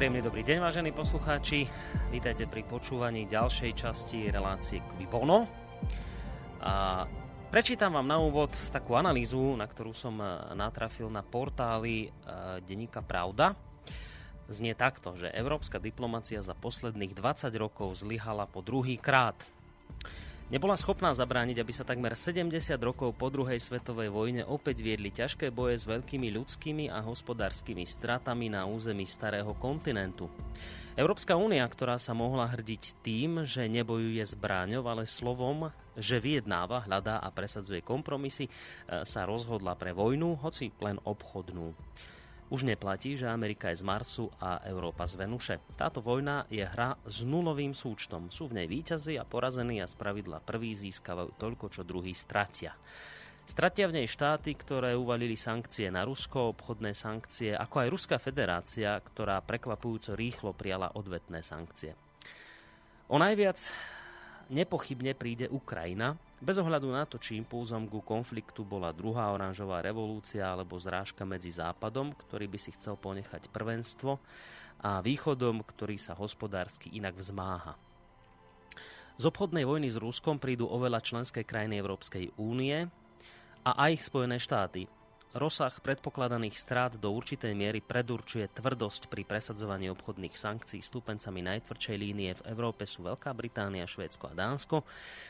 Príjemný 0.00 0.24
dobrý 0.24 0.40
deň, 0.48 0.64
vážení 0.64 0.96
poslucháči. 0.96 1.68
Vítajte 2.08 2.48
pri 2.48 2.64
počúvaní 2.64 3.28
ďalšej 3.28 3.76
časti 3.76 4.32
relácie 4.32 4.80
Kvibono. 4.80 5.44
A 6.64 7.04
prečítam 7.52 7.92
vám 7.92 8.08
na 8.08 8.16
úvod 8.16 8.48
takú 8.72 8.96
analýzu, 8.96 9.60
na 9.60 9.68
ktorú 9.68 9.92
som 9.92 10.16
e, 10.16 10.56
natrafil 10.56 11.12
na 11.12 11.20
portáli 11.20 12.08
e, 12.08 12.16
Deníka 12.64 13.04
Pravda. 13.04 13.52
Znie 14.48 14.72
takto, 14.72 15.20
že 15.20 15.28
európska 15.36 15.76
diplomacia 15.76 16.40
za 16.40 16.56
posledných 16.56 17.12
20 17.12 17.52
rokov 17.60 18.00
zlyhala 18.00 18.48
po 18.48 18.64
druhý 18.64 18.96
krát. 18.96 19.36
Nebola 20.50 20.74
schopná 20.74 21.14
zabrániť, 21.14 21.62
aby 21.62 21.70
sa 21.70 21.86
takmer 21.86 22.18
70 22.18 22.50
rokov 22.82 23.14
po 23.14 23.30
druhej 23.30 23.62
svetovej 23.62 24.10
vojne 24.10 24.42
opäť 24.42 24.82
viedli 24.82 25.14
ťažké 25.14 25.54
boje 25.54 25.78
s 25.78 25.86
veľkými 25.86 26.26
ľudskými 26.26 26.90
a 26.90 27.06
hospodárskymi 27.06 27.86
stratami 27.86 28.50
na 28.50 28.66
území 28.66 29.06
starého 29.06 29.54
kontinentu. 29.54 30.26
Európska 30.98 31.38
únia, 31.38 31.62
ktorá 31.70 32.02
sa 32.02 32.18
mohla 32.18 32.50
hrdiť 32.50 32.98
tým, 32.98 33.46
že 33.46 33.70
nebojuje 33.70 34.26
zbráňov, 34.26 34.90
ale 34.90 35.06
slovom, 35.06 35.70
že 35.94 36.18
vyjednáva, 36.18 36.82
hľadá 36.82 37.22
a 37.22 37.30
presadzuje 37.30 37.86
kompromisy, 37.86 38.50
e, 38.50 38.52
sa 39.06 39.22
rozhodla 39.30 39.78
pre 39.78 39.94
vojnu, 39.94 40.34
hoci 40.42 40.74
len 40.82 40.98
obchodnú. 41.06 41.78
Už 42.50 42.66
neplatí, 42.66 43.14
že 43.14 43.30
Amerika 43.30 43.70
je 43.70 43.78
z 43.78 43.86
Marsu 43.86 44.26
a 44.42 44.58
Európa 44.66 45.06
z 45.06 45.22
Venuše. 45.22 45.62
Táto 45.78 46.02
vojna 46.02 46.50
je 46.50 46.66
hra 46.66 46.98
s 47.06 47.22
nulovým 47.22 47.78
súčtom. 47.78 48.26
Sú 48.26 48.50
v 48.50 48.58
nej 48.58 48.66
výťazí 48.66 49.14
a 49.14 49.22
porazení 49.22 49.78
a 49.78 49.86
spravidla 49.86 50.42
prvý 50.42 50.74
získavajú 50.74 51.38
toľko, 51.38 51.70
čo 51.70 51.86
druhý 51.86 52.10
stratia. 52.10 52.74
Stratia 53.46 53.86
v 53.86 54.02
nej 54.02 54.10
štáty, 54.10 54.58
ktoré 54.58 54.98
uvalili 54.98 55.38
sankcie 55.38 55.94
na 55.94 56.02
Rusko, 56.02 56.50
obchodné 56.58 56.90
sankcie, 56.90 57.54
ako 57.54 57.86
aj 57.86 57.88
Ruská 57.94 58.16
federácia, 58.18 58.98
ktorá 58.98 59.38
prekvapujúco 59.46 60.18
rýchlo 60.18 60.50
prijala 60.50 60.90
odvetné 60.98 61.46
sankcie. 61.46 61.94
O 63.10 63.18
najviac 63.18 63.62
nepochybne 64.50 65.14
príde 65.14 65.46
Ukrajina, 65.46 66.18
bez 66.40 66.56
ohľadu 66.56 66.88
na 66.88 67.04
to, 67.04 67.20
či 67.20 67.36
impulzom 67.36 67.84
ku 67.86 68.00
konfliktu 68.00 68.64
bola 68.64 68.90
druhá 68.96 69.28
oranžová 69.30 69.84
revolúcia 69.84 70.48
alebo 70.48 70.80
zrážka 70.80 71.28
medzi 71.28 71.52
Západom, 71.52 72.16
ktorý 72.16 72.48
by 72.48 72.58
si 72.58 72.72
chcel 72.72 72.96
ponechať 72.96 73.52
prvenstvo, 73.52 74.16
a 74.80 75.04
Východom, 75.04 75.60
ktorý 75.60 76.00
sa 76.00 76.16
hospodársky 76.16 76.88
inak 76.96 77.12
vzmáha. 77.20 77.76
Z 79.20 79.28
obchodnej 79.28 79.68
vojny 79.68 79.92
s 79.92 80.00
Ruskom 80.00 80.40
prídu 80.40 80.64
oveľa 80.64 81.04
členské 81.04 81.44
krajiny 81.44 81.76
Európskej 81.76 82.32
únie 82.40 82.88
a 83.60 83.70
aj 83.76 84.08
Spojené 84.08 84.40
štáty, 84.40 84.88
Rozsah 85.30 85.70
predpokladaných 85.78 86.58
strát 86.58 86.98
do 86.98 87.14
určitej 87.14 87.54
miery 87.54 87.78
predurčuje 87.78 88.50
tvrdosť 88.50 89.06
pri 89.06 89.22
presadzovaní 89.22 89.86
obchodných 89.94 90.34
sankcií. 90.34 90.82
Stúpencami 90.82 91.38
najtvrdšej 91.46 91.96
línie 92.02 92.34
v 92.34 92.50
Európe 92.50 92.82
sú 92.82 93.06
Veľká 93.06 93.30
Británia, 93.30 93.86
Švédsko 93.86 94.26
a 94.26 94.34
Dánsko, 94.34 94.82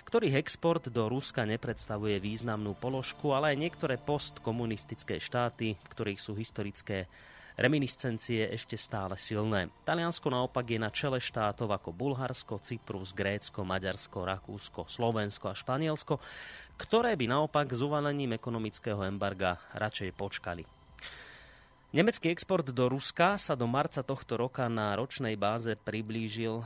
ktorých 0.08 0.40
export 0.40 0.88
do 0.88 1.04
Ruska 1.04 1.44
nepredstavuje 1.44 2.16
významnú 2.16 2.80
položku, 2.80 3.36
ale 3.36 3.52
aj 3.52 3.60
niektoré 3.60 4.00
postkomunistické 4.00 5.20
štáty, 5.20 5.76
v 5.76 5.90
ktorých 5.92 6.20
sú 6.24 6.32
historické 6.32 7.04
reminiscencie 7.60 8.48
ešte 8.56 8.80
stále 8.80 9.20
silné. 9.20 9.68
Taliansko 9.84 10.32
naopak 10.32 10.64
je 10.64 10.80
na 10.80 10.88
čele 10.88 11.20
štátov 11.20 11.68
ako 11.68 11.92
Bulharsko, 11.92 12.56
Cyprus, 12.64 13.12
Grécko, 13.12 13.68
Maďarsko, 13.68 14.24
Rakúsko, 14.24 14.88
Slovensko 14.88 15.52
a 15.52 15.54
Španielsko, 15.54 16.16
ktoré 16.80 17.12
by 17.12 17.28
naopak 17.28 17.68
s 17.68 17.84
uvalením 17.84 18.32
ekonomického 18.40 19.04
embarga 19.04 19.60
radšej 19.76 20.16
počkali. 20.16 20.64
Nemecký 21.92 22.32
export 22.32 22.64
do 22.64 22.88
Ruska 22.88 23.36
sa 23.36 23.52
do 23.52 23.68
marca 23.68 24.00
tohto 24.00 24.40
roka 24.40 24.64
na 24.72 24.96
ročnej 24.96 25.36
báze 25.36 25.76
priblížil 25.76 26.64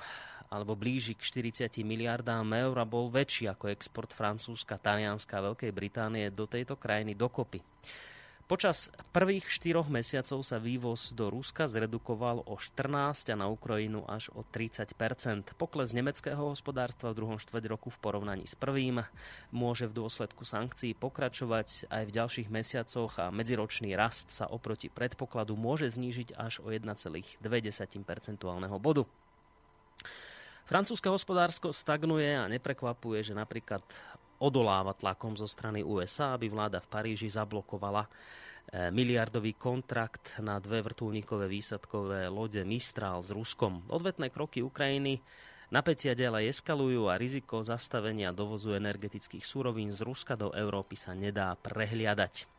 alebo 0.55 0.79
blíži 0.79 1.19
k 1.19 1.27
40 1.67 1.83
miliardám 1.83 2.47
eur 2.55 2.79
a 2.79 2.87
bol 2.87 3.11
väčší 3.11 3.51
ako 3.51 3.75
export 3.75 4.15
Francúzska, 4.15 4.79
Talianska 4.79 5.43
a 5.43 5.51
Veľkej 5.51 5.73
Británie 5.75 6.31
do 6.31 6.47
tejto 6.47 6.79
krajiny 6.79 7.19
dokopy. 7.19 7.59
Počas 8.45 8.93
prvých 9.09 9.49
štyroch 9.49 9.89
mesiacov 9.89 10.45
sa 10.45 10.61
vývoz 10.61 11.17
do 11.17 11.33
Ruska 11.33 11.65
zredukoval 11.65 12.45
o 12.45 12.61
14 12.61 13.33
a 13.33 13.41
na 13.41 13.49
Ukrajinu 13.49 14.05
až 14.05 14.29
o 14.37 14.45
30% 14.45 15.57
Pokles 15.57 15.97
nemeckého 15.97 16.53
hospodárstva 16.53 17.17
v 17.17 17.25
druhom 17.25 17.41
štvrť 17.41 17.65
roku 17.73 17.89
v 17.89 17.97
porovnaní 18.05 18.45
s 18.45 18.53
prvým 18.53 19.01
môže 19.49 19.89
v 19.89 19.97
dôsledku 19.97 20.45
sankcií 20.45 20.93
pokračovať 20.93 21.89
aj 21.89 22.03
v 22.05 22.15
ďalších 22.21 22.49
mesiacoch 22.53 23.17
a 23.17 23.33
medziročný 23.33 23.97
rast 23.97 24.29
sa 24.29 24.45
oproti 24.45 24.93
predpokladu 24.93 25.57
môže 25.57 25.89
znížiť 25.89 26.37
až 26.37 26.61
o 26.61 26.69
1,2 26.69 27.41
percentuálneho 28.05 28.77
bodu. 28.77 29.09
Francúzske 30.69 31.09
hospodársko 31.09 31.73
stagnuje 31.73 32.37
a 32.37 32.45
neprekvapuje, 32.53 33.25
že 33.25 33.33
napríklad 33.33 33.81
odoláva 34.45 34.93
tlakom 34.93 35.33
zo 35.33 35.49
strany 35.49 35.81
USA, 35.81 36.37
aby 36.37 36.53
vláda 36.53 36.85
v 36.85 36.91
Paríži 36.93 37.33
zablokovala 37.33 38.05
eh, 38.05 38.93
miliardový 38.93 39.57
kontrakt 39.57 40.37
na 40.45 40.61
dve 40.61 40.85
vrtulníkové 40.85 41.49
výsadkové 41.49 42.29
lode 42.29 42.61
Mistral 42.69 43.25
s 43.25 43.33
Ruskom. 43.33 43.81
Odvetné 43.89 44.29
kroky 44.29 44.61
Ukrajiny 44.61 45.25
napätia 45.73 46.13
ďalej 46.13 46.53
eskalujú 46.53 47.09
a 47.09 47.17
riziko 47.17 47.65
zastavenia 47.65 48.37
dovozu 48.37 48.77
energetických 48.77 49.43
súrovín 49.43 49.89
z 49.89 50.05
Ruska 50.05 50.37
do 50.37 50.53
Európy 50.53 51.01
sa 51.01 51.17
nedá 51.17 51.57
prehliadať. 51.57 52.54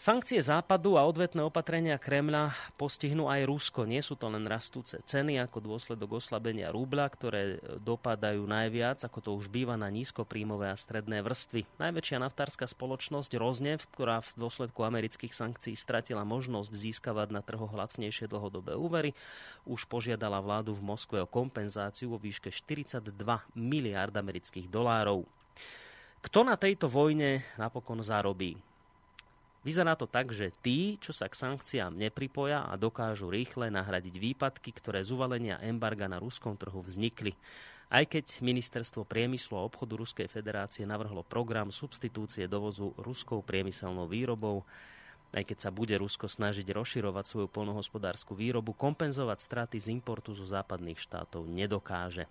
Sankcie 0.00 0.40
západu 0.40 0.96
a 0.96 1.04
odvetné 1.04 1.44
opatrenia 1.44 2.00
Kremľa 2.00 2.56
postihnú 2.80 3.28
aj 3.28 3.44
Rusko. 3.44 3.84
Nie 3.84 4.00
sú 4.00 4.16
to 4.16 4.32
len 4.32 4.48
rastúce 4.48 4.96
ceny 5.04 5.36
ako 5.44 5.60
dôsledok 5.60 6.16
oslabenia 6.16 6.72
rubla, 6.72 7.04
ktoré 7.04 7.60
dopadajú 7.84 8.40
najviac, 8.48 9.04
ako 9.04 9.18
to 9.20 9.30
už 9.36 9.52
býva 9.52 9.76
na 9.76 9.92
nízkopríjmové 9.92 10.72
a 10.72 10.80
stredné 10.80 11.20
vrstvy. 11.20 11.68
Najväčšia 11.76 12.16
naftárska 12.16 12.64
spoločnosť 12.64 13.36
Roznev, 13.36 13.84
ktorá 13.92 14.24
v 14.24 14.40
dôsledku 14.40 14.80
amerických 14.80 15.36
sankcií 15.36 15.76
stratila 15.76 16.24
možnosť 16.24 16.72
získavať 16.72 17.36
na 17.36 17.44
trhoch 17.44 17.76
lacnejšie 17.76 18.24
dlhodobé 18.24 18.80
úvery, 18.80 19.12
už 19.68 19.84
požiadala 19.84 20.40
vládu 20.40 20.72
v 20.72 20.80
Moskve 20.80 21.20
o 21.20 21.28
kompenzáciu 21.28 22.08
vo 22.08 22.16
výške 22.16 22.48
42 22.48 23.04
miliard 23.52 24.16
amerických 24.16 24.64
dolárov. 24.64 25.28
Kto 26.24 26.40
na 26.40 26.56
tejto 26.56 26.88
vojne 26.88 27.44
napokon 27.60 28.00
zarobí? 28.00 28.69
Vyzerá 29.60 29.92
to 29.92 30.08
tak, 30.08 30.32
že 30.32 30.56
tí, 30.64 30.96
čo 30.96 31.12
sa 31.12 31.28
k 31.28 31.36
sankciám 31.36 31.92
nepripoja 31.92 32.64
a 32.64 32.80
dokážu 32.80 33.28
rýchle 33.28 33.68
nahradiť 33.68 34.16
výpadky, 34.16 34.72
ktoré 34.72 35.04
z 35.04 35.12
uvalenia 35.12 35.60
embarga 35.60 36.08
na 36.08 36.16
ruskom 36.16 36.56
trhu 36.56 36.80
vznikli. 36.80 37.36
Aj 37.92 38.06
keď 38.06 38.40
Ministerstvo 38.40 39.04
priemyslu 39.04 39.60
a 39.60 39.66
obchodu 39.66 40.00
Ruskej 40.00 40.32
federácie 40.32 40.88
navrhlo 40.88 41.26
program 41.26 41.68
substitúcie 41.68 42.48
dovozu 42.48 42.96
ruskou 42.96 43.44
priemyselnou 43.44 44.08
výrobou, 44.08 44.64
aj 45.36 45.44
keď 45.44 45.58
sa 45.58 45.70
bude 45.74 45.92
Rusko 45.98 46.30
snažiť 46.30 46.64
rozširovať 46.64 47.24
svoju 47.28 47.48
polnohospodárskú 47.52 48.32
výrobu, 48.38 48.72
kompenzovať 48.72 49.38
straty 49.44 49.76
z 49.76 49.92
importu 49.92 50.32
zo 50.32 50.46
západných 50.48 51.02
štátov 51.02 51.44
nedokáže. 51.50 52.30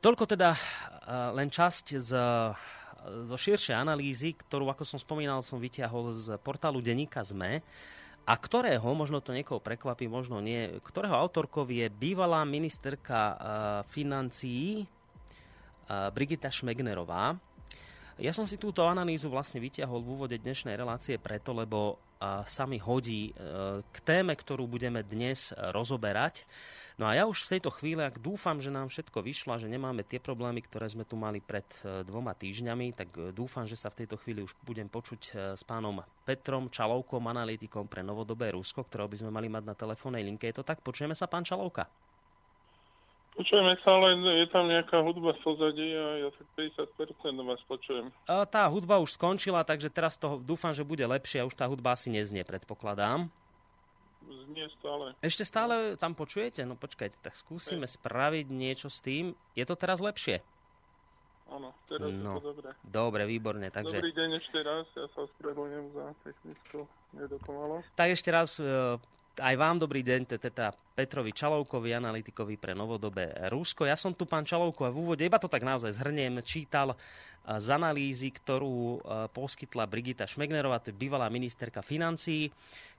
Toľko 0.00 0.24
teda 0.30 0.56
len 1.36 1.52
časť 1.52 1.86
z 2.00 2.10
zo 3.24 3.36
širšej 3.36 3.76
analýzy, 3.76 4.36
ktorú, 4.36 4.68
ako 4.68 4.84
som 4.84 4.98
spomínal, 5.00 5.40
som 5.40 5.56
vyťahol 5.56 6.12
z 6.12 6.36
portálu 6.40 6.84
Deníka 6.84 7.24
ZME, 7.24 7.64
a 8.28 8.34
ktorého, 8.36 8.84
možno 8.92 9.24
to 9.24 9.34
niekoho 9.34 9.58
prekvapí, 9.58 10.06
možno 10.06 10.38
nie, 10.38 10.78
ktorého 10.84 11.16
autorkov 11.16 11.72
je 11.72 11.88
bývalá 11.88 12.44
ministerka 12.44 13.18
uh, 13.18 13.36
financií 13.88 14.84
uh, 14.84 16.12
Brigita 16.12 16.52
Šmegnerová. 16.52 17.34
Ja 18.20 18.36
som 18.36 18.44
si 18.44 18.60
túto 18.60 18.84
analýzu 18.84 19.32
vlastne 19.32 19.64
vyťahol 19.64 20.04
v 20.04 20.10
úvode 20.12 20.36
dnešnej 20.36 20.76
relácie 20.76 21.16
preto, 21.16 21.56
lebo 21.56 21.96
uh, 21.96 22.44
sa 22.44 22.68
mi 22.68 22.76
hodí 22.76 23.32
k 23.90 23.96
téme, 24.04 24.36
ktorú 24.36 24.68
budeme 24.68 25.00
dnes 25.00 25.56
rozoberať. 25.56 26.44
No 27.00 27.08
a 27.08 27.16
ja 27.16 27.24
už 27.24 27.48
v 27.48 27.56
tejto 27.56 27.72
chvíli, 27.72 28.04
ak 28.04 28.20
dúfam, 28.20 28.60
že 28.60 28.68
nám 28.68 28.92
všetko 28.92 29.24
vyšlo 29.24 29.56
a 29.56 29.60
že 29.62 29.72
nemáme 29.72 30.04
tie 30.04 30.20
problémy, 30.20 30.60
ktoré 30.60 30.84
sme 30.84 31.08
tu 31.08 31.16
mali 31.16 31.40
pred 31.40 31.64
e, 31.80 32.04
dvoma 32.04 32.36
týždňami, 32.36 32.92
tak 32.92 33.08
e, 33.16 33.32
dúfam, 33.32 33.64
že 33.64 33.72
sa 33.72 33.88
v 33.88 34.04
tejto 34.04 34.20
chvíli 34.20 34.44
už 34.44 34.52
budem 34.68 34.84
počuť 34.84 35.22
e, 35.32 35.56
s 35.56 35.64
pánom 35.64 36.04
Petrom 36.28 36.68
Čalovkom, 36.68 37.24
analytikom 37.24 37.88
pre 37.88 38.04
novodobé 38.04 38.52
Rusko, 38.52 38.84
ktorého 38.84 39.08
by 39.08 39.16
sme 39.16 39.32
mali 39.32 39.48
mať 39.48 39.64
na 39.64 39.72
telefónnej 39.72 40.20
linke. 40.20 40.52
Je 40.52 40.60
to 40.60 40.60
tak? 40.60 40.84
Počujeme 40.84 41.16
sa, 41.16 41.24
pán 41.24 41.40
Čalovka? 41.40 41.88
Počujeme 43.32 43.80
sa, 43.80 43.96
ale 43.96 44.20
je 44.44 44.46
tam 44.52 44.68
nejaká 44.68 45.00
hudba 45.00 45.32
v 45.32 45.40
pozadí 45.40 45.88
a 45.96 46.28
ja 46.28 46.30
tak 46.36 46.46
50% 47.00 47.48
vás 47.48 47.64
počujem. 47.64 48.12
Tá 48.28 48.68
hudba 48.68 49.00
už 49.00 49.16
skončila, 49.16 49.64
takže 49.64 49.88
teraz 49.88 50.20
to 50.20 50.36
dúfam, 50.44 50.76
že 50.76 50.84
bude 50.84 51.08
lepšie 51.08 51.40
a 51.40 51.48
už 51.48 51.56
tá 51.56 51.64
hudba 51.64 51.96
asi 51.96 52.12
neznie, 52.12 52.44
predpokladám 52.44 53.32
znie 54.26 54.66
stále. 54.76 55.16
Ešte 55.24 55.44
stále 55.48 55.96
tam 55.96 56.12
počujete? 56.12 56.64
No 56.68 56.76
počkajte, 56.76 57.16
tak 57.20 57.34
skúsime 57.36 57.88
Hej. 57.88 57.96
spraviť 58.00 58.46
niečo 58.52 58.88
s 58.92 59.00
tým. 59.00 59.32
Je 59.56 59.64
to 59.64 59.74
teraz 59.74 60.00
lepšie? 60.00 60.44
áno, 61.50 61.74
teraz 61.90 62.08
no. 62.14 62.38
je 62.38 62.40
to 62.40 62.46
dobré. 62.54 62.70
Dobre, 62.86 63.22
výborne. 63.26 63.68
Takže... 63.68 63.98
Dobrý 63.98 64.14
deň 64.14 64.30
ešte 64.38 64.58
raz, 64.62 64.86
ja 64.94 65.06
sa 65.10 65.26
ospravedlňujem 65.26 65.86
za 65.92 66.04
technickú 66.22 66.78
nedokonalosť. 67.18 67.88
Tak 67.98 68.08
ešte 68.14 68.30
raz 68.30 68.50
e, 68.62 68.66
aj 69.42 69.54
vám 69.58 69.76
dobrý 69.82 70.06
deň, 70.06 70.38
teda 70.38 70.70
Petrovi 70.94 71.34
Čalovkovi, 71.34 71.90
analytikovi 71.90 72.54
pre 72.54 72.72
novodobé 72.72 73.34
Rusko. 73.50 73.86
Ja 73.86 73.98
som 73.98 74.14
tu, 74.14 74.30
pán 74.30 74.46
Čalovko, 74.46 74.86
a 74.86 74.94
v 74.94 75.00
úvode, 75.02 75.26
iba 75.26 75.42
to 75.42 75.50
tak 75.50 75.66
naozaj 75.66 75.98
zhrniem, 75.98 76.38
čítal 76.46 76.94
z 77.40 77.68
analýzy, 77.72 78.30
ktorú 78.30 79.00
poskytla 79.32 79.88
Brigita 79.88 80.28
Šmegnerová, 80.28 80.76
to 80.78 80.92
je 80.92 81.00
bývalá 81.00 81.32
ministerka 81.32 81.80
financií, 81.80 82.52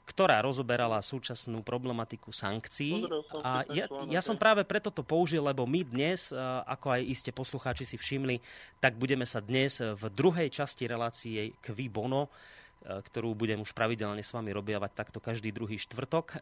ktorá 0.06 0.42
rozoberala 0.44 1.00
súčasnú 1.00 1.64
problematiku 1.64 2.34
sankcií. 2.34 3.06
A 3.46 3.64
ja, 3.72 3.86
ja 4.10 4.22
som 4.22 4.36
práve 4.36 4.66
preto 4.68 4.92
to 4.92 5.06
použil, 5.06 5.46
lebo 5.46 5.64
my 5.64 5.86
dnes, 5.88 6.36
ako 6.68 7.00
aj 7.00 7.02
iste 7.06 7.32
poslucháči 7.32 7.88
si 7.88 7.96
všimli, 7.96 8.42
tak 8.84 9.00
budeme 9.00 9.24
sa 9.24 9.40
dnes 9.40 9.80
v 9.80 10.04
druhej 10.12 10.52
časti 10.52 10.90
relácie 10.90 11.56
k 11.62 11.66
Bono 11.88 12.28
E, 12.28 12.61
ktorú 12.82 13.38
budem 13.38 13.62
už 13.62 13.78
pravidelne 13.78 14.26
s 14.26 14.34
vami 14.34 14.50
robiavať 14.50 14.92
takto 14.98 15.22
každý 15.22 15.54
druhý 15.54 15.78
štvrtok. 15.78 16.26
E, 16.34 16.36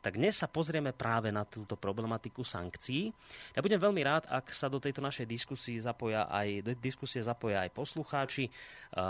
tak 0.00 0.16
dnes 0.16 0.40
sa 0.40 0.48
pozrieme 0.48 0.96
práve 0.96 1.28
na 1.28 1.44
túto 1.44 1.76
problematiku 1.76 2.40
sankcií. 2.40 3.12
Ja 3.52 3.60
budem 3.60 3.76
veľmi 3.76 4.00
rád, 4.00 4.24
ak 4.32 4.48
sa 4.48 4.72
do 4.72 4.80
tejto 4.80 5.04
našej 5.04 5.28
diskusie 5.28 5.76
zapoja 5.76 6.24
aj, 6.32 6.64
diskusie 6.80 7.20
zapoja 7.20 7.68
aj 7.68 7.70
poslucháči. 7.76 8.48
E, 8.48 8.50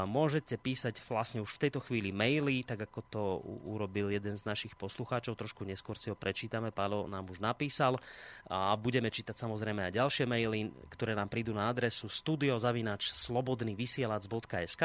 môžete 0.04 0.58
písať 0.58 0.98
vlastne 1.06 1.38
už 1.38 1.54
v 1.54 1.62
tejto 1.68 1.78
chvíli 1.78 2.10
maily, 2.10 2.66
tak 2.66 2.90
ako 2.90 3.00
to 3.06 3.22
urobil 3.70 4.10
jeden 4.10 4.34
z 4.34 4.42
našich 4.42 4.74
poslucháčov. 4.74 5.38
Trošku 5.38 5.62
neskôr 5.62 5.94
si 5.94 6.10
ho 6.10 6.18
prečítame. 6.18 6.74
Pálo 6.74 7.06
nám 7.06 7.30
už 7.30 7.38
napísal. 7.38 8.02
A 8.50 8.74
budeme 8.74 9.14
čítať 9.14 9.38
samozrejme 9.38 9.88
aj 9.88 9.96
ďalšie 9.96 10.26
maily, 10.26 10.74
ktoré 10.90 11.14
nám 11.14 11.30
prídu 11.30 11.54
na 11.54 11.70
adresu 11.70 12.10
studiozavinač 12.10 13.14
slobodnyvysielac.sk 13.14 14.82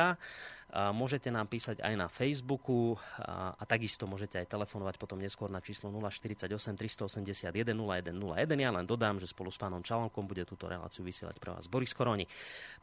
Môžete 0.70 1.34
nám 1.34 1.50
písať 1.50 1.82
aj 1.82 1.94
na 1.98 2.06
Facebooku 2.06 2.94
a, 3.18 3.58
a 3.58 3.64
takisto 3.66 4.06
môžete 4.06 4.38
aj 4.38 4.54
telefonovať 4.54 5.02
potom 5.02 5.18
neskôr 5.18 5.50
na 5.50 5.66
číslo 5.66 5.90
048 5.90 6.46
381 6.78 7.50
0101. 7.50 8.54
Ja 8.54 8.70
len 8.70 8.86
dodám, 8.86 9.18
že 9.18 9.26
spolu 9.26 9.50
s 9.50 9.58
pánom 9.58 9.82
Čalovkom 9.82 10.30
bude 10.30 10.46
túto 10.46 10.70
reláciu 10.70 11.02
vysielať 11.02 11.42
pre 11.42 11.58
vás 11.58 11.66
Boris 11.66 11.90
Koroni. 11.98 12.30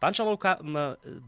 Pán 0.03 0.11
Čalovka, 0.11 0.59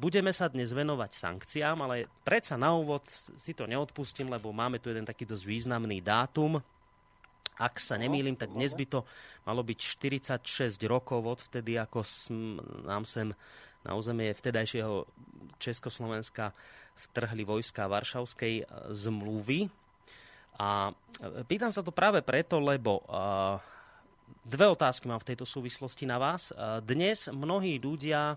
budeme 0.02 0.34
sa 0.34 0.50
dnes 0.50 0.75
venovať 0.75 1.14
sankciám, 1.14 1.78
ale 1.87 2.10
predsa 2.26 2.58
na 2.58 2.75
úvod 2.75 3.06
si 3.38 3.54
to 3.54 3.70
neodpustím, 3.70 4.26
lebo 4.26 4.50
máme 4.50 4.82
tu 4.82 4.90
jeden 4.90 5.06
taký 5.06 5.31
dosť 5.31 5.46
významný 5.46 6.02
dátum, 6.02 6.58
ak 7.58 7.82
sa 7.82 7.99
nemýlim, 7.99 8.38
tak 8.38 8.54
dnes 8.54 8.70
by 8.70 8.87
to 8.87 9.02
malo 9.43 9.66
byť 9.66 9.78
46 10.46 10.78
rokov 10.87 11.20
od 11.26 11.40
vtedy, 11.43 11.75
ako 11.75 12.06
nám 12.87 13.02
sem 13.02 13.34
na 13.86 13.94
územie 13.94 14.34
vtedajšieho 14.34 15.06
Československa 15.58 16.54
vtrhli 16.98 17.46
vojska 17.46 17.86
Varšavskej 17.86 18.54
e, 18.62 18.64
zmluvy. 18.90 19.70
A 20.58 20.90
e, 20.90 20.92
pýtam 21.46 21.70
sa 21.70 21.82
to 21.82 21.94
práve 21.94 22.22
preto, 22.22 22.58
lebo 22.58 23.02
e, 23.02 23.02
dve 24.42 24.66
otázky 24.66 25.06
mám 25.06 25.22
v 25.22 25.34
tejto 25.34 25.46
súvislosti 25.46 26.04
na 26.04 26.19
vás. 26.19 26.50
Dnes 26.84 27.30
mnohí 27.30 27.80
ľudia 27.80 28.36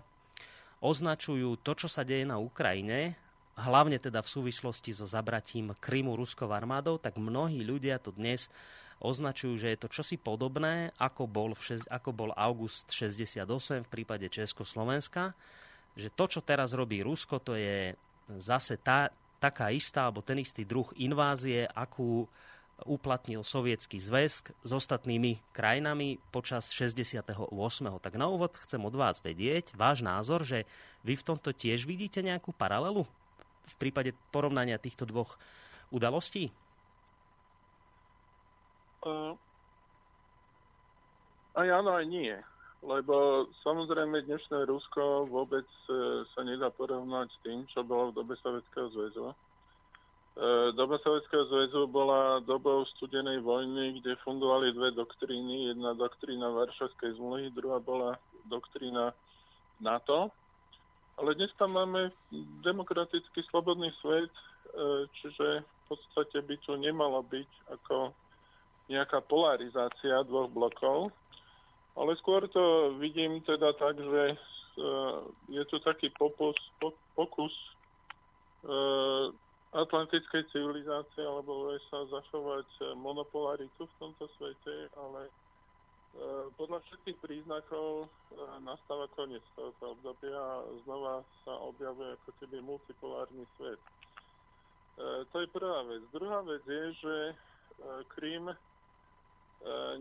označujú 0.82 1.60
to, 1.60 1.72
čo 1.78 1.88
sa 1.88 2.02
deje 2.02 2.26
na 2.26 2.40
Ukrajine, 2.40 3.14
hlavne 3.56 4.00
teda 4.00 4.24
v 4.24 4.32
súvislosti 4.32 4.96
so 4.96 5.04
zabratím 5.04 5.76
Krymu 5.76 6.16
ruskou 6.16 6.48
armádou, 6.48 6.96
tak 6.96 7.20
mnohí 7.20 7.60
ľudia 7.60 8.00
to 8.00 8.10
dnes 8.16 8.48
označujú, 9.02 9.58
že 9.58 9.74
je 9.74 9.78
to 9.82 9.90
čosi 9.90 10.16
podobné, 10.16 10.94
ako 10.96 11.26
bol, 11.26 11.52
v 11.58 11.62
šest, 11.62 11.90
ako 11.90 12.10
bol 12.14 12.30
august 12.38 12.94
68 12.94 13.82
v 13.82 13.90
prípade 13.90 14.26
Československa, 14.30 15.34
že 15.98 16.08
to, 16.14 16.24
čo 16.30 16.40
teraz 16.40 16.72
robí 16.72 17.02
Rusko, 17.02 17.42
to 17.42 17.58
je 17.58 17.92
zase 18.38 18.78
tá, 18.80 19.10
taká 19.42 19.74
istá, 19.74 20.06
alebo 20.08 20.24
ten 20.24 20.40
istý 20.40 20.62
druh 20.62 20.88
invázie, 20.96 21.66
akú 21.68 22.24
uplatnil 22.82 23.46
sovietský 23.46 23.98
zväz 24.02 24.42
s 24.42 24.70
ostatnými 24.70 25.38
krajinami 25.54 26.18
počas 26.34 26.70
68. 26.74 27.50
Tak 28.02 28.14
na 28.18 28.26
úvod 28.26 28.58
chcem 28.62 28.80
od 28.82 28.94
vás 28.94 29.22
vedieť 29.22 29.74
váš 29.78 30.02
názor, 30.02 30.42
že 30.42 30.66
vy 31.06 31.14
v 31.18 31.26
tomto 31.26 31.54
tiež 31.54 31.86
vidíte 31.86 32.22
nejakú 32.22 32.50
paralelu 32.50 33.06
v 33.62 33.74
prípade 33.78 34.10
porovnania 34.34 34.82
týchto 34.82 35.06
dvoch 35.06 35.38
udalostí? 35.94 36.50
Uh, 39.02 39.34
aj 41.58 41.68
áno, 41.68 41.98
aj 41.98 42.06
nie. 42.06 42.30
Lebo 42.86 43.46
samozrejme 43.66 44.26
dnešné 44.26 44.66
Rusko 44.70 45.26
vôbec 45.26 45.66
uh, 45.90 46.22
sa 46.34 46.46
nedá 46.46 46.70
porovnať 46.70 47.26
s 47.34 47.38
tým, 47.42 47.66
čo 47.66 47.82
bolo 47.82 48.14
v 48.14 48.22
dobe 48.22 48.38
Sovjetského 48.38 48.94
zväzu. 48.94 49.34
Uh, 50.38 50.70
doba 50.78 51.02
Sovjetského 51.02 51.50
zväzu 51.50 51.90
bola 51.90 52.38
dobou 52.46 52.86
studenej 52.94 53.42
vojny, 53.42 53.98
kde 53.98 54.22
fungovali 54.22 54.70
dve 54.70 54.94
doktríny. 54.94 55.74
Jedna 55.74 55.98
doktrína 55.98 56.54
Varšavskej 56.54 57.18
zmluvy, 57.18 57.50
druhá 57.58 57.82
bola 57.82 58.14
doktrína 58.46 59.10
NATO. 59.82 60.30
Ale 61.18 61.34
dnes 61.34 61.50
tam 61.58 61.74
máme 61.74 62.08
demokratický 62.64 63.44
slobodný 63.52 63.92
svet, 64.00 64.32
čiže 65.20 65.60
v 65.60 65.82
podstate 65.84 66.40
by 66.40 66.56
tu 66.64 66.72
nemalo 66.80 67.20
byť 67.20 67.50
ako 67.68 68.16
nejaká 68.90 69.22
polarizácia 69.22 70.26
dvoch 70.26 70.50
blokov, 70.50 71.14
ale 71.94 72.16
skôr 72.18 72.48
to 72.48 72.96
vidím 72.96 73.44
teda 73.44 73.76
tak, 73.76 74.00
že 74.00 74.22
e, 74.32 74.36
je 75.52 75.62
tu 75.68 75.76
taký 75.84 76.08
popus, 76.16 76.56
pokus 77.14 77.52
e, 78.64 78.72
atlantickej 79.76 80.48
civilizácie 80.52 81.24
alebo 81.24 81.68
USA 81.68 82.04
zachovať 82.08 82.96
monopolaritu 82.96 83.84
v 83.84 83.98
tomto 84.00 84.24
svete, 84.40 84.88
ale 84.96 85.28
e, 85.28 85.32
podľa 86.56 86.80
všetkých 86.88 87.18
príznakov 87.20 88.08
nastáva 88.64 89.04
koniec 89.12 89.44
tohoto 89.52 89.96
obdobia 89.96 90.36
a 90.36 90.64
znova 90.88 91.20
sa 91.44 91.52
objavuje 91.60 92.16
ako 92.16 92.30
keby 92.40 92.56
multipolárny 92.64 93.44
svet. 93.60 93.80
To 95.32 95.36
je 95.40 95.48
prvá 95.48 95.88
vec. 95.88 96.04
Druhá 96.12 96.44
vec 96.44 96.60
je, 96.68 96.84
že 97.00 97.16
Krím 98.12 98.52
E, 98.52 98.71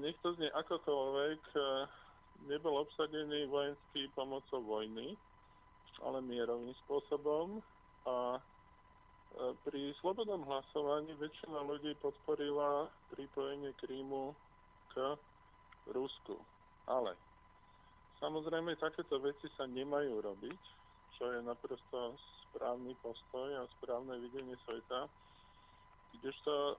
nech 0.01 0.17
to 0.25 0.33
znie 0.33 0.49
akokoľvek, 0.49 1.41
e, 1.53 1.61
nebol 2.49 2.81
obsadený 2.81 3.45
vojenský 3.45 4.09
pomocou 4.17 4.61
vojny, 4.65 5.13
ale 6.01 6.17
mierovým 6.25 6.73
spôsobom 6.85 7.61
a 8.09 8.37
e, 8.37 8.41
pri 9.61 9.93
slobodnom 10.01 10.41
hlasovaní 10.49 11.13
väčšina 11.21 11.61
ľudí 11.61 11.93
podporila 12.01 12.89
pripojenie 13.13 13.69
Krímu 13.77 14.33
k 14.97 15.15
Rusku. 15.93 16.41
Ale 16.89 17.13
samozrejme 18.17 18.73
takéto 18.81 19.21
veci 19.21 19.45
sa 19.53 19.69
nemajú 19.69 20.25
robiť, 20.25 20.61
čo 21.21 21.29
je 21.37 21.39
naprosto 21.45 22.17
správny 22.49 22.97
postoj 23.05 23.61
a 23.61 23.69
správne 23.77 24.17
videnie 24.17 24.57
sveta 24.65 25.05
Kdežto, 26.19 26.51
uh, 26.51 26.75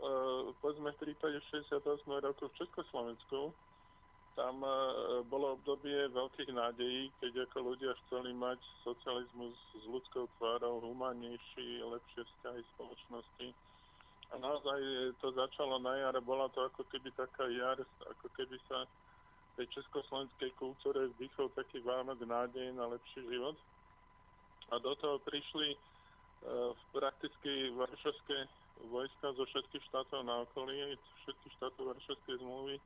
povedzme, 0.60 0.92
v 0.92 1.00
prípade 1.08 1.40
68 1.48 1.80
rokov 2.20 2.52
v 2.52 2.58
Československu, 2.60 3.56
tam 4.36 4.64
uh, 4.64 5.20
bolo 5.28 5.56
obdobie 5.56 6.08
veľkých 6.12 6.50
nádejí, 6.52 7.12
keď 7.20 7.48
ako 7.48 7.72
ľudia 7.72 7.92
chceli 8.06 8.32
mať 8.36 8.60
socializmus 8.84 9.56
s 9.76 9.84
ľudskou 9.88 10.28
tvárou, 10.36 10.80
humánnejší, 10.84 11.84
lepšie 11.84 12.22
vzťahy 12.24 12.60
spoločnosti. 12.76 13.48
A 14.32 14.40
naozaj 14.40 14.80
to 15.20 15.28
začalo 15.36 15.76
na 15.76 15.92
jar, 16.00 16.16
bola 16.24 16.48
to 16.56 16.64
ako 16.64 16.88
keby 16.88 17.12
taká 17.12 17.44
jar, 17.52 17.76
ako 18.08 18.26
keby 18.32 18.56
sa 18.64 18.88
tej 19.60 19.68
československej 19.68 20.56
kultúre 20.56 21.12
vdychol 21.16 21.52
taký 21.52 21.84
vánok 21.84 22.24
nádej 22.24 22.72
na 22.72 22.88
lepší 22.88 23.20
život. 23.28 23.56
A 24.72 24.80
do 24.80 24.96
toho 24.96 25.20
prišli 25.20 25.76
uh, 25.76 26.72
prakticky 26.96 27.68
varšovské 27.76 28.48
vojska 28.90 29.32
zo 29.36 29.44
všetkých 29.46 29.84
štátov 29.90 30.26
na 30.26 30.42
okolí, 30.48 30.98
všetkých 31.26 31.54
štátov 31.60 31.94
Varšavskej 31.94 32.36
zmluvy, 32.42 32.76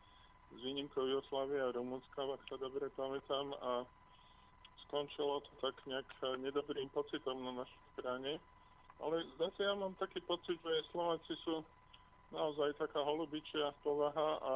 s 0.54 0.58
výnimkou 0.62 1.04
Jugoslávie 1.06 1.58
a 1.58 1.74
Rumunska, 1.74 2.22
ak 2.22 2.42
sa 2.46 2.56
dobre 2.60 2.86
pamätám, 2.94 3.50
a 3.58 3.82
skončilo 4.86 5.42
to 5.42 5.52
tak 5.58 5.74
nejak 5.86 6.06
nedobrým 6.38 6.86
pocitom 6.94 7.42
na 7.42 7.64
našej 7.64 7.82
strane. 7.98 8.32
Ale 9.02 9.26
zase 9.36 9.60
ja 9.60 9.74
mám 9.76 9.92
taký 9.98 10.22
pocit, 10.24 10.56
že 10.62 10.88
Slováci 10.94 11.34
sú 11.44 11.60
naozaj 12.32 12.78
taká 12.80 13.02
holubičia 13.02 13.74
povaha 13.84 14.40
a 14.40 14.54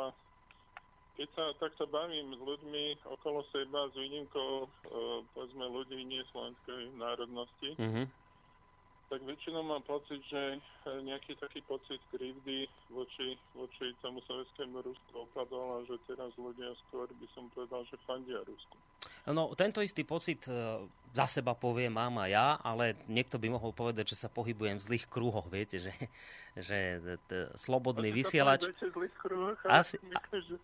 keď 1.18 1.28
sa 1.37 1.44
takto 1.61 1.85
bavím 1.90 2.32
s 2.32 2.40
ľuďmi 2.40 2.85
okolo 3.04 3.44
seba, 3.52 3.92
s 3.92 3.94
výnimkou, 3.99 4.64
e, 4.64 4.68
povedzme, 5.37 5.68
ľudí 5.68 6.00
nie 6.06 6.25
slovenskej 6.32 6.97
národnosti, 6.97 7.76
mm-hmm 7.76 8.19
tak 9.10 9.26
väčšinou 9.26 9.66
mám 9.66 9.82
pocit, 9.82 10.22
že 10.30 10.54
e, 10.54 10.58
nejaký 11.02 11.34
taký 11.42 11.66
pocit 11.66 11.98
krivdy 12.14 12.70
voči, 12.94 13.34
voči 13.58 13.90
tomu 13.98 14.22
sovietskému 14.22 14.78
Rusku 14.86 15.10
opadol 15.18 15.82
a 15.82 15.86
že 15.90 15.98
teraz 16.06 16.30
ľudia 16.38 16.70
skôr 16.86 17.10
by 17.10 17.26
som 17.34 17.50
povedal, 17.50 17.82
že 17.90 17.98
fandia 18.06 18.38
Rusku. 18.46 18.78
No, 19.28 19.52
tento 19.52 19.84
istý 19.84 20.06
pocit 20.06 20.48
e, 20.48 20.52
za 21.12 21.26
seba 21.26 21.52
poviem, 21.58 21.90
mám 21.90 22.22
a 22.22 22.26
ja, 22.30 22.46
ale 22.62 22.94
niekto 23.10 23.36
by 23.36 23.50
mohol 23.50 23.74
povedať, 23.74 24.14
že 24.14 24.20
sa 24.26 24.28
pohybujem 24.30 24.78
v 24.78 24.86
zlých 24.86 25.04
kruhoch, 25.10 25.50
viete, 25.50 25.82
že, 25.82 25.90
že 26.54 27.02
t- 27.26 27.50
slobodný 27.58 28.14
vysielač... 28.14 28.70
Asi... 29.66 29.98
Myslím, 29.98 30.40
že 30.46 30.56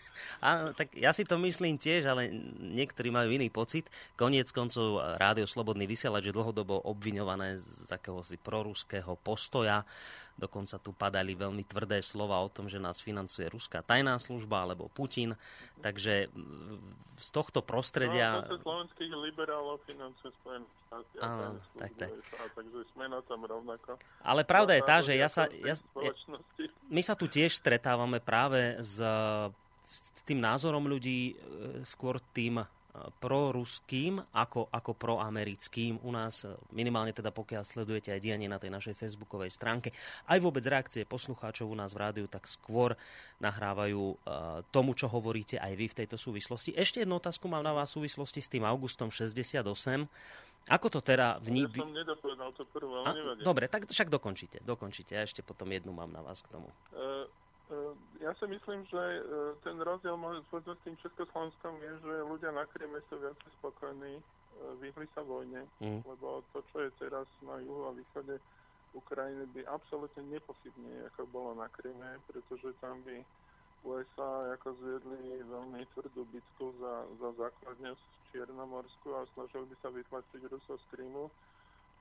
a, 0.46 0.72
tak 0.72 0.96
ja 0.96 1.12
si 1.12 1.28
to 1.28 1.36
myslím 1.44 1.76
tiež, 1.76 2.08
ale 2.08 2.32
niektorí 2.58 3.12
majú 3.12 3.28
iný 3.30 3.52
pocit. 3.52 3.92
Koniec 4.16 4.48
koncov 4.48 4.98
rádio 5.20 5.44
Slobodný 5.44 5.84
vysielač 5.84 6.32
je 6.32 6.34
dlhodobo 6.34 6.80
obviňované 6.88 7.60
z 7.60 7.90
akéhosi 7.92 8.40
proruského 8.40 9.14
postoja. 9.20 9.84
Dokonca 10.40 10.80
tu 10.80 10.90
padali 10.96 11.36
veľmi 11.36 11.62
tvrdé 11.68 12.00
slova 12.00 12.40
o 12.40 12.48
tom, 12.48 12.66
že 12.66 12.80
nás 12.80 12.98
financuje 12.98 13.46
ruská 13.52 13.84
tajná 13.84 14.16
služba 14.16 14.64
alebo 14.64 14.88
Putin. 14.90 15.36
Takže 15.84 16.32
z 17.22 17.28
tohto 17.30 17.62
prostredia... 17.62 18.42
No, 18.46 18.58
slovenských 18.58 19.12
liberálov 19.12 19.78
financuje 19.86 20.34
Spojené 20.42 20.66
štáty. 20.88 21.14
Áno, 21.22 21.60
tak, 21.78 21.92
tak. 21.94 22.10
takže 22.58 22.78
sme 22.92 23.06
na 23.06 23.20
tom 23.22 23.46
rovnako. 23.46 24.00
Ale 24.24 24.42
pravda 24.42 24.74
je 24.74 24.82
tá, 24.82 24.98
že 24.98 25.14
ja 25.14 25.28
sa... 25.30 25.46
Ja, 25.50 25.78
my 26.90 27.02
sa 27.04 27.14
tu 27.14 27.30
tiež 27.30 27.56
stretávame 27.56 28.18
práve 28.18 28.76
s, 28.82 28.98
s 29.86 30.22
tým 30.26 30.40
názorom 30.40 30.84
ľudí, 30.88 31.32
e, 31.32 31.84
skôr 31.86 32.18
tým 32.32 32.64
proruským 32.92 34.20
ako, 34.36 34.68
ako 34.68 34.92
proamerickým. 34.92 36.04
U 36.04 36.12
nás 36.12 36.44
minimálne 36.76 37.16
teda 37.16 37.32
pokiaľ 37.32 37.64
sledujete 37.64 38.12
aj 38.12 38.20
dianie 38.20 38.48
na 38.52 38.60
tej 38.60 38.68
našej 38.68 38.94
facebookovej 39.00 39.48
stránke, 39.48 39.96
aj 40.28 40.38
vôbec 40.44 40.60
reakcie 40.68 41.08
poslucháčov 41.08 41.72
u 41.72 41.76
nás 41.76 41.96
v 41.96 42.02
rádiu, 42.04 42.26
tak 42.28 42.44
skôr 42.44 42.92
nahrávajú 43.40 44.02
uh, 44.04 44.16
tomu, 44.68 44.92
čo 44.92 45.08
hovoríte 45.08 45.56
aj 45.56 45.72
vy 45.72 45.86
v 45.88 45.98
tejto 46.04 46.20
súvislosti. 46.20 46.76
Ešte 46.76 47.00
jednu 47.00 47.16
otázku 47.16 47.48
mám 47.48 47.64
na 47.64 47.72
vás 47.72 47.88
v 47.96 48.04
súvislosti 48.04 48.44
s 48.44 48.52
tým 48.52 48.68
augustom 48.68 49.08
68. 49.08 49.64
Ako 50.70 50.86
to 50.92 51.00
teda 51.02 51.42
v 51.42 51.48
ní... 51.58 51.62
Ja 51.66 51.74
som 51.74 51.90
nedopovedal 51.90 52.50
to 52.54 52.62
prvú, 52.70 53.02
ale 53.02 53.18
nevadí. 53.18 53.40
Dobre, 53.42 53.66
tak 53.66 53.90
však 53.90 54.06
dokončite, 54.06 54.62
dokončite. 54.62 55.18
Ja 55.18 55.26
ešte 55.26 55.42
potom 55.42 55.66
jednu 55.74 55.90
mám 55.90 56.12
na 56.14 56.22
vás 56.22 56.38
k 56.38 56.54
tomu. 56.54 56.70
Uh, 56.94 57.26
ja 58.20 58.30
si 58.38 58.46
myslím, 58.46 58.86
že 58.86 59.00
e, 59.00 59.20
ten 59.66 59.76
rozdiel 59.80 60.14
s 60.50 60.84
tým 60.84 60.96
Československom 61.00 61.74
je, 61.80 61.92
že 62.04 62.14
ľudia 62.28 62.50
na 62.52 62.68
Kryme 62.70 63.00
sú 63.08 63.18
viac 63.18 63.38
spokojní, 63.58 64.18
e, 64.18 64.22
vyhli 64.78 65.06
sa 65.16 65.24
vojne, 65.24 65.66
mm. 65.80 66.04
lebo 66.06 66.44
to, 66.52 66.60
čo 66.72 66.86
je 66.86 66.90
teraz 67.00 67.26
na 67.42 67.58
juhu 67.64 67.88
a 67.88 67.96
východe 67.96 68.36
Ukrajiny, 68.92 69.48
by 69.56 69.64
absolútne 69.72 70.22
nepochybne 70.28 71.08
ako 71.12 71.26
bolo 71.32 71.50
na 71.56 71.66
Kryme, 71.72 72.20
pretože 72.28 72.76
tam 72.84 73.00
by 73.08 73.24
USA 73.82 74.54
ako 74.54 74.78
zviedli 74.78 75.42
veľmi 75.42 75.82
tvrdú 75.96 76.22
bitku 76.30 76.70
za, 76.78 76.94
za 77.18 77.28
základňu 77.34 77.92
v 77.98 78.02
Čiernomorsku 78.30 79.08
a 79.16 79.26
snažili 79.34 79.66
by 79.66 79.76
sa 79.82 79.90
vytlačiť 79.90 80.40
Rusov 80.46 80.78
z 80.78 80.86
Krymu 80.94 81.26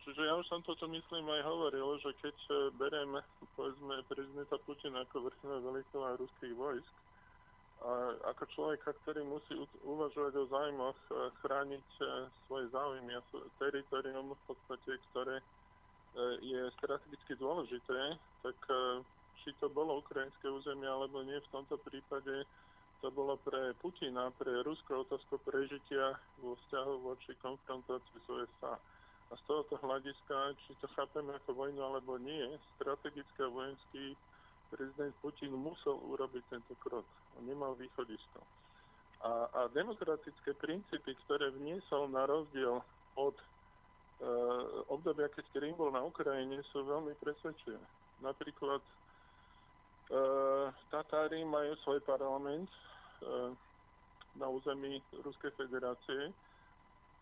Čiže 0.01 0.21
ja 0.25 0.33
už 0.33 0.49
som 0.49 0.65
toto 0.65 0.89
myslím 0.89 1.29
aj 1.29 1.45
hovoril, 1.45 2.01
že 2.01 2.09
keď 2.25 2.37
e, 2.49 2.53
berem 2.73 3.21
povedzme 3.53 4.01
prezidenta 4.09 4.57
Putina 4.65 5.05
ako 5.05 5.29
vrchného 5.29 5.61
veliteľa 5.61 6.17
ruských 6.17 6.55
vojsk, 6.57 6.95
a 7.81 8.13
ako 8.29 8.45
človeka, 8.53 8.93
ktorý 9.01 9.25
musí 9.25 9.57
uvažovať 9.85 10.33
o 10.37 10.49
zájmoch, 10.49 10.97
e, 10.97 11.13
chrániť 11.45 11.87
e, 12.01 12.03
svoje 12.49 12.65
záujmy 12.73 13.13
a 13.13 13.21
teritorium 13.61 14.33
v 14.33 14.43
podstate, 14.49 14.97
ktoré 15.11 15.37
je 16.43 16.67
strategicky 16.75 17.39
dôležité, 17.39 18.19
tak 18.43 18.59
či 19.39 19.55
to 19.63 19.71
bolo 19.71 20.03
ukrajinské 20.03 20.43
územie 20.43 20.83
alebo 20.83 21.23
nie, 21.23 21.39
v 21.39 21.51
tomto 21.55 21.79
prípade 21.79 22.43
to 22.99 23.07
bolo 23.09 23.39
pre 23.41 23.73
Putina, 23.81 24.29
pre 24.35 24.61
Rusko 24.61 25.07
otázku 25.07 25.41
prežitia 25.41 26.19
vo 26.43 26.53
vzťahu 26.53 26.93
voči 27.01 27.31
konfrontácii 27.41 28.19
s 28.21 28.27
USA. 28.27 28.75
A 29.31 29.39
z 29.39 29.41
tohoto 29.47 29.79
hľadiska, 29.79 30.59
či 30.67 30.75
to 30.83 30.91
chápeme 30.91 31.31
ako 31.39 31.55
vojnu 31.55 31.79
alebo 31.79 32.19
nie, 32.19 32.43
strategický 32.75 33.39
a 33.47 33.53
vojenský 33.53 34.05
prezident 34.71 35.15
Putin 35.23 35.55
musel 35.55 35.95
urobiť 36.11 36.43
tento 36.51 36.75
krok. 36.83 37.07
On 37.39 37.43
nemal 37.47 37.75
východisko. 37.79 38.43
A, 39.21 39.47
a 39.53 39.61
demokratické 39.71 40.51
princípy, 40.57 41.13
ktoré 41.27 41.53
vniesol 41.53 42.09
na 42.09 42.25
rozdiel 42.25 42.81
od 43.15 43.35
e, 43.37 43.45
obdobia, 44.89 45.29
keď 45.29 45.45
Krym 45.53 45.77
bol 45.77 45.93
na 45.93 46.01
Ukrajine, 46.01 46.59
sú 46.73 46.81
veľmi 46.83 47.13
presvedčivé. 47.21 47.77
Napríklad 48.25 48.81
e, 48.81 48.91
Tatári 50.89 51.45
majú 51.45 51.77
svoj 51.85 52.01
parlament 52.01 52.71
e, 52.71 52.79
na 54.41 54.47
území 54.49 55.03
Ruskej 55.21 55.53
federácie, 55.53 56.33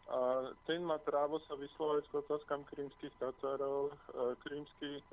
a 0.10 0.20
ten 0.66 0.82
má 0.82 0.98
právo 0.98 1.38
sa 1.46 1.54
vyslovať 1.54 2.10
k 2.10 2.14
otázkam 2.26 2.66
krímskych 2.74 3.14
Tatárov. 3.22 3.94
E, 3.94 3.96
krímsky 4.42 4.98
e, 4.98 5.04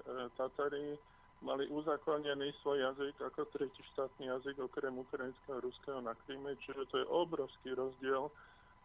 Tatári 0.41 0.97
mali 1.45 1.69
uzakonený 1.69 2.57
svoj 2.65 2.81
jazyk 2.81 3.17
ako 3.29 3.45
tretí 3.53 3.85
štátny 3.93 4.33
jazyk 4.33 4.57
okrem 4.57 4.97
ukrajinského 4.97 5.61
a 5.61 5.65
ruského 5.65 6.01
na 6.01 6.17
Kríme, 6.25 6.57
čiže 6.65 6.89
to 6.89 6.97
je 7.05 7.13
obrovský 7.13 7.77
rozdiel 7.77 8.33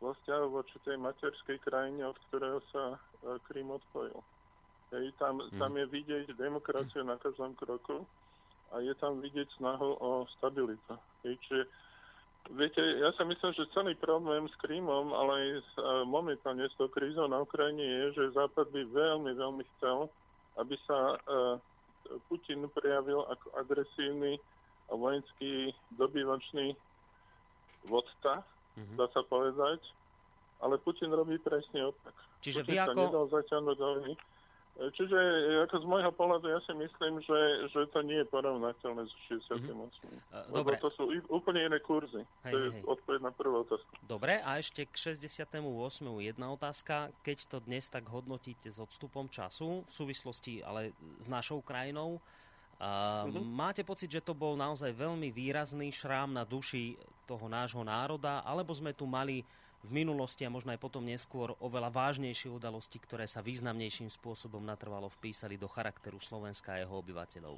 vzťahu 0.01 0.45
voči 0.49 0.75
tej 0.81 0.97
materskej 0.97 1.61
krajine, 1.61 2.03
od 2.03 2.17
ktorého 2.27 2.59
sa 2.73 2.97
e, 2.97 3.39
Krím 3.47 3.71
odpojil. 3.71 4.19
Hej, 4.91 5.15
tam, 5.15 5.39
hmm. 5.39 5.55
tam 5.55 5.71
je 5.79 5.85
vidieť 5.87 6.35
demokraciu 6.35 7.07
na 7.07 7.15
každom 7.15 7.55
kroku 7.55 8.03
a 8.75 8.83
je 8.83 8.91
tam 8.99 9.23
vidieť 9.23 9.47
snahu 9.55 9.95
o 10.03 10.27
stabilitu. 10.35 10.99
Hej, 11.23 11.39
čiže 11.47 11.63
Viete, 12.49 12.81
ja 12.81 13.13
sa 13.13 13.21
myslím, 13.21 13.53
že 13.53 13.69
celý 13.69 13.93
problém 13.93 14.49
s 14.49 14.55
Krímom, 14.57 15.13
ale 15.13 15.31
aj 15.37 15.47
s, 15.61 15.71
momentálne 16.09 16.65
s 16.65 16.73
tou 16.73 16.89
krízou 16.89 17.29
na 17.29 17.45
Ukrajine 17.45 17.85
je, 17.85 18.05
že 18.17 18.33
Západ 18.33 18.73
by 18.73 18.81
veľmi, 18.89 19.31
veľmi 19.37 19.63
chcel, 19.77 20.09
aby 20.57 20.75
sa 20.89 21.21
uh, 21.21 21.61
Putin 22.27 22.65
prejavil 22.73 23.23
ako 23.29 23.47
agresívny 23.55 24.41
vojenský 24.91 25.71
dobývačný 25.95 26.75
vodca, 27.87 28.43
mm-hmm. 28.75 28.97
dá 28.99 29.05
sa 29.15 29.21
povedať, 29.23 29.79
ale 30.59 30.81
Putin 30.81 31.13
robí 31.13 31.39
presne 31.39 31.93
opak. 31.93 32.13
Čiže 32.41 32.65
Putin 32.65 32.73
vy 32.73 32.77
ako... 32.81 32.89
sa 32.89 32.93
nedal 33.05 33.25
zaťahnuť 33.31 33.77
do 33.77 33.89
Čiže 34.79 35.19
ako 35.67 35.75
z 35.83 35.85
môjho 35.85 36.11
pohľadu 36.15 36.47
ja 36.47 36.59
si 36.63 36.73
myslím, 36.73 37.19
že, 37.21 37.39
že 37.69 37.85
to 37.91 38.01
nie 38.01 38.23
je 38.23 38.27
porovnateľné 38.31 39.03
s 39.05 39.13
68. 39.29 39.67
Mm-hmm. 39.67 40.55
Lebo 40.55 40.71
to 40.79 40.89
sú 40.95 41.11
úplne 41.29 41.67
iné 41.67 41.77
kurzy. 41.83 42.23
Hej, 42.47 42.53
to 42.53 42.57
je 42.57 42.69
hej. 42.73 42.83
odpoveď 42.87 43.19
na 43.21 43.31
prvú 43.35 43.61
otázku. 43.61 43.91
Dobre, 44.01 44.41
a 44.41 44.57
ešte 44.57 44.87
k 44.87 44.95
68. 44.95 45.61
jedna 46.23 46.47
otázka. 46.49 47.13
Keď 47.21 47.37
to 47.51 47.57
dnes 47.61 47.91
tak 47.91 48.07
hodnotíte 48.09 48.71
s 48.71 48.79
odstupom 48.81 49.29
času, 49.29 49.85
v 49.85 49.91
súvislosti 49.91 50.63
ale 50.63 50.95
s 51.19 51.27
našou 51.29 51.61
krajinou, 51.61 52.23
Uh, 52.81 53.29
mm-hmm. 53.29 53.45
Máte 53.45 53.85
pocit, 53.85 54.09
že 54.09 54.25
to 54.25 54.33
bol 54.33 54.57
naozaj 54.57 54.89
veľmi 54.89 55.29
výrazný 55.29 55.93
šrám 55.93 56.33
na 56.33 56.41
duši 56.41 56.97
toho 57.29 57.45
nášho 57.45 57.85
národa, 57.85 58.41
alebo 58.41 58.73
sme 58.73 58.89
tu 58.89 59.05
mali 59.05 59.45
v 59.81 59.89
minulosti 59.89 60.45
a 60.45 60.53
možno 60.53 60.73
aj 60.73 60.81
potom 60.81 61.01
neskôr 61.01 61.57
oveľa 61.57 61.89
vážnejšie 61.89 62.53
udalosti, 62.53 63.01
ktoré 63.01 63.25
sa 63.25 63.41
významnejším 63.41 64.13
spôsobom 64.13 64.61
natrvalo 64.61 65.09
vpísali 65.09 65.57
do 65.57 65.65
charakteru 65.65 66.21
Slovenska 66.21 66.77
a 66.77 66.81
jeho 66.85 67.01
obyvateľov? 67.01 67.57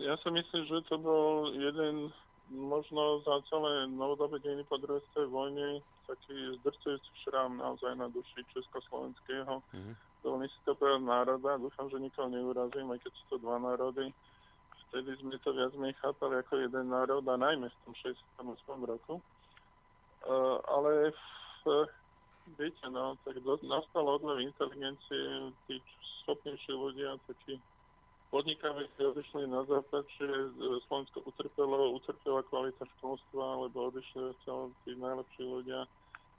Ja 0.00 0.16
si 0.22 0.28
myslím, 0.30 0.62
že 0.70 0.78
to 0.88 0.96
bol 0.96 1.52
jeden 1.52 2.14
možno 2.52 3.20
za 3.24 3.42
celé 3.48 3.86
novodobé 3.90 4.40
dejiny 4.40 4.64
po 4.68 4.76
druhej 4.80 5.02
vojne 5.28 5.80
taký 6.06 6.34
zdrcujúci 6.60 7.10
šrám 7.24 7.56
naozaj 7.56 7.94
na 7.96 8.10
duši 8.10 8.42
československého. 8.52 9.62
Mm-hmm. 9.62 9.94
Dovolím 10.22 10.50
si 10.50 10.58
to 10.66 10.74
povedať 10.76 11.02
národa. 11.02 11.58
Dúfam, 11.58 11.86
že 11.90 11.98
nikoho 11.98 12.28
neurazím, 12.30 12.90
aj 12.94 13.00
keď 13.02 13.12
sú 13.16 13.24
to 13.32 13.36
dva 13.42 13.56
národy. 13.58 14.10
Vtedy 14.88 15.10
sme 15.18 15.40
to 15.40 15.50
viac 15.56 15.72
menej 15.74 15.96
chápali 15.98 16.34
ako 16.36 16.52
jeden 16.60 16.92
národ 16.92 17.24
a 17.24 17.36
najmä 17.40 17.66
v 17.70 17.78
tom 17.88 17.94
68. 17.96 18.44
roku. 18.84 19.24
Uh, 20.22 20.58
ale 20.70 21.10
v, 21.62 21.86
viete, 22.58 22.86
no, 22.90 23.18
tak 23.26 23.38
do, 23.42 23.58
nastal 23.66 24.06
odlev 24.06 24.38
inteligencie, 24.38 25.50
tí 25.66 25.82
schopnejší 26.22 26.72
ľudia, 26.74 27.18
takí 27.26 27.58
podnikavejší 28.32 29.02
odišli 29.12 29.44
na 29.44 29.60
západ, 29.68 30.08
že 30.16 30.26
Slovensko 30.88 31.20
utrpelo, 31.28 31.92
utrpela 31.92 32.40
kvalita 32.48 32.88
školstva, 32.96 33.68
lebo 33.68 33.92
odišli 33.92 34.32
celé 34.48 34.72
tí 34.88 34.96
najlepší 34.96 35.44
ľudia. 35.44 35.84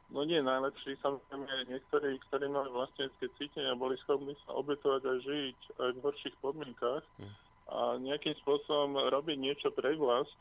No 0.10 0.26
nie 0.26 0.42
najlepší, 0.42 0.98
samozrejme 1.00 1.70
niektorí, 1.70 2.18
ktorí 2.30 2.46
mali 2.50 2.70
vlastnecké 2.74 3.30
cítenia, 3.38 3.78
boli 3.78 3.98
schopní 4.04 4.34
sa 4.46 4.58
obetovať 4.58 5.02
a 5.06 5.14
žiť 5.22 5.60
aj 5.80 5.90
v 5.94 6.04
horších 6.04 6.36
podmienkách 6.42 7.06
hm. 7.22 7.34
a 7.70 7.80
nejakým 8.02 8.36
spôsobom 8.42 8.98
robiť 9.14 9.38
niečo 9.38 9.70
pre 9.74 9.94
vlast, 9.94 10.38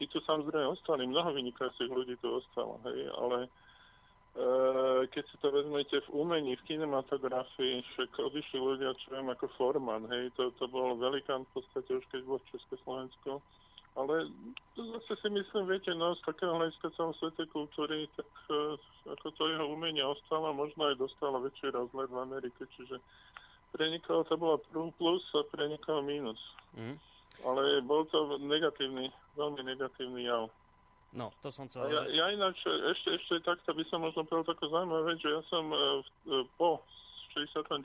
tí 0.00 0.04
tu 0.08 0.18
samozrejme 0.24 0.64
ostali, 0.72 1.04
mnoho 1.04 1.36
vynikajúcich 1.36 1.90
ľudí 1.92 2.16
tu 2.24 2.40
ostalo, 2.40 2.80
hej, 2.88 3.04
ale 3.20 3.38
e, 3.44 3.48
keď 5.12 5.24
si 5.28 5.36
to 5.44 5.52
vezmete 5.52 5.96
v 6.08 6.08
umení, 6.16 6.56
v 6.56 6.66
kinematografii, 6.72 7.84
však 7.84 8.10
odišli 8.16 8.58
ľudia, 8.58 8.96
čo 8.96 9.12
viem, 9.12 9.28
ako 9.28 9.52
Forman, 9.60 10.08
hej, 10.08 10.32
to, 10.40 10.48
to 10.56 10.64
bol 10.72 10.96
velikán 10.96 11.44
v 11.52 11.60
podstate 11.60 11.90
už 11.92 12.04
keď 12.08 12.20
bol 12.24 12.40
v 12.40 12.50
Československu. 12.56 13.44
Ale 13.92 14.24
to 14.72 14.80
zase 14.88 15.20
si 15.20 15.28
myslím, 15.28 15.68
viete, 15.68 15.92
no 15.92 16.16
z 16.16 16.24
takého 16.24 16.56
hľadiska 16.56 16.96
celosvetej 16.96 17.44
kultúry, 17.52 18.08
tak 18.16 18.24
uh, 18.48 18.72
ako 19.04 19.36
to 19.36 19.52
jeho 19.52 19.68
umenie 19.68 20.00
ostalo, 20.00 20.48
možno 20.56 20.88
aj 20.88 20.96
dostalo 20.96 21.44
väčší 21.44 21.68
rozhľad 21.76 22.08
v 22.08 22.22
Amerike, 22.24 22.64
čiže 22.72 22.96
pre 23.68 23.92
niekoho 23.92 24.24
to 24.24 24.40
bolo 24.40 24.56
plus 24.96 25.20
a 25.36 25.44
pre 25.44 25.68
niekoho 25.68 26.00
mínus. 26.00 26.40
Mm. 26.72 26.96
Ale 27.42 27.82
bol 27.82 28.06
to 28.06 28.38
negatívny, 28.38 29.10
veľmi 29.34 29.62
negatívny 29.66 30.30
jav. 30.30 30.46
No, 31.12 31.28
to 31.44 31.52
som 31.52 31.68
chcel... 31.68 31.92
Ja, 31.92 32.08
ja 32.08 32.26
ináč, 32.32 32.56
ešte, 32.64 33.20
ešte 33.20 33.44
takto 33.44 33.76
by 33.76 33.84
som 33.92 34.00
možno 34.00 34.24
povedal 34.24 34.56
takú 34.56 34.64
zaujímavú 34.72 35.12
vec, 35.12 35.20
že 35.20 35.28
ja 35.28 35.42
som 35.52 35.68
uh, 35.68 36.00
po 36.56 36.80
69. 37.36 37.84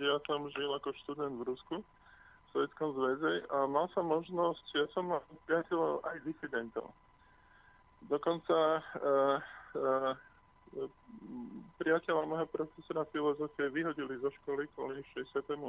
žil 0.55 0.71
ako 0.71 0.95
študent 1.03 1.35
v 1.35 1.47
Rusku 1.47 1.75
Sovjetskom 2.55 2.95
zväze 2.95 3.43
a 3.51 3.67
mal 3.67 3.91
som 3.91 4.07
možnosť, 4.07 4.65
ja 4.79 4.87
som 4.95 5.11
mal 5.11 5.19
priateľov 5.43 6.07
aj 6.07 6.17
disidentov. 6.23 6.95
Dokonca 8.07 8.79
uh, 8.79 9.37
uh, 9.75 10.15
priateľa 11.83 12.23
môjho 12.27 12.47
profesora 12.47 13.03
filozofie 13.11 13.67
vyhodili 13.71 14.19
zo 14.23 14.31
školy 14.41 14.67
kvôli 14.75 15.03
68. 15.11 15.59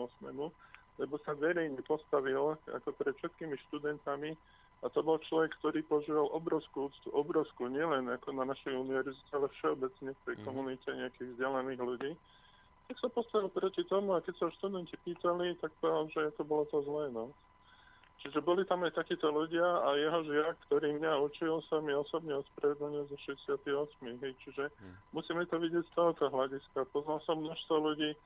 lebo 0.98 1.16
sa 1.22 1.32
verejne 1.34 1.78
postavil 1.86 2.58
ako 2.68 2.90
pred 2.98 3.14
všetkými 3.18 3.54
študentami 3.68 4.34
a 4.82 4.86
to 4.90 5.02
bol 5.02 5.18
človek, 5.18 5.54
ktorý 5.58 5.82
požíval 5.86 6.30
obrovskú 6.30 6.86
úctu, 6.90 7.10
obrovskú, 7.10 7.66
nielen 7.66 8.06
ako 8.14 8.30
na 8.34 8.46
našej 8.46 8.78
univerzite, 8.78 9.30
ale 9.34 9.50
všeobecne 9.58 10.14
v 10.14 10.24
tej 10.26 10.36
mhm. 10.38 10.44
komunite 10.46 10.88
nejakých 10.90 11.34
vzdelaných 11.34 11.82
ľudí 11.82 12.12
tak 12.88 12.96
sa 13.04 13.08
postavil 13.12 13.52
proti 13.52 13.84
tomu 13.84 14.16
a 14.16 14.24
keď 14.24 14.34
sa 14.40 14.56
študenti 14.56 14.96
pýtali, 15.04 15.60
tak 15.60 15.68
povedal, 15.76 16.08
že 16.08 16.32
to 16.40 16.42
bolo 16.42 16.64
to 16.72 16.80
zlé. 16.88 17.12
No. 17.12 17.28
Čiže 18.24 18.40
boli 18.40 18.64
tam 18.64 18.82
aj 18.82 18.96
takíto 18.96 19.28
ľudia 19.28 19.62
a 19.62 19.94
jeho 19.94 20.24
žiak, 20.24 20.56
ktorý 20.66 20.96
mňa 20.96 21.12
učil, 21.20 21.60
sa 21.68 21.84
mi 21.84 21.92
osobne 21.92 22.40
ospravedlnil 22.40 23.04
zo 23.12 23.16
68. 23.28 24.24
Hej. 24.24 24.32
Čiže 24.42 24.64
hmm. 24.72 24.94
musíme 25.12 25.44
to 25.46 25.60
vidieť 25.60 25.84
z 25.84 25.92
tohoto 25.94 26.32
hľadiska. 26.32 26.88
Poznal 26.88 27.20
som 27.28 27.44
množstvo 27.44 27.76
ľudí, 27.76 28.16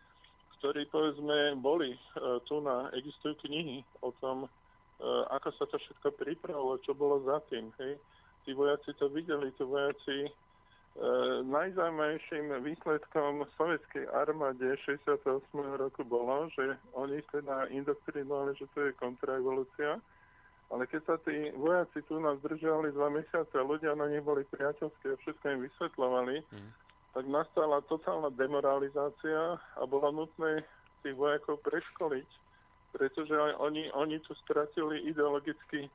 ktorí 0.62 0.86
povedzme 0.94 1.58
boli 1.58 1.98
uh, 1.98 2.38
tu 2.46 2.62
na, 2.62 2.86
existujú 2.94 3.34
knihy 3.42 3.82
o 3.98 4.14
tom, 4.22 4.46
uh, 4.46 5.26
ako 5.34 5.50
sa 5.58 5.66
to 5.66 5.76
všetko 5.82 6.08
pripravilo, 6.14 6.78
čo 6.86 6.94
bolo 6.94 7.18
za 7.26 7.42
tým. 7.50 7.74
Hej. 7.82 7.98
Tí 8.46 8.54
vojaci 8.54 8.94
to 8.94 9.10
videli, 9.10 9.50
tí 9.58 9.66
vojaci 9.66 10.30
E, 10.92 11.08
najzaujímavejším 11.48 12.52
výsledkom 12.60 13.48
sovietskej 13.56 14.12
armáde 14.12 14.76
68. 14.84 15.16
roku 15.80 16.04
bolo, 16.04 16.52
že 16.52 16.76
oni 16.92 17.24
teda 17.32 17.72
indoktrinovali, 17.72 18.52
že 18.60 18.68
to 18.76 18.92
je 18.92 19.00
kontraevolúcia, 19.00 19.96
ale 20.68 20.84
keď 20.84 21.00
sa 21.08 21.16
tí 21.24 21.48
vojaci 21.56 22.04
tu 22.04 22.20
nás 22.20 22.36
držali 22.44 22.92
dva 22.92 23.08
mesiace 23.08 23.56
ľudia 23.56 23.96
na 23.96 24.04
nich 24.12 24.20
boli 24.20 24.44
priateľské 24.52 25.16
a 25.16 25.20
všetko 25.24 25.44
im 25.48 25.60
vysvetľovali, 25.64 26.36
mm. 26.44 26.70
Tak 27.12 27.24
nastala 27.28 27.84
totálna 27.86 28.32
demoralizácia 28.32 29.60
a 29.60 29.82
bolo 29.84 30.24
nutné 30.24 30.64
tých 31.04 31.16
vojakov 31.16 31.60
preškoliť, 31.60 32.28
pretože 32.96 33.36
oni, 33.60 33.92
oni 33.92 34.16
tu 34.24 34.32
stratili 34.44 35.04
ideologicky 35.08 35.92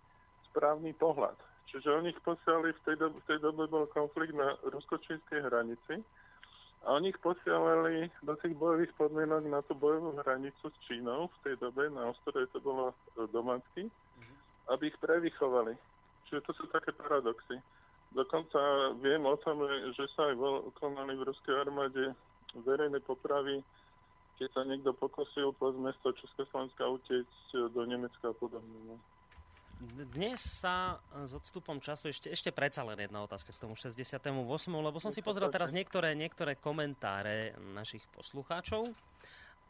správny 0.52 0.94
pohľad. 0.98 1.38
Čiže 1.68 1.90
oni 1.90 2.16
ich 2.16 2.22
posielali, 2.24 2.72
v 2.72 2.82
tej, 2.88 2.96
dobe, 2.96 3.16
v 3.20 3.26
tej 3.28 3.40
dobe 3.44 3.64
bol 3.68 3.86
konflikt 3.92 4.32
na 4.32 4.56
rusko-čínskej 4.72 5.44
hranici 5.44 6.00
a 6.88 6.96
oni 6.96 7.12
ich 7.12 7.20
posielali 7.20 8.08
do 8.24 8.38
tých 8.40 8.56
bojových 8.56 8.94
podmienok 8.96 9.44
na 9.52 9.60
tú 9.66 9.76
bojovú 9.76 10.16
hranicu 10.24 10.72
s 10.72 10.78
Čínou 10.88 11.28
v 11.28 11.38
tej 11.44 11.56
dobe, 11.60 11.92
na 11.92 12.14
ostrove 12.14 12.48
to 12.56 12.64
bolo 12.64 12.96
e, 13.20 13.28
Domansky, 13.34 13.90
mm-hmm. 13.90 14.38
aby 14.72 14.84
ich 14.88 14.98
prevychovali. 15.04 15.76
Čiže 16.30 16.46
to 16.48 16.52
sú 16.56 16.64
také 16.72 16.96
paradoxy. 16.96 17.60
Dokonca 18.16 18.60
viem 19.04 19.24
o 19.28 19.36
tom, 19.40 19.68
že 19.94 20.06
sa 20.16 20.32
aj 20.32 20.36
konali 20.80 21.14
v 21.20 21.28
ruskej 21.28 21.56
armáde 21.68 22.16
verejné 22.56 23.04
popravy, 23.04 23.60
keď 24.40 24.50
sa 24.54 24.62
niekto 24.64 24.94
pokosil 24.96 25.54
z 25.54 25.80
mesto 25.82 26.14
Československa 26.14 26.88
utiecť 26.88 27.74
do 27.74 27.82
Nemecka 27.84 28.32
a 28.32 28.36
podobne. 28.38 28.78
No. 28.88 28.96
Dnes 30.10 30.42
sa 30.42 30.98
s 31.14 31.38
odstupom 31.38 31.78
času 31.78 32.10
ešte, 32.10 32.34
ešte 32.34 32.50
predsa 32.50 32.82
len 32.82 32.98
jedna 32.98 33.22
otázka 33.22 33.54
k 33.54 33.62
tomu 33.62 33.78
68. 33.78 34.26
lebo 34.74 34.98
som 34.98 35.14
si 35.14 35.22
pozrel 35.22 35.54
teraz 35.54 35.70
niektoré, 35.70 36.18
niektoré 36.18 36.58
komentáre 36.58 37.54
našich 37.78 38.02
poslucháčov 38.10 38.90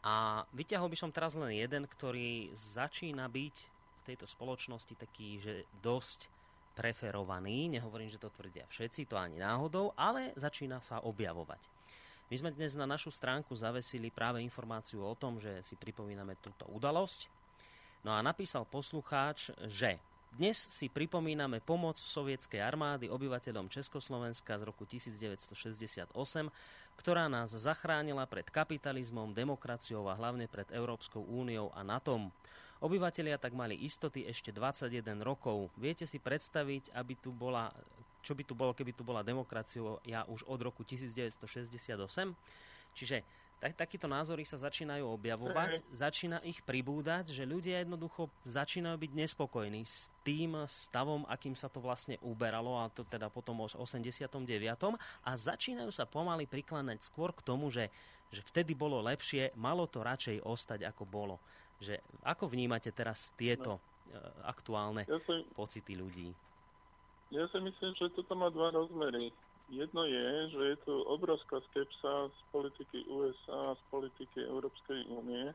a 0.00 0.48
vyťahol 0.56 0.88
by 0.88 0.96
som 0.96 1.12
teraz 1.12 1.36
len 1.36 1.52
jeden, 1.52 1.84
ktorý 1.84 2.48
začína 2.56 3.28
byť 3.28 3.56
v 3.68 4.02
tejto 4.08 4.24
spoločnosti 4.24 4.96
taký, 4.96 5.44
že 5.44 5.68
dosť 5.84 6.32
preferovaný. 6.78 7.66
Nehovorím, 7.74 8.06
že 8.06 8.22
to 8.22 8.30
tvrdia 8.30 8.62
všetci, 8.70 9.10
to 9.10 9.18
ani 9.18 9.42
náhodou, 9.42 9.90
ale 9.98 10.30
začína 10.38 10.78
sa 10.78 11.02
objavovať. 11.02 11.66
My 12.30 12.36
sme 12.38 12.50
dnes 12.54 12.78
na 12.78 12.86
našu 12.86 13.10
stránku 13.10 13.50
zavesili 13.58 14.14
práve 14.14 14.38
informáciu 14.46 15.02
o 15.02 15.18
tom, 15.18 15.42
že 15.42 15.66
si 15.66 15.74
pripomíname 15.74 16.38
túto 16.38 16.70
udalosť 16.70 17.26
No 18.06 18.14
a 18.14 18.22
napísal 18.22 18.62
poslucháč, 18.62 19.50
že 19.66 19.98
dnes 20.38 20.54
si 20.54 20.86
pripomíname 20.86 21.58
pomoc 21.58 21.98
sovietskej 21.98 22.60
armády 22.62 23.10
obyvateľom 23.10 23.66
Československa 23.72 24.60
z 24.60 24.62
roku 24.62 24.86
1968, 24.86 26.14
ktorá 27.00 27.26
nás 27.26 27.50
zachránila 27.56 28.22
pred 28.28 28.46
kapitalizmom, 28.46 29.34
demokraciou 29.34 30.06
a 30.06 30.14
hlavne 30.14 30.46
pred 30.46 30.68
Európskou 30.70 31.26
úniou 31.26 31.74
a 31.74 31.82
NATO. 31.82 32.30
Obyvatelia 32.78 33.42
tak 33.42 33.58
mali 33.58 33.74
istoty 33.74 34.22
ešte 34.22 34.54
21 34.54 35.18
rokov. 35.26 35.66
Viete 35.74 36.06
si 36.06 36.22
predstaviť, 36.22 36.94
aby 36.94 37.18
tu 37.18 37.34
bola, 37.34 37.74
čo 38.22 38.38
by 38.38 38.42
tu 38.46 38.54
bolo, 38.54 38.70
keby 38.70 38.94
tu 38.94 39.02
bola 39.02 39.26
demokracia 39.26 39.82
ja 40.06 40.22
už 40.30 40.46
od 40.46 40.60
roku 40.62 40.86
1968? 40.86 41.98
Čiže 42.94 43.26
tak, 43.58 43.74
takíto 43.74 44.06
názory 44.06 44.46
sa 44.46 44.54
začínajú 44.54 45.02
objavovať, 45.02 45.82
mm. 45.82 45.84
začína 45.90 46.38
ich 46.46 46.62
pribúdať, 46.62 47.34
že 47.34 47.42
ľudia 47.42 47.82
jednoducho 47.82 48.30
začínajú 48.46 48.94
byť 48.94 49.12
nespokojní 49.18 49.82
s 49.82 50.14
tým 50.22 50.54
stavom, 50.70 51.26
akým 51.26 51.58
sa 51.58 51.66
to 51.66 51.82
vlastne 51.82 52.14
uberalo, 52.22 52.78
a 52.78 52.86
to 52.86 53.02
teda 53.02 53.26
potom 53.26 53.58
o 53.58 53.66
89. 53.66 54.22
a 55.26 55.30
začínajú 55.34 55.90
sa 55.90 56.06
pomaly 56.06 56.46
prikláňať 56.46 57.02
skôr 57.02 57.34
k 57.34 57.42
tomu, 57.42 57.66
že, 57.74 57.90
že 58.30 58.46
vtedy 58.46 58.78
bolo 58.78 59.02
lepšie, 59.02 59.50
malo 59.58 59.90
to 59.90 60.06
radšej 60.06 60.38
ostať 60.46 60.86
ako 60.86 61.02
bolo. 61.02 61.42
Že, 61.78 62.02
ako 62.26 62.50
vnímate 62.50 62.90
teraz 62.90 63.30
tieto 63.38 63.78
no. 63.78 64.12
E, 64.12 64.18
aktuálne 64.44 65.06
ja 65.06 65.18
si, 65.22 65.46
pocity 65.54 65.94
ľudí? 65.94 66.28
Ja 67.30 67.44
si 67.52 67.58
myslím, 67.60 67.92
že 67.94 68.10
toto 68.16 68.34
má 68.34 68.50
dva 68.50 68.72
rozmery 68.72 69.30
Jedno 69.68 70.08
je, 70.08 70.48
že 70.48 70.62
je 70.64 70.76
tu 70.88 70.94
obrovská 71.04 71.60
skepsa 71.68 72.32
z 72.32 72.38
politiky 72.56 73.04
USA, 73.12 73.76
z 73.76 73.82
politiky 73.92 74.40
Európskej 74.48 75.12
únie 75.12 75.52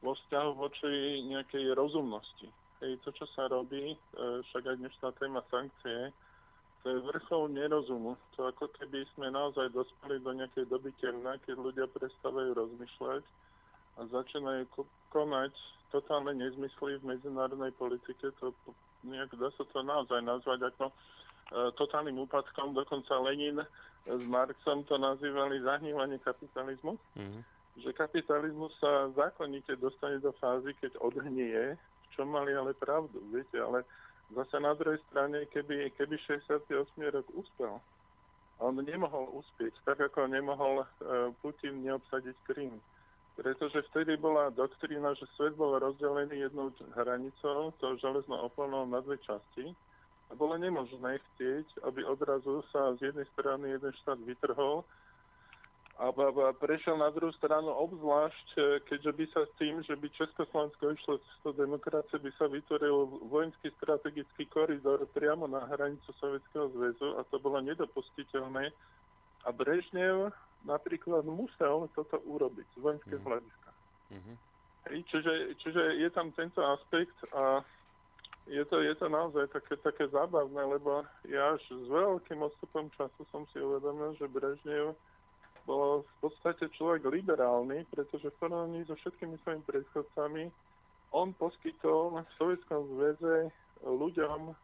vo 0.00 0.16
vzťahu 0.16 0.50
voči 0.56 1.20
nejakej 1.28 1.76
rozumnosti. 1.76 2.48
Hej, 2.80 2.96
to, 3.04 3.12
čo 3.12 3.28
sa 3.36 3.52
robí, 3.52 3.92
e, 3.92 3.96
však 4.48 4.72
aj 4.72 4.76
dnešná 4.80 5.08
téma 5.20 5.44
sankcie, 5.52 6.08
to 6.80 6.86
je 6.88 7.04
vrchol 7.04 7.52
nerozumu. 7.52 8.16
To 8.40 8.48
ako 8.48 8.72
keby 8.80 9.04
sme 9.12 9.28
naozaj 9.28 9.76
dospeli 9.76 10.24
do 10.24 10.32
nejakej 10.32 10.64
doby 10.64 10.88
temna, 10.96 11.36
keď 11.44 11.56
ľudia 11.60 11.86
prestávajú 11.90 12.56
rozmýšľať 12.56 13.22
a 13.98 14.00
začínajú 14.08 14.64
konať 15.08 15.52
totálne 15.88 16.36
nezmysly 16.36 17.00
v 17.00 17.16
medzinárodnej 17.16 17.72
politike. 17.76 18.32
To 18.44 18.52
nejak 19.06 19.32
dá 19.38 19.48
sa 19.56 19.64
to 19.68 19.80
naozaj 19.80 20.20
nazvať 20.20 20.68
ako 20.74 20.92
E, 21.48 21.72
totálnym 21.80 22.20
úpadkom. 22.28 22.76
Dokonca 22.76 23.16
Lenin 23.24 23.64
s 24.04 24.24
Marxom 24.28 24.84
to 24.84 25.00
nazývali 25.00 25.64
zahnívanie 25.64 26.20
kapitalizmu. 26.20 27.00
Mm-hmm. 27.16 27.42
Že 27.80 27.90
kapitalizmus 27.96 28.76
sa 28.76 29.08
zákonite 29.16 29.80
dostane 29.80 30.20
do 30.20 30.34
fázy, 30.36 30.76
keď 30.76 31.00
odhnie, 31.00 31.78
v 31.78 32.06
čom 32.12 32.28
mali 32.28 32.52
ale 32.52 32.76
pravdu, 32.76 33.16
viete, 33.32 33.56
ale 33.56 33.86
zase 34.34 34.60
na 34.60 34.76
druhej 34.76 35.00
strane, 35.08 35.46
keby, 35.48 35.88
keby 35.96 36.20
68. 36.26 36.68
rok 37.14 37.26
úspel, 37.32 37.80
on 38.58 38.74
nemohol 38.82 39.30
uspieť, 39.38 39.70
tak 39.86 40.02
ako 40.02 40.26
nemohol 40.26 40.82
uh, 40.82 41.30
Putin 41.38 41.86
neobsadiť 41.86 42.34
Krym. 42.50 42.74
Pretože 43.38 43.86
vtedy 43.94 44.18
bola 44.18 44.50
doktrína, 44.50 45.14
že 45.14 45.30
svet 45.38 45.54
bol 45.54 45.78
rozdelený 45.78 46.42
jednou 46.42 46.74
hranicou, 46.98 47.70
to 47.78 47.94
železnou 48.02 48.50
oponou 48.50 48.82
na 48.82 48.98
dve 48.98 49.14
časti 49.22 49.70
a 50.28 50.34
bolo 50.34 50.58
nemožné 50.58 51.22
chcieť, 51.22 51.86
aby 51.86 52.02
odrazu 52.02 52.66
sa 52.74 52.98
z 52.98 53.14
jednej 53.14 53.26
strany 53.38 53.78
jeden 53.78 53.94
štát 54.02 54.18
vytrhol 54.26 54.82
a, 55.98 56.14
prešiel 56.54 56.94
na 56.94 57.10
druhú 57.10 57.34
stranu 57.34 57.74
obzvlášť, 57.74 58.48
e, 58.54 58.62
keďže 58.86 59.12
by 59.18 59.24
sa 59.34 59.42
s 59.42 59.52
tým, 59.58 59.82
že 59.82 59.98
by 59.98 60.06
Československo 60.14 60.94
išlo 60.94 61.18
cestou 61.18 61.50
demokracie, 61.58 62.22
by 62.22 62.30
sa 62.38 62.46
vytvoril 62.46 63.26
vojenský 63.26 63.74
strategický 63.82 64.46
koridor 64.46 65.02
priamo 65.10 65.50
na 65.50 65.66
hranicu 65.66 66.06
Sovjetského 66.22 66.70
zväzu 66.70 67.18
a 67.18 67.26
to 67.26 67.42
bolo 67.42 67.58
nedopustiteľné. 67.66 68.70
A 69.42 69.50
Brežnev 69.50 70.30
napríklad 70.66 71.22
musel 71.26 71.86
toto 71.94 72.18
urobiť 72.26 72.66
z 72.74 72.78
vojenského 72.78 73.22
mm. 73.22 73.26
hľadiska. 73.26 73.70
Mm-hmm. 74.08 74.36
Hej, 74.88 74.98
čiže, 75.12 75.32
čiže 75.60 75.82
je 76.00 76.08
tam 76.10 76.32
tento 76.32 76.64
aspekt 76.64 77.18
a 77.36 77.60
je 78.48 78.64
to, 78.64 78.80
je 78.80 78.94
to 78.96 79.12
naozaj 79.12 79.44
také, 79.52 79.76
také 79.76 80.08
zábavné, 80.08 80.64
lebo 80.64 81.04
ja 81.28 81.52
až 81.52 81.60
s 81.68 81.86
veľkým 81.92 82.40
odstupom 82.40 82.88
času 82.96 83.20
som 83.28 83.44
si 83.52 83.60
uvedomil, 83.60 84.16
že 84.16 84.24
Brežnev 84.24 84.96
bol 85.68 86.00
v 86.00 86.14
podstate 86.24 86.64
človek 86.72 87.04
liberálny, 87.04 87.84
pretože 87.92 88.32
v 88.32 88.38
porovnaní 88.40 88.88
so 88.88 88.96
všetkými 88.96 89.36
svojimi 89.44 89.64
predchodcami 89.68 90.48
on 91.12 91.36
poskytol 91.36 92.24
v 92.24 92.32
Sovjetskom 92.40 92.88
zväze 92.96 93.52
ľuďom 93.84 94.56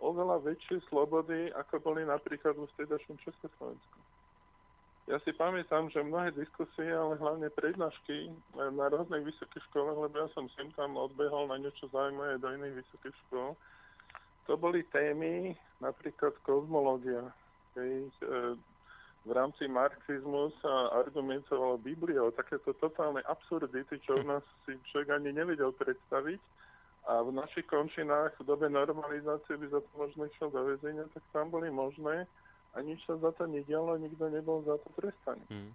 oveľa 0.00 0.36
väčšie 0.44 0.84
slobody, 0.92 1.48
ako 1.56 1.80
boli 1.80 2.04
napríklad 2.04 2.56
v 2.56 2.68
vtedajšom 2.76 3.16
Československu. 3.24 3.99
Ja 5.10 5.18
si 5.26 5.34
pamätám, 5.34 5.90
že 5.90 6.06
mnohé 6.06 6.30
diskusie, 6.38 6.86
ale 6.86 7.18
hlavne 7.18 7.50
prednášky 7.50 8.30
na 8.54 8.86
rôznych 8.94 9.26
vysokých 9.26 9.66
školách, 9.66 10.06
lebo 10.06 10.14
ja 10.14 10.30
som 10.38 10.46
sem 10.54 10.70
tam 10.78 10.94
odbehol 10.94 11.50
na 11.50 11.58
niečo 11.58 11.90
zaujímavé 11.90 12.38
do 12.38 12.46
iných 12.46 12.78
vysokých 12.78 13.16
škôl, 13.26 13.58
to 14.46 14.54
boli 14.54 14.86
témy 14.94 15.58
napríklad 15.82 16.30
kozmológia. 16.46 17.26
Hej, 17.74 18.06
e, 18.22 18.54
v 19.26 19.30
rámci 19.34 19.66
marxizmu 19.66 20.54
sa 20.62 20.94
argumentovalo 21.02 21.82
Bibliou, 21.82 22.30
takéto 22.30 22.70
totálne 22.78 23.18
absurdity, 23.26 23.98
čo 24.06 24.14
u 24.14 24.22
nás 24.22 24.46
si 24.62 24.78
človek 24.94 25.18
ani 25.18 25.34
nevedel 25.34 25.74
predstaviť. 25.74 26.38
A 27.10 27.26
v 27.26 27.34
našich 27.34 27.66
končinách 27.66 28.38
v 28.38 28.46
dobe 28.46 28.70
normalizácie 28.70 29.58
by 29.58 29.66
za 29.74 29.82
to 29.82 29.90
možno 29.98 30.30
išiel 30.30 30.54
do 30.54 30.70
väzenia, 30.70 31.10
tak 31.10 31.26
tam 31.34 31.50
boli 31.50 31.66
možné 31.66 32.30
a 32.74 32.78
nič 32.82 33.02
sa 33.02 33.18
za 33.18 33.30
to 33.34 33.46
nedialo, 33.50 33.98
nikto 33.98 34.30
nebol 34.30 34.62
za 34.62 34.78
to 34.78 34.88
trestaný. 34.98 35.42
Hmm. 35.50 35.72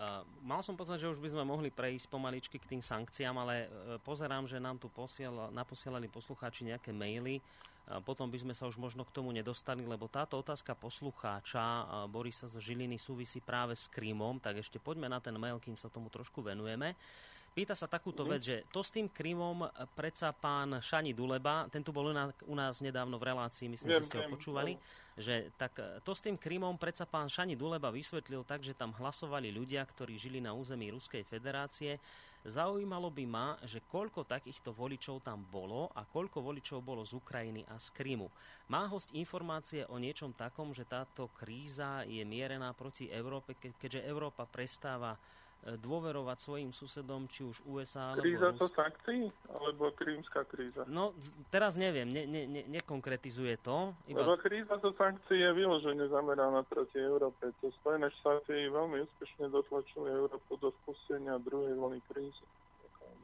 Uh, 0.00 0.24
mal 0.40 0.64
som 0.64 0.80
pocit, 0.80 0.96
že 0.96 1.12
už 1.12 1.20
by 1.20 1.28
sme 1.28 1.44
mohli 1.44 1.68
prejsť 1.68 2.08
pomaličky 2.08 2.56
k 2.56 2.76
tým 2.76 2.80
sankciám, 2.80 3.36
ale 3.36 3.68
uh, 3.68 4.00
pozerám, 4.00 4.48
že 4.48 4.56
nám 4.56 4.80
tu 4.80 4.88
posiela, 4.88 5.52
naposielali 5.52 6.08
poslucháči 6.08 6.64
nejaké 6.64 6.88
maily. 6.88 7.36
Uh, 7.84 8.00
potom 8.00 8.32
by 8.32 8.40
sme 8.40 8.56
sa 8.56 8.64
už 8.64 8.80
možno 8.80 9.04
k 9.04 9.12
tomu 9.12 9.28
nedostali, 9.28 9.84
lebo 9.84 10.08
táto 10.08 10.40
otázka 10.40 10.72
poslucháča 10.72 11.60
uh, 11.60 11.84
Borisa 12.08 12.48
z 12.48 12.56
Žiliny 12.64 12.96
súvisí 12.96 13.44
práve 13.44 13.76
s 13.76 13.92
Krymom, 13.92 14.40
tak 14.40 14.64
ešte 14.64 14.80
poďme 14.80 15.12
na 15.12 15.20
ten 15.20 15.36
mail, 15.36 15.60
kým 15.60 15.76
sa 15.76 15.92
tomu 15.92 16.08
trošku 16.08 16.40
venujeme. 16.40 16.96
Uh, 16.96 17.30
Pýta 17.50 17.74
sa 17.74 17.90
takúto 17.90 18.22
vec, 18.22 18.46
že 18.46 18.62
to 18.70 18.78
s 18.78 18.94
tým 18.94 19.10
Krymom 19.10 19.66
predsa 19.98 20.30
pán 20.30 20.78
Šani 20.78 21.10
Duleba, 21.10 21.66
ten 21.66 21.82
tu 21.82 21.90
bol 21.90 22.14
u 22.46 22.54
nás 22.54 22.78
nedávno 22.78 23.18
v 23.18 23.26
relácii, 23.26 23.66
myslím, 23.66 23.98
viem, 23.98 24.02
že 24.02 24.06
ste 24.06 24.22
ho 24.22 24.30
počúvali, 24.30 24.78
viem. 24.78 25.18
že 25.18 25.34
tak 25.58 25.74
e, 25.82 25.98
to 26.06 26.14
s 26.14 26.22
tým 26.22 26.38
Krymom 26.38 26.78
predsa 26.78 27.10
pán 27.10 27.26
Šani 27.26 27.58
Duleba 27.58 27.90
vysvetlil 27.90 28.46
tak, 28.46 28.62
že 28.62 28.78
tam 28.78 28.94
hlasovali 28.94 29.50
ľudia, 29.50 29.82
ktorí 29.82 30.14
žili 30.14 30.38
na 30.38 30.54
území 30.54 30.94
Ruskej 30.94 31.26
federácie. 31.26 31.98
Zaujímalo 32.46 33.10
by 33.10 33.24
ma, 33.26 33.58
že 33.66 33.82
koľko 33.84 34.24
takýchto 34.24 34.70
voličov 34.70 35.20
tam 35.20 35.44
bolo 35.44 35.90
a 35.92 36.06
koľko 36.06 36.40
voličov 36.40 36.80
bolo 36.80 37.02
z 37.02 37.18
Ukrajiny 37.18 37.66
a 37.66 37.76
z 37.76 37.92
Krymu. 37.92 38.30
Má 38.70 38.86
host 38.86 39.10
informácie 39.12 39.84
o 39.90 39.98
niečom 39.98 40.32
takom, 40.32 40.70
že 40.70 40.88
táto 40.88 41.28
kríza 41.34 42.06
je 42.06 42.22
mierená 42.24 42.72
proti 42.78 43.10
Európe, 43.10 43.58
keďže 43.58 44.06
Európa 44.06 44.48
prestáva 44.48 45.18
dôverovať 45.60 46.38
svojim 46.40 46.70
susedom, 46.72 47.28
či 47.28 47.44
už 47.44 47.60
USA 47.68 48.16
alebo 48.16 48.24
Kríza 48.24 48.48
to 48.56 48.66
sankcií? 48.72 49.28
Alebo 49.52 49.92
krímska 49.92 50.40
kríza? 50.48 50.88
No, 50.88 51.12
teraz 51.52 51.76
neviem, 51.76 52.08
ne, 52.08 52.24
ne, 52.24 52.48
ne, 52.48 52.62
nekonkretizuje 52.80 53.60
to. 53.60 53.92
Iba... 54.08 54.24
Lebo 54.24 54.40
kríza 54.40 54.80
to 54.80 54.96
sankcií 54.96 55.44
je 55.44 55.50
vyložene 55.52 56.08
zameraná 56.08 56.64
proti 56.64 56.96
Európe. 56.96 57.52
To 57.60 57.68
Spojené 57.84 58.08
štáty 58.24 58.72
veľmi 58.72 59.04
úspešne 59.04 59.52
dotlačili 59.52 60.08
Európu 60.08 60.56
do 60.56 60.72
spustenia 60.80 61.36
druhej 61.36 61.76
vlny 61.76 62.00
krízy. 62.08 62.44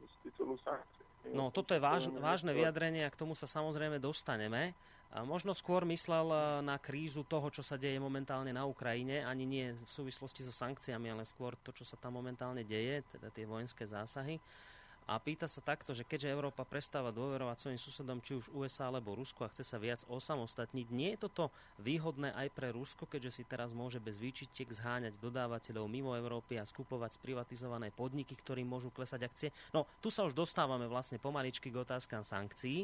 Z 0.05 0.15
titulu 0.29 0.61
sankcií. 0.61 1.33
No, 1.33 1.49
toto 1.49 1.73
je 1.73 1.81
váž, 1.81 2.07
vážne 2.21 2.53
vyjadrenie 2.53 3.03
a 3.03 3.11
k 3.11 3.19
tomu 3.19 3.33
sa 3.33 3.49
samozrejme 3.49 3.97
dostaneme. 3.97 4.77
Možno 5.07 5.55
skôr 5.55 5.87
myslel 5.87 6.27
e, 6.29 6.37
na 6.67 6.75
krízu 6.75 7.23
toho, 7.23 7.47
čo 7.47 7.63
sa 7.63 7.79
deje 7.79 7.95
momentálne 7.95 8.51
na 8.51 8.67
Ukrajine, 8.67 9.23
ani 9.23 9.47
nie 9.47 9.71
v 9.71 9.87
súvislosti 9.87 10.43
so 10.43 10.51
sankciami, 10.51 11.07
ale 11.07 11.23
skôr 11.23 11.55
to, 11.63 11.71
čo 11.71 11.87
sa 11.87 11.95
tam 11.95 12.19
momentálne 12.19 12.67
deje, 12.67 13.07
teda 13.15 13.31
tie 13.31 13.47
vojenské 13.47 13.87
zásahy. 13.87 14.35
A 15.07 15.23
pýta 15.23 15.47
sa 15.47 15.63
takto, 15.63 15.95
že 15.95 16.03
keďže 16.03 16.35
Európa 16.35 16.67
prestáva 16.67 17.15
dôverovať 17.15 17.57
svojim 17.63 17.79
susedom, 17.79 18.19
či 18.19 18.35
už 18.35 18.51
USA 18.51 18.91
alebo 18.91 19.15
Rusko 19.15 19.47
a 19.47 19.51
chce 19.55 19.63
sa 19.63 19.79
viac 19.79 20.03
osamostatniť, 20.11 20.87
nie 20.91 21.15
je 21.15 21.23
toto 21.23 21.47
výhodné 21.79 22.35
aj 22.35 22.51
pre 22.51 22.75
Rusko, 22.75 23.07
keďže 23.07 23.39
si 23.39 23.43
teraz 23.47 23.71
môže 23.71 24.03
bez 24.03 24.19
výčitiek 24.19 24.67
zháňať 24.67 25.15
dodávateľov 25.23 25.87
mimo 25.87 26.11
Európy 26.11 26.59
a 26.59 26.67
skupovať 26.67 27.15
sprivatizované 27.15 27.87
podniky, 27.95 28.35
ktorým 28.35 28.67
môžu 28.67 28.91
klesať 28.91 29.23
akcie. 29.23 29.49
No, 29.71 29.87
tu 30.03 30.11
sa 30.11 30.27
už 30.27 30.35
dostávame 30.35 30.91
vlastne 30.91 31.15
pomaličky 31.23 31.71
k 31.71 31.79
otázkam 31.87 32.27
sankcií. 32.27 32.83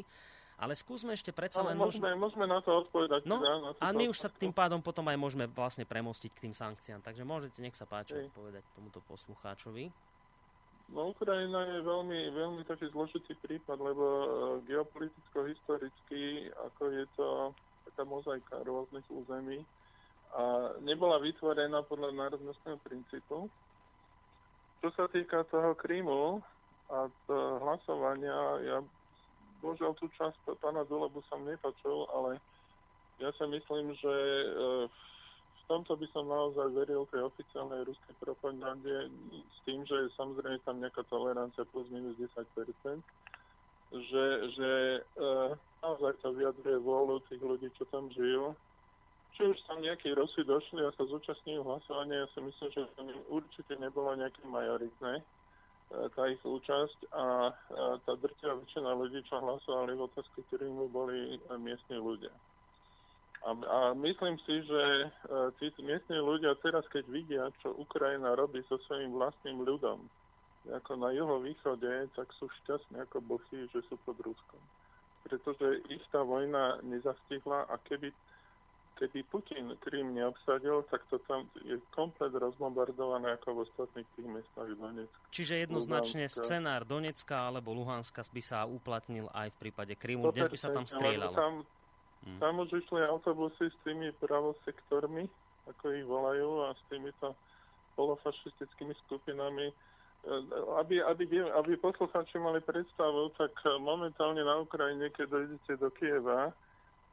Ale 0.54 0.78
skúsme 0.78 1.12
ešte 1.18 1.34
predsa 1.34 1.66
len... 1.66 1.74
Môžeme, 1.74 2.14
môžeme 2.14 2.46
na 2.46 2.62
to 2.62 2.86
odpovedať. 2.86 3.26
No, 3.26 3.42
na 3.42 3.74
a 3.74 3.90
my 3.90 4.06
už 4.06 4.22
sa 4.22 4.30
tým 4.30 4.54
pádom 4.54 4.78
potom 4.78 5.02
aj 5.10 5.18
môžeme 5.18 5.50
vlastne 5.50 5.82
premostiť 5.82 6.30
k 6.30 6.42
tým 6.46 6.54
sankciám. 6.54 7.02
Takže 7.02 7.26
môžete, 7.26 7.58
nech 7.58 7.74
sa 7.74 7.84
páči, 7.90 8.14
Hej. 8.14 8.30
povedať 8.30 8.62
tomuto 8.78 9.02
poslucháčovi. 9.04 9.90
No, 10.94 11.10
Ukrajina 11.10 11.64
je 11.74 11.80
veľmi, 11.80 12.20
veľmi 12.30 12.62
taký 12.68 12.86
zložitý 12.92 13.34
prípad, 13.40 13.80
lebo 13.80 14.04
uh, 14.04 14.26
geopoliticko-historicky, 14.68 16.52
ako 16.54 16.82
je 16.92 17.04
to 17.18 17.28
taká 17.90 18.02
mozaika 18.06 18.60
rôznych 18.62 19.06
území, 19.10 19.64
a 20.34 20.74
nebola 20.82 21.22
vytvorená 21.22 21.86
podľa 21.86 22.10
národnostného 22.10 22.78
princípu. 22.82 23.46
Čo 24.82 24.88
sa 24.98 25.06
týka 25.06 25.46
toho 25.46 25.78
Krímu 25.78 26.42
a 26.90 27.06
hlasovania, 27.62 28.34
ja 28.66 28.78
bohužiaľ 29.64 29.96
tú 29.96 30.12
časť 30.12 30.60
pána 30.60 30.84
Dulebu 30.84 31.24
som 31.32 31.40
nepačul, 31.40 32.04
ale 32.12 32.36
ja 33.16 33.32
si 33.32 33.44
myslím, 33.48 33.96
že 33.96 34.12
e, 34.12 34.46
v 35.56 35.62
tomto 35.64 35.96
by 35.96 36.06
som 36.12 36.28
naozaj 36.28 36.68
veril 36.76 37.08
tej 37.08 37.24
oficiálnej 37.24 37.88
ruskej 37.88 38.14
propagande 38.20 39.08
s 39.32 39.58
tým, 39.64 39.80
že 39.88 39.96
je 40.04 40.16
samozrejme 40.20 40.60
tam 40.68 40.84
nejaká 40.84 41.00
tolerancia 41.08 41.64
plus 41.72 41.88
minus 41.88 42.12
10%, 42.20 42.36
že, 43.94 44.24
že 44.52 44.70
e, 45.00 45.32
naozaj 45.80 46.12
to 46.20 46.36
vyjadruje 46.36 46.78
vôľu 46.84 47.24
tých 47.32 47.40
ľudí, 47.40 47.72
čo 47.80 47.88
tam 47.88 48.12
žijú. 48.12 48.52
Či 49.34 49.50
už 49.50 49.58
tam 49.66 49.82
nejakí 49.82 50.14
Rusy 50.14 50.46
došli 50.46 50.84
a 50.84 50.94
sa 50.94 51.10
zúčastňujú 51.10 51.66
hlasovania, 51.66 52.22
ja 52.22 52.28
si 52.30 52.38
myslím, 52.38 52.68
že 52.70 52.86
to 52.94 53.02
určite 53.32 53.74
nebolo 53.82 54.14
nejaké 54.14 54.44
majoritné 54.46 55.24
tá 56.14 56.22
ich 56.26 56.42
účasť 56.42 56.98
a 57.14 57.54
tá 58.02 58.12
drtivá 58.18 58.58
väčšina 58.58 58.90
ľudí, 58.94 59.22
čo 59.26 59.38
hlasovali 59.38 59.94
v 59.94 60.04
otázke, 60.10 60.42
ktorými 60.50 60.90
boli 60.90 61.38
miestni 61.60 61.98
ľudia. 61.98 62.32
A, 63.44 63.50
a 63.52 63.78
myslím 63.92 64.40
si, 64.48 64.64
že 64.64 64.82
e, 65.04 65.06
tí 65.60 65.68
miestni 65.84 66.16
ľudia 66.16 66.56
teraz, 66.64 66.80
keď 66.88 67.04
vidia, 67.12 67.44
čo 67.60 67.76
Ukrajina 67.76 68.32
robí 68.32 68.64
so 68.64 68.80
svojím 68.88 69.12
vlastným 69.12 69.60
ľudom, 69.60 70.00
ako 70.72 70.96
na 70.96 71.12
juhovýchode, 71.12 72.08
tak 72.16 72.32
sú 72.40 72.48
šťastní 72.64 73.04
ako 73.04 73.20
bohy, 73.20 73.68
že 73.68 73.84
sú 73.84 74.00
pod 74.08 74.16
Ruskom. 74.24 74.62
Pretože 75.28 75.84
ich 75.92 76.00
tá 76.08 76.24
vojna 76.24 76.80
nezastihla 76.88 77.68
a 77.68 77.76
keby 77.84 78.16
keby 78.94 79.26
Putin 79.26 79.74
Krym 79.82 80.14
neobsadil, 80.14 80.86
tak 80.90 81.02
to 81.10 81.18
tam 81.26 81.50
je 81.66 81.78
komplet 81.94 82.30
rozbombardované 82.30 83.34
ako 83.36 83.48
v 83.50 83.58
ostatných 83.66 84.08
tých 84.14 84.28
mestách 84.30 84.70
Donetska. 84.78 85.24
Čiže 85.34 85.54
jednoznačne 85.66 86.24
Luhanska. 86.30 86.42
scenár 86.46 86.80
Donecka 86.86 87.36
alebo 87.50 87.74
Luhanska 87.74 88.22
by 88.22 88.42
sa 88.42 88.64
uplatnil 88.64 89.26
aj 89.34 89.50
v 89.54 89.56
prípade 89.58 89.94
Krymu. 89.98 90.30
Dnes 90.30 90.46
by 90.46 90.58
sa 90.58 90.70
tam 90.70 90.86
strieľalo. 90.86 91.34
Tam, 91.34 91.54
hmm. 92.26 92.38
tam 92.38 92.54
už 92.62 92.70
išli 92.78 93.02
autobusy 93.02 93.66
s 93.68 93.76
tými 93.82 94.14
pravosektormi, 94.22 95.26
ako 95.68 95.84
ich 95.90 96.06
volajú, 96.06 96.70
a 96.70 96.78
s 96.78 96.82
týmito 96.86 97.34
polofašistickými 97.98 98.94
skupinami. 99.06 99.74
Aby, 100.80 101.04
aby, 101.04 101.28
aby 101.52 101.76
poslucháči 101.76 102.40
mali 102.40 102.56
predstavu, 102.64 103.28
tak 103.36 103.52
momentálne 103.76 104.40
na 104.40 104.56
Ukrajine, 104.56 105.12
keď 105.12 105.28
dojdete 105.28 105.72
do 105.76 105.92
Kieva, 105.92 106.48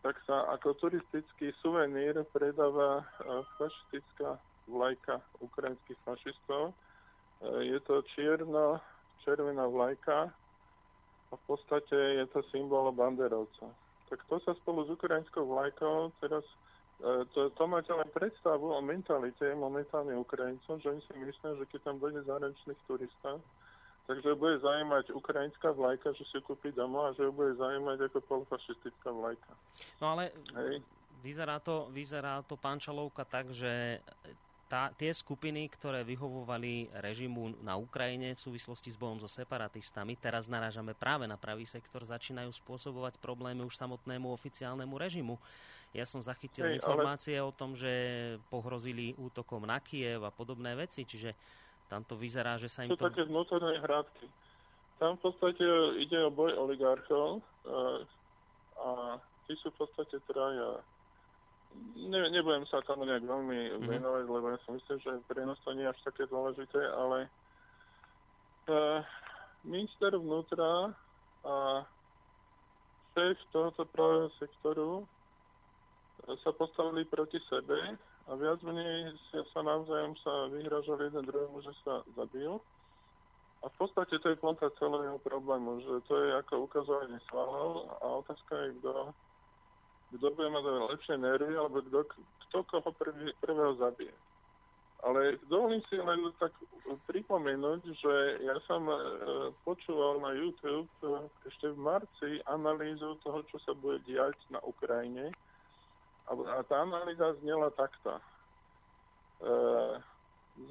tak 0.01 0.17
sa 0.25 0.49
ako 0.57 0.73
turistický 0.81 1.53
suvenír 1.61 2.25
predáva 2.33 3.01
e, 3.01 3.03
fašistická 3.57 4.41
vlajka 4.65 5.21
ukrajinských 5.45 5.99
fašistov. 6.01 6.73
E, 6.73 6.73
je 7.69 7.79
to 7.85 8.01
čierno-červená 8.17 9.69
vlajka 9.69 10.33
a 11.31 11.33
v 11.37 11.43
podstate 11.45 11.95
je 12.17 12.25
to 12.33 12.41
symbol 12.49 12.89
banderovca. 12.89 13.69
Tak 14.09 14.19
to 14.25 14.41
sa 14.41 14.57
spolu 14.65 14.89
s 14.89 14.89
ukrajinskou 14.89 15.45
vlajkou 15.45 16.09
teraz 16.17 16.43
e, 17.05 17.21
to, 17.37 17.53
to 17.53 17.63
máte 17.69 17.93
len 17.93 18.09
predstavu 18.09 18.73
o 18.73 18.81
mentalite 18.81 19.53
momentálne 19.53 20.17
Ukrajincov, 20.17 20.81
že 20.81 20.97
oni 20.97 21.01
si 21.05 21.13
myslia, 21.13 21.61
že 21.61 21.69
keď 21.69 21.79
tam 21.85 22.01
bude 22.01 22.17
zahraničných 22.25 22.81
turistov, 22.89 23.37
Takže 24.09 24.33
bude 24.35 24.59
zaujímať 24.59 25.13
ukrajinská 25.13 25.71
vlajka, 25.71 26.11
že 26.17 26.25
si 26.27 26.41
kúpi 26.41 26.73
domov 26.73 27.13
a 27.13 27.15
že 27.15 27.29
bude 27.29 27.53
zaujímať 27.55 28.09
ako 28.09 28.19
polofašistická 28.25 29.09
vlajka. 29.13 29.51
No 30.01 30.17
ale 30.17 30.33
Hej. 30.57 30.81
Vyzerá, 31.21 31.61
to, 31.61 31.85
vyzerá 31.93 32.41
to 32.41 32.57
pán 32.57 32.81
Čalovka 32.81 33.21
tak, 33.29 33.53
že 33.53 34.01
tá, 34.65 34.89
tie 34.95 35.11
skupiny, 35.11 35.67
ktoré 35.67 36.01
vyhovovali 36.01 36.89
režimu 37.03 37.59
na 37.59 37.75
Ukrajine 37.75 38.33
v 38.33 38.41
súvislosti 38.41 38.89
s 38.89 38.97
bojom 38.97 39.19
so 39.19 39.27
separatistami, 39.27 40.15
teraz 40.15 40.47
narážame 40.47 40.95
práve 40.95 41.27
na 41.27 41.35
pravý 41.35 41.67
sektor, 41.67 42.07
začínajú 42.07 42.49
spôsobovať 42.55 43.19
problémy 43.19 43.67
už 43.67 43.75
samotnému 43.75 44.31
oficiálnemu 44.31 44.95
režimu. 44.95 45.35
Ja 45.91 46.07
som 46.07 46.23
zachytil 46.23 46.71
Hej, 46.71 46.79
informácie 46.79 47.35
ale... 47.35 47.51
o 47.51 47.51
tom, 47.51 47.75
že 47.75 47.91
pohrozili 48.47 49.11
útokom 49.19 49.67
na 49.67 49.83
Kiev 49.83 50.23
a 50.23 50.31
podobné 50.31 50.71
veci, 50.73 51.03
čiže 51.03 51.35
tam 51.91 52.07
to 52.07 52.15
vyzerá, 52.15 52.55
že 52.55 52.71
sa 52.71 52.87
im 52.87 52.95
to... 52.95 53.03
také 53.03 53.27
vnútorné 53.27 53.83
hrádky. 53.83 54.31
Tam 54.95 55.19
v 55.19 55.27
podstate 55.27 55.65
ide 55.99 56.23
o 56.23 56.31
boj 56.31 56.55
oligarchov 56.55 57.43
a, 57.67 58.07
a 58.79 58.89
tí 59.43 59.59
sú 59.59 59.67
v 59.75 59.83
podstate 59.83 60.23
traja 60.23 60.79
ne, 61.95 62.19
nebudem 62.31 62.65
sa 62.67 62.83
tomu 62.83 63.07
nejak 63.07 63.23
veľmi 63.23 63.59
mm-hmm. 63.59 63.87
venovať, 63.87 64.25
lebo 64.27 64.45
ja 64.51 64.57
si 64.63 64.69
myslím, 64.75 64.97
že 64.99 65.11
prenos 65.27 65.59
to 65.63 65.71
nie 65.75 65.83
je 65.87 65.91
až 65.91 65.99
také 66.03 66.23
dôležité, 66.27 66.81
ale 66.91 67.27
uh, 68.67 68.99
minister 69.63 70.11
vnútra 70.15 70.91
a 71.41 71.55
šéf 73.11 73.37
tohoto 73.51 73.83
pravého 73.91 74.29
sektoru 74.39 74.91
sa 76.45 76.53
postavili 76.53 77.03
proti 77.09 77.41
sebe 77.49 77.97
a 78.31 78.39
viac 78.39 78.63
menej 78.63 79.11
sa 79.51 79.59
navzájom 79.59 80.15
sa 80.23 80.47
vyhražali 80.55 81.11
jeden 81.11 81.27
druhému, 81.27 81.59
že 81.67 81.75
sa 81.83 81.99
zabijú. 82.15 82.63
A 83.61 83.69
v 83.69 83.75
podstate 83.75 84.15
to 84.23 84.31
je 84.31 84.41
planta 84.41 84.71
celého 84.79 85.19
problému, 85.21 85.83
že 85.83 86.07
to 86.07 86.15
je 86.15 86.39
ako 86.39 86.65
ukazovanie 86.65 87.19
svalov 87.29 87.91
a 87.99 88.23
otázka 88.23 88.55
je, 88.55 88.69
kto 88.79 89.13
kto 90.11 90.27
bude 90.35 90.49
mať 90.51 90.63
lepšie 90.91 91.15
nervy, 91.23 91.55
alebo 91.55 91.79
kto, 91.87 92.03
kto 92.47 92.57
koho 92.67 92.89
prvý, 92.99 93.31
prvého 93.39 93.79
zabije. 93.79 94.11
Ale 95.01 95.39
dovolím 95.49 95.81
si 95.89 95.97
len 95.97 96.29
tak 96.37 96.53
pripomenúť, 97.09 97.81
že 97.89 98.13
ja 98.45 98.53
som 98.69 98.85
e, 98.85 98.97
počúval 99.65 100.21
na 100.21 100.37
YouTube 100.37 100.91
e, 101.01 101.25
ešte 101.49 101.73
v 101.73 101.79
marci 101.79 102.31
analýzu 102.45 103.17
toho, 103.25 103.41
čo 103.49 103.57
sa 103.65 103.73
bude 103.73 103.97
diať 104.05 104.37
na 104.53 104.61
Ukrajine. 104.61 105.33
A, 106.31 106.33
a 106.33 106.63
tá 106.63 106.87
analýza 106.87 107.35
znela 107.43 107.67
takto. 107.75 108.15
E, 108.15 108.21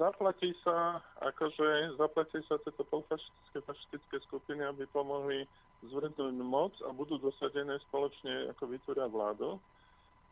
zaplatí 0.01 0.57
sa, 0.64 1.05
akože 1.20 2.01
zaplatí 2.01 2.40
sa 2.49 2.57
tieto 2.64 2.81
polfašistické 2.88 3.61
fašistické 3.68 4.16
skupiny, 4.25 4.64
aby 4.64 4.88
pomohli 4.88 5.44
zvrhnúť 5.85 6.37
moc 6.40 6.73
a 6.85 6.96
budú 6.96 7.20
dosadené 7.20 7.77
spoločne, 7.92 8.49
ako 8.57 8.73
vytvoria 8.73 9.05
vládu. 9.05 9.61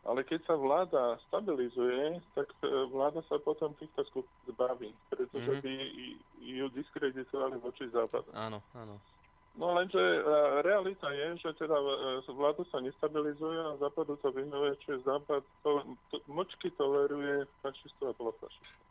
Ale 0.07 0.23
keď 0.23 0.39
sa 0.47 0.55
vláda 0.55 1.19
stabilizuje, 1.29 2.23
tak 2.33 2.49
e, 2.63 2.89
vláda 2.89 3.21
sa 3.29 3.37
potom 3.37 3.75
týchto 3.77 4.01
skupín 4.09 4.37
zbaví, 4.49 4.89
pretože 5.13 5.45
mm-hmm. 5.45 5.61
by 5.61 5.73
ju 6.41 6.65
diskreditovali 6.73 7.59
voči 7.61 7.85
západu. 7.91 8.31
Áno, 8.33 8.63
áno. 8.73 8.97
No 9.57 9.73
lenže 9.73 9.99
e, 9.99 10.21
realita 10.61 11.09
je, 11.09 11.37
že 11.41 11.49
teda 11.57 11.73
e, 11.73 12.21
vláda 12.31 12.63
sa 12.69 12.79
nestabilizuje 12.79 13.59
a 13.59 13.77
západu 13.81 14.15
to 14.21 14.29
vyhnuje, 14.31 14.77
čiže 14.85 15.03
západ 15.03 15.43
to, 15.65 15.71
to, 16.13 16.15
močky 16.29 16.69
toleruje 16.77 17.49
fašistov 17.65 18.11
a 18.11 18.13
polofašistov. 18.13 18.83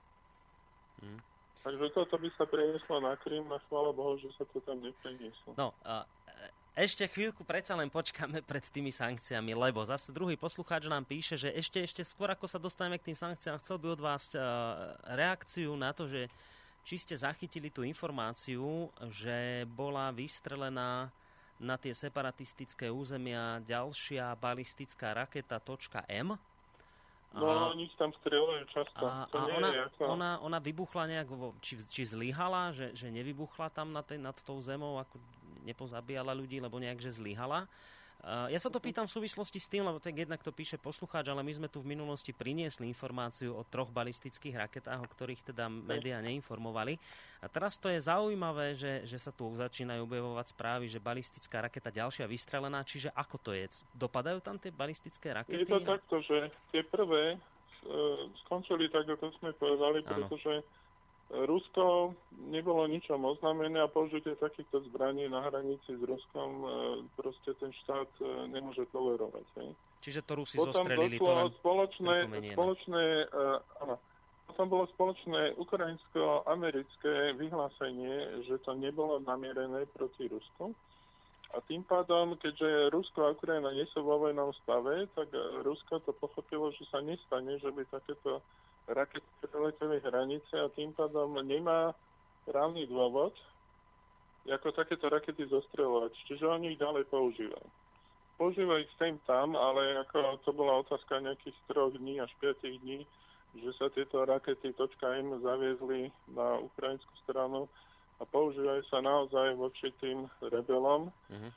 Mm. 1.02 1.20
Takže 1.62 1.86
toto 1.94 2.16
by 2.18 2.28
sa 2.34 2.44
prenieslo 2.48 2.96
na 3.02 3.14
Krym 3.20 3.46
a 3.52 3.58
chvála 3.68 3.92
Bohu, 3.92 4.16
že 4.18 4.30
sa 4.34 4.44
to 4.50 4.58
tam 4.64 4.80
neprenieslo. 4.80 5.52
No, 5.58 5.74
a 5.84 6.06
ešte 6.78 7.10
chvíľku 7.10 7.42
predsa 7.42 7.74
len 7.74 7.90
počkáme 7.90 8.38
pred 8.46 8.62
tými 8.70 8.94
sankciami, 8.94 9.50
lebo 9.50 9.82
zase 9.82 10.14
druhý 10.14 10.38
poslucháč 10.38 10.86
nám 10.86 11.02
píše, 11.02 11.34
že 11.34 11.50
ešte, 11.50 11.82
ešte 11.82 12.02
skôr 12.06 12.30
ako 12.30 12.46
sa 12.46 12.62
dostaneme 12.62 13.02
k 13.02 13.10
tým 13.10 13.18
sankciám, 13.18 13.58
chcel 13.58 13.82
by 13.82 13.98
od 13.98 14.00
vás 14.02 14.30
uh, 14.38 14.94
reakciu 15.10 15.74
na 15.74 15.90
to, 15.90 16.06
že 16.06 16.30
či 16.88 16.96
ste 16.96 17.12
zachytili 17.20 17.68
tú 17.68 17.84
informáciu, 17.84 18.88
že 19.12 19.68
bola 19.76 20.08
vystrelená 20.08 21.12
na 21.60 21.76
tie 21.76 21.92
separatistické 21.92 22.88
územia 22.88 23.60
ďalšia 23.68 24.32
balistická 24.40 25.12
raketa 25.12 25.60
.M, 26.08 26.40
No, 27.28 27.44
a, 27.44 27.76
oni 27.76 27.84
tam 28.00 28.08
strieľajú 28.24 28.64
často. 28.72 29.04
A, 29.04 29.28
a 29.28 29.40
ona, 29.52 29.70
ona, 30.00 30.30
ona 30.40 30.58
vybuchla 30.64 31.04
nejak, 31.12 31.28
či, 31.60 31.76
či 31.84 32.08
zlyhala, 32.08 32.72
že, 32.72 32.96
že 32.96 33.12
nevybuchla 33.12 33.68
tam 33.68 33.92
nad, 33.92 34.08
nad 34.16 34.32
tou 34.40 34.56
zemou, 34.64 34.96
ako 34.96 35.20
nepozabíjala 35.68 36.32
ľudí, 36.32 36.56
lebo 36.56 36.80
nejak, 36.80 37.04
že 37.04 37.20
zlyhala. 37.20 37.68
Uh, 38.18 38.50
ja 38.50 38.58
sa 38.58 38.66
to 38.66 38.82
pýtam 38.82 39.06
v 39.06 39.14
súvislosti 39.14 39.62
s 39.62 39.70
tým, 39.70 39.86
lebo 39.86 40.02
tak 40.02 40.18
jednak 40.18 40.42
to 40.42 40.50
píše 40.50 40.74
poslucháč, 40.74 41.30
ale 41.30 41.46
my 41.46 41.54
sme 41.54 41.68
tu 41.70 41.78
v 41.78 41.94
minulosti 41.94 42.34
priniesli 42.34 42.90
informáciu 42.90 43.54
o 43.54 43.62
troch 43.62 43.94
balistických 43.94 44.58
raketách, 44.58 44.98
o 44.98 45.06
ktorých 45.06 45.54
teda 45.54 45.70
médiá 45.70 46.18
neinformovali. 46.18 46.98
A 47.38 47.46
teraz 47.46 47.78
to 47.78 47.86
je 47.86 48.02
zaujímavé, 48.02 48.74
že, 48.74 49.06
že 49.06 49.22
sa 49.22 49.30
tu 49.30 49.54
začínajú 49.54 50.02
objavovať 50.02 50.50
správy, 50.50 50.90
že 50.90 50.98
balistická 50.98 51.62
raketa 51.62 51.94
ďalšia 51.94 52.26
vystrelená, 52.26 52.82
čiže 52.82 53.14
ako 53.14 53.38
to 53.38 53.50
je? 53.54 53.70
Dopadajú 53.94 54.42
tam 54.42 54.58
tie 54.58 54.74
balistické 54.74 55.30
rakety? 55.30 55.62
Je 55.62 55.70
to 55.70 55.78
takto, 55.86 56.18
že 56.26 56.50
tie 56.74 56.82
prvé 56.82 57.38
uh, 57.38 58.26
skončili 58.42 58.90
tak, 58.90 59.06
ako 59.06 59.30
sme 59.38 59.54
povedali, 59.54 60.02
pretože 60.02 60.66
ano 60.66 60.87
Rusko 61.28 62.16
nebolo 62.48 62.88
ničom 62.88 63.20
oznámené 63.20 63.84
a 63.84 63.92
použitie 63.92 64.32
takýchto 64.40 64.80
zbraní 64.88 65.28
na 65.28 65.44
hranici 65.44 65.92
s 65.92 66.00
Ruskom 66.00 66.50
e, 66.64 66.68
proste 67.20 67.52
ten 67.60 67.68
štát 67.84 68.08
e, 68.24 68.48
nemôže 68.48 68.88
tolerovať. 68.88 69.44
Hej. 69.60 69.70
Čiže 70.00 70.20
to 70.24 70.32
Rusi 70.40 70.56
Potom 70.56 70.88
zostrelili, 70.88 71.20
to 71.20 71.28
len 71.28 71.52
spoločné, 71.60 72.16
spoločné, 72.56 73.04
uh, 73.28 73.60
áno, 73.84 73.94
potom 74.46 74.66
bolo 74.72 74.84
spoločné 74.94 75.58
ukrajinsko-americké 75.58 77.36
vyhlásenie, 77.36 78.46
že 78.48 78.56
to 78.62 78.78
nebolo 78.78 79.20
namierené 79.20 79.84
proti 79.92 80.30
Rusku. 80.30 80.72
A 81.52 81.60
tým 81.64 81.82
pádom, 81.84 82.36
keďže 82.40 82.92
Rusko 82.94 83.18
a 83.26 83.34
Ukrajina 83.34 83.74
nie 83.74 83.84
sú 83.92 84.04
vo 84.04 84.20
vojnom 84.20 84.54
stave, 84.64 85.08
tak 85.16 85.32
Rusko 85.64 86.00
to 86.04 86.12
pochopilo, 86.16 86.70
že 86.76 86.88
sa 86.88 87.00
nestane, 87.00 87.56
že 87.58 87.72
by 87.72 87.82
takéto 87.88 88.40
preleteli 88.88 90.00
hranice 90.00 90.54
a 90.56 90.72
tým 90.72 90.96
pádom 90.96 91.36
nemá 91.44 91.92
právny 92.48 92.88
dôvod, 92.88 93.36
ako 94.48 94.72
takéto 94.72 95.12
rakety 95.12 95.44
zostreľovať. 95.44 96.16
Čiže 96.24 96.48
oni 96.48 96.72
ich 96.72 96.80
ďalej 96.80 97.04
používajú. 97.12 97.68
Používajú 98.40 98.80
ich 98.80 98.92
sem 98.96 99.20
tam, 99.28 99.52
ale 99.52 100.00
ako 100.08 100.40
to 100.46 100.50
bola 100.56 100.80
otázka 100.80 101.20
nejakých 101.20 101.58
troch 101.68 101.92
dní 101.92 102.22
až 102.22 102.32
5 102.40 102.64
dní, 102.80 103.04
že 103.58 103.70
sa 103.76 103.92
tieto 103.92 104.24
rakety 104.24 104.72
.m 104.72 105.26
zaviezli 105.42 106.08
na 106.32 106.62
ukrajinskú 106.62 107.12
stranu 107.28 107.68
a 108.18 108.22
používajú 108.24 108.82
sa 108.88 109.04
naozaj 109.04 109.58
voči 109.58 109.92
tým 110.00 110.30
rebelom. 110.40 111.12
Mm-hmm. 111.28 111.52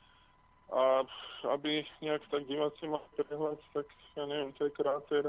A 0.72 1.04
aby 1.52 1.84
nejak 2.00 2.24
tak 2.32 2.48
diváci 2.48 2.88
mali 2.88 3.04
prehľad, 3.16 3.60
tak 3.76 3.86
ja 4.16 4.24
neviem, 4.24 4.52
to 4.56 4.68
je 4.68 4.76
kráter 4.76 5.24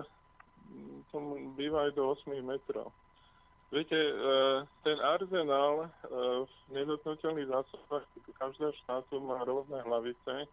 tomu 1.11 1.53
býva 1.53 1.87
aj 1.87 1.91
do 1.97 2.13
8 2.13 2.33
metrov. 2.41 2.89
Viete, 3.73 3.97
e, 3.97 4.13
ten 4.85 5.01
arzenál 5.01 5.81
e, 5.81 5.87
v 6.45 6.53
nedotknutelných 6.77 7.49
zásobách 7.49 8.05
každého 8.37 8.69
štátu 8.85 9.17
má 9.17 9.41
rôzne 9.49 9.81
hlavice. 9.81 10.45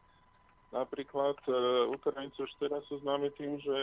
Napríklad 0.72 1.36
e, 1.44 1.52
Ukrajinci 1.92 2.40
už 2.40 2.52
teraz 2.56 2.80
sú 2.88 2.96
známi 3.04 3.28
tým, 3.36 3.60
že 3.60 3.76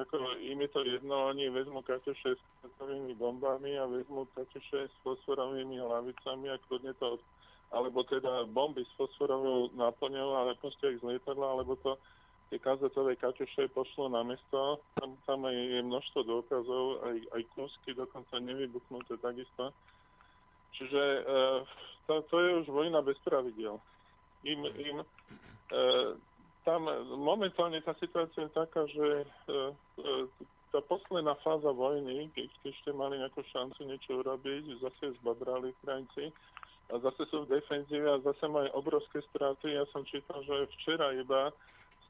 ako 0.00 0.40
im 0.40 0.64
je 0.64 0.70
to 0.72 0.80
jedno, 0.80 1.28
oni 1.28 1.52
vezmú 1.52 1.84
Kaťuše 1.84 2.32
s 2.32 2.42
svetovými 2.64 3.12
bombami 3.20 3.76
a 3.76 3.84
vezmú 3.84 4.24
Kaťuše 4.32 4.88
s 4.88 4.94
fosforovými 5.04 5.76
hlavicami 5.76 6.56
a 6.56 6.62
kľudne 6.64 6.96
to, 6.96 7.20
alebo 7.68 8.00
teda 8.08 8.48
bomby 8.48 8.80
s 8.88 8.92
fosforovou 8.96 9.76
náplňou, 9.76 10.40
ale 10.40 10.56
proste 10.56 10.96
ich 10.96 11.04
z 11.04 11.08
lietadla, 11.20 11.52
alebo 11.52 11.76
to 11.84 12.00
tie 12.52 12.60
kazetové 12.60 13.16
kačuše 13.16 13.72
pošlo 13.72 14.12
na 14.12 14.20
mesto, 14.20 14.84
tam, 15.00 15.16
tam 15.24 15.48
aj 15.48 15.56
je 15.56 15.80
množstvo 15.80 16.20
dôkazov, 16.20 17.00
aj, 17.00 17.16
aj 17.32 17.42
kúsky 17.56 17.96
dokonca 17.96 18.36
nevybuchnuté 18.44 19.16
takisto. 19.24 19.72
Čiže 20.76 21.00
e, 21.00 21.20
to, 22.04 22.20
to 22.28 22.36
je 22.44 22.50
už 22.60 22.66
vojna 22.68 23.00
bez 23.00 23.16
pravidel. 23.24 23.80
Im, 24.44 24.68
im, 24.68 25.00
e, 25.00 25.06
tam 26.68 26.92
momentálne 27.16 27.80
tá 27.80 27.96
situácia 27.96 28.44
je 28.44 28.52
taká, 28.52 28.84
že 28.84 29.24
e, 29.24 29.26
e, 30.04 30.12
tá 30.76 30.84
posledná 30.84 31.32
fáza 31.40 31.72
vojny, 31.72 32.28
keď 32.36 32.52
ešte 32.68 32.92
mali 32.92 33.16
nejakú 33.16 33.40
šancu 33.48 33.80
niečo 33.88 34.20
urobiť, 34.20 34.76
zase 34.84 35.16
zbabrali 35.24 35.72
Ukrajinci 35.80 36.28
a 36.92 37.00
zase 37.00 37.24
sú 37.32 37.48
v 37.48 37.56
defenzíve 37.56 38.12
a 38.12 38.20
zase 38.20 38.44
majú 38.44 38.68
obrovské 38.76 39.24
straty. 39.32 39.72
Ja 39.72 39.88
som 39.88 40.04
čítal, 40.04 40.44
že 40.44 40.68
včera 40.76 41.16
iba 41.16 41.48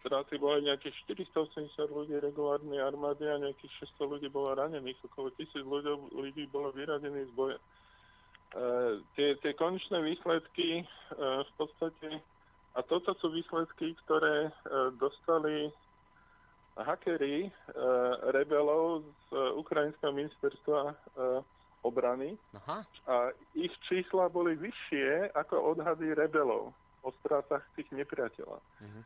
straty 0.03 0.37
boli 0.37 0.67
nejakých 0.67 0.93
480 1.31 1.79
ľudí 1.89 2.19
regulárnej 2.19 2.83
armády 2.83 3.25
a 3.31 3.39
nejakých 3.39 3.87
600 3.97 4.13
ľudí 4.19 4.29
bolo 4.29 4.59
ranených, 4.59 4.99
okolo 5.07 5.31
1000 5.39 5.63
ľudí, 5.63 5.93
ľudí 6.11 6.45
bolo 6.51 6.75
vyradených 6.75 7.31
z 7.31 7.35
boja. 7.39 7.59
E, 7.59 7.65
tie, 9.15 9.39
tie 9.41 9.55
konečné 9.55 10.03
výsledky 10.03 10.83
e, 10.83 10.85
v 11.17 11.53
podstate, 11.55 12.19
a 12.75 12.81
toto 12.83 13.15
sú 13.23 13.31
výsledky, 13.31 13.95
ktoré 14.05 14.51
e, 14.51 14.53
dostali 14.99 15.71
hackeri 16.77 17.49
uh, 17.49 18.33
rebelov 18.33 19.05
z 19.05 19.37
uh, 19.37 19.53
ukrajinského 19.61 20.13
ministerstva 20.13 20.81
uh, 20.89 21.45
obrany 21.85 22.39
Aha. 22.57 22.87
a 23.05 23.15
ich 23.53 23.75
čísla 23.91 24.33
boli 24.33 24.57
vyššie 24.57 25.37
ako 25.37 25.77
odhady 25.77 26.15
rebelov 26.17 26.73
o 27.03 27.11
strátach 27.21 27.67
tých 27.75 27.91
nepriateľov. 27.91 28.63
Uh-huh. 28.63 29.03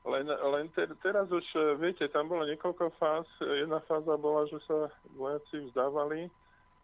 Len, 0.00 0.24
len 0.32 0.66
te, 0.72 0.88
teraz 1.04 1.28
už, 1.28 1.44
viete, 1.76 2.08
tam 2.08 2.32
bolo 2.32 2.48
niekoľko 2.48 2.96
fáz. 2.96 3.28
Jedna 3.44 3.84
fáza 3.84 4.16
bola, 4.16 4.48
že 4.48 4.56
sa 4.64 4.88
vojaci 5.12 5.68
vzdávali. 5.68 6.32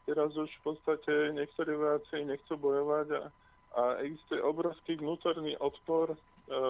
Teraz 0.05 0.37
už 0.37 0.46
v 0.46 0.62
podstate 0.62 1.33
niektorí 1.33 1.74
vojaci 1.74 2.29
nechcú 2.29 2.61
bojovať 2.61 3.07
a, 3.16 3.22
a 3.74 3.83
existuje 4.05 4.38
obrovský 4.44 5.00
vnútorný 5.00 5.57
odpor 5.59 6.14
uh, 6.14 6.18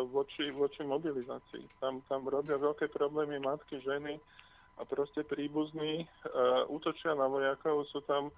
voči, 0.08 0.48
voči 0.54 0.86
mobilizácii. 0.86 1.66
Tam, 1.82 2.00
tam 2.06 2.24
robia 2.24 2.56
veľké 2.56 2.88
problémy 2.94 3.42
matky, 3.42 3.82
ženy 3.82 4.16
a 4.78 4.86
proste 4.88 5.26
príbuzní 5.26 6.06
uh, 6.06 6.64
útočia 6.70 7.12
na 7.12 7.26
vojakov. 7.28 7.84
Sú 7.90 8.00
tam 8.06 8.30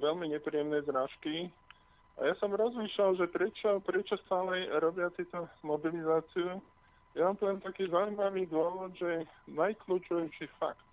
veľmi 0.00 0.32
nepríjemné 0.32 0.82
zrážky. 0.82 1.52
A 2.18 2.26
ja 2.26 2.34
som 2.40 2.50
rozmýšľal, 2.50 3.20
že 3.20 3.30
prečo, 3.30 3.78
prečo 3.84 4.16
stále 4.26 4.66
robia 4.80 5.12
túto 5.14 5.46
mobilizáciu. 5.62 6.58
Ja 7.18 7.26
vám 7.26 7.36
poviem 7.42 7.60
taký 7.60 7.90
zaujímavý 7.90 8.46
dôvod, 8.46 8.94
že 8.94 9.26
najkľúčovejší 9.50 10.46
fakt 10.62 10.86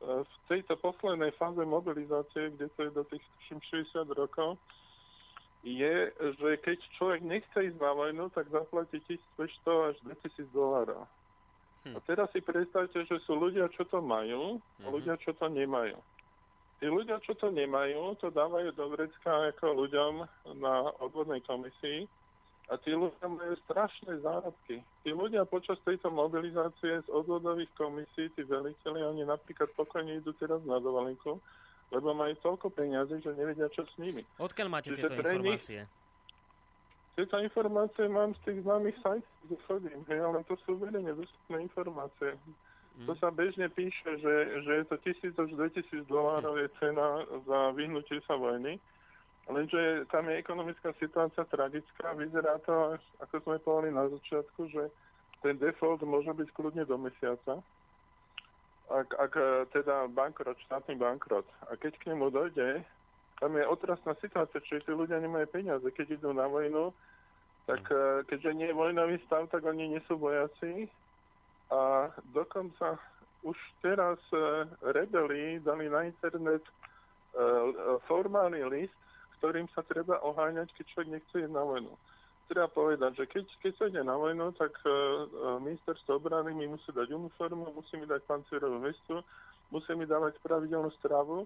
e, 0.00 0.24
v 0.24 0.34
tejto 0.48 0.80
poslednej 0.80 1.36
fáze 1.36 1.60
mobilizácie, 1.60 2.56
kde 2.56 2.66
to 2.72 2.80
je 2.88 2.90
do 2.96 3.04
tých 3.12 3.24
60 3.52 4.08
rokov, 4.16 4.56
je, 5.60 6.08
že 6.16 6.48
keď 6.64 6.78
človek 6.96 7.20
nechce 7.20 7.58
ísť 7.60 7.76
na 7.76 7.92
vojnu, 7.92 8.32
tak 8.32 8.48
zaplatí 8.48 9.04
1500 9.36 9.92
až 9.92 9.96
2000 10.06 10.48
dolárov. 10.56 11.04
Hm. 11.84 11.94
A 11.94 11.98
teraz 12.08 12.32
si 12.32 12.40
predstavte, 12.40 13.04
že 13.04 13.16
sú 13.28 13.36
ľudia, 13.36 13.68
čo 13.76 13.84
to 13.84 14.00
majú, 14.00 14.56
a 14.80 14.86
mhm. 14.88 14.92
ľudia, 14.92 15.14
čo 15.20 15.36
to 15.36 15.46
nemajú. 15.52 15.98
Tí 16.78 16.86
ľudia, 16.86 17.18
čo 17.26 17.34
to 17.34 17.50
nemajú, 17.50 18.14
to 18.22 18.30
dávajú 18.30 18.70
do 18.70 18.86
vrecka 18.94 19.50
ako 19.50 19.82
ľuďom 19.82 20.12
na 20.62 20.94
odvodnej 21.02 21.42
komisii 21.42 22.06
a 22.68 22.76
tí 22.76 22.92
ľudia 22.92 23.26
majú 23.28 23.56
strašné 23.64 24.20
zárobky. 24.20 24.84
Tí 25.00 25.10
ľudia 25.16 25.48
počas 25.48 25.80
tejto 25.88 26.12
mobilizácie 26.12 27.00
z 27.00 27.08
odvodových 27.08 27.72
komisí, 27.80 28.28
tí 28.36 28.44
veliteľi, 28.44 29.08
oni 29.08 29.24
napríklad 29.24 29.72
pokojne 29.72 30.20
idú 30.20 30.36
teraz 30.36 30.60
na 30.68 30.76
dovolenku, 30.76 31.40
lebo 31.88 32.12
majú 32.12 32.36
toľko 32.44 32.68
peniazy, 32.68 33.24
že 33.24 33.32
nevedia, 33.32 33.72
čo 33.72 33.88
s 33.88 33.94
nimi. 33.96 34.20
Odkiaľ 34.36 34.68
máte 34.68 34.92
Čiže 34.92 35.00
tieto 35.00 35.16
informácie? 35.16 35.80
Nich, 35.88 35.96
tieto 37.16 37.36
informácie 37.40 38.04
mám 38.06 38.36
z 38.36 38.40
tých 38.44 38.58
známych 38.62 38.96
sajtov, 39.00 39.34
kde 39.48 39.56
chodím, 39.64 40.00
hej, 40.12 40.20
ale 40.20 40.38
to 40.44 40.54
sú 40.68 40.76
verejne 40.76 41.16
dostupné 41.16 41.56
informácie. 41.64 42.36
To 43.06 43.14
sa 43.22 43.30
bežne 43.30 43.70
píše, 43.70 44.18
že, 44.18 44.34
že 44.66 44.72
je 44.82 44.84
to 44.90 44.96
1000 44.98 45.38
až 45.38 45.50
2000 45.54 46.10
dolárov 46.10 46.58
je 46.58 46.66
cena 46.82 47.22
za 47.46 47.70
vyhnutie 47.78 48.18
sa 48.26 48.34
vojny. 48.34 48.82
Lenže 49.48 50.04
tam 50.12 50.28
je 50.28 50.36
ekonomická 50.36 50.92
situácia 51.00 51.44
tragická. 51.48 52.12
Vyzerá 52.12 52.60
to, 52.68 53.00
ako 53.24 53.34
sme 53.44 53.56
povedali 53.64 53.90
na 53.96 54.04
začiatku, 54.12 54.68
že 54.68 54.92
ten 55.40 55.56
default 55.56 56.04
môže 56.04 56.28
byť 56.36 56.48
kľudne 56.52 56.84
do 56.84 56.96
mesiaca. 57.00 57.64
Ak, 58.88 59.08
ak 59.16 59.32
teda 59.72 60.08
bankrot, 60.12 60.56
štátny 60.68 60.96
bankrot. 60.96 61.48
A 61.68 61.76
keď 61.76 61.96
k 61.96 62.12
nemu 62.12 62.28
dojde, 62.28 62.84
tam 63.40 63.56
je 63.56 63.64
otrasná 63.64 64.16
situácia, 64.20 64.60
čiže 64.64 64.88
tí 64.88 64.92
ľudia 64.92 65.20
nemajú 65.20 65.48
peniaze. 65.48 65.84
Keď 65.84 66.20
idú 66.20 66.32
na 66.36 66.48
vojnu, 66.48 66.92
tak 67.68 67.84
eh, 67.88 68.24
keďže 68.28 68.52
nie 68.52 68.68
je 68.72 68.76
vojnový 68.76 69.16
stav, 69.28 69.48
tak 69.48 69.64
oni 69.64 69.96
nie 69.96 70.00
sú 70.08 70.16
vojaci 70.16 70.88
a 71.68 72.08
dokonca 72.32 72.96
už 73.42 73.56
teraz 73.82 74.18
e, 74.32 74.66
rebeli 74.82 75.60
dali 75.60 75.86
na 75.88 76.02
internet 76.08 76.64
e, 76.64 76.72
formálny 78.08 78.64
list, 78.64 79.04
ktorým 79.38 79.66
sa 79.72 79.86
treba 79.86 80.20
oháňať, 80.20 80.74
keď 80.74 80.84
človek 80.92 81.10
nechce 81.18 81.34
ísť 81.38 81.54
na 81.54 81.64
vojnu. 81.64 81.92
Treba 82.48 82.68
povedať, 82.68 83.12
že 83.22 83.24
keď, 83.28 83.44
keď 83.60 83.72
sa 83.76 83.84
ide 83.92 84.02
na 84.04 84.16
vojnu, 84.16 84.56
tak 84.56 84.72
e, 84.82 84.88
ministerstvo 85.60 86.16
obrany 86.16 86.56
mi 86.56 86.66
musí 86.66 86.88
dať 86.90 87.12
uniformu, 87.12 87.70
musí 87.76 88.00
mi 88.00 88.08
dať 88.08 88.24
pancierovú 88.24 88.80
vestu, 88.80 89.20
musí 89.68 89.92
mi 89.92 90.08
dávať 90.08 90.40
pravidelnú 90.40 90.88
stravu 90.96 91.44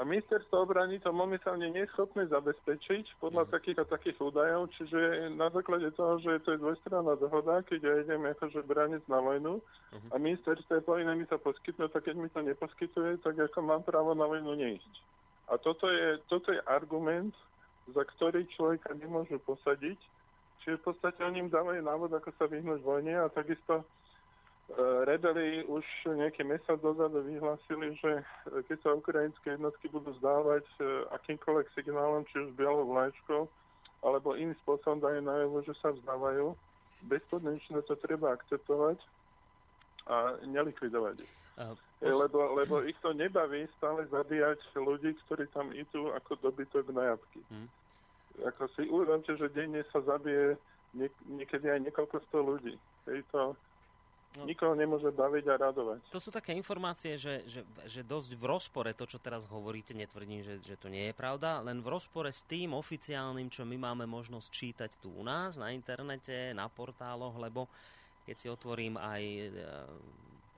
a 0.00 0.08
ministerstvo 0.08 0.64
obrany 0.64 0.96
to 1.04 1.12
momentálne 1.12 1.68
nie 1.68 1.84
je 1.84 1.92
schopné 1.92 2.24
zabezpečiť 2.24 3.20
podľa 3.20 3.44
mm. 3.44 3.50
takých 3.52 3.78
a 3.84 3.90
takých 3.92 4.18
údajov, 4.24 4.72
čiže 4.74 5.28
na 5.36 5.52
základe 5.52 5.92
toho, 5.92 6.16
že 6.16 6.40
to 6.48 6.56
je 6.56 6.62
dvojstranná 6.64 7.12
dohoda, 7.20 7.60
keď 7.60 7.80
ja 7.84 7.94
idem 8.00 8.24
akože 8.24 8.64
braniť 8.64 9.04
na 9.12 9.20
vojnu 9.20 9.60
mm. 9.60 10.08
a 10.10 10.14
ministerstvo 10.16 10.80
je 10.80 10.88
povinné 10.88 11.12
mi 11.12 11.28
to 11.28 11.36
poskytnúť, 11.36 11.92
tak 11.92 12.08
keď 12.08 12.16
mi 12.16 12.32
to 12.32 12.40
neposkytuje, 12.40 13.20
tak 13.20 13.36
ako 13.36 13.58
mám 13.60 13.84
právo 13.84 14.16
na 14.16 14.24
vojnu 14.24 14.56
neísť. 14.56 15.21
A 15.50 15.58
toto 15.58 15.90
je, 15.90 16.18
toto 16.30 16.52
je 16.54 16.60
argument, 16.68 17.34
za 17.90 18.04
ktorý 18.06 18.46
človeka 18.54 18.94
nemôžu 18.94 19.42
posadiť, 19.42 19.98
čiže 20.62 20.78
v 20.78 20.84
podstate 20.86 21.18
oni 21.26 21.46
im 21.46 21.50
dávajú 21.50 21.82
návod, 21.82 22.14
ako 22.14 22.30
sa 22.38 22.46
vyhnúť 22.46 22.80
vojne 22.82 23.18
a 23.18 23.26
takisto 23.32 23.82
E, 24.70 25.04
rebeli 25.04 25.66
už 25.66 25.84
nejaký 26.06 26.48
mesiac 26.48 26.80
dozadu 26.80 27.20
vyhlásili, 27.26 27.98
že 27.98 28.24
keď 28.70 28.78
sa 28.80 28.96
ukrajinské 28.96 29.58
jednotky 29.58 29.90
budú 29.90 30.14
zdávať 30.22 30.64
e, 30.78 30.82
akýmkoľvek 31.12 31.68
signálom, 31.74 32.24
či 32.30 32.46
už 32.46 32.56
bielou 32.56 32.88
vlajčkou, 32.88 33.50
alebo 34.00 34.38
iným 34.38 34.56
spôsobom 34.64 35.02
dajú 35.02 35.20
najavo, 35.20 35.60
že 35.66 35.74
sa 35.82 35.90
vzdávajú, 35.92 36.56
bezpodmienečne 37.10 37.82
to 37.84 37.94
treba 38.00 38.32
akceptovať 38.32 38.96
a 40.06 40.40
nelikvidovať 40.46 41.20
ich. 41.20 41.34
Uh, 41.58 41.76
pos... 42.00 42.14
lebo, 42.16 42.38
lebo 42.56 42.74
ich 42.84 42.96
to 43.04 43.12
nebaví 43.12 43.68
stále 43.76 44.06
zabíjať 44.08 44.58
ľudí, 44.76 45.12
ktorí 45.26 45.46
tam 45.52 45.70
idú 45.72 46.12
ako 46.16 46.38
dobytok 46.40 46.88
na 46.92 47.14
jabky. 47.14 47.40
Hmm. 47.52 47.68
Ako 48.48 48.64
si 48.72 48.88
uvedomte, 48.88 49.36
že 49.36 49.52
denne 49.52 49.84
sa 49.92 50.00
zabije 50.00 50.56
niek- 50.96 51.24
niekedy 51.28 51.68
aj 51.68 51.80
niekoľko 51.84 52.16
sto 52.28 52.38
ľudí. 52.40 52.74
Je 53.04 53.20
to 53.28 53.52
No. 54.32 54.48
Nikoho 54.48 54.72
nemôže 54.72 55.12
baviť 55.12 55.44
a 55.44 55.60
radovať. 55.60 56.00
To 56.08 56.16
sú 56.16 56.32
také 56.32 56.56
informácie, 56.56 57.20
že, 57.20 57.44
že, 57.44 57.68
že 57.84 58.00
dosť 58.00 58.32
v 58.32 58.44
rozpore 58.48 58.88
to, 58.96 59.04
čo 59.04 59.20
teraz 59.20 59.44
hovoríte, 59.44 59.92
netvrdím, 59.92 60.40
že, 60.40 60.56
že 60.64 60.80
to 60.80 60.88
nie 60.88 61.12
je 61.12 61.14
pravda, 61.14 61.60
len 61.60 61.84
v 61.84 61.92
rozpore 61.92 62.32
s 62.32 62.40
tým 62.48 62.72
oficiálnym, 62.72 63.52
čo 63.52 63.68
my 63.68 63.76
máme 63.76 64.08
možnosť 64.08 64.48
čítať 64.48 64.90
tu 65.04 65.12
u 65.12 65.20
nás 65.20 65.60
na 65.60 65.68
internete, 65.76 66.56
na 66.56 66.64
portáloch, 66.72 67.36
lebo 67.36 67.68
keď 68.24 68.36
si 68.40 68.48
otvorím 68.48 68.96
aj 68.96 69.20
e, 69.20 69.44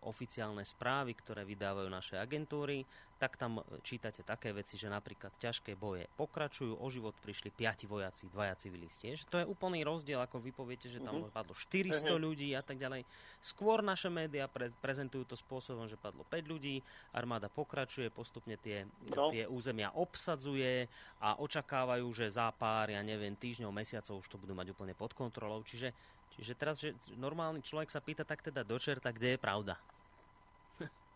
oficiálne 0.04 0.62
správy, 0.62 1.16
ktoré 1.16 1.42
vydávajú 1.48 1.88
naše 1.88 2.14
agentúry, 2.20 2.84
tak 3.24 3.38
tam 3.38 3.62
čítate 3.80 4.26
také 4.26 4.50
veci, 4.50 4.74
že 4.74 4.90
napríklad 4.90 5.32
ťažké 5.38 5.78
boje 5.78 6.10
pokračujú, 6.18 6.76
o 6.76 6.86
život 6.90 7.14
prišli 7.22 7.54
piati 7.54 7.88
vojaci, 7.88 8.28
dvaja 8.28 8.58
civilisti. 8.58 9.14
To 9.30 9.40
je 9.40 9.46
úplný 9.48 9.86
rozdiel, 9.86 10.20
ako 10.20 10.42
vy 10.42 10.50
poviete, 10.50 10.90
že 10.90 11.00
tam 11.00 11.24
uh-huh. 11.24 11.32
padlo 11.32 11.54
400 11.56 12.04
uh-huh. 12.04 12.20
ľudí 12.20 12.52
a 12.52 12.60
tak 12.60 12.76
ďalej. 12.76 13.06
Skôr 13.40 13.80
naše 13.80 14.10
médiá 14.10 14.50
pre, 14.50 14.68
prezentujú 14.82 15.24
to 15.24 15.36
spôsobom, 15.38 15.88
že 15.88 15.96
padlo 15.96 16.26
5 16.26 16.52
ľudí, 16.52 16.82
armáda 17.14 17.46
pokračuje, 17.46 18.10
postupne 18.10 18.58
tie, 18.58 18.84
no. 19.14 19.30
tie 19.30 19.46
územia 19.46 19.94
obsadzuje 19.94 20.90
a 21.22 21.38
očakávajú, 21.38 22.04
že 22.12 22.28
za 22.34 22.50
pár, 22.52 22.90
ja 22.90 23.00
neviem, 23.00 23.38
týždňov, 23.38 23.72
mesiacov 23.72 24.20
už 24.20 24.28
to 24.28 24.36
budú 24.36 24.52
mať 24.58 24.74
úplne 24.74 24.92
pod 24.92 25.14
kontrolou. 25.14 25.62
Čiže, 25.62 25.94
čiže 26.34 26.52
teraz, 26.58 26.82
že 26.82 26.92
normálny 27.14 27.62
človek 27.62 27.88
sa 27.88 28.02
pýta 28.02 28.26
tak 28.26 28.42
teda 28.42 28.66
do 28.66 28.76
čerta, 28.76 29.14
kde 29.14 29.38
je 29.38 29.40
pravda. 29.40 29.78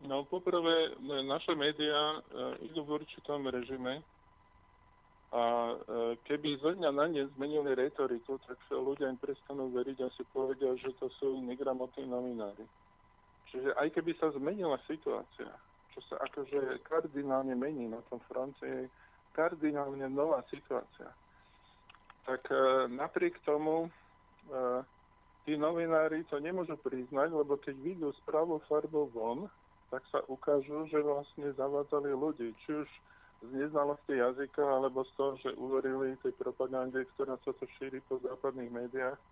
No 0.06 0.22
poprvé, 0.22 0.94
naše 1.26 1.58
médiá 1.58 1.98
e, 2.14 2.70
idú 2.70 2.86
v 2.86 3.02
určitom 3.02 3.42
režime 3.50 3.98
a 5.34 5.74
e, 5.74 5.76
keby 6.22 6.54
zo 6.62 6.70
dňa 6.70 6.90
na 6.94 7.10
ne 7.10 7.26
zmenili 7.34 7.74
retoriku, 7.74 8.38
tak 8.46 8.62
ľudia 8.70 9.10
im 9.10 9.18
prestanú 9.18 9.74
veriť 9.74 9.98
a 10.06 10.08
si 10.14 10.22
povedia, 10.30 10.70
že 10.78 10.94
to 11.02 11.10
sú 11.18 11.42
negramotní 11.42 12.06
novinári. 12.06 12.62
Čiže 13.50 13.74
aj 13.74 13.88
keby 13.98 14.14
sa 14.22 14.30
zmenila 14.38 14.78
situácia, 14.86 15.50
čo 15.90 16.00
sa 16.06 16.22
akože 16.30 16.78
kardinálne 16.86 17.58
mení 17.58 17.90
na 17.90 17.98
tom 18.06 18.22
fronte, 18.30 18.62
je 18.62 18.86
kardinálne 19.34 20.06
nová 20.14 20.46
situácia. 20.46 21.10
Tak 22.22 22.46
e, 22.54 22.86
napriek 22.94 23.34
tomu 23.42 23.90
tí 25.44 25.56
novinári 25.56 26.24
to 26.32 26.40
nemôžu 26.40 26.76
priznať, 26.80 27.34
lebo 27.36 27.60
keď 27.60 27.76
vidú 27.84 28.08
správu 28.24 28.64
farbou 28.64 29.12
von, 29.12 29.44
tak 29.88 30.04
sa 30.12 30.20
ukážu, 30.28 30.84
že 30.88 31.00
vlastne 31.00 31.52
zavádzali 31.56 32.12
ľudí, 32.12 32.52
či 32.64 32.84
už 32.84 32.88
z 33.38 33.50
neznalosti 33.54 34.18
jazyka, 34.18 34.60
alebo 34.60 35.06
z 35.06 35.12
toho, 35.14 35.32
že 35.38 35.50
uverili 35.56 36.18
tej 36.20 36.34
propagande, 36.34 37.06
ktorá 37.14 37.38
sa 37.46 37.54
to 37.54 37.64
šíri 37.78 38.02
po 38.10 38.18
západných 38.18 38.70
médiách. 38.70 39.18
E, 39.18 39.26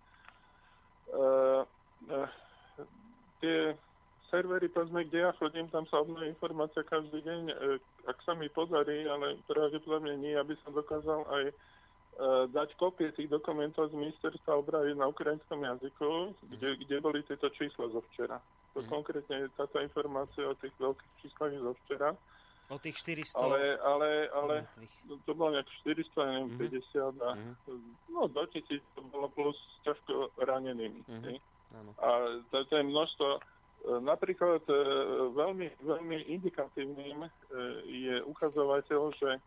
e, 2.07 2.19
tie 3.43 3.57
servery, 4.31 4.71
povedzme, 4.71 5.03
kde 5.07 5.27
ja 5.27 5.31
chodím, 5.35 5.67
tam 5.71 5.83
sa 5.91 5.99
obnoví 5.99 6.31
informácia 6.31 6.87
každý 6.87 7.19
deň. 7.19 7.41
E, 7.51 7.55
ak 8.07 8.17
sa 8.23 8.31
mi 8.35 8.47
podarí, 8.47 9.03
ale 9.07 9.39
pravdepodobne 9.47 10.15
nie, 10.19 10.35
aby 10.39 10.55
som 10.63 10.71
dokázal 10.71 11.27
aj 11.27 11.43
e, 11.51 11.53
dať 12.55 12.69
kopie 12.79 13.11
tých 13.11 13.27
dokumentov 13.27 13.91
z 13.91 13.99
ministerstva 13.99 14.55
obrany 14.55 14.95
na 14.95 15.11
ukrajinskom 15.11 15.63
jazyku, 15.63 16.31
kde, 16.55 16.69
kde 16.87 16.95
boli 17.03 17.19
tieto 17.27 17.51
čísla 17.51 17.91
zo 17.91 17.99
včera. 18.11 18.39
Mm. 18.83 18.89
konkrétne 18.89 19.37
táto 19.55 19.79
informácia 19.79 20.43
o 20.45 20.57
tých 20.57 20.73
veľkých 20.77 21.13
číslach 21.23 21.53
zo 21.53 21.73
včera. 21.85 22.09
O 22.67 22.75
tých 22.75 22.99
400? 22.99 23.39
Ale, 23.39 23.79
ale, 23.79 24.09
ale 24.35 24.55
to 25.23 25.31
bolo 25.31 25.55
nejak 25.55 25.71
400, 25.87 26.19
neviem, 26.27 26.47
mm-hmm. 26.51 26.83
50 26.91 26.99
a 26.99 27.29
mm-hmm. 27.39 27.55
no 28.11 28.27
do 28.27 28.43
tisíc 28.51 28.83
to 28.91 28.99
bolo 29.07 29.31
plus 29.31 29.55
ťažko 29.87 30.35
ranenými. 30.35 30.99
Mm-hmm. 31.07 31.39
A 32.03 32.09
to, 32.51 32.67
to 32.67 32.73
je 32.75 32.83
množstvo. 32.83 33.27
E, 33.31 33.39
napríklad 34.03 34.63
e, 34.67 34.75
veľmi, 35.31 35.67
veľmi 35.79 36.17
indikatívnym 36.27 37.23
e, 37.23 37.29
je 37.87 38.15
ukazovateľ, 38.27 39.01
že 39.15 39.39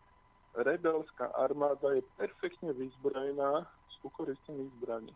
rebelská 0.56 1.28
armáda 1.36 1.92
je 1.92 2.02
perfektne 2.16 2.72
vyzbrojená 2.72 3.68
z 3.68 3.94
ukoristených 4.00 4.70
zbraní. 4.80 5.12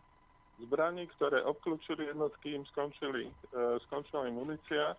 Zbraní, 0.55 1.07
ktoré 1.19 1.43
obklúčili 1.43 2.07
jednotky, 2.07 2.55
im 2.55 2.63
skončili, 2.71 3.27
skončila 3.85 4.31
im 4.31 4.39
munícia, 4.39 4.95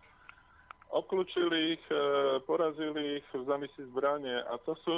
obklúčili 0.91 1.75
ich, 1.75 1.85
e, 1.91 2.01
porazili 2.47 3.19
ich, 3.19 3.27
vzali 3.35 3.67
si 3.75 3.83
zbranie. 3.91 4.43
A 4.47 4.55
to 4.63 4.79
sú 4.87 4.97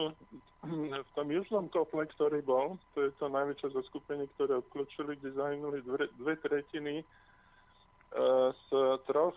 v 1.05 1.11
tom 1.17 1.29
južnom 1.31 1.73
kople, 1.73 2.05
ktorý 2.19 2.45
bol, 2.45 2.77
to 2.93 3.09
je 3.09 3.13
to 3.17 3.33
najväčšie 3.33 3.73
zoskupenie, 3.73 4.29
ktoré 4.37 4.61
obklúčili, 4.61 5.17
kde 5.17 5.33
zahynuli 5.33 5.81
dve, 5.87 6.13
dve 6.21 6.35
tretiny 6.45 7.01
e, 7.01 7.05
z 8.53 8.69
troch 9.09 9.37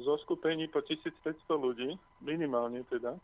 zoskupení 0.00 0.66
po 0.72 0.80
1500 0.80 1.36
ľudí, 1.52 1.94
minimálne 2.24 2.82
teda. 2.88 3.14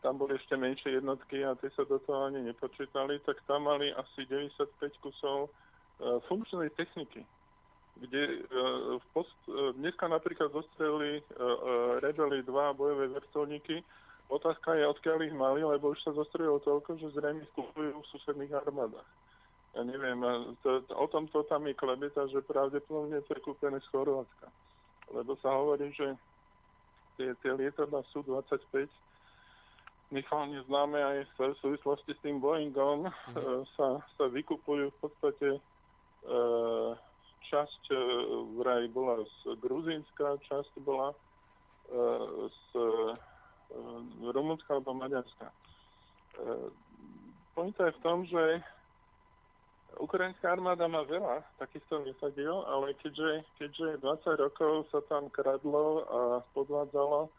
Tam 0.00 0.16
boli 0.16 0.40
ešte 0.40 0.56
menšie 0.56 0.96
jednotky 0.96 1.44
a 1.44 1.52
tie 1.60 1.68
sa 1.76 1.84
do 1.84 2.00
toho 2.00 2.32
ani 2.32 2.40
nepočítali, 2.40 3.20
tak 3.20 3.36
tam 3.44 3.68
mali 3.68 3.92
asi 3.92 4.24
95 4.24 5.04
kusov 5.04 5.38
e, 5.46 5.69
funkčnej 6.28 6.72
techniky 6.72 7.22
kde 8.00 8.22
e, 8.24 8.36
v 8.96 9.06
post, 9.12 9.36
e, 9.44 9.76
dneska 9.76 10.08
napríklad 10.08 10.48
zostrelili 10.56 11.20
e, 11.20 11.22
rebeli 12.00 12.40
dva 12.48 12.72
bojové 12.72 13.12
vrtulníky. 13.12 13.84
Otázka 14.32 14.78
je, 14.78 14.88
odkiaľ 14.88 15.18
ich 15.26 15.36
mali, 15.36 15.60
lebo 15.60 15.92
už 15.92 16.00
sa 16.00 16.16
zostrelilo 16.16 16.62
toľko, 16.64 16.96
že 16.96 17.12
zrejme 17.12 17.44
kupujú 17.52 18.00
v 18.00 18.10
susedných 18.14 18.56
armádach. 18.56 19.06
Ja 19.74 19.86
neviem, 19.86 20.18
to, 20.66 20.82
o 20.90 21.06
tomto 21.06 21.46
tam 21.46 21.62
je 21.66 21.78
klebeta, 21.78 22.26
že 22.26 22.42
pravdepodobne 22.42 23.22
to 23.26 23.38
je 23.38 23.42
kúpené 23.42 23.78
z 23.78 23.90
Chorvátska. 23.94 24.50
Lebo 25.14 25.38
sa 25.38 25.54
hovorí, 25.54 25.94
že 25.94 26.14
tie, 27.14 27.30
tie 27.42 27.54
lietadla 27.54 28.02
sú 28.10 28.26
25 28.26 28.90
Michal 30.10 30.50
známe 30.66 30.98
aj 30.98 31.18
v 31.38 31.54
súvislosti 31.62 32.18
s 32.18 32.22
tým 32.26 32.42
Boeingom, 32.42 33.06
mm. 33.06 33.62
sa, 33.78 34.02
sa 34.18 34.24
vykupujú 34.26 34.90
v 34.90 34.98
podstate 34.98 35.48
e, 35.54 35.60
časť 37.50 37.82
e, 37.90 37.96
vraj 38.60 38.86
bola 38.94 39.24
z 39.24 39.58
Gruzínska, 39.58 40.38
časť 40.46 40.72
bola 40.84 41.10
e, 41.10 41.16
z 42.50 42.66
Rumunska 44.34 44.74
alebo 44.74 44.98
Maďarska. 44.98 45.46
Pointa 47.54 47.86
je 47.86 47.94
v 47.94 48.02
tom, 48.02 48.26
že 48.26 48.58
Ukrajinská 49.98 50.54
armáda 50.54 50.86
má 50.90 51.02
veľa 51.06 51.42
takýchto 51.58 52.02
lietadiel, 52.06 52.66
ale 52.66 52.94
keďže, 52.98 53.46
keďže 53.58 54.02
20 54.02 54.42
rokov 54.42 54.90
sa 54.90 55.02
tam 55.06 55.30
kradlo 55.30 56.06
a 56.06 56.20
podvádzalo, 56.54 57.30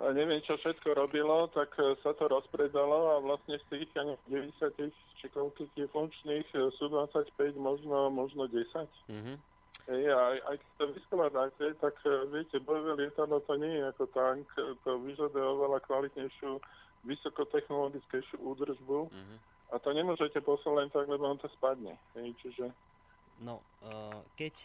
a 0.00 0.16
neviem, 0.16 0.40
čo 0.48 0.56
všetko 0.56 0.96
robilo, 0.96 1.52
tak 1.52 1.76
sa 1.76 2.16
to 2.16 2.24
rozpredalo 2.24 3.14
a 3.14 3.14
vlastne 3.20 3.60
z 3.60 3.64
tých 3.68 3.92
90 3.92 4.90
či 5.20 5.28
koľko 5.28 5.68
je 5.76 5.86
funkčných, 5.92 6.48
e, 6.56 6.72
sú 6.80 6.88
25, 6.88 7.36
možno, 7.60 8.08
možno 8.08 8.48
10. 8.48 8.88
Mm-hmm. 9.12 9.36
Ej, 9.90 10.04
aj, 10.08 10.36
aj 10.48 10.56
keď 10.56 10.70
to 10.76 10.84
vyskladáte, 10.96 11.64
tak 11.76 11.94
e, 12.08 12.10
viete, 12.32 12.56
bojové 12.64 13.04
lietadlo 13.04 13.44
to 13.44 13.54
nie 13.60 13.68
je 13.68 13.84
ako 13.92 14.04
tank, 14.16 14.48
to 14.56 14.90
vyžaduje 15.04 15.44
oveľa 15.44 15.78
kvalitnejšiu, 15.84 16.56
vysokotechnologickejšiu 17.04 18.36
údržbu 18.40 19.08
mm-hmm. 19.08 19.38
a 19.72 19.74
to 19.80 19.88
nemôžete 19.92 20.40
poslať 20.40 20.72
len 20.72 20.88
tak, 20.88 21.04
lebo 21.08 21.28
on 21.28 21.40
to 21.40 21.48
spadne. 21.60 21.96
Ej, 22.16 22.32
čiže... 22.40 22.72
No, 23.44 23.60
e, 23.84 24.24
keď 24.40 24.56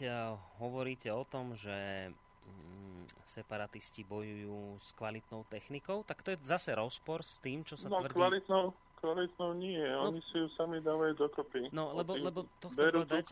hovoríte 0.56 1.12
o 1.12 1.24
tom, 1.28 1.52
že 1.52 2.08
mm, 2.48 2.95
separatisti 3.26 4.02
bojujú 4.06 4.78
s 4.78 4.92
kvalitnou 4.94 5.46
technikou, 5.50 6.02
tak 6.06 6.22
to 6.22 6.34
je 6.34 6.38
zase 6.44 6.74
rozpor 6.74 7.22
s 7.22 7.38
tým, 7.42 7.62
čo 7.62 7.74
sa 7.74 7.90
no, 7.90 8.02
tvrdí... 8.02 8.18
Kvalitnou, 8.18 8.64
kvalitnou 9.00 9.50
nie, 9.56 9.80
no, 9.80 10.10
oni 10.10 10.20
si 10.30 10.36
ju 10.38 10.48
sami 10.54 10.78
dávajú 10.82 11.14
dokopy. 11.16 11.70
No, 11.70 11.94
lebo, 11.94 12.16
lebo 12.18 12.46
to 12.62 12.70
chcem 12.72 12.92
povedať, 12.92 13.24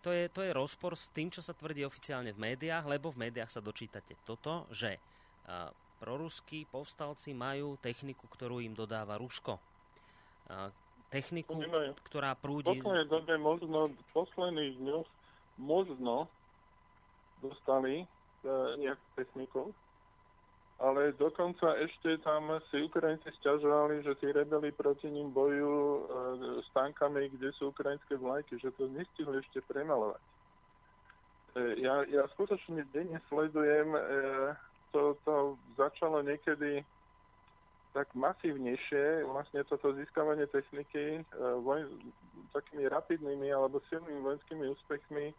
to 0.00 0.08
je, 0.08 0.24
to 0.32 0.40
je 0.40 0.56
rozpor 0.56 0.96
s 0.96 1.12
tým, 1.12 1.28
čo 1.28 1.44
sa 1.44 1.52
tvrdí 1.52 1.84
oficiálne 1.84 2.32
v 2.32 2.40
médiách, 2.40 2.88
lebo 2.88 3.12
v 3.12 3.28
médiách 3.28 3.52
sa 3.52 3.60
dočítate 3.60 4.16
toto, 4.24 4.64
že 4.72 4.96
a, 5.44 5.68
proruskí 6.00 6.64
povstalci 6.64 7.36
majú 7.36 7.76
techniku, 7.76 8.24
ktorú 8.24 8.64
im 8.64 8.72
dodáva 8.72 9.20
Rusko. 9.20 9.60
A, 10.48 10.72
techniku, 11.12 11.60
ktorá 12.08 12.32
prúdi... 12.32 12.72
V 12.72 12.80
poslednej 12.80 13.06
dobe 13.12 13.34
možno, 13.36 13.92
v 13.92 14.04
posledných 14.16 14.74
dňoch 14.80 15.08
možno 15.60 16.32
dostali 17.44 18.08
e, 18.42 18.48
nejakú 18.82 19.06
techniku, 19.16 19.62
ale 20.82 21.14
dokonca 21.14 21.78
ešte 21.78 22.18
tam 22.26 22.58
si 22.70 22.82
Ukrajinci 22.82 23.30
stiažovali, 23.38 24.02
že 24.02 24.18
tí 24.18 24.34
rebeli 24.34 24.74
proti 24.74 25.06
ním 25.10 25.30
bojujú 25.30 25.78
e, 25.78 26.02
s 26.62 26.68
tankami, 26.74 27.30
kde 27.30 27.54
sú 27.54 27.70
ukrajinské 27.70 28.18
vlajky, 28.18 28.58
že 28.58 28.74
to 28.74 28.90
nestihli 28.90 29.38
ešte 29.38 29.62
premalovať. 29.70 30.22
E, 30.22 31.86
ja, 31.86 32.02
ja 32.10 32.26
skutočne 32.34 32.82
denne 32.90 33.22
sledujem, 33.30 33.94
to, 34.92 35.16
to 35.24 35.56
začalo 35.78 36.20
niekedy 36.20 36.84
tak 37.92 38.08
masívnejšie, 38.16 39.28
vlastne 39.28 39.60
toto 39.68 39.92
získavanie 39.92 40.48
techniky 40.48 41.28
voj, 41.60 41.84
takými 42.52 42.88
rapidnými 42.88 43.48
alebo 43.52 43.80
silnými 43.88 44.20
vojenskými 44.20 44.64
úspechmi 44.68 45.26
e, 45.32 45.34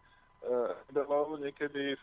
rebelov 0.89 1.37
niekedy 1.41 1.97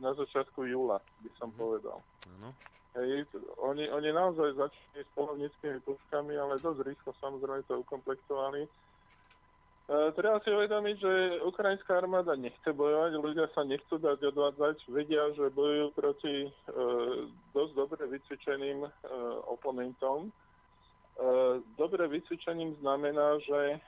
na 0.00 0.12
začiatku 0.14 0.64
júla, 0.66 1.00
by 1.24 1.30
som 1.38 1.50
mm. 1.52 1.58
povedal. 1.58 1.98
Ano. 2.38 2.50
Hej, 2.96 3.28
oni, 3.60 3.92
oni 3.92 4.08
naozaj 4.08 4.56
začali 4.56 5.04
s 5.04 5.10
polovnickými 5.12 5.84
puškami, 5.84 6.32
ale 6.32 6.56
dosť 6.56 6.80
rýchlo 6.80 7.12
samozrejme 7.20 7.68
to 7.68 7.84
ukomplektovali. 7.84 8.64
E, 8.64 8.70
treba 10.16 10.40
si 10.40 10.48
uvedomiť, 10.48 10.96
že 10.96 11.12
ukrajinská 11.44 12.00
armáda 12.00 12.32
nechce 12.40 12.72
bojovať, 12.72 13.12
ľudia 13.20 13.46
sa 13.52 13.68
nechcú 13.68 14.00
dať 14.00 14.32
odvádzať, 14.32 14.88
vedia, 14.88 15.28
že 15.36 15.52
bojujú 15.52 15.86
proti 15.92 16.48
e, 16.48 16.50
dosť 17.52 17.72
dobre 17.76 18.02
vycvičeným 18.08 18.88
e, 18.88 18.90
oponentom. 19.44 20.26
E, 20.26 20.30
dobre 21.76 22.08
vycvičením 22.08 22.80
znamená, 22.80 23.36
že 23.44 23.76
e, 23.76 23.78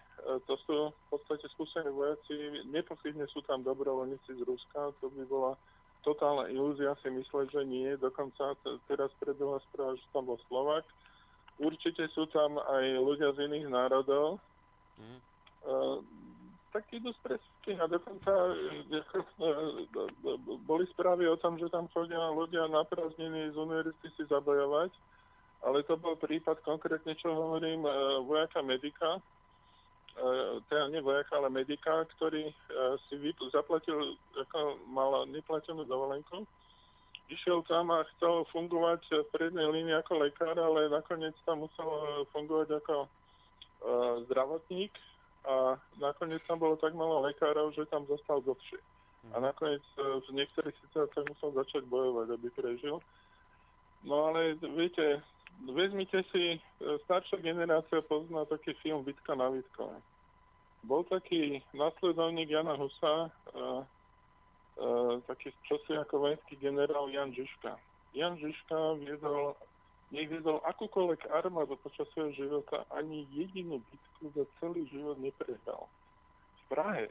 to 0.45 0.55
sú 0.69 0.93
v 0.93 1.07
podstate 1.17 1.49
skúsení 1.57 1.89
vojaci, 1.89 2.61
nepochybne 2.69 3.25
sú 3.33 3.41
tam 3.49 3.65
dobrovoľníci 3.65 4.37
z 4.37 4.45
Ruska, 4.45 4.93
to 5.01 5.09
by 5.17 5.25
bola 5.25 5.57
totálna 6.09 6.49
ilúzia 6.49 6.97
si 7.05 7.13
mysleť, 7.13 7.53
že 7.53 7.63
nie. 7.69 7.93
Dokonca 8.01 8.57
teraz 8.89 9.13
prebehla 9.21 9.61
správa, 9.69 9.93
že 10.01 10.09
tam 10.17 10.25
bol 10.25 10.41
Slovak. 10.49 10.89
Určite 11.61 12.09
sú 12.17 12.25
tam 12.33 12.57
aj 12.57 12.85
ľudia 13.05 13.37
z 13.37 13.45
iných 13.45 13.69
národov. 13.69 14.41
Mm. 14.97 15.21
Uh, 15.69 16.01
tak 16.73 16.89
idú 16.97 17.13
z 17.13 17.21
presky 17.25 17.77
a 17.77 17.85
dokonca 17.85 18.33
uh, 18.33 19.05
boli 20.65 20.85
správy 20.97 21.29
o 21.29 21.37
tom, 21.37 21.61
že 21.61 21.69
tam 21.69 21.91
chodia 21.93 22.33
ľudia 22.33 22.71
na 22.73 22.87
prázdniny 22.89 23.53
z 23.53 23.57
univerzity 23.59 24.09
si 24.17 24.23
zabojovať, 24.31 24.93
ale 25.67 25.83
to 25.85 25.99
bol 25.99 26.15
prípad 26.17 26.63
konkrétne, 26.63 27.13
čo 27.19 27.35
hovorím, 27.35 27.85
uh, 27.85 28.23
vojaka 28.23 28.63
medika, 28.63 29.19
E, 29.19 29.38
teda 30.67 30.91
nie 30.91 31.01
vojaka, 31.01 31.39
ale 31.39 31.49
medika, 31.51 32.03
ktorý 32.19 32.51
e, 32.51 32.55
si 33.07 33.15
zaplatil, 33.55 34.19
ako 34.35 34.83
mal 34.91 35.27
neplatenú 35.31 35.87
dovolenku. 35.87 36.43
Išiel 37.29 37.63
tam 37.69 37.93
a 37.93 38.09
chcel 38.17 38.49
fungovať 38.51 39.05
v 39.13 39.31
prednej 39.37 39.69
línii 39.69 39.95
ako 40.01 40.25
lekár, 40.25 40.57
ale 40.57 40.89
nakoniec 40.89 41.37
tam 41.45 41.61
musel 41.61 42.25
fungovať 42.33 42.81
ako 42.81 43.05
uh, 43.05 44.25
zdravotník 44.25 44.89
a 45.45 45.77
nakoniec 46.01 46.41
tam 46.49 46.57
bolo 46.57 46.81
tak 46.81 46.97
malo 46.97 47.21
lekárov, 47.29 47.77
že 47.77 47.85
tam 47.93 48.09
zostal 48.09 48.41
dlhšie. 48.41 48.81
A 49.37 49.45
mhm. 49.45 49.45
nakoniec 49.45 49.85
v 50.01 50.31
niektorých 50.41 50.77
situáciách 50.89 51.29
musel 51.29 51.53
začať 51.53 51.85
bojovať, 51.93 52.33
aby 52.33 52.49
prežil. 52.49 52.97
No 54.09 54.33
ale 54.33 54.57
viete, 54.57 55.21
vezmite 55.67 56.23
si, 56.31 56.57
e, 56.57 56.59
staršia 57.05 57.43
generácia 57.43 58.03
pozná 58.07 58.45
taký 58.47 58.75
film 58.79 59.03
Bitka 59.03 59.35
na 59.35 59.51
Vitkové. 59.51 59.99
Bol 60.87 61.03
taký 61.11 61.59
nasledovník 61.75 62.55
Jana 62.55 62.79
Husa, 62.79 63.35
uh, 63.51 63.83
uh, 64.79 65.19
taký 65.27 65.51
čosi 65.67 65.99
ako 65.99 66.23
vojenský 66.23 66.55
generál 66.63 67.11
Jan 67.11 67.35
Žižka. 67.35 67.75
Jan 68.15 68.39
Žižka 68.39 69.03
viedol, 69.03 69.59
nech 70.15 70.31
viedol 70.31 70.63
akúkoľvek 70.63 71.35
armádu 71.35 71.75
počas 71.83 72.07
svojho 72.15 72.31
života, 72.39 72.87
ani 72.95 73.27
jedinú 73.35 73.83
bitku 73.91 74.31
za 74.39 74.47
celý 74.63 74.87
život 74.87 75.19
neprehral. 75.19 75.91
V 76.63 76.63
Prahe 76.71 77.11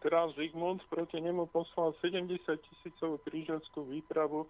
král 0.00 0.32
Zigmund 0.36 0.84
proti 0.92 1.20
nemu 1.20 1.48
poslal 1.48 1.96
70 2.04 2.36
tisícovú 2.44 3.16
krížovskú 3.24 3.88
výpravu 3.88 4.44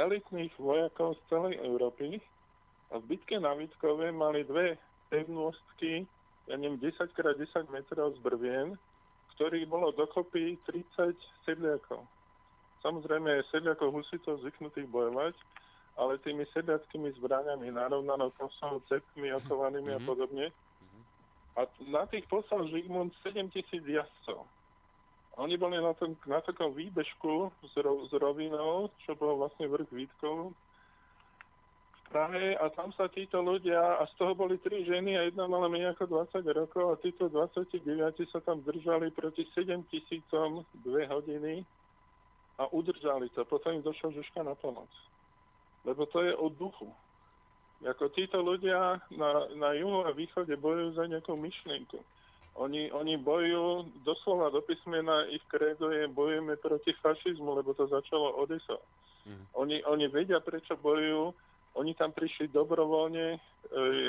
elitných 0.00 0.56
vojakov 0.56 1.20
z 1.20 1.20
celej 1.28 1.54
Európy 1.60 2.16
a 2.90 2.98
v 2.98 3.04
bitke 3.04 3.36
na 3.36 3.52
Vitkove 3.52 4.08
mali 4.10 4.42
dve 4.48 4.80
pevnostky, 5.12 6.08
ja 6.48 6.56
neviem, 6.56 6.80
10 6.80 6.96
x 6.96 7.14
10 7.14 7.68
metrov 7.70 8.16
z 8.16 8.18
brvien, 8.24 8.74
ktorých 9.36 9.68
bolo 9.68 9.92
dokopy 9.92 10.56
30 10.66 11.14
sedliakov. 11.44 12.02
Samozrejme, 12.80 13.44
sedliakov 13.52 13.92
husitov 13.92 14.40
zvyknutých 14.40 14.88
bojovať, 14.88 15.36
ale 16.00 16.16
tými 16.24 16.48
sedliackými 16.56 17.12
zbraniami, 17.20 17.68
narovnanou 17.68 18.32
kosou, 18.40 18.80
cepkmi, 18.88 19.28
okovanými 19.44 19.92
mm-hmm. 19.92 20.00
a 20.00 20.04
mhm. 20.04 20.08
podobne. 20.08 20.46
A 21.58 21.66
na 21.92 22.06
tých 22.08 22.24
poslal 22.30 22.70
Žigmund 22.72 23.12
7 23.26 23.52
tisíc 23.52 23.84
jazdcov. 23.84 24.48
Oni 25.40 25.56
boli 25.56 25.80
na, 25.80 25.96
tom, 25.96 26.12
na 26.28 26.44
takom 26.44 26.76
výbežku 26.76 27.48
s, 27.64 27.74
ro, 27.80 28.04
s 28.04 28.12
rovinou, 28.12 28.92
čo 29.00 29.16
bol 29.16 29.40
vlastne 29.40 29.72
vrch 29.72 29.88
Vítkov 29.88 30.52
v 30.52 32.00
Prahe 32.12 32.60
a 32.60 32.68
tam 32.74 32.92
sa 32.92 33.08
títo 33.08 33.40
ľudia, 33.40 33.78
a 33.96 34.04
z 34.04 34.12
toho 34.20 34.36
boli 34.36 34.60
tri 34.60 34.84
ženy 34.84 35.16
a 35.16 35.24
jedna 35.30 35.48
mala 35.48 35.70
menej 35.72 35.96
ako 35.96 36.28
20 36.28 36.44
rokov 36.44 36.84
a 36.92 37.00
títo 37.00 37.32
29 37.32 37.80
sa 38.28 38.44
tam 38.44 38.60
držali 38.60 39.08
proti 39.16 39.48
7 39.56 39.80
tisícom 39.88 40.60
dve 40.84 41.08
hodiny 41.08 41.64
a 42.60 42.68
udržali 42.68 43.32
to. 43.32 43.40
Potom 43.48 43.80
im 43.80 43.86
došla 43.86 44.12
Žuška 44.12 44.44
na 44.44 44.52
pomoc. 44.52 44.92
Lebo 45.88 46.04
to 46.04 46.20
je 46.20 46.36
o 46.36 46.52
duchu. 46.52 46.92
Ako 47.80 48.12
títo 48.12 48.44
ľudia 48.44 49.00
na, 49.16 49.48
na 49.56 49.72
juhu 49.72 50.04
a 50.04 50.12
východe 50.12 50.52
bojujú 50.52 51.00
za 51.00 51.08
nejakú 51.08 51.32
myšlienku. 51.32 51.96
Oni, 52.60 52.92
oni 52.92 53.16
bojujú 53.16 53.88
doslova 54.04 54.52
do 54.52 54.60
písmena, 54.60 55.24
ich 55.32 55.40
kredo 55.48 55.88
je 55.88 56.04
bojujeme 56.12 56.60
proti 56.60 56.92
fašizmu, 57.00 57.56
lebo 57.56 57.72
to 57.72 57.88
začalo 57.88 58.36
Odeso. 58.36 58.84
Mm. 59.24 59.44
Oni, 59.56 59.76
oni 59.88 60.06
vedia, 60.12 60.44
prečo 60.44 60.76
bojujú, 60.76 61.32
oni 61.80 61.96
tam 61.96 62.12
prišli 62.12 62.52
dobrovoľne. 62.52 63.26
E, 63.32 63.38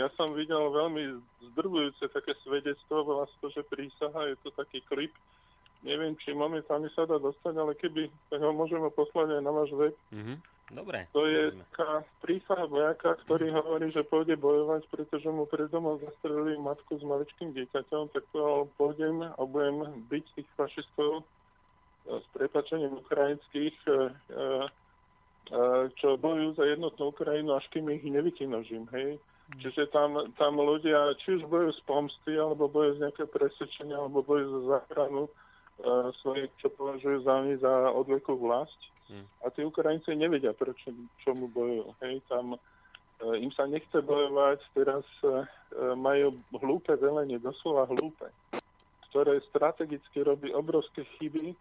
ja 0.03 0.11
som 0.19 0.35
videl 0.35 0.67
veľmi 0.67 1.23
zdrvujúce 1.53 2.11
také 2.11 2.35
svedectvo, 2.43 3.07
volá 3.07 3.23
to, 3.39 3.47
že 3.55 3.63
prísaha, 3.71 4.27
je 4.27 4.35
to 4.43 4.51
taký 4.51 4.83
klip. 4.83 5.15
Neviem, 5.87 6.19
či 6.19 6.35
momentálne 6.35 6.91
sa 6.91 7.07
dá 7.07 7.23
dostať, 7.23 7.55
ale 7.55 7.73
keby, 7.79 8.11
tak 8.27 8.43
ho 8.43 8.51
môžeme 8.51 8.91
poslať 8.91 9.39
aj 9.39 9.41
na 9.47 9.51
váš 9.55 9.71
web. 9.73 9.95
Mm-hmm. 10.11 10.37
Dobre. 10.71 11.03
To 11.11 11.27
je 11.27 11.51
prísaha 12.23 12.63
vojaka, 12.63 13.19
ktorý 13.27 13.51
hovorí, 13.51 13.91
že 13.91 14.07
pôjde 14.07 14.39
bojovať, 14.39 14.87
pretože 14.87 15.27
mu 15.27 15.43
pred 15.43 15.67
domom 15.67 15.99
zastrelili 15.99 16.55
matku 16.55 16.95
s 16.95 17.03
maličkým 17.03 17.51
dieťaťom, 17.51 18.15
tak 18.15 18.23
to 18.31 18.71
pôjdem 18.79 19.19
a 19.19 19.41
budem 19.43 20.07
byť 20.07 20.25
tých 20.39 20.49
fašistov 20.55 21.11
e, 21.19 21.23
s 22.23 22.25
prepačením 22.31 23.03
ukrajinských, 23.03 23.75
e, 23.83 23.91
e, 23.91 23.99
čo 25.99 26.15
bojujú 26.15 26.55
za 26.55 26.63
jednotnú 26.63 27.11
Ukrajinu, 27.11 27.51
až 27.59 27.67
kým 27.75 27.91
ich 27.91 28.07
nevykinožím, 28.07 28.87
hej. 28.95 29.19
Mm. 29.51 29.59
Čiže 29.59 29.91
tam, 29.91 30.23
tam 30.39 30.55
ľudia, 30.55 31.19
či 31.19 31.35
už 31.35 31.51
bojujú 31.51 31.75
z 31.75 31.81
pomsty, 31.83 32.39
alebo 32.39 32.71
bojujú 32.71 32.95
z 32.95 33.01
nejaké 33.11 33.23
presvedčenia, 33.27 33.99
alebo 33.99 34.23
bojujú 34.23 34.47
za 34.55 34.79
záchranu 34.79 35.27
svojich, 36.21 36.53
čo 36.61 36.69
považujú 36.77 37.25
za 37.25 37.41
za 37.57 37.89
odvekú 37.89 38.37
vlast 38.37 38.77
a 39.43 39.49
tí 39.51 39.61
Ukrajinci 39.65 40.15
nevedia, 40.15 40.55
prečo 40.55 40.93
čomu 41.23 41.51
bojujú. 41.51 41.91
Hej, 42.03 42.23
tam 42.31 42.55
e, 42.55 42.57
im 43.43 43.51
sa 43.51 43.67
nechce 43.67 43.99
bojovať, 43.99 44.59
teraz 44.71 45.05
e, 45.23 45.43
majú 45.95 46.37
hlúpe 46.61 46.95
velenie, 46.95 47.41
doslova 47.41 47.89
hlúpe, 47.91 48.27
ktoré 49.11 49.43
strategicky 49.51 50.23
robí 50.23 50.51
obrovské 50.55 51.03
chyby 51.19 51.55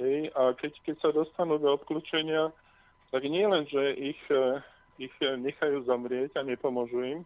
hej, 0.00 0.32
a 0.32 0.56
keď, 0.56 0.72
keď 0.84 0.96
sa 1.00 1.10
dostanú 1.12 1.60
do 1.60 1.76
obklúčenia, 1.76 2.52
tak 3.12 3.22
nie 3.28 3.44
len, 3.44 3.68
že 3.68 3.82
ich, 4.00 4.22
e, 4.32 4.60
ich 4.98 5.14
nechajú 5.20 5.84
zomrieť 5.84 6.40
a 6.40 6.46
nepomôžu 6.46 7.00
im, 7.04 7.20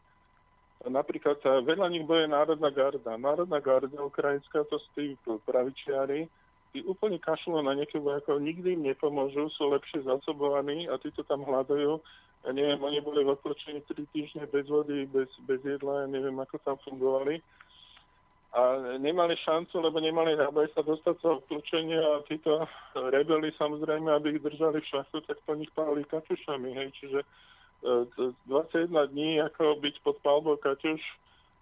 Napríklad 0.78 1.42
veľa 1.42 1.90
nich 1.90 2.06
boje 2.06 2.30
Národná 2.30 2.70
garda. 2.70 3.18
Národná 3.18 3.58
garda 3.58 3.98
ukrajinská, 3.98 4.62
to 4.70 4.78
sú 4.78 4.88
tí 4.94 5.06
pravičiari, 5.42 6.30
tí 6.72 6.84
úplne 6.84 7.18
kašľú 7.20 7.64
na 7.64 7.74
nejakých 7.74 8.04
vojakov, 8.04 8.40
nikdy 8.40 8.76
im 8.76 8.86
nepomôžu, 8.88 9.48
sú 9.54 9.72
lepšie 9.72 10.04
zasobovaní 10.04 10.88
a 10.88 11.00
tí 11.00 11.08
to 11.12 11.24
tam 11.24 11.44
hľadajú. 11.44 12.00
Ja 12.46 12.50
neviem, 12.54 12.78
oni 12.78 13.02
boli 13.02 13.26
v 13.26 13.34
odporčení 13.34 13.82
3 13.84 14.14
týždne 14.14 14.44
bez 14.46 14.70
vody, 14.70 15.08
bez, 15.10 15.28
bez 15.48 15.58
jedla, 15.64 16.04
ja 16.04 16.08
neviem, 16.08 16.36
ako 16.38 16.56
tam 16.62 16.76
fungovali. 16.86 17.42
A 18.48 18.96
nemali 18.96 19.36
šancu, 19.44 19.76
lebo 19.76 20.00
nemali 20.00 20.32
náboj 20.32 20.72
sa 20.72 20.80
dostať 20.80 21.20
z 21.20 21.24
odporčenia 21.28 22.00
a 22.00 22.24
títo 22.24 22.64
rebeli 22.96 23.52
samozrejme, 23.60 24.08
aby 24.08 24.38
ich 24.38 24.44
držali 24.44 24.80
v 24.80 24.88
šachu, 24.88 25.20
tak 25.28 25.36
po 25.44 25.52
nich 25.52 25.68
pálili 25.76 26.08
kačušami, 26.08 26.72
hej, 26.72 26.88
čiže 26.96 27.20
21 28.48 28.88
e, 28.88 29.08
dní 29.12 29.30
ako 29.44 29.76
byť 29.84 29.94
pod 30.00 30.16
palbou 30.24 30.56
kaťuš, 30.56 31.02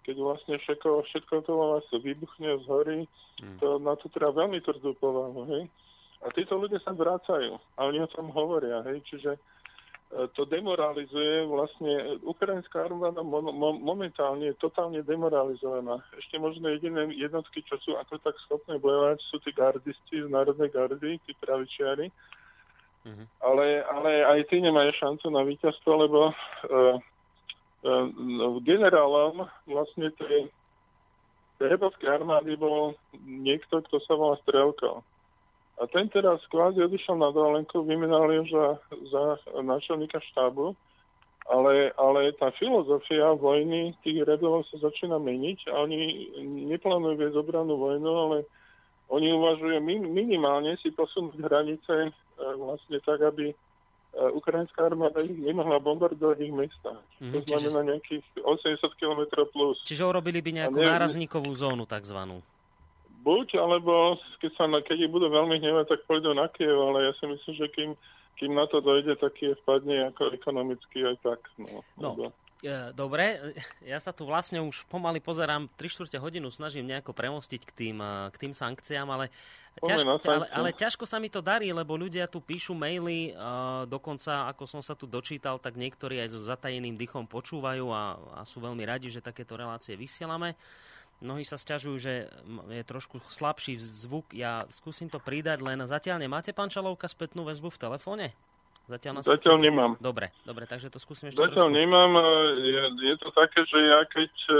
keď 0.07 0.15
vlastne 0.23 0.55
všetko, 0.55 1.03
všetko 1.11 1.35
to 1.43 1.51
vás 1.51 1.85
vybuchne 1.91 2.63
z 2.63 2.65
hory, 2.71 2.99
mm. 3.43 3.59
to, 3.59 3.75
na 3.83 3.99
to 3.99 4.07
treba 4.07 4.31
veľmi 4.31 4.63
tvrdú 4.63 4.95
povahu, 5.03 5.43
hej. 5.51 5.63
A 6.23 6.31
títo 6.31 6.55
ľudia 6.55 6.79
sa 6.79 6.95
vrácajú 6.95 7.59
a 7.75 7.79
oni 7.83 7.99
o 7.99 8.07
tom 8.07 8.31
hovoria, 8.31 8.87
hej, 8.87 9.03
čiže 9.03 9.35
e, 9.35 9.39
to 10.31 10.47
demoralizuje 10.47 11.43
vlastne, 11.51 12.23
ukrajinská 12.23 12.87
armáda 12.87 13.19
mo- 13.19 13.51
mo- 13.51 13.75
momentálne 13.75 14.55
je 14.55 14.63
totálne 14.63 15.03
demoralizovaná. 15.03 15.99
Ešte 16.15 16.39
možno 16.39 16.71
jediné 16.71 17.11
jednotky, 17.11 17.59
čo 17.67 17.75
sú 17.83 17.99
ako 17.99 18.15
tak 18.23 18.39
schopné 18.47 18.79
bojovať, 18.79 19.19
sú 19.27 19.43
tí 19.43 19.51
gardisti 19.51 20.23
z 20.23 20.31
Národnej 20.31 20.71
gardy, 20.71 21.19
tí 21.27 21.35
pravičiari. 21.43 22.07
Mm-hmm. 23.03 23.27
Ale, 23.43 23.65
ale 23.87 24.11
aj 24.23 24.39
tí 24.51 24.63
nemajú 24.63 24.91
šancu 24.95 25.31
na 25.31 25.43
víťazstvo, 25.43 25.91
lebo 25.95 26.31
uh, 26.31 26.95
generálom 28.63 29.47
vlastne 29.67 30.11
tej 30.15 30.51
Hrebovskej 31.57 32.21
armády 32.21 32.53
bol 32.53 32.93
niekto, 33.25 33.81
kto 33.81 33.97
sa 34.05 34.13
volá 34.13 34.37
Strelko. 34.45 35.01
A 35.77 35.85
ten 35.89 36.09
teraz 36.09 36.41
kvázi 36.49 36.81
odišiel 36.85 37.17
na 37.17 37.33
dovolenku, 37.33 37.81
vymenali 37.85 38.41
ho 38.41 38.45
za, 38.49 38.67
za 39.09 39.23
náčelníka 39.61 40.21
štábu, 40.33 40.73
ale, 41.49 41.93
ale 41.97 42.33
tá 42.37 42.49
filozofia 42.57 43.33
vojny 43.37 43.93
tých 44.01 44.25
rebelov 44.25 44.65
sa 44.69 44.89
začína 44.89 45.17
meniť 45.21 45.69
a 45.71 45.85
oni 45.85 45.97
neplánujú 46.69 47.15
viesť 47.17 47.37
obranu 47.39 47.77
vojnu, 47.77 48.09
ale 48.09 48.37
oni 49.07 49.31
uvažujú 49.31 49.77
minimálne 50.11 50.75
si 50.83 50.91
posunúť 50.91 51.39
hranice 51.39 51.93
e, 52.05 52.11
vlastne 52.59 52.99
tak, 53.07 53.23
aby 53.23 53.55
ukrajinská 54.33 54.89
armáda 54.89 55.21
ich 55.21 55.37
nemohla 55.37 55.77
bombardovať 55.77 56.37
ich 56.41 56.53
mesta. 56.53 56.97
Mm, 57.21 57.31
to 57.33 57.39
znamená 57.45 57.79
čiže... 57.81 57.89
nejakých 57.93 58.25
80 58.41 58.99
km 58.99 59.21
plus. 59.53 59.77
Čiže 59.85 60.03
urobili 60.09 60.41
by 60.41 60.65
nejakú 60.65 60.79
ne... 60.81 60.89
nárazníkovú 60.89 61.49
zónu 61.53 61.85
takzvanú. 61.85 62.41
Buď, 63.21 63.59
alebo 63.59 64.15
keď, 64.39 64.51
sa 64.55 64.65
keď 64.71 64.97
ich 65.03 65.11
budú 65.11 65.27
veľmi 65.27 65.59
hnevať, 65.59 65.85
tak 65.91 65.99
pôjdu 66.07 66.31
na 66.31 66.47
Kiev, 66.47 66.79
ale 66.79 67.11
ja 67.11 67.13
si 67.19 67.27
myslím, 67.27 67.53
že 67.59 67.67
kým, 67.75 67.91
kým 68.39 68.51
na 68.55 68.65
to 68.71 68.79
dojde, 68.79 69.19
tak 69.19 69.35
je 69.37 69.51
vpadne 69.65 70.15
ako 70.15 70.31
ekonomicky 70.31 71.03
aj 71.03 71.15
tak. 71.21 71.41
No, 71.59 71.83
no. 71.99 72.11
E, 72.15 72.31
dobre, 72.93 73.53
ja 73.91 74.01
sa 74.01 74.09
tu 74.09 74.25
vlastne 74.25 74.57
už 74.61 74.85
pomaly 74.89 75.21
pozerám 75.21 75.69
3 75.77 75.93
čtvrte 75.93 76.17
hodinu, 76.17 76.49
snažím 76.49 76.89
nejako 76.89 77.13
premostiť 77.13 77.61
k 77.61 77.71
tým, 77.71 77.97
e, 78.01 78.33
k 78.33 78.35
tým 78.37 78.53
sankciám, 78.57 79.07
ale, 79.13 79.29
ťažko, 79.77 80.17
ale, 80.25 80.45
ale 80.49 80.69
ťažko 80.73 81.05
sa 81.05 81.21
mi 81.21 81.29
to 81.29 81.41
darí, 81.45 81.69
lebo 81.69 81.93
ľudia 81.93 82.25
tu 82.25 82.41
píšu 82.41 82.73
maily, 82.73 83.37
uh, 83.37 83.85
dokonca 83.85 84.49
ako 84.49 84.65
som 84.65 84.81
sa 84.81 84.97
tu 84.97 85.05
dočítal, 85.05 85.61
tak 85.61 85.77
niektorí 85.77 86.17
aj 86.17 86.33
so 86.33 86.41
zatajeným 86.41 86.97
dychom 86.97 87.29
počúvajú 87.29 87.85
a, 87.93 88.17
a 88.17 88.41
sú 88.41 88.57
veľmi 88.57 88.81
radi, 88.89 89.13
že 89.13 89.21
takéto 89.21 89.53
relácie 89.53 89.93
vysielame. 89.93 90.57
Mnohí 91.21 91.45
sa 91.45 91.61
stiažujú, 91.61 91.97
že 91.97 92.29
je 92.69 92.83
trošku 92.85 93.21
slabší 93.25 93.77
zvuk. 93.81 94.33
Ja 94.37 94.69
skúsim 94.69 95.09
to 95.09 95.17
pridať, 95.17 95.65
len 95.65 95.81
zatiaľ 95.85 96.21
nemáte, 96.21 96.53
pán 96.53 96.69
Čalovka, 96.69 97.09
spätnú 97.09 97.45
väzbu 97.45 97.73
v 97.73 97.81
telefóne? 97.81 98.25
Zatiaľ, 98.87 99.19
nás 99.19 99.27
Zatiaľ 99.27 99.59
nemám. 99.59 99.91
Dobre, 99.99 100.31
dobre, 100.47 100.63
takže 100.63 100.87
to 100.87 100.95
skúsim 100.95 101.27
ešte 101.27 101.43
Zatiaľ 101.43 101.67
trošku. 101.67 101.79
nemám. 101.79 102.11
Je, 102.55 102.83
je 103.03 103.15
to 103.19 103.29
také, 103.35 103.67
že 103.67 103.79
ja 103.83 103.99
keď 104.07 104.31
e, 104.47 104.55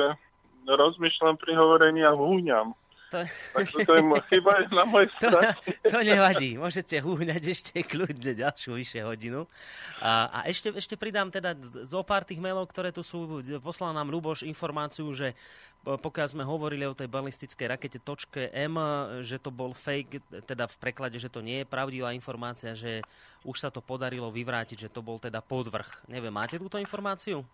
rozmýšľam 0.68 1.40
pri 1.40 1.56
hovorení 1.56 2.04
a 2.04 2.12
húňam. 2.12 2.76
To... 3.08 3.24
Takže 3.56 3.88
to 3.88 3.94
je 3.96 4.04
chyba 4.36 4.68
na 4.68 4.84
mojej 4.84 5.08
strane. 5.16 5.56
To, 5.56 5.92
to 5.96 6.00
nevadí, 6.04 6.60
môžete 6.60 7.00
húňať 7.00 7.44
ešte 7.56 7.80
kľudne 7.88 8.36
ďalšiu 8.36 8.76
vyššie 8.76 9.02
hodinu. 9.08 9.48
A, 10.04 10.28
a 10.28 10.40
ešte, 10.52 10.76
ešte 10.76 11.00
pridám 11.00 11.32
teda 11.32 11.56
zo 11.88 12.04
pár 12.04 12.28
tých 12.28 12.44
mailov, 12.44 12.68
ktoré 12.68 12.92
tu 12.92 13.08
sú, 13.08 13.40
poslal 13.64 13.96
nám 13.96 14.12
Luboš 14.12 14.44
informáciu, 14.44 15.08
že 15.16 15.40
pokiaľ 15.88 16.28
sme 16.28 16.44
hovorili 16.44 16.84
o 16.84 16.98
tej 16.98 17.08
balistickej 17.08 17.68
rakete 17.72 18.00
točke 18.04 18.52
M, 18.52 18.76
že 19.24 19.40
to 19.40 19.56
bol 19.56 19.72
fake, 19.72 20.20
teda 20.44 20.68
v 20.68 20.76
preklade, 20.84 21.16
že 21.16 21.32
to 21.32 21.40
nie 21.40 21.64
je 21.64 21.70
pravdivá 21.70 22.12
informácia, 22.12 22.76
že 22.76 23.00
už 23.48 23.56
sa 23.56 23.72
to 23.72 23.80
podarilo 23.80 24.28
vyvrátiť, 24.28 24.78
že 24.86 24.94
to 24.94 25.00
bol 25.00 25.16
teda 25.16 25.40
podvrh. 25.40 25.88
Neviem, 26.12 26.36
máte 26.36 26.60
túto 26.60 26.76
informáciu? 26.76 27.48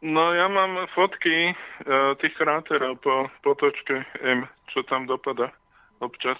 No 0.00 0.32
ja 0.34 0.48
mám 0.48 0.88
fotky 0.96 1.52
uh, 1.52 2.16
tých 2.18 2.34
kráterov 2.34 2.98
po, 3.04 3.28
po 3.44 3.52
točke 3.54 4.02
M, 4.24 4.48
čo 4.72 4.82
tam 4.88 5.04
dopada. 5.06 5.52
občas. 6.02 6.36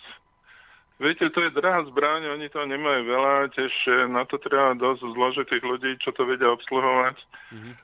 Viete, 0.99 1.31
to 1.35 1.43
je 1.43 1.51
drahá 1.51 1.83
zbraň, 1.91 2.31
oni 2.31 2.47
to 2.47 2.63
nemajú 2.63 3.03
veľa, 3.11 3.51
tiež 3.55 3.75
na 4.11 4.23
to 4.23 4.39
treba 4.39 4.79
dosť 4.79 5.03
zložitých 5.03 5.65
ľudí, 5.67 5.99
čo 5.99 6.15
to 6.15 6.23
vedia 6.23 6.47
obsluhovať. 6.55 7.17
Mm-hmm. 7.51 7.75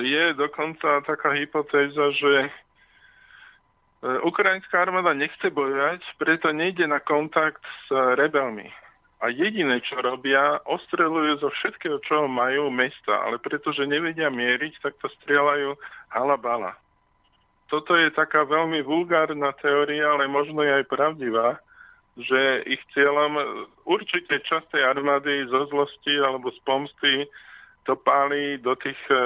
Je 0.00 0.24
dokonca 0.40 1.04
taká 1.04 1.36
hypotéza, 1.36 2.16
že 2.16 2.32
ukrajinská 4.24 4.88
armáda 4.88 5.12
nechce 5.12 5.52
bojovať, 5.52 6.00
preto 6.16 6.48
nejde 6.48 6.88
na 6.88 6.96
kontakt 7.04 7.60
s 7.60 7.92
rebelmi. 8.16 8.72
A 9.20 9.28
jediné, 9.28 9.84
čo 9.84 10.00
robia, 10.00 10.64
ostrelujú 10.64 11.44
zo 11.44 11.52
všetkého, 11.52 12.00
čo 12.08 12.24
majú 12.24 12.72
mesta, 12.72 13.20
ale 13.20 13.36
pretože 13.36 13.84
nevedia 13.84 14.32
mieriť, 14.32 14.80
tak 14.80 14.96
to 14.96 15.12
strieľajú 15.20 15.76
halabala. 16.08 16.72
Toto 17.68 17.94
je 17.94 18.08
taká 18.16 18.48
veľmi 18.48 18.80
vulgárna 18.80 19.52
teória, 19.60 20.08
ale 20.08 20.24
možno 20.26 20.64
je 20.64 20.72
aj 20.80 20.84
pravdivá 20.88 21.60
že 22.18 22.66
ich 22.66 22.82
cieľom 22.92 23.64
určite 23.86 24.42
časť 24.44 24.74
tej 24.74 24.82
armády 24.82 25.46
zo 25.48 25.66
zlosti 25.70 26.18
alebo 26.18 26.50
z 26.50 26.58
pomsty 26.66 27.14
to 27.88 27.96
páli 27.96 28.60
do 28.60 28.76
tých 28.76 28.98
e, 29.08 29.16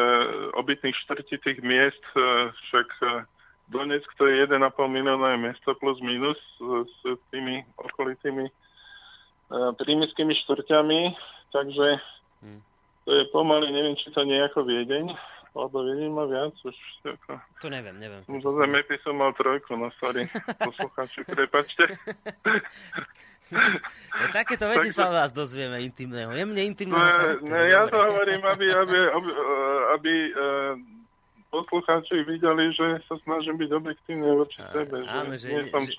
obytných 0.54 0.94
štvrtitých 1.04 1.58
miest, 1.66 2.04
e, 2.14 2.54
však 2.70 2.88
e, 3.02 3.06
Donetsk 3.74 4.06
to 4.14 4.30
je 4.30 4.46
1,5 4.46 4.62
miliónové 4.86 5.34
mesto 5.40 5.74
plus 5.74 5.98
minus 6.04 6.38
s, 6.62 6.94
s 7.02 7.20
tými 7.34 7.66
okolitými 7.82 8.46
e, 8.46 8.52
prímeskými 9.52 10.34
štvrťami, 10.44 11.00
takže 11.52 11.86
hmm. 12.42 12.60
to 13.04 13.10
je 13.12 13.24
pomaly, 13.30 13.70
neviem, 13.70 13.96
či 13.98 14.10
to 14.10 14.24
nejako 14.24 14.64
Viedeň, 14.64 15.12
lebo 15.54 15.76
vidím 15.86 16.18
ma 16.18 16.26
viac 16.26 16.54
už. 16.64 16.76
Ako... 17.06 17.38
To 17.62 17.68
neviem, 17.70 17.96
neviem. 18.00 18.22
Zo 18.26 18.52
zemepy 18.58 18.98
som 19.06 19.20
mal 19.20 19.30
trojku, 19.36 19.78
no 19.78 19.92
sorry, 20.02 20.26
poslucháči, 20.58 21.22
prepačte. 21.28 21.84
No, 23.54 24.24
takéto 24.32 24.64
veci 24.72 24.90
tak, 24.90 24.96
sa 24.96 25.02
od 25.12 25.14
vás 25.20 25.30
dozvieme 25.30 25.84
intimného. 25.84 26.32
Jemne 26.32 26.64
intimného. 26.64 27.44
Ne, 27.44 27.52
ne, 27.52 27.60
ja 27.70 27.84
to 27.86 28.00
hovorím, 28.00 28.40
aby, 28.40 28.66
aby, 28.72 28.98
aby, 29.14 29.30
aby 29.94 30.12
uh, 30.32 30.74
poslucháči 31.52 32.24
videli, 32.26 32.72
že 32.74 33.04
sa 33.06 33.14
snažím 33.22 33.60
byť 33.60 33.70
objektívne 33.70 34.30
voči 34.34 34.58
sebe. 34.72 35.06
Áno, 35.06 35.36
že, 35.38 35.46
nie 35.52 35.62
som 35.70 35.84
že... 35.86 35.94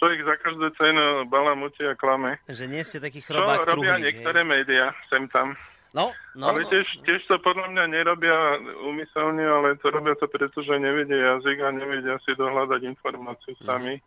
človek, 0.00 0.18
človek 0.20 0.20
za 0.24 0.36
každú 0.40 0.66
cenu 0.80 1.04
balamutí 1.28 1.84
a 1.84 1.92
klame. 1.92 2.40
Že 2.48 2.64
nie 2.72 2.82
ste 2.88 2.98
taký 3.04 3.20
chrobák 3.20 3.68
Čo 3.68 3.76
robia 3.76 4.00
niektoré 4.00 4.40
médiá, 4.48 4.96
sem 5.12 5.28
tam. 5.28 5.52
No, 5.90 6.14
no, 6.38 6.54
ale 6.54 6.70
tiež, 6.70 6.86
tiež 7.02 7.26
to 7.26 7.42
podľa 7.42 7.66
mňa 7.74 7.84
nerobia 7.90 8.62
umyselne, 8.86 9.42
ale 9.42 9.74
to 9.82 9.90
robia 9.90 10.14
to 10.14 10.30
preto, 10.30 10.62
že 10.62 10.78
nevedia 10.78 11.34
jazyk 11.34 11.58
a 11.66 11.68
nevedia 11.74 12.14
si 12.22 12.30
dohľadať 12.38 12.80
informáciu 12.86 13.58
mm. 13.58 13.66
sami. 13.66 13.98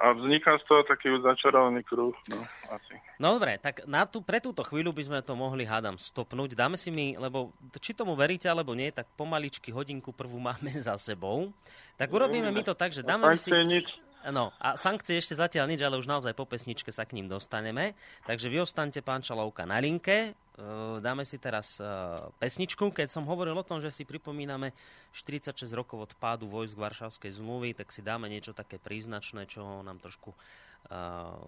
A 0.00 0.16
vzniká 0.16 0.56
z 0.56 0.64
toho 0.64 0.80
taký 0.88 1.12
začarovaný 1.20 1.84
kruh. 1.84 2.16
No, 2.32 2.40
asi. 2.72 2.96
no 3.20 3.36
dobre, 3.36 3.60
tak 3.60 3.84
na 3.84 4.08
tú, 4.08 4.24
pre 4.24 4.40
túto 4.40 4.64
chvíľu 4.64 4.96
by 4.96 5.02
sme 5.04 5.18
to 5.20 5.36
mohli, 5.36 5.68
hádam, 5.68 6.00
stopnúť. 6.00 6.56
Dáme 6.56 6.80
si 6.80 6.88
mi, 6.88 7.12
lebo 7.20 7.52
či 7.84 7.92
tomu 7.92 8.16
veríte, 8.16 8.48
alebo 8.48 8.72
nie, 8.72 8.88
tak 8.88 9.04
pomaličky 9.20 9.68
hodinku 9.68 10.16
prvú 10.16 10.40
máme 10.48 10.72
za 10.80 10.96
sebou. 10.96 11.52
Tak 12.00 12.08
urobíme 12.08 12.48
mi 12.48 12.64
to 12.64 12.72
tak, 12.72 12.96
že 12.96 13.04
dáme 13.04 13.28
no, 13.28 13.36
si... 13.36 13.52
Nič. 13.52 14.09
No 14.28 14.52
a 14.60 14.76
sankcie 14.76 15.16
ešte 15.16 15.32
zatiaľ 15.32 15.72
nič, 15.72 15.80
ale 15.80 15.96
už 15.96 16.04
naozaj 16.04 16.36
po 16.36 16.44
pesničke 16.44 16.92
sa 16.92 17.08
k 17.08 17.16
ním 17.16 17.24
dostaneme. 17.24 17.96
Takže 18.28 18.52
vy 18.52 18.68
ostaňte, 18.68 19.00
pán 19.00 19.24
Čalovka, 19.24 19.64
na 19.64 19.80
linke. 19.80 20.36
E, 20.60 21.00
dáme 21.00 21.24
si 21.24 21.40
teraz 21.40 21.80
e, 21.80 21.88
pesničku. 22.36 22.92
Keď 22.92 23.08
som 23.08 23.24
hovoril 23.24 23.56
o 23.56 23.64
tom, 23.64 23.80
že 23.80 23.88
si 23.88 24.04
pripomíname 24.04 24.76
46 25.16 25.64
rokov 25.72 26.04
od 26.04 26.12
pádu 26.20 26.52
vojsk 26.52 26.76
Varšavskej 26.76 27.40
zmluvy, 27.40 27.72
tak 27.72 27.88
si 27.88 28.04
dáme 28.04 28.28
niečo 28.28 28.52
také 28.52 28.76
príznačné, 28.76 29.48
čo 29.48 29.80
nám 29.80 29.96
trošku 29.98 30.36
uh, 30.36 31.40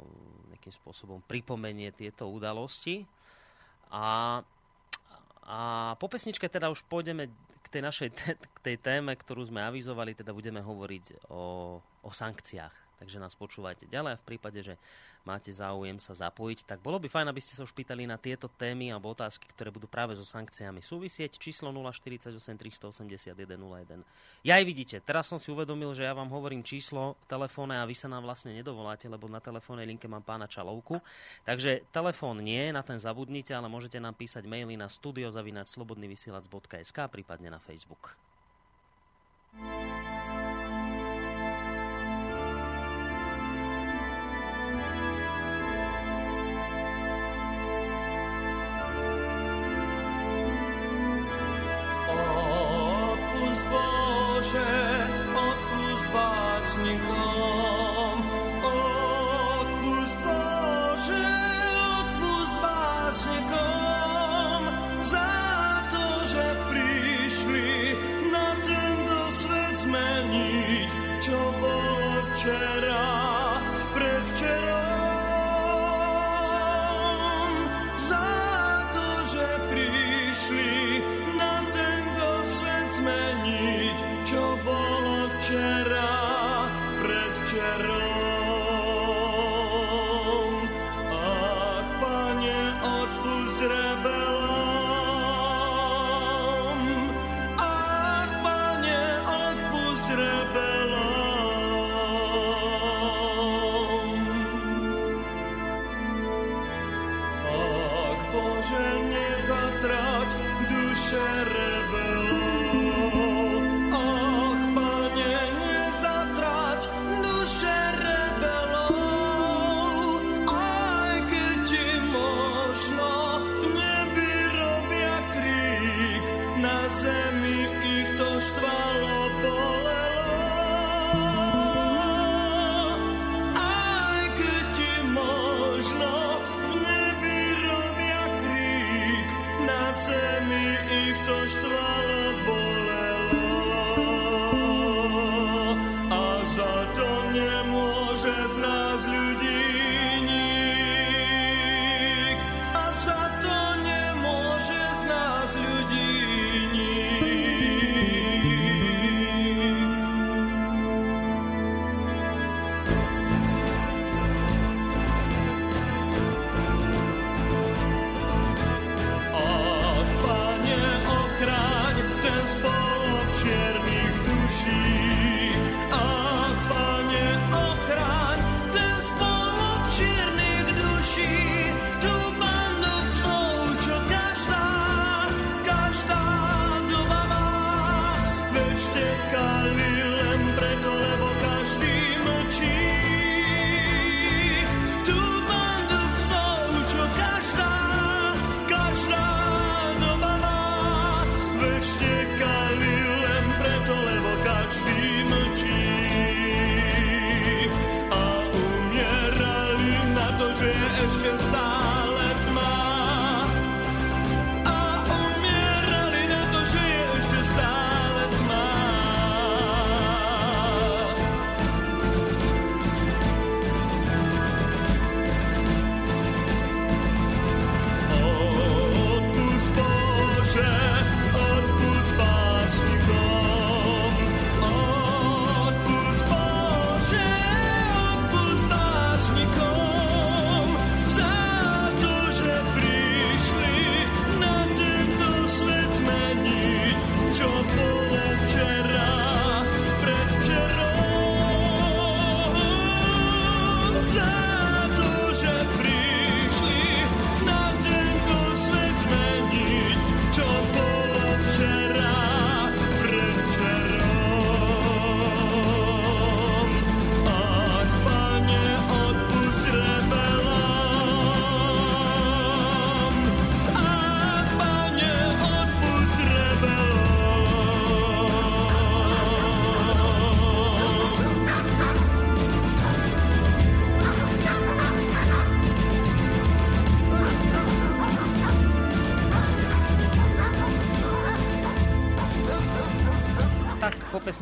nejakým 0.51 0.75
spôsobom 0.75 1.21
pripomenie 1.29 1.93
tieto 1.93 2.27
udalosti. 2.27 3.05
A, 3.93 4.41
a 5.45 5.59
po 6.01 6.07
pesničke 6.09 6.49
teda 6.49 6.73
už 6.73 6.83
pôjdeme 6.89 7.29
k 7.63 7.67
tej 7.79 7.83
našej 7.83 8.09
k 8.43 8.59
tej 8.61 8.77
téme, 8.83 9.15
ktorú 9.15 9.47
sme 9.47 9.63
avizovali, 9.63 10.19
teda 10.19 10.35
budeme 10.35 10.61
hovoriť 10.61 11.31
o, 11.31 11.79
o 11.81 12.11
sankciách. 12.11 12.92
Takže 13.03 13.19
nás 13.19 13.35
počúvajte 13.35 13.91
ďalej 13.91 14.15
a 14.15 14.21
v 14.23 14.27
prípade, 14.31 14.63
že 14.63 14.79
máte 15.27 15.51
záujem 15.51 15.99
sa 15.99 16.15
zapojiť, 16.15 16.71
tak 16.71 16.79
bolo 16.79 17.03
by 17.03 17.11
fajn, 17.11 17.35
aby 17.35 17.43
ste 17.43 17.59
sa 17.59 17.67
už 17.67 17.75
pýtali 17.75 18.07
na 18.07 18.15
tieto 18.15 18.47
témy 18.47 18.95
alebo 18.95 19.11
otázky, 19.11 19.51
ktoré 19.51 19.75
budú 19.75 19.91
práve 19.91 20.15
so 20.15 20.23
sankciami 20.23 20.79
súvisieť. 20.79 21.35
Číslo 21.35 21.75
048 21.75 22.31
381 22.31 23.35
01. 23.35 24.07
Ja 24.47 24.63
aj 24.63 24.65
vidíte, 24.71 25.03
teraz 25.03 25.27
som 25.27 25.43
si 25.43 25.51
uvedomil, 25.51 25.99
že 25.99 26.07
ja 26.07 26.15
vám 26.15 26.31
hovorím 26.31 26.63
číslo 26.63 27.19
telefóne 27.27 27.83
a 27.83 27.91
vy 27.91 27.95
sa 27.99 28.07
nám 28.07 28.23
vlastne 28.23 28.55
nedovoláte, 28.55 29.11
lebo 29.11 29.27
na 29.27 29.43
telefónnej 29.43 29.91
linke 29.91 30.07
mám 30.07 30.23
pána 30.23 30.47
Čalovku. 30.47 31.03
Takže 31.43 31.83
telefón 31.91 32.39
nie, 32.39 32.71
na 32.71 32.87
ten 32.87 33.03
zabudnite, 33.03 33.51
ale 33.51 33.67
môžete 33.67 33.99
nám 33.99 34.15
písať 34.15 34.47
maily 34.47 34.79
na 34.79 34.87
studiozavinačslobodnyvysielac.sk 34.87 36.99
prípadne 37.11 37.51
na 37.51 37.59
Facebook. 37.59 38.15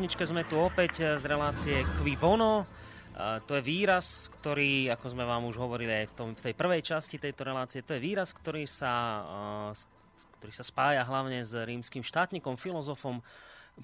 Pesničke 0.01 0.25
sme 0.25 0.49
tu 0.49 0.57
opäť 0.57 1.13
z 1.21 1.29
relácie 1.29 1.85
Qui 2.01 2.17
Bono. 2.17 2.65
To 3.21 3.51
je 3.53 3.61
výraz, 3.61 4.33
ktorý, 4.33 4.89
ako 4.89 5.13
sme 5.13 5.29
vám 5.29 5.45
už 5.45 5.61
hovorili 5.61 5.93
aj 5.93 6.05
v, 6.09 6.13
tom, 6.17 6.27
v 6.33 6.41
tej 6.41 6.57
prvej 6.57 6.81
časti 6.81 7.21
tejto 7.21 7.45
relácie, 7.45 7.85
to 7.85 7.93
je 7.93 8.01
výraz, 8.01 8.33
ktorý 8.33 8.65
sa, 8.65 9.21
ktorý 10.41 10.53
sa 10.57 10.65
spája 10.65 11.05
hlavne 11.05 11.45
s 11.45 11.53
rímským 11.53 12.01
štátnikom, 12.01 12.57
filozofom, 12.57 13.21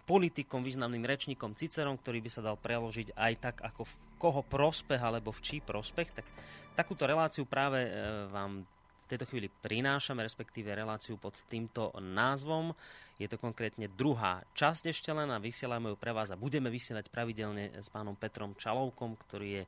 politikom, 0.10 0.66
významným 0.66 1.06
rečníkom 1.06 1.54
Cicerom, 1.54 2.02
ktorý 2.02 2.26
by 2.26 2.30
sa 2.34 2.42
dal 2.42 2.58
preložiť 2.58 3.14
aj 3.14 3.34
tak, 3.38 3.62
ako 3.62 3.86
v 3.86 3.94
koho 4.18 4.42
prospech 4.42 4.98
alebo 4.98 5.30
v 5.30 5.44
čí 5.46 5.58
prospech. 5.62 6.18
Tak, 6.18 6.26
takúto 6.74 7.06
reláciu 7.06 7.46
práve 7.46 7.94
vám 8.34 8.66
v 9.06 9.06
tejto 9.06 9.30
chvíli 9.30 9.54
prinášame, 9.54 10.26
respektíve 10.26 10.74
reláciu 10.74 11.22
pod 11.22 11.38
týmto 11.46 11.94
názvom. 12.02 12.74
Je 13.18 13.26
to 13.26 13.42
konkrétne 13.42 13.90
druhá 13.90 14.46
časť 14.54 14.94
ešte 14.94 15.10
len 15.10 15.34
a 15.34 15.42
vysielame 15.42 15.90
ju 15.90 15.98
pre 15.98 16.14
vás 16.14 16.30
a 16.30 16.38
budeme 16.38 16.70
vysielať 16.70 17.10
pravidelne 17.10 17.74
s 17.74 17.90
pánom 17.90 18.14
Petrom 18.14 18.54
Čalovkom, 18.54 19.18
ktorý 19.18 19.62
je 19.62 19.64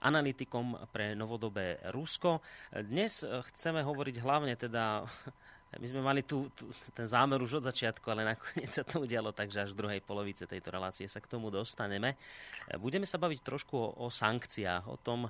analytikom 0.00 0.88
pre 0.88 1.12
novodobé 1.12 1.80
Rusko. 1.92 2.40
Dnes 2.72 3.20
chceme 3.24 3.84
hovoriť 3.84 4.16
hlavne 4.24 4.56
teda 4.56 5.04
my 5.80 5.86
sme 5.88 6.00
mali 6.00 6.24
tu, 6.24 6.48
tu 6.56 6.64
ten 6.96 7.04
zámer 7.04 7.36
už 7.44 7.60
od 7.60 7.68
začiatku, 7.68 8.08
ale 8.08 8.24
nakoniec 8.24 8.72
sa 8.72 8.88
to 8.88 9.04
udialo, 9.04 9.36
takže 9.36 9.68
až 9.68 9.70
v 9.76 9.80
druhej 9.84 10.00
polovice 10.00 10.48
tejto 10.48 10.72
relácie 10.72 11.04
sa 11.04 11.20
k 11.20 11.28
tomu 11.28 11.52
dostaneme. 11.52 12.16
Budeme 12.80 13.04
sa 13.04 13.20
baviť 13.20 13.40
trošku 13.44 13.74
o, 13.76 13.88
o 14.00 14.08
sankciách, 14.08 14.88
o 14.88 14.96
tom, 14.96 15.28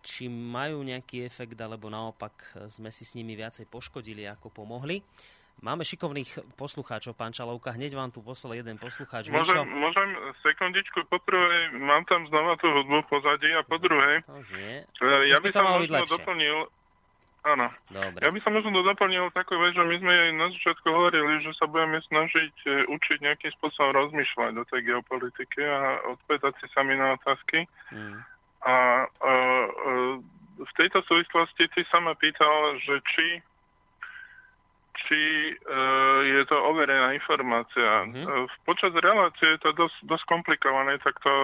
či 0.00 0.30
majú 0.30 0.80
nejaký 0.86 1.26
efekt, 1.26 1.58
alebo 1.60 1.92
naopak 1.92 2.64
sme 2.72 2.88
si 2.88 3.04
s 3.04 3.12
nimi 3.12 3.36
viacej 3.36 3.68
poškodili, 3.68 4.24
ako 4.24 4.48
pomohli. 4.48 5.02
Máme 5.58 5.82
šikovných 5.82 6.54
poslucháčov, 6.54 7.18
pán 7.18 7.34
Čalovka. 7.34 7.74
Hneď 7.74 7.98
vám 7.98 8.14
tu 8.14 8.22
poslal 8.22 8.62
jeden 8.62 8.78
poslucháč. 8.78 9.26
Môžem, 9.26 9.66
môžem 9.66 10.14
sekundičku. 10.46 11.02
Po 11.10 11.18
prvé, 11.18 11.74
mám 11.74 12.06
tam 12.06 12.22
znova 12.30 12.54
tú 12.62 12.70
hudbu 12.70 13.02
pozadí 13.10 13.50
a 13.58 13.66
po 13.66 13.82
druhé, 13.82 14.22
e, 14.54 14.86
ja 15.34 15.42
by 15.42 15.50
som 15.50 15.66
možno 15.66 16.06
doplnil, 16.06 16.70
Áno. 17.46 17.70
Dobre. 17.88 18.20
Ja 18.20 18.30
by 18.34 18.40
som 18.42 18.52
možno 18.58 18.82
doplnil 18.82 19.30
takú 19.32 19.56
vec, 19.62 19.72
že 19.72 19.80
my 19.86 19.96
sme 20.02 20.10
aj 20.10 20.30
na 20.36 20.46
začiatku 20.52 20.86
hovorili, 20.90 21.38
že 21.40 21.54
sa 21.54 21.70
budeme 21.70 22.02
snažiť 22.10 22.54
e, 22.66 22.70
učiť 22.90 23.18
nejakým 23.24 23.52
spôsobom 23.56 23.94
rozmýšľať 23.94 24.50
do 24.58 24.64
tej 24.68 24.80
geopolitiky 24.90 25.62
a 25.62 26.02
odpovedať 26.18 26.58
si 26.60 26.66
sami 26.74 26.98
na 26.98 27.14
otázky. 27.14 27.64
Mm. 27.94 28.20
A, 28.66 28.74
a, 28.74 28.74
a 29.06 29.32
v 30.58 30.72
tejto 30.74 31.00
súvislosti 31.06 31.70
ty 31.70 31.80
sa 31.88 32.02
ma 32.02 32.18
pýtal, 32.18 32.76
že 32.82 32.98
či 33.16 33.38
či 35.08 35.20
e, 35.48 35.52
je 36.36 36.42
to 36.44 36.56
overená 36.60 37.16
informácia. 37.16 38.04
Mm-hmm. 38.04 38.68
Počas 38.68 38.92
relácie 38.92 39.56
je 39.56 39.60
to 39.64 39.72
dosť, 39.72 39.96
dosť 40.04 40.24
komplikované, 40.28 41.00
tak 41.00 41.16
to, 41.24 41.34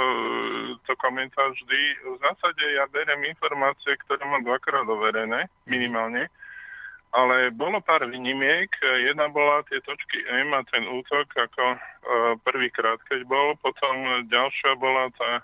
to 0.85 0.93
komentár 1.01 1.49
vždy. 1.57 1.83
V 2.05 2.17
zásade 2.21 2.65
ja 2.77 2.85
beriem 2.93 3.25
informácie, 3.25 3.97
ktoré 4.05 4.21
mám 4.29 4.45
dvakrát 4.45 4.85
overené, 4.85 5.49
minimálne. 5.65 6.29
Ale 7.15 7.55
bolo 7.55 7.81
pár 7.81 8.05
výnimiek. 8.11 8.69
Jedna 8.83 9.31
bola 9.31 9.63
tie 9.71 9.79
točky 9.87 10.19
M 10.45 10.53
a 10.53 10.61
ten 10.69 10.85
útok 10.85 11.31
ako 11.33 11.65
e, 11.73 11.79
prvýkrát, 12.45 13.01
keď 13.09 13.25
bol. 13.25 13.57
Potom 13.65 14.29
ďalšia 14.29 14.77
bola 14.77 15.09
tá 15.17 15.41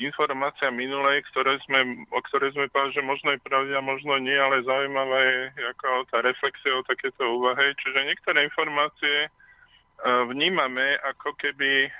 informácia 0.00 0.70
minulej, 0.70 1.26
ktoré 1.32 1.58
sme, 1.66 2.06
o 2.14 2.20
ktorej 2.30 2.54
sme 2.54 2.70
povedali, 2.70 2.94
že 2.94 3.02
možno 3.02 3.28
je 3.34 3.40
pravda, 3.42 3.78
možno 3.82 4.14
nie, 4.22 4.34
ale 4.34 4.62
zaujímavé 4.62 5.50
je 5.58 5.64
ako 5.74 6.06
tá 6.10 6.18
reflexia 6.22 6.72
o 6.78 6.86
takéto 6.86 7.22
úvahe. 7.26 7.74
Čiže 7.82 8.06
niektoré 8.06 8.46
informácie 8.46 9.26
e, 9.26 9.28
vnímame 10.30 10.98
ako 11.02 11.34
keby 11.38 11.86
e, 11.86 11.90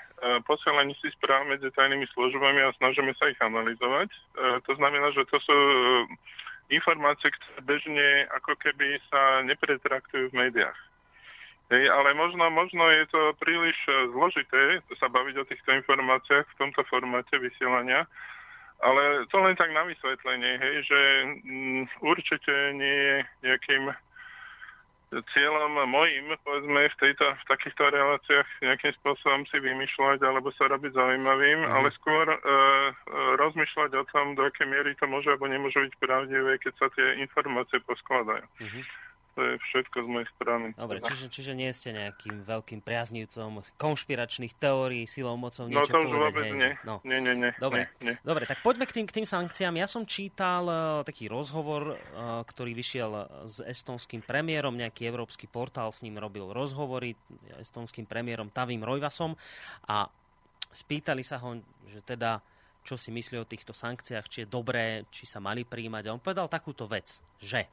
posielanie 0.47 0.95
si 1.03 1.11
správ 1.19 1.47
medzi 1.51 1.67
tajnými 1.75 2.07
službami 2.15 2.59
a 2.63 2.75
snažíme 2.79 3.11
sa 3.19 3.27
ich 3.27 3.39
analyzovať. 3.43 4.09
E, 4.09 4.19
to 4.63 4.71
znamená, 4.79 5.11
že 5.11 5.27
to 5.27 5.37
sú 5.43 5.57
informácie, 6.71 7.33
ktoré 7.33 7.59
bežne 7.65 8.07
ako 8.37 8.53
keby 8.61 9.01
sa 9.09 9.43
nepretraktujú 9.43 10.29
v 10.31 10.37
médiách. 10.47 10.88
Hej, 11.69 11.85
ale 11.85 12.17
možno, 12.17 12.49
možno 12.49 12.81
je 12.89 13.05
to 13.13 13.21
príliš 13.37 13.77
e, 13.85 14.09
zložité 14.09 14.81
sa 14.97 15.05
baviť 15.05 15.35
o 15.37 15.45
týchto 15.45 15.69
informáciách 15.77 16.49
v 16.49 16.57
tomto 16.57 16.81
formáte 16.89 17.37
vysielania, 17.37 18.09
ale 18.81 19.29
to 19.29 19.37
len 19.37 19.53
tak 19.53 19.69
na 19.69 19.85
vysvetlenie, 19.85 20.57
hej, 20.57 20.75
že 20.89 20.99
m, 21.21 21.29
mm, 21.45 21.83
určite 22.01 22.73
nie 22.73 22.97
je 23.05 23.17
nejakým 23.45 23.83
cieľom 25.09 25.73
mojim, 25.89 26.37
povedzme, 26.45 26.85
v, 26.85 26.95
tejto, 27.01 27.25
v 27.33 27.43
takýchto 27.49 27.81
reláciách 27.81 28.49
nejakým 28.61 28.93
spôsobom 29.01 29.41
si 29.49 29.57
vymýšľať 29.57 30.21
alebo 30.21 30.53
sa 30.57 30.69
robiť 30.73 30.93
zaujímavým, 30.93 31.65
mm. 31.65 31.69
ale 31.69 31.93
skôr 32.01 32.33
e, 32.33 32.37
rozmýšľať 33.37 33.93
o 33.93 34.03
tom, 34.09 34.33
do 34.33 34.41
akej 34.49 34.65
miery 34.65 34.97
to 34.97 35.05
môže 35.05 35.29
alebo 35.29 35.45
nemôže 35.45 35.85
byť 35.85 35.93
pravdivé, 36.01 36.57
keď 36.65 36.73
sa 36.81 36.89
tie 36.97 37.21
informácie 37.21 37.77
poskladajú. 37.85 38.41
Mm-hmm 38.57 39.08
to 39.39 39.41
je 39.47 39.55
všetko 39.71 39.97
z 40.03 40.07
mojej 40.11 40.27
strany. 40.35 40.67
Dobre, 40.75 40.99
čiže, 40.99 41.31
čiže 41.31 41.51
nie 41.55 41.71
ste 41.71 41.95
nejakým 41.95 42.43
veľkým 42.43 42.83
priaznivcom 42.83 43.63
konšpiračných 43.79 44.51
teórií, 44.59 45.07
silou, 45.07 45.39
mocou 45.39 45.71
no, 45.71 45.79
niečo 45.79 45.95
no, 45.95 46.03
to 46.03 46.11
povedať. 46.11 46.19
vôbec 46.19 46.45
nie. 46.51 46.71
No. 46.83 46.95
nie. 47.07 47.23
Nie, 47.23 47.33
nie, 47.39 47.51
Dobre. 47.55 47.87
Nie, 48.03 48.11
nie. 48.11 48.15
Dobre, 48.19 48.43
tak 48.43 48.59
poďme 48.59 48.83
k 48.83 48.99
tým, 48.99 49.05
k 49.07 49.15
tým 49.23 49.27
sankciám. 49.27 49.79
Ja 49.79 49.87
som 49.87 50.03
čítal 50.03 50.67
uh, 50.67 51.07
taký 51.07 51.31
rozhovor, 51.31 51.95
uh, 51.95 52.43
ktorý 52.43 52.75
vyšiel 52.75 53.11
s 53.47 53.63
estonským 53.63 54.19
premiérom, 54.19 54.75
nejaký 54.75 55.07
európsky 55.07 55.47
portál 55.47 55.95
s 55.95 56.03
ním 56.03 56.19
robil 56.19 56.51
rozhovory, 56.51 57.15
estonským 57.63 58.03
premiérom 58.03 58.51
Tavim 58.51 58.83
Rojvasom 58.83 59.39
a 59.87 60.11
spýtali 60.75 61.23
sa 61.23 61.39
ho, 61.39 61.55
že 61.87 62.03
teda 62.03 62.43
čo 62.83 62.97
si 62.97 63.13
myslí 63.13 63.37
o 63.37 63.45
týchto 63.45 63.75
sankciách, 63.75 64.25
či 64.25 64.37
je 64.43 64.47
dobré, 64.49 65.05
či 65.13 65.29
sa 65.29 65.37
mali 65.37 65.61
príjmať. 65.61 66.09
A 66.09 66.13
on 66.15 66.23
povedal 66.23 66.49
takúto 66.49 66.89
vec, 66.89 67.21
že 67.37 67.69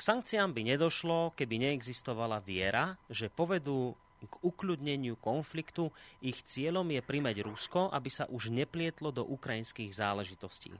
k 0.00 0.08
sankciám 0.08 0.56
by 0.56 0.64
nedošlo, 0.64 1.36
keby 1.36 1.60
neexistovala 1.60 2.40
viera, 2.40 2.96
že 3.12 3.28
povedú 3.28 3.92
k 4.24 4.34
ukľudneniu 4.40 5.20
konfliktu. 5.20 5.92
Ich 6.24 6.40
cieľom 6.40 6.88
je 6.88 7.04
primeť 7.04 7.44
Rusko, 7.44 7.92
aby 7.92 8.08
sa 8.08 8.24
už 8.32 8.48
neplietlo 8.48 9.12
do 9.12 9.28
ukrajinských 9.28 9.92
záležitostí. 9.92 10.72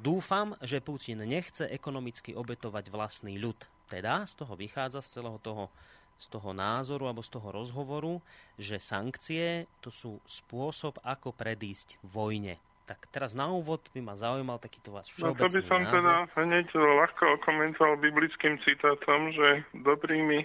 Dúfam, 0.00 0.56
že 0.64 0.80
Putin 0.80 1.20
nechce 1.28 1.68
ekonomicky 1.68 2.32
obetovať 2.32 2.88
vlastný 2.88 3.36
ľud. 3.36 3.60
Teda 3.84 4.24
z 4.24 4.32
toho 4.32 4.56
vychádza 4.56 5.04
z 5.04 5.20
celého 5.20 5.36
toho 5.44 5.68
z 6.14 6.30
toho 6.30 6.54
názoru 6.56 7.10
alebo 7.10 7.26
z 7.26 7.36
toho 7.36 7.52
rozhovoru, 7.52 8.22
že 8.56 8.78
sankcie 8.80 9.66
to 9.82 9.90
sú 9.90 10.22
spôsob, 10.24 10.96
ako 11.02 11.34
predísť 11.34 12.00
vojne. 12.00 12.56
Tak 12.84 13.00
teraz 13.08 13.32
na 13.32 13.48
úvod 13.48 13.80
by 13.96 14.00
ma 14.04 14.14
zaujímal 14.14 14.60
takýto 14.60 14.92
vás 14.92 15.08
všeobecný 15.08 15.32
No 15.32 15.40
to 15.40 15.46
by 15.48 15.60
som 15.64 15.80
názor. 15.84 15.94
teda 15.96 16.14
hneď 16.36 16.66
ľahko 16.76 17.26
komentoval 17.40 17.96
biblickým 17.96 18.60
citátom, 18.60 19.32
že 19.32 19.64
dobrými 19.72 20.44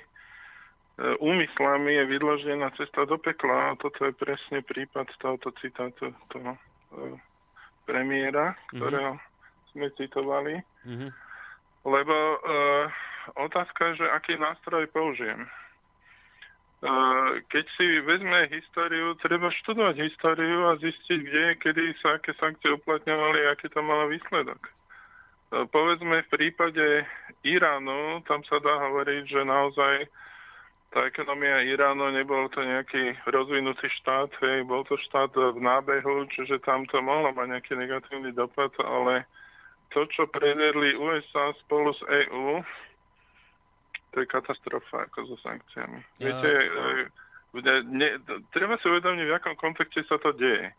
E, 1.00 1.16
úmyslami 1.24 1.96
je 1.96 2.04
vydložená 2.12 2.76
cesta 2.76 3.08
do 3.08 3.16
pekla 3.16 3.72
a 3.72 3.78
toto 3.80 4.04
je 4.04 4.12
presne 4.12 4.60
prípad 4.60 5.08
tohoto 5.24 5.56
citátu 5.64 6.12
toho 6.28 6.52
e, 6.52 6.60
premiéra, 7.88 8.60
ktorého 8.76 9.16
mm-hmm. 9.16 9.72
sme 9.72 9.88
citovali. 9.96 10.60
Mm-hmm. 10.84 11.12
Lebo 11.88 12.16
e, 12.20 12.38
otázka 13.40 13.96
je, 13.96 14.04
že 14.04 14.12
aký 14.12 14.36
nástroj 14.36 14.92
použijem. 14.92 15.48
Keď 17.52 17.66
si 17.76 17.86
vezme 18.08 18.48
históriu, 18.48 19.12
treba 19.20 19.52
študovať 19.52 20.00
históriu 20.00 20.72
a 20.72 20.80
zistiť, 20.80 21.20
kde, 21.20 21.46
kedy 21.60 21.84
sa 22.00 22.16
aké 22.16 22.32
sankcie 22.40 22.72
uplatňovali 22.72 23.52
aký 23.52 23.68
to 23.68 23.84
malo 23.84 24.08
výsledok. 24.08 24.64
Povedzme 25.50 26.24
v 26.24 26.32
prípade 26.32 27.04
Iránu, 27.44 28.24
tam 28.24 28.46
sa 28.48 28.64
dá 28.64 28.80
hovoriť, 28.80 29.24
že 29.28 29.42
naozaj 29.44 30.08
tá 30.96 31.04
ekonomia 31.04 31.68
Iránu 31.68 32.16
nebol 32.16 32.48
to 32.54 32.64
nejaký 32.64 33.18
rozvinutý 33.28 33.92
štát, 34.00 34.32
hej, 34.40 34.64
bol 34.64 34.88
to 34.88 34.96
štát 35.10 35.36
v 35.36 35.60
nábehu, 35.60 36.32
čiže 36.32 36.64
tam 36.64 36.88
to 36.88 37.04
mohlo 37.04 37.36
mať 37.36 37.60
nejaký 37.60 37.74
negatívny 37.76 38.32
dopad, 38.32 38.72
ale 38.80 39.28
to, 39.92 40.06
čo 40.14 40.30
predvedli 40.32 40.96
USA 40.96 41.52
spolu 41.66 41.92
s 41.98 42.02
EÚ, 42.08 42.62
to 44.12 44.24
je 44.24 44.28
katastrofa 44.28 45.06
ako 45.10 45.34
so 45.34 45.38
sankciami. 45.46 46.00
Ja, 46.20 46.26
Viete, 46.30 46.50
ja. 46.50 47.82
Ne, 47.90 48.22
treba 48.54 48.78
si 48.78 48.86
uvedomiť, 48.86 49.26
v 49.26 49.38
akom 49.42 49.58
kontexte 49.58 50.06
sa 50.06 50.22
to 50.22 50.34
deje. 50.38 50.70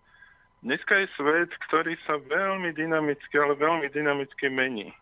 Dneska 0.62 0.92
je 1.02 1.06
svet, 1.16 1.50
ktorý 1.66 1.96
sa 2.04 2.20
veľmi 2.20 2.70
dynamicky, 2.76 3.34
ale 3.40 3.58
veľmi 3.58 3.90
dynamicky 3.90 4.52
mení. 4.52 4.92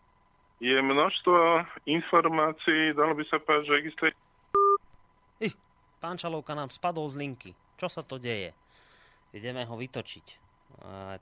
Je 0.62 0.78
množstvo 0.78 1.66
informácií, 1.84 2.94
dalo 2.94 3.12
by 3.18 3.24
sa 3.28 3.42
povedať, 3.42 3.64
že 3.68 3.78
existuje 3.84 4.12
Pán 5.98 6.14
Čalovka 6.14 6.54
nám 6.54 6.70
spadol 6.70 7.10
z 7.10 7.18
linky. 7.18 7.50
Čo 7.74 7.90
sa 7.90 8.06
to 8.06 8.22
deje? 8.22 8.54
Ideme 9.34 9.66
ho 9.66 9.74
vytočiť. 9.74 10.26
E, 10.30 10.36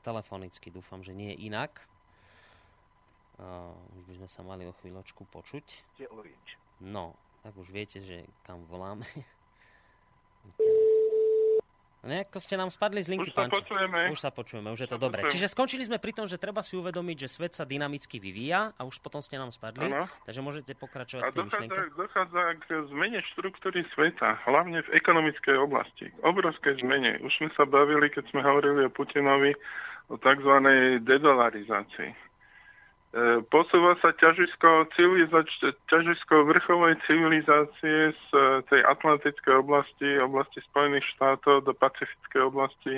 telefonicky 0.04 0.68
dúfam, 0.68 1.00
že 1.00 1.16
nie 1.16 1.32
je 1.32 1.48
inak. 1.48 1.80
Uh, 3.36 3.68
už 4.00 4.08
by 4.08 4.14
sme 4.16 4.28
sa 4.32 4.40
mali 4.40 4.64
o 4.64 4.72
chvíľočku 4.80 5.28
počuť. 5.28 5.84
No, 6.80 7.16
tak 7.40 7.56
už 7.56 7.72
viete, 7.72 8.02
že 8.04 8.26
kam 8.44 8.64
voláme. 8.68 9.06
Nejako 12.06 12.38
ste 12.38 12.54
nám 12.54 12.70
spadli 12.70 13.02
z 13.02 13.10
linky, 13.10 13.34
už 13.34 13.34
pán. 13.34 13.50
Sa 13.50 13.58
počujeme. 13.58 14.00
Už 14.14 14.20
sa 14.22 14.30
počujeme, 14.30 14.68
už 14.70 14.80
je 14.86 14.90
to 14.94 14.94
dobre. 14.94 15.26
Čiže 15.26 15.50
skončili 15.50 15.82
sme 15.82 15.98
pri 15.98 16.14
tom, 16.14 16.30
že 16.30 16.38
treba 16.38 16.62
si 16.62 16.78
uvedomiť, 16.78 17.26
že 17.26 17.28
svet 17.28 17.58
sa 17.58 17.66
dynamicky 17.66 18.22
vyvíja 18.22 18.70
a 18.78 18.86
už 18.86 19.02
potom 19.02 19.18
ste 19.18 19.34
nám 19.34 19.50
spadli. 19.50 19.90
Ano. 19.90 20.06
Takže 20.22 20.38
môžete 20.38 20.78
pokračovať 20.78 21.26
a 21.26 21.34
dochádza, 21.34 21.82
dochádza 21.98 22.42
k 22.62 22.86
zmene 22.94 23.18
štruktúry 23.34 23.82
sveta, 23.90 24.38
hlavne 24.46 24.86
v 24.86 24.90
ekonomickej 24.94 25.58
oblasti. 25.58 26.06
Obrovské 26.22 26.78
zmene. 26.78 27.18
Už 27.26 27.34
sme 27.42 27.50
sa 27.58 27.66
bavili, 27.66 28.06
keď 28.06 28.22
sme 28.30 28.38
hovorili 28.46 28.86
o 28.86 28.90
Putinovi, 28.94 29.58
o 30.06 30.14
tzv. 30.14 30.54
dedolarizácii. 31.02 32.25
E, 33.14 33.40
posúva 33.48 33.94
sa 34.02 34.10
ťažisko, 34.18 34.90
civilizač- 34.98 35.76
ťažisko 35.86 36.50
vrchovej 36.50 36.98
civilizácie 37.06 38.12
z 38.12 38.24
e, 38.34 38.66
tej 38.66 38.80
atlantickej 38.82 39.54
oblasti, 39.62 40.08
oblasti 40.18 40.58
Spojených 40.66 41.06
štátov 41.14 41.64
do 41.64 41.72
pacifickej 41.76 42.42
oblasti, 42.42 42.94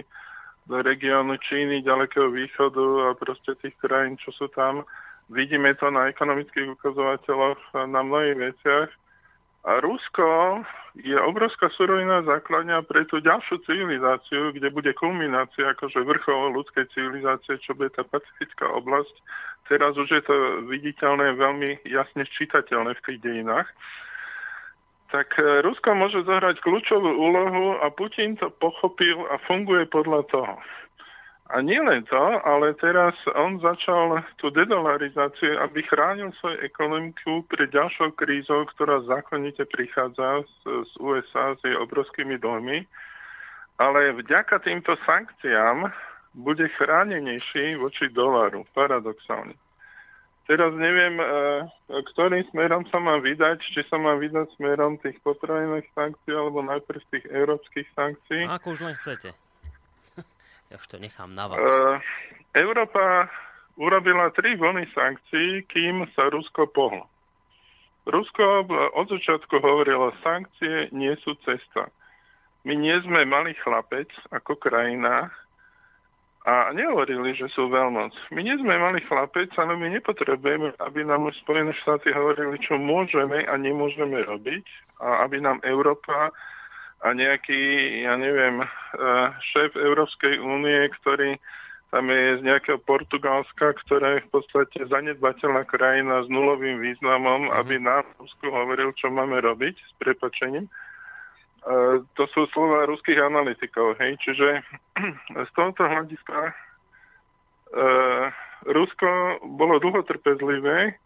do 0.68 0.80
regiónu 0.80 1.36
Číny, 1.44 1.84
ďalekého 1.84 2.28
východu 2.32 3.12
a 3.12 3.16
proste 3.16 3.56
tých 3.61 3.76
krajín, 3.80 4.20
čo 4.20 4.32
sú 4.32 4.48
tam. 4.52 4.84
Vidíme 5.28 5.76
to 5.76 5.92
na 5.92 6.09
ekonomických 6.09 6.72
ukazovateľoch 6.76 7.61
na 7.88 8.00
mnohých 8.00 8.52
veciach. 8.52 8.88
A 9.69 9.85
Rusko 9.85 10.64
je 10.97 11.12
obrovská 11.21 11.69
surovina 11.77 12.25
základňa 12.25 12.89
pre 12.89 13.05
tú 13.05 13.21
ďalšiu 13.21 13.61
civilizáciu, 13.69 14.57
kde 14.57 14.73
bude 14.73 14.97
kulminácia 14.97 15.77
akože 15.77 16.09
vrchol 16.09 16.57
ľudskej 16.57 16.89
civilizácie, 16.97 17.61
čo 17.61 17.77
bude 17.77 17.93
tá 17.93 18.01
pacifická 18.01 18.64
oblasť, 18.64 19.12
teraz 19.69 19.93
už 20.01 20.09
je 20.09 20.23
to 20.25 20.37
viditeľné, 20.73 21.37
veľmi 21.37 21.85
jasne 21.85 22.25
čitateľné 22.25 22.97
v 22.97 23.05
tých 23.05 23.19
dejinách, 23.21 23.69
tak 25.12 25.37
e, 25.37 25.61
Rusko 25.61 25.93
môže 25.93 26.25
zahrať 26.25 26.64
kľúčovú 26.64 27.12
úlohu 27.21 27.77
a 27.85 27.93
Putin 27.93 28.41
to 28.41 28.49
pochopil 28.49 29.29
a 29.29 29.37
funguje 29.45 29.85
podľa 29.89 30.25
toho. 30.33 30.57
A 31.49 31.64
nie 31.64 31.80
len 31.80 32.05
to, 32.05 32.24
ale 32.44 32.76
teraz 32.76 33.16
on 33.32 33.57
začal 33.64 34.20
tú 34.36 34.53
dedolarizáciu, 34.53 35.57
aby 35.64 35.80
chránil 35.88 36.28
svoju 36.36 36.61
ekonomiku 36.61 37.40
pred 37.49 37.72
ďalšou 37.72 38.12
krízou, 38.20 38.68
ktorá 38.76 39.01
zákonite 39.09 39.64
prichádza 39.64 40.44
z, 40.44 40.53
z 40.84 40.92
USA 41.01 41.57
s 41.57 41.61
jej 41.64 41.72
obrovskými 41.72 42.36
dlhmi. 42.36 42.84
Ale 43.80 44.12
vďaka 44.20 44.61
týmto 44.61 44.92
sankciám 45.09 45.88
bude 46.36 46.68
chránenejší 46.76 47.80
voči 47.80 48.12
dolaru, 48.12 48.68
paradoxálne. 48.76 49.57
Teraz 50.44 50.72
neviem, 50.76 51.16
e, 51.16 51.24
ktorým 52.12 52.44
smerom 52.53 52.84
sa 52.92 53.01
má 53.01 53.20
vydať, 53.20 53.61
či 53.72 53.84
sa 53.88 53.96
má 53.96 54.20
vydať 54.20 54.53
smerom 54.61 55.01
tých 55.01 55.16
potravinových 55.24 55.88
sankcií 55.96 56.32
alebo 56.32 56.61
najprv 56.61 57.01
tých 57.09 57.24
európskych 57.28 57.88
sankcií. 57.96 58.44
Ako 58.49 58.76
už 58.76 58.80
len 58.84 58.96
chcete. 59.01 59.47
Ja 60.69 60.77
už 60.77 60.87
to 60.89 60.97
nechám 61.01 61.33
na 61.33 61.49
vás. 61.49 61.61
Uh, 61.61 61.97
Európa 62.53 63.29
urobila 63.79 64.31
tri 64.35 64.57
vlny 64.57 64.89
sankcií, 64.93 65.64
kým 65.71 66.05
sa 66.12 66.29
Rusko 66.29 66.69
pohlo. 66.71 67.07
Rusko 68.09 68.64
od 68.97 69.07
začiatku 69.12 69.61
hovorilo, 69.61 70.16
sankcie 70.25 70.89
nie 70.97 71.12
sú 71.21 71.37
cesta. 71.45 71.93
My 72.64 72.73
nie 72.73 72.97
sme 73.05 73.29
malý 73.29 73.53
chlapec 73.61 74.09
ako 74.33 74.57
krajina, 74.57 75.29
a 76.49 76.73
nehovorili, 76.73 77.37
že 77.37 77.53
sú 77.53 77.69
veľmoc. 77.69 78.09
My 78.33 78.41
nie 78.41 78.57
sme 78.57 78.81
mali 78.81 79.05
chlapec, 79.05 79.53
ale 79.61 79.77
my 79.77 79.93
nepotrebujeme, 80.01 80.73
aby 80.81 81.05
nám 81.05 81.29
Spojené 81.45 81.77
štáty 81.85 82.09
hovorili, 82.09 82.57
čo 82.64 82.81
môžeme 82.81 83.45
a 83.45 83.53
nemôžeme 83.61 84.25
robiť 84.25 84.64
a 85.05 85.29
aby 85.29 85.45
nám 85.45 85.61
Európa 85.61 86.33
a 86.99 87.09
nejaký, 87.14 87.61
ja 88.03 88.18
neviem, 88.18 88.62
eh, 88.62 89.26
šéf 89.55 89.76
Európskej 89.78 90.42
únie, 90.42 90.90
ktorý 91.03 91.38
tam 91.88 92.12
je 92.12 92.36
z 92.36 92.40
nejakého 92.44 92.76
Portugalska, 92.84 93.72
ktorá 93.86 94.20
je 94.20 94.24
v 94.28 94.30
podstate 94.34 94.78
zanedbateľná 94.92 95.64
krajina 95.64 96.20
s 96.20 96.28
nulovým 96.28 96.84
významom, 96.84 97.49
aby 97.57 97.80
nám 97.80 98.05
Rusku 98.20 98.53
hovoril, 98.53 98.92
čo 98.92 99.09
máme 99.09 99.40
robiť 99.40 99.72
s 99.72 99.92
prepačením 99.96 100.68
E, 101.68 102.01
to 102.16 102.24
sú 102.32 102.46
slova 102.55 102.86
ruských 102.86 103.18
analytikov. 103.18 103.99
Hej? 103.99 104.16
Čiže 104.22 104.62
z 105.49 105.51
tohoto 105.53 105.84
hľadiska 105.84 106.38
e, 106.49 106.53
Rusko 108.72 109.11
bolo 109.59 109.82
dlho 109.82 110.01
trpezlivé, 110.07 110.96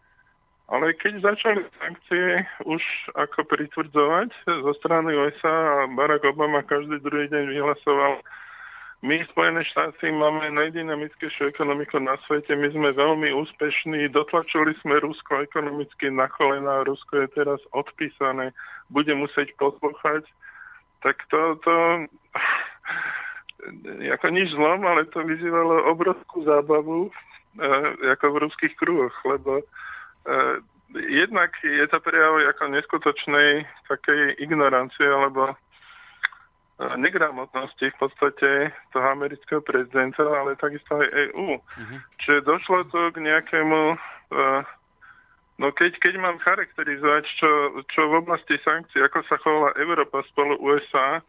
ale 0.71 0.95
keď 0.95 1.23
začali 1.23 1.61
sankcie 1.79 2.47
už 2.63 2.83
ako 3.15 3.43
pritvrdzovať 3.47 4.29
zo 4.47 4.71
strany 4.79 5.11
USA 5.11 5.83
a 5.83 5.91
Barack 5.91 6.23
Obama 6.23 6.63
každý 6.63 6.99
druhý 7.03 7.27
deň 7.27 7.43
vyhlasoval, 7.51 8.23
my, 9.03 9.19
Spojené 9.35 9.67
štáty, 9.67 10.15
máme 10.15 10.47
najdynamickejšiu 10.55 11.51
ekonomiku 11.51 11.99
na 11.99 12.15
svete, 12.23 12.55
my 12.55 12.71
sme 12.71 12.95
veľmi 12.95 13.35
úspešní, 13.35 14.07
dotlačili 14.15 14.71
sme 14.79 15.03
Rusko 15.03 15.43
ekonomicky 15.43 16.07
na 16.07 16.31
kolena, 16.31 16.87
Rusko 16.87 17.27
je 17.27 17.27
teraz 17.35 17.59
odpísané, 17.75 18.55
bude 18.87 19.11
musieť 19.11 19.51
poslúchať 19.59 20.23
tak 21.03 21.19
to, 21.27 21.59
to 21.61 21.75
ako 24.15 24.27
nič 24.31 24.55
zlom, 24.55 24.87
ale 24.87 25.05
to 25.11 25.19
vyzývalo 25.21 25.91
obrovskú 25.91 26.47
zábavu 26.47 27.11
e, 27.11 27.11
ako 28.15 28.25
v 28.31 28.41
ruských 28.47 28.73
kruhoch, 28.79 29.13
lebo 29.27 29.61
jednak 30.93 31.51
je 31.63 31.85
to 31.87 31.97
prejav 31.99 32.37
ako 32.53 32.63
neskutočnej 32.69 33.65
takej 33.89 34.37
ignorancie 34.39 35.03
alebo 35.03 35.51
e, 35.51 35.55
negramotnosti 37.01 37.91
v 37.91 37.97
podstate 37.97 38.71
toho 38.93 39.07
amerického 39.09 39.61
prezidenta, 39.65 40.23
ale 40.23 40.55
takisto 40.55 41.01
aj 41.01 41.07
EÚ. 41.11 41.59
Uh-huh. 41.59 41.99
Čiže 42.21 42.47
došlo 42.47 42.87
to 42.93 43.11
k 43.13 43.17
nejakému 43.19 43.81
e, 43.93 43.97
No 45.61 45.69
keď, 45.69 46.01
keď 46.01 46.17
mám 46.17 46.41
charakterizovať, 46.41 47.23
čo, 47.37 47.49
čo 47.93 48.09
v 48.09 48.25
oblasti 48.25 48.57
sankcií, 48.65 49.05
ako 49.05 49.21
sa 49.29 49.37
chovala 49.37 49.77
Európa 49.77 50.25
spolu 50.33 50.57
USA, 50.57 51.21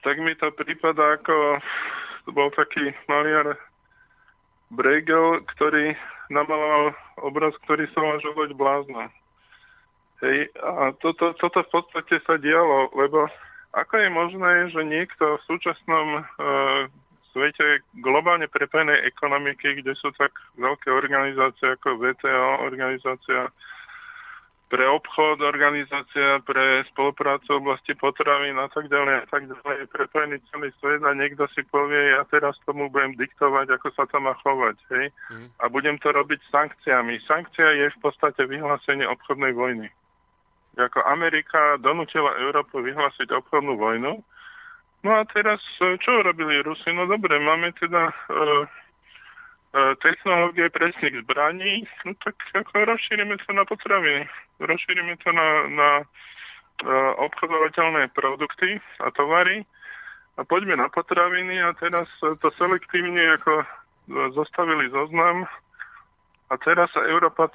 tak 0.00 0.16
mi 0.16 0.32
to 0.40 0.48
prípada 0.56 1.20
ako 1.20 1.60
to 2.24 2.30
bol 2.32 2.48
taký 2.56 2.96
maliar 3.04 3.52
Bregel, 4.72 5.44
ktorý 5.56 5.92
namaloval 6.32 6.96
obraz, 7.20 7.52
ktorý 7.66 7.84
sa 7.92 8.00
mal 8.00 8.16
žovať 8.24 8.50
blázna. 8.56 9.12
Hej, 10.24 10.48
a 10.56 10.96
toto, 11.04 11.36
toto 11.36 11.60
v 11.66 11.70
podstate 11.74 12.16
sa 12.24 12.40
dialo, 12.40 12.88
lebo 12.96 13.28
ako 13.74 13.94
je 13.98 14.08
možné, 14.08 14.52
že 14.70 14.80
niekto 14.86 15.36
v 15.36 15.46
súčasnom 15.50 16.22
uh, 16.22 16.86
svete 17.34 17.82
globálne 17.98 18.46
prepojenej 18.46 19.04
ekonomiky, 19.10 19.82
kde 19.82 19.92
sú 19.98 20.14
tak 20.14 20.30
veľké 20.54 20.88
organizácie 20.88 21.74
ako 21.74 21.98
VTO, 21.98 22.62
organizácia 22.62 23.50
pre 24.72 24.84
obchod, 24.88 25.44
organizácia 25.44 26.40
pre 26.42 26.82
spoluprácu 26.90 27.46
v 27.46 27.60
oblasti 27.62 27.92
potravín 27.94 28.58
a 28.58 28.66
tak 28.72 28.88
ďalej 28.90 29.14
a 29.22 29.26
tak 29.28 29.46
ďalej 29.46 29.74
je 29.80 29.86
prepojený 29.92 30.36
celý 30.50 30.68
svet 30.80 31.02
a 31.04 31.12
niekto 31.14 31.44
si 31.52 31.62
povie, 31.68 32.16
ja 32.16 32.24
teraz 32.26 32.56
tomu 32.64 32.88
budem 32.88 33.14
diktovať, 33.14 33.76
ako 33.76 33.88
sa 33.94 34.04
to 34.08 34.18
má 34.18 34.34
chovať, 34.40 34.76
hej? 34.90 35.06
Mm. 35.30 35.48
A 35.60 35.64
budem 35.68 35.96
to 36.00 36.10
robiť 36.10 36.40
sankciami. 36.48 37.22
Sankcia 37.28 37.70
je 37.76 37.86
v 37.92 37.98
podstate 38.02 38.42
vyhlásenie 38.48 39.04
obchodnej 39.06 39.52
vojny 39.52 39.88
ako 40.78 41.06
Amerika 41.06 41.78
donútila 41.78 42.34
Európu 42.42 42.82
vyhlásiť 42.82 43.30
obchodnú 43.30 43.78
vojnu. 43.78 44.18
No 45.04 45.10
a 45.12 45.22
teraz, 45.28 45.60
e, 45.84 46.00
čo 46.00 46.24
robili 46.24 46.64
Rusi? 46.64 46.88
No 46.90 47.04
dobre, 47.04 47.36
máme 47.36 47.76
teda 47.76 48.08
e, 48.08 48.14
e, 48.14 48.66
technológie 49.98 50.70
presných 50.70 51.26
zbraní, 51.26 51.82
no 52.06 52.14
tak 52.22 52.38
ako 52.54 52.86
rozšírime 52.86 53.34
to 53.42 53.50
na 53.50 53.66
potraviny. 53.66 54.22
Rozšírime 54.62 55.18
to 55.18 55.34
na, 55.34 55.48
na 55.66 55.88
e, 55.98 56.04
obchodovateľné 57.18 58.14
produkty 58.14 58.78
a 59.02 59.10
tovary 59.10 59.66
a 60.38 60.46
poďme 60.46 60.78
na 60.78 60.86
potraviny 60.86 61.58
a 61.58 61.74
teraz 61.74 62.06
to 62.20 62.48
selektívne 62.54 63.34
ako 63.34 63.66
zostavili 64.34 64.86
zoznam 64.94 65.48
a 66.50 66.54
teraz 66.62 66.92
sa 66.92 67.02
Európa 67.08 67.50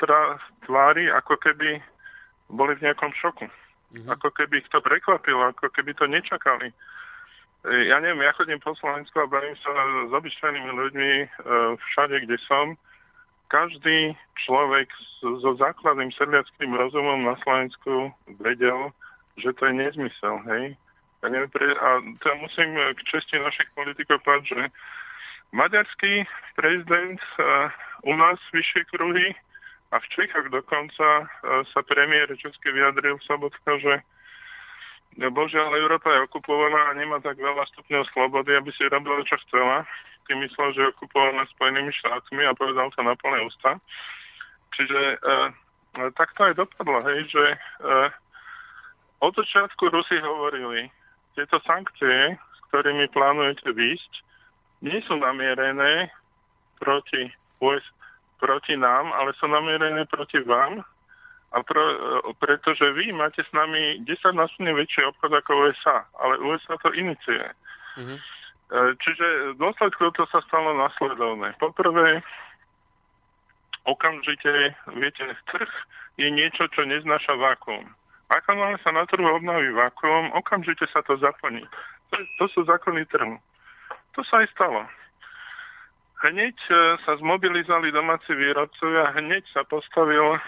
tvári, 0.66 1.08
ako 1.08 1.40
keby 1.40 1.80
boli 2.50 2.74
v 2.76 2.84
nejakom 2.90 3.14
šoku. 3.16 3.46
Mm-hmm. 3.46 4.10
Ako 4.10 4.34
keby 4.34 4.62
ich 4.62 4.70
to 4.70 4.82
prekvapilo, 4.82 5.54
ako 5.54 5.70
keby 5.72 5.94
to 5.96 6.06
nečakali. 6.10 6.74
E, 7.68 7.92
ja 7.92 8.00
neviem, 8.00 8.24
ja 8.24 8.32
chodím 8.36 8.60
po 8.64 8.72
Slovensku 8.80 9.20
a 9.20 9.32
bavím 9.32 9.56
sa 9.60 9.72
s 10.08 10.12
obyčajnými 10.16 10.72
ľuďmi 10.72 11.12
e, 11.12 11.28
všade, 11.76 12.24
kde 12.24 12.38
som. 12.48 12.80
Každý 13.50 14.14
človek 14.46 14.88
so 15.20 15.52
základným 15.58 16.14
sedliackým 16.16 16.72
rozumom 16.78 17.26
na 17.26 17.36
Slovensku 17.42 18.14
vedel, 18.40 18.94
že 19.42 19.52
to 19.58 19.68
je 19.68 19.74
nezmysel, 19.74 20.40
hej. 20.48 20.78
Ja 21.20 21.28
neviem, 21.28 21.52
a 21.76 21.90
to 22.24 22.28
musím 22.40 22.80
k 22.96 23.00
česti 23.10 23.36
našich 23.42 23.68
politikov 23.76 24.24
povedať, 24.24 24.56
že 24.56 24.62
maďarský 25.52 26.24
prezident 26.56 27.20
uh, 27.42 27.68
u 28.08 28.16
nás 28.16 28.40
vyššie 28.56 28.88
kruhy 28.96 29.36
a 29.92 30.00
v 30.00 30.08
Čechách 30.14 30.54
dokonca 30.54 31.08
e, 31.18 31.26
sa 31.74 31.82
premiér 31.82 32.30
Česky 32.38 32.70
vyjadril 32.70 33.18
Sobotka, 33.26 33.74
že 33.82 34.06
božiaľ 35.28 35.76
Európa 35.76 36.16
je 36.16 36.26
okupovaná 36.32 36.92
a 36.92 36.98
nemá 36.98 37.20
tak 37.20 37.36
veľa 37.36 37.68
stupňov 37.76 38.08
slobody, 38.16 38.56
aby 38.56 38.72
si 38.72 38.88
robila, 38.88 39.20
čo 39.28 39.36
chcela. 39.44 39.84
Tým 40.32 40.40
myslel, 40.48 40.72
že 40.72 40.80
je 40.88 40.92
okupovaná 40.96 41.44
Spojenými 41.52 41.92
štátmi 41.92 42.48
a 42.48 42.56
povedal 42.56 42.88
to 42.96 43.04
na 43.04 43.20
plné 43.20 43.44
ústa. 43.44 43.76
Čiže 44.80 45.02
e, 45.18 45.18
tak 46.16 46.32
to 46.40 46.48
aj 46.48 46.56
dopadlo, 46.56 47.04
hej, 47.12 47.28
že 47.28 47.46
e, 47.52 47.58
od 49.20 49.36
začiatku 49.36 49.92
Rusi 49.92 50.16
hovorili, 50.24 50.88
tieto 51.36 51.60
sankcie, 51.68 52.40
s 52.40 52.60
ktorými 52.72 53.12
plánujete 53.12 53.76
výjsť, 53.76 54.14
nie 54.88 55.04
sú 55.04 55.20
namierené 55.20 56.08
proti 56.80 57.28
USA 57.60 58.00
proti 58.40 58.80
nám, 58.80 59.12
ale 59.12 59.36
sú 59.36 59.52
namierené 59.52 60.08
proti 60.08 60.40
vám, 60.48 60.82
a 61.50 61.64
pro, 61.66 61.82
pretože 62.38 62.94
vy 62.94 63.10
máte 63.12 63.42
s 63.42 63.52
nami 63.52 64.06
10 64.06 64.38
násobne 64.38 64.70
väčší 64.74 65.02
obchod 65.10 65.34
ako 65.34 65.52
USA, 65.66 66.06
ale 66.22 66.38
USA 66.46 66.78
to 66.78 66.94
iniciuje. 66.94 67.50
Mm-hmm. 67.98 68.18
Čiže 69.02 69.26
v 69.54 69.58
dôsledku 69.58 70.14
to 70.14 70.30
sa 70.30 70.46
stalo 70.46 70.78
nasledovné. 70.78 71.58
Poprvé, 71.58 72.22
okamžite, 73.90 74.78
viete, 74.94 75.26
trh 75.50 75.72
je 76.22 76.30
niečo, 76.30 76.70
čo 76.70 76.86
neznáša 76.86 77.34
vákuum. 77.34 77.90
Ako 78.30 78.54
náhle 78.54 78.78
sa 78.86 78.94
na 78.94 79.10
trhu 79.10 79.26
obnoví 79.26 79.74
vákuum, 79.74 80.30
okamžite 80.38 80.86
sa 80.94 81.02
to 81.02 81.18
zaplní. 81.18 81.66
To, 82.14 82.18
to 82.38 82.46
sú 82.54 82.60
zákony 82.70 83.10
trhu. 83.10 83.42
To 84.14 84.22
sa 84.30 84.46
aj 84.46 84.54
stalo. 84.54 84.86
Hneď 86.20 86.58
e, 86.68 87.00
sa 87.08 87.16
zmobilizovali 87.16 87.96
domáci 87.96 88.36
výrobcovia, 88.36 89.16
hneď 89.16 89.40
sa 89.56 89.64
postavil 89.64 90.36
e, 90.36 90.40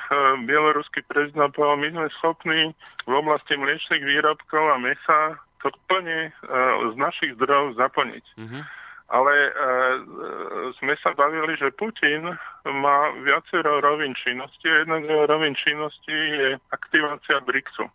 bieloruský 0.43 0.99
prezident 1.07 1.47
a 1.47 1.53
povedal, 1.55 1.79
my 1.79 1.89
sme 1.95 2.07
schopní 2.19 2.61
v 3.07 3.13
oblasti 3.15 3.55
mliečných 3.55 4.03
výrobkov 4.03 4.63
a 4.67 4.75
mesa 4.83 5.39
to 5.63 5.71
plne 5.87 6.27
e, 6.27 6.31
z 6.91 6.95
našich 6.99 7.31
zdrojov 7.39 7.79
zaplniť. 7.79 8.25
Mm-hmm. 8.35 8.63
Ale 9.15 9.31
e, 9.31 9.51
sme 10.83 10.91
sa 10.99 11.15
bavili, 11.15 11.55
že 11.55 11.71
Putin 11.71 12.35
má 12.67 12.99
viacero 13.23 13.79
rovin 13.79 14.11
činnosti 14.19 14.67
jedna 14.67 14.99
z 14.99 15.07
jeho 15.07 15.23
rovin 15.23 15.55
činnosti 15.55 16.11
je 16.11 16.59
aktivácia 16.75 17.39
BRICSu. 17.47 17.87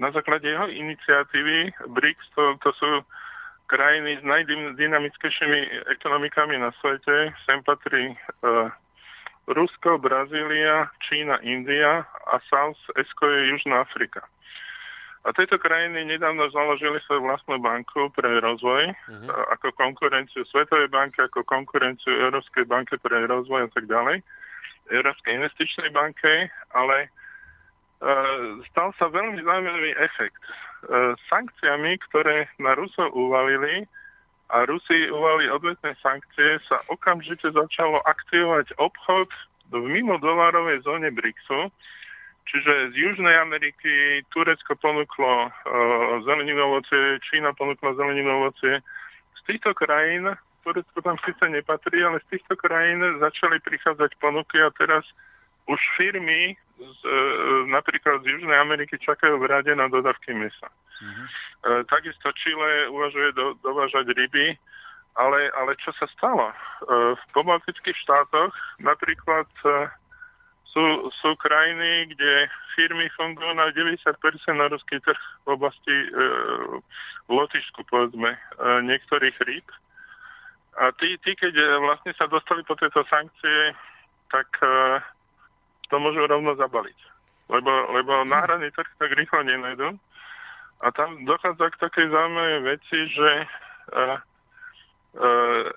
Na 0.00 0.08
základe 0.08 0.48
jeho 0.48 0.72
iniciatívy 0.72 1.68
BRICS 1.92 2.26
to, 2.32 2.56
to 2.64 2.70
sú 2.80 2.90
krajiny 3.74 4.22
s 4.22 4.22
najdynamickejšími 4.22 5.90
ekonomikami 5.98 6.62
na 6.62 6.70
svete. 6.78 7.34
Sem 7.42 7.58
patrí 7.66 8.14
uh, 8.14 8.70
Rusko, 9.50 9.98
Brazília, 9.98 10.86
Čína, 11.02 11.42
India 11.42 12.06
a 12.06 12.34
South 12.46 12.78
Esko 12.94 13.26
je 13.26 13.50
Južná 13.50 13.82
Afrika. 13.82 14.22
A 15.24 15.32
tieto 15.32 15.58
krajiny 15.58 16.04
nedávno 16.04 16.46
založili 16.52 17.00
svoju 17.02 17.24
vlastnú 17.24 17.56
banku 17.58 18.12
pre 18.12 18.44
rozvoj 18.44 18.92
uh-huh. 18.92 19.28
ako 19.56 19.72
konkurenciu 19.72 20.44
Svetovej 20.44 20.92
banky, 20.92 21.24
ako 21.24 21.42
konkurenciu 21.48 22.12
Európskej 22.28 22.68
banky 22.68 23.00
pre 23.00 23.24
rozvoj 23.24 23.66
a 23.66 23.70
tak 23.72 23.88
ďalej, 23.88 24.20
Európskej 24.92 25.32
investičnej 25.40 25.90
banke, 25.96 26.52
ale 26.76 27.08
uh, 28.04 28.60
stal 28.68 28.92
sa 29.00 29.08
veľmi 29.08 29.40
zaujímavý 29.40 29.96
efekt. 29.96 30.44
E, 30.84 31.16
sankciami, 31.32 31.96
ktoré 32.10 32.52
na 32.60 32.76
Rusov 32.76 33.10
uvalili 33.16 33.88
a 34.52 34.68
Rusi 34.68 35.08
uvalili 35.08 35.48
odvetné 35.48 35.96
sankcie, 36.04 36.60
sa 36.68 36.76
okamžite 36.92 37.48
začalo 37.48 38.04
aktivovať 38.04 38.76
obchod 38.76 39.32
v 39.72 39.80
mimo 39.88 40.20
dolárovej 40.20 40.84
zóne 40.84 41.08
BRICSu, 41.08 41.72
Čiže 42.44 42.92
z 42.92 42.94
Južnej 42.94 43.40
Ameriky 43.40 44.20
Turecko 44.28 44.76
ponúklo 44.76 45.48
uh, 45.48 45.50
zeleninu 46.28 46.60
ovocie, 46.68 47.16
Čína 47.24 47.56
ponúkla 47.56 47.96
zeleninu 47.96 48.44
ovocie. 48.44 48.84
Z 49.40 49.40
týchto 49.48 49.72
krajín, 49.72 50.28
Turecko 50.60 51.00
tam 51.00 51.16
síce 51.24 51.40
nepatrí, 51.48 52.04
ale 52.04 52.20
z 52.28 52.36
týchto 52.36 52.56
krajín 52.60 53.00
začali 53.20 53.60
prichádzať 53.64 54.20
ponuky 54.20 54.60
a 54.60 54.68
teraz 54.76 55.08
už 55.64 55.80
firmy 55.96 56.52
z, 56.78 57.00
e, 57.06 57.20
napríklad 57.70 58.22
z 58.22 58.34
Južnej 58.34 58.58
Ameriky 58.58 58.98
čakajú 58.98 59.38
v 59.38 59.48
rade 59.50 59.72
na 59.74 59.86
dodavky 59.86 60.34
mesa. 60.34 60.68
Uh-huh. 60.68 61.26
E, 61.80 61.84
takisto 61.86 62.32
Chile 62.34 62.90
uvažuje 62.90 63.32
do, 63.32 63.54
dovážať 63.62 64.10
ryby, 64.10 64.58
ale, 65.14 65.50
ale 65.54 65.78
čo 65.78 65.94
sa 65.94 66.06
stalo? 66.10 66.50
E, 66.50 66.56
v 67.14 67.24
pobaltických 67.30 67.96
štátoch 68.02 68.54
napríklad 68.82 69.46
e, 69.62 69.88
sú, 70.74 71.14
sú 71.22 71.30
krajiny, 71.38 72.10
kde 72.10 72.50
firmy 72.74 73.06
fungujú 73.14 73.54
na 73.54 73.70
90% 73.70 74.02
na 74.58 74.66
ruský 74.66 74.98
trh 74.98 75.22
v 75.46 75.48
oblasti 75.54 75.94
e, 75.94 76.08
v 77.24 77.30
Lotyšsku, 77.30 77.86
povedzme, 77.86 78.34
e, 78.34 78.38
niektorých 78.82 79.38
rýb. 79.46 79.66
A 80.74 80.90
tí, 80.98 81.14
tí, 81.22 81.38
keď 81.38 81.54
vlastne 81.78 82.10
sa 82.18 82.26
dostali 82.26 82.66
po 82.66 82.74
tieto 82.74 83.06
sankcie, 83.06 83.78
tak 84.34 84.50
e, 84.58 84.98
to 85.94 86.02
môžu 86.02 86.26
rovno 86.26 86.58
zabaliť. 86.58 86.98
Lebo, 87.46 87.70
lebo 87.94 88.26
náhradný 88.26 88.74
trh 88.74 88.90
tak 88.98 89.14
rýchlo 89.14 89.46
nenajdu. 89.46 89.94
A 90.82 90.90
tam 90.90 91.22
dochádza 91.22 91.70
k 91.70 91.80
takej 91.86 92.10
zaujímavej 92.10 92.60
veci, 92.66 92.98
že 93.14 93.30
uh, 93.94 94.18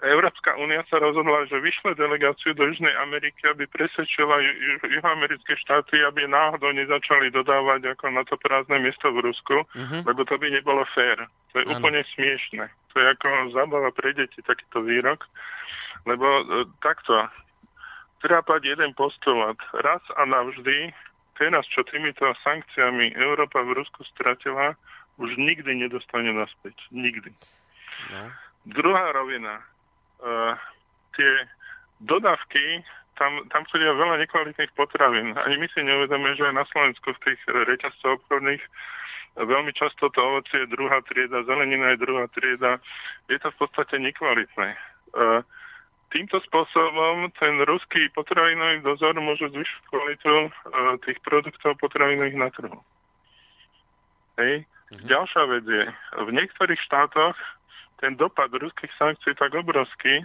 Európska 0.01 0.57
únia 0.57 0.81
sa 0.89 0.97
rozhodla, 0.97 1.45
že 1.45 1.61
vyšle 1.61 1.93
delegáciu 1.93 2.57
do 2.57 2.65
Južnej 2.65 2.97
Ameriky, 2.97 3.45
aby 3.45 3.69
presvedčila 3.69 4.41
ju, 4.41 4.51
juhoamerické 4.89 5.53
štáty, 5.61 6.01
aby 6.01 6.25
náhodou 6.25 6.73
nezačali 6.73 7.29
dodávať 7.29 7.93
ako 7.93 8.05
na 8.09 8.25
to 8.25 8.33
prázdne 8.41 8.81
miesto 8.81 9.13
v 9.13 9.21
Rusku, 9.21 9.61
uh-huh. 9.61 10.01
lebo 10.01 10.25
to 10.25 10.41
by 10.41 10.49
nebolo 10.49 10.81
fér. 10.97 11.29
To 11.53 11.61
je 11.61 11.69
ano. 11.69 11.77
úplne 11.77 12.01
smiešne. 12.17 12.65
To 12.65 12.95
je 12.97 13.05
ako 13.13 13.53
zábava 13.53 13.93
pre 13.93 14.17
deti, 14.17 14.41
takýto 14.41 14.81
výrok. 14.81 15.29
Lebo 16.09 16.25
uh, 16.25 16.65
takto, 16.81 17.29
treba 18.21 18.41
povedať 18.45 18.77
jeden 18.77 18.91
postulát. 18.97 19.57
Raz 19.73 20.01
a 20.17 20.25
navždy, 20.25 20.93
teraz 21.37 21.65
čo 21.69 21.85
týmito 21.85 22.25
sankciami 22.43 23.13
Európa 23.17 23.61
v 23.61 23.77
Rusku 23.77 24.03
stratila, 24.13 24.73
už 25.17 25.33
nikdy 25.37 25.73
nedostane 25.73 26.29
naspäť. 26.29 26.77
Nikdy. 26.93 27.33
No. 28.13 28.23
Druhá 28.69 29.13
rovina. 29.13 29.61
Uh, 30.21 30.53
tie 31.17 31.31
dodávky, 32.05 32.85
tam, 33.17 33.41
tam 33.49 33.65
chodia 33.69 33.93
veľa 33.97 34.21
nekvalitných 34.21 34.73
potravín. 34.77 35.33
Ani 35.33 35.57
my 35.57 35.67
si 35.73 35.81
neuvedomíme, 35.81 36.37
že 36.37 36.53
na 36.53 36.65
Slovensku 36.69 37.13
v 37.17 37.23
tých 37.25 37.39
reťazcoch 37.49 38.21
obchodných 38.21 38.61
veľmi 39.37 39.69
často 39.77 40.09
to 40.09 40.17
ovocie 40.17 40.65
je 40.65 40.73
druhá 40.73 41.01
trieda, 41.05 41.45
zelenina 41.45 41.93
je 41.93 42.01
druhá 42.01 42.25
trieda. 42.33 42.81
Je 43.29 43.37
to 43.37 43.53
v 43.53 43.57
podstate 43.61 44.01
nekvalitné. 44.01 44.73
Uh, 45.13 45.45
týmto 46.11 46.39
spôsobom 46.47 47.27
ten 47.35 47.59
ruský 47.67 48.07
potravinový 48.15 48.79
dozor 48.83 49.15
môže 49.19 49.51
zvyšiť 49.51 49.81
kvalitu 49.91 50.35
uh, 50.47 50.95
tých 51.03 51.19
produktov 51.23 51.75
potravinových 51.83 52.37
na 52.39 52.49
trhu. 52.51 52.79
Hej. 54.39 54.63
Mhm. 54.93 55.03
Ďalšia 55.03 55.43
vec 55.51 55.65
je, 55.67 55.83
v 56.23 56.29
niektorých 56.31 56.81
štátoch 56.87 57.35
ten 57.99 58.15
dopad 58.15 58.53
ruských 58.53 58.93
sankcií 58.95 59.33
je 59.33 59.41
tak 59.41 59.51
obrovský, 59.57 60.23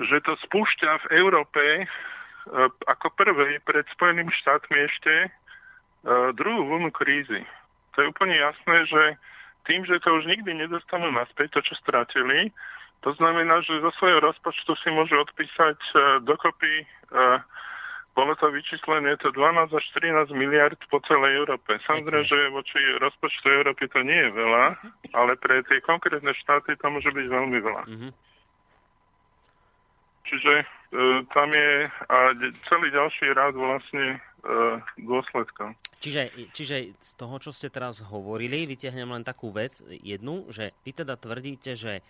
že 0.00 0.16
to 0.26 0.34
spúšťa 0.48 1.06
v 1.06 1.06
Európe 1.22 1.62
uh, 1.86 2.68
ako 2.90 3.14
prvé 3.14 3.62
pred 3.62 3.86
Spojenými 3.94 4.32
štátmi 4.42 4.78
ešte 4.90 5.14
uh, 5.30 6.34
druhú 6.34 6.66
vlnu 6.66 6.90
krízy. 6.90 7.46
To 7.94 8.02
je 8.02 8.10
úplne 8.10 8.34
jasné, 8.34 8.90
že 8.90 9.02
tým, 9.64 9.86
že 9.86 10.02
to 10.02 10.18
už 10.18 10.26
nikdy 10.26 10.50
nedostanú 10.52 11.08
naspäť, 11.14 11.56
to, 11.56 11.60
čo 11.72 11.74
stratili, 11.80 12.52
to 13.04 13.12
znamená, 13.20 13.60
že 13.60 13.84
zo 13.84 13.92
svojho 14.00 14.24
rozpočtu 14.24 14.72
si 14.80 14.88
môžu 14.88 15.20
odpísať 15.20 15.76
uh, 15.76 15.98
dokopy, 16.24 16.88
uh, 17.12 17.36
bolo 18.16 18.32
to 18.38 18.48
vyčíslené, 18.48 19.18
je 19.18 19.28
to 19.28 19.30
12 19.36 19.74
až 19.74 19.84
13 19.98 20.32
miliard 20.32 20.78
po 20.88 21.02
celej 21.04 21.44
Európe. 21.44 21.76
Samozrejme, 21.84 22.24
že 22.24 22.54
voči 22.54 22.78
rozpočtu 23.02 23.46
Európy 23.50 23.90
to 23.90 24.00
nie 24.06 24.16
je 24.16 24.30
veľa, 24.32 24.64
ale 25.12 25.34
pre 25.36 25.60
tie 25.66 25.82
konkrétne 25.84 26.30
štáty 26.32 26.78
to 26.78 26.86
môže 26.88 27.10
byť 27.10 27.26
veľmi 27.26 27.58
veľa. 27.60 27.82
Mm-hmm. 27.84 28.12
Čiže 30.24 30.54
uh, 30.64 31.20
tam 31.28 31.48
je 31.52 31.70
a 32.08 32.16
celý 32.72 32.88
ďalší 32.88 33.36
rád 33.36 33.52
vlastne 33.52 34.16
uh, 34.48 34.80
dôsledkov. 34.96 35.76
Čiže, 36.00 36.52
čiže 36.56 36.76
z 36.96 37.12
toho, 37.20 37.36
čo 37.36 37.52
ste 37.52 37.68
teraz 37.68 38.00
hovorili, 38.00 38.64
vytiahnem 38.64 39.12
len 39.12 39.24
takú 39.26 39.52
vec, 39.52 39.76
jednu, 39.90 40.48
že 40.48 40.72
vy 40.88 40.96
teda 40.96 41.20
tvrdíte, 41.20 41.76
že 41.76 42.00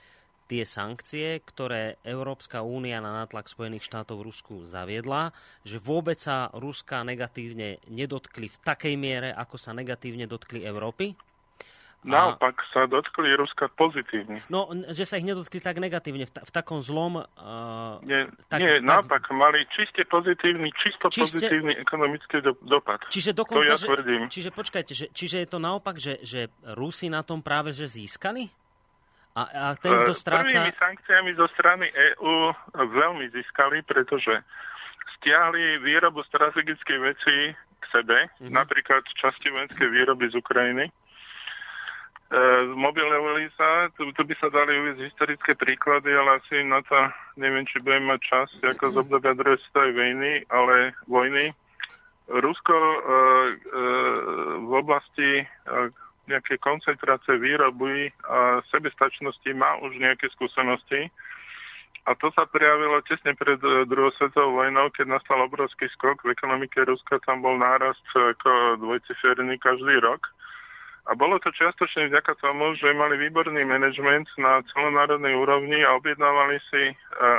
tie 0.54 0.62
sankcie, 0.62 1.42
ktoré 1.42 1.98
Európska 2.06 2.62
únia 2.62 3.02
na 3.02 3.10
nátlak 3.10 3.50
Spojených 3.50 3.90
štátov 3.90 4.22
v 4.22 4.26
Rusku 4.30 4.54
zaviedla, 4.62 5.34
že 5.66 5.82
vôbec 5.82 6.22
sa 6.22 6.46
Ruska 6.54 7.02
negatívne 7.02 7.82
nedotkli 7.90 8.46
v 8.46 8.58
takej 8.62 8.94
miere, 8.94 9.34
ako 9.34 9.58
sa 9.58 9.74
negatívne 9.74 10.30
dotkli 10.30 10.62
Európy? 10.62 11.18
Naopak 12.04 12.60
sa 12.70 12.84
dotkli 12.84 13.32
Ruska 13.34 13.66
pozitívne. 13.72 14.44
No, 14.52 14.68
že 14.92 15.08
sa 15.08 15.16
ich 15.18 15.24
nedotkli 15.24 15.58
tak 15.58 15.80
negatívne, 15.80 16.28
v, 16.28 16.32
ta, 16.36 16.44
v 16.44 16.52
takom 16.52 16.84
zlom... 16.84 17.24
Uh, 17.34 17.98
nie, 18.04 18.28
tak, 18.52 18.60
nie 18.60 18.78
tak, 18.78 18.84
naopak, 18.84 19.24
mali 19.32 19.64
čiste 19.72 20.04
pozitívny, 20.06 20.68
čisto 20.76 21.08
čiste, 21.08 21.40
pozitívny 21.40 21.72
ekonomický 21.80 22.44
do, 22.44 22.52
dopad. 22.62 23.02
Čiže 23.08 23.32
dokonca, 23.32 23.74
to 23.74 23.88
ja 23.88 23.88
tvrdím. 23.88 24.28
Že, 24.28 24.32
čiže 24.36 24.50
počkajte, 24.52 24.92
že, 24.92 25.06
čiže 25.16 25.36
je 25.42 25.48
to 25.48 25.58
naopak, 25.58 25.96
že, 25.96 26.20
že 26.20 26.52
Rusi 26.76 27.08
na 27.08 27.24
tom 27.24 27.40
práve 27.40 27.72
že 27.72 27.88
získali? 27.88 28.52
A, 29.34 29.42
a 29.42 29.64
ten, 29.74 29.90
kto 30.06 30.14
stráca... 30.14 30.46
Prvými 30.46 30.72
sankciami 30.78 31.30
zo 31.34 31.50
strany 31.58 31.90
EÚ 31.90 32.54
veľmi 32.74 33.26
získali, 33.34 33.82
pretože 33.82 34.30
stiahli 35.18 35.82
výrobu 35.82 36.22
strategických 36.30 37.00
vecí 37.02 37.38
k 37.54 37.84
sebe, 37.90 38.30
mm-hmm. 38.30 38.54
napríklad 38.54 39.02
časti 39.18 39.50
vojenskej 39.50 39.90
výroby 39.90 40.30
z 40.30 40.38
Ukrajiny. 40.38 40.86
E, 40.86 40.92
mobilovali 42.78 43.50
sa, 43.58 43.90
tu, 43.98 44.06
tu 44.14 44.22
by 44.22 44.34
sa 44.38 44.54
dali 44.54 44.70
uvieť 44.70 45.02
historické 45.02 45.58
príklady, 45.58 46.14
ale 46.14 46.38
asi 46.38 46.62
na 46.62 46.78
to 46.86 46.94
neviem, 47.34 47.66
či 47.66 47.82
budem 47.82 48.06
mať 48.06 48.20
čas, 48.22 48.48
ako 48.62 48.84
z 48.94 48.96
obdobia 49.02 49.34
druhej 49.34 49.58
svetovej 49.66 49.92
vojny, 49.98 50.32
ale 50.46 50.94
vojny. 51.10 51.44
Rusko 52.30 52.72
e, 52.72 52.98
e, 53.02 53.16
v 54.62 54.72
oblasti 54.78 55.30
e, 55.42 55.44
nejaké 56.26 56.58
koncentrácie 56.60 57.36
výroby 57.36 58.12
a 58.24 58.64
sebestačnosti 58.72 59.50
má 59.54 59.80
už 59.84 59.96
nejaké 60.00 60.28
skúsenosti. 60.34 61.08
A 62.04 62.12
to 62.20 62.28
sa 62.36 62.44
prijavilo 62.44 63.00
tesne 63.08 63.32
pred 63.32 63.56
e, 63.64 63.88
druhou 63.88 64.12
svetovou 64.20 64.60
vojnou, 64.60 64.92
keď 64.92 65.16
nastal 65.16 65.40
obrovský 65.40 65.88
skok 65.96 66.20
v 66.20 66.36
ekonomike 66.36 66.84
Ruska, 66.84 67.16
tam 67.24 67.40
bol 67.40 67.56
nárast 67.56 68.04
ako 68.12 68.76
dvojciferný 68.76 69.56
každý 69.56 70.04
rok. 70.04 70.28
A 71.08 71.16
bolo 71.16 71.40
to 71.40 71.52
čiastočne 71.52 72.12
vďaka 72.12 72.36
tomu, 72.40 72.76
že 72.76 72.92
mali 72.96 73.16
výborný 73.20 73.64
manažment 73.64 74.28
na 74.36 74.60
celonárodnej 74.72 75.32
úrovni 75.32 75.80
a 75.80 75.96
objednávali 75.96 76.60
si 76.68 76.92
e, 76.92 76.94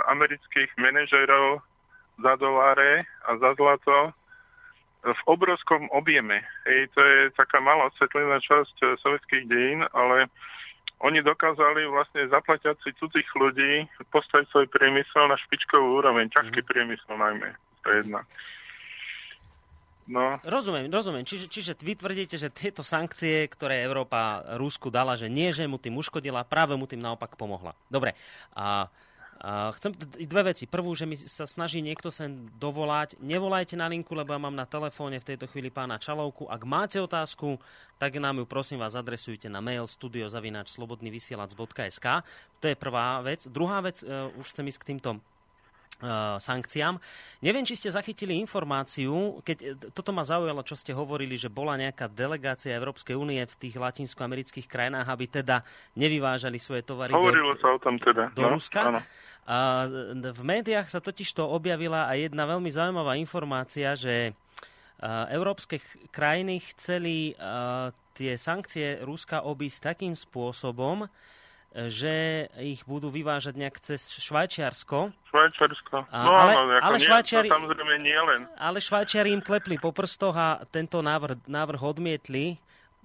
amerických 0.09 0.73
manažerov 0.81 1.61
za 2.17 2.33
doláre 2.41 3.05
a 3.29 3.37
za 3.37 3.53
zlato 3.57 4.17
v 5.05 5.21
obrovskom 5.29 5.85
objeme. 5.93 6.41
Hej, 6.65 6.89
to 6.97 6.99
je 7.01 7.19
taká 7.37 7.61
malá 7.61 7.93
osvetlená 7.93 8.41
časť 8.41 8.75
eh, 8.81 8.87
sovietských 9.05 9.45
dejín, 9.45 9.85
ale 9.93 10.27
oni 11.05 11.21
dokázali 11.21 11.85
vlastne 11.91 12.25
zaplatiať 12.31 12.81
si 12.81 12.89
cudzích 12.97 13.27
ľudí 13.37 13.85
postaviť 14.09 14.47
svoj 14.49 14.67
priemysel 14.71 15.29
na 15.29 15.37
špičkovú 15.37 16.01
úroveň, 16.01 16.31
ťažký 16.31 16.63
mm. 16.63 16.67
priemysel 16.71 17.13
najmä. 17.19 17.49
To 17.83 17.87
je 17.91 17.97
jedna. 18.01 18.21
No. 20.05 20.37
Rozumiem, 20.45 20.85
rozumiem. 20.93 21.25
Čiže, 21.25 21.49
čiže 21.49 21.71
vy 21.81 21.97
tvrdíte, 21.97 22.37
že 22.37 22.53
tieto 22.53 22.85
sankcie, 22.85 23.49
ktoré 23.49 23.81
Európa 23.81 24.45
Rusku 24.53 24.93
dala, 24.93 25.17
že 25.17 25.25
nie, 25.25 25.49
že 25.49 25.65
mu 25.65 25.81
tým 25.81 25.97
uškodila, 25.97 26.45
práve 26.45 26.77
mu 26.77 26.85
tým 26.85 27.01
naopak 27.01 27.33
pomohla. 27.33 27.73
Dobre. 27.89 28.13
A 28.53 28.85
a 28.85 29.04
chcem 29.75 29.91
dve 30.25 30.43
veci. 30.53 30.65
Prvú, 30.65 30.95
že 30.95 31.05
mi 31.05 31.17
sa 31.19 31.43
snaží 31.43 31.83
niekto 31.83 32.07
sem 32.11 32.47
dovolať. 32.55 33.19
Nevolajte 33.19 33.75
na 33.75 33.87
linku, 33.91 34.15
lebo 34.15 34.31
ja 34.31 34.39
mám 34.39 34.55
na 34.55 34.65
telefóne 34.65 35.19
v 35.19 35.35
tejto 35.35 35.47
chvíli 35.51 35.69
pána 35.69 35.99
Čalovku. 35.99 36.47
Ak 36.47 36.63
máte 36.63 37.03
otázku, 37.03 37.59
tak 37.99 38.15
nám 38.15 38.39
ju 38.41 38.45
prosím 38.47 38.79
vás 38.79 38.95
adresujte 38.95 39.51
na 39.51 39.59
mail 39.59 39.83
studiozavináčslobodnyvysielac.sk. 39.87 42.07
To 42.59 42.65
je 42.65 42.75
prvá 42.75 43.21
vec. 43.21 43.47
Druhá 43.51 43.81
vec, 43.83 44.03
uh, 44.03 44.31
už 44.39 44.49
chcem 44.55 44.67
ísť 44.71 44.79
k 44.81 44.87
týmto 44.95 45.19
sankciám. 46.39 46.99
Neviem, 47.39 47.63
či 47.63 47.79
ste 47.79 47.87
zachytili 47.87 48.35
informáciu, 48.35 49.39
keď 49.47 49.57
e, 49.63 49.67
toto 49.95 50.11
ma 50.11 50.27
zaujalo, 50.27 50.59
čo 50.67 50.75
ste 50.75 50.91
hovorili, 50.91 51.39
že 51.39 51.47
bola 51.47 51.79
nejaká 51.79 52.11
delegácia 52.11 52.75
Európskej 52.75 53.15
únie 53.15 53.39
v 53.47 53.55
tých 53.55 53.79
latinskoamerických 53.79 54.67
krajinách, 54.67 55.07
aby 55.07 55.25
teda 55.31 55.63
nevyvážali 55.95 56.59
svoje 56.59 56.83
tovary 56.83 57.15
Hovorilo 57.15 57.55
do, 57.55 57.59
sa 57.63 57.71
o 57.71 57.79
tom 57.79 57.95
teda. 57.95 58.27
do 58.35 58.43
no, 58.43 58.59
Ruska. 58.59 58.81
Áno. 58.91 59.01
A 59.45 59.85
v 60.19 60.41
médiách 60.41 60.89
sa 60.89 60.99
totiž 60.99 61.29
to 61.37 61.45
objavila 61.45 62.09
aj 62.09 62.33
jedna 62.33 62.49
veľmi 62.49 62.69
zaujímavá 62.73 63.13
informácia, 63.21 63.93
že 63.93 64.33
európske 65.29 65.77
krajiny 66.09 66.65
chceli 66.73 67.37
tie 68.17 68.31
sankcie 68.41 69.05
Ruska 69.05 69.45
obísť 69.45 69.93
takým 69.93 70.17
spôsobom, 70.17 71.05
že 71.75 72.47
ich 72.55 72.87
budú 72.87 73.11
vyvážať 73.11 73.59
nejak 73.59 73.83
cez 73.83 74.15
Švajčiarsko. 74.23 75.11
Švajčiarsko. 75.27 76.07
No, 76.07 76.31
ale, 76.31 76.51
áno, 76.55 76.71
ale, 76.79 76.97
Švajčiari, 77.03 77.51
samozrejme 77.51 77.99
nie 77.99 78.15
len. 78.15 78.47
Ale 78.55 78.79
Švajčiari 78.79 79.35
im 79.35 79.43
klepli 79.43 79.75
po 79.75 79.91
prstoch 79.91 80.39
a 80.39 80.63
tento 80.71 81.03
návrh, 81.03 81.43
návrh 81.43 81.81
odmietli. 81.83 82.55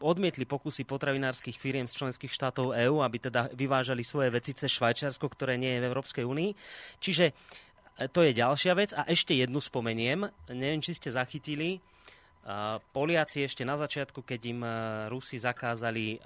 Odmietli 0.01 0.49
pokusy 0.49 0.89
potravinárskych 0.89 1.61
firiem 1.61 1.85
z 1.85 1.99
členských 1.99 2.33
štátov 2.33 2.73
EÚ, 2.73 3.05
aby 3.05 3.21
teda 3.21 3.53
vyvážali 3.53 4.01
svoje 4.01 4.33
veci 4.33 4.57
cez 4.57 4.73
Švajčiarsko, 4.73 5.27
ktoré 5.29 5.59
nie 5.59 5.77
je 5.77 5.83
v 5.85 5.89
Európskej 5.91 6.25
únii. 6.25 6.57
Čiže 7.03 7.27
e, 7.29 7.33
to 8.09 8.25
je 8.25 8.33
ďalšia 8.33 8.73
vec. 8.79 8.97
A 8.97 9.05
ešte 9.11 9.37
jednu 9.37 9.61
spomeniem. 9.61 10.31
Neviem, 10.49 10.81
či 10.81 10.97
ste 10.97 11.13
zachytili 11.13 11.83
Poliaci 12.97 13.45
ešte 13.45 13.69
na 13.69 13.77
začiatku, 13.77 14.25
keď 14.25 14.41
im 14.49 14.61
e, 14.65 14.71
Rusi 15.13 15.37
zakázali 15.37 16.17
e, 16.17 16.19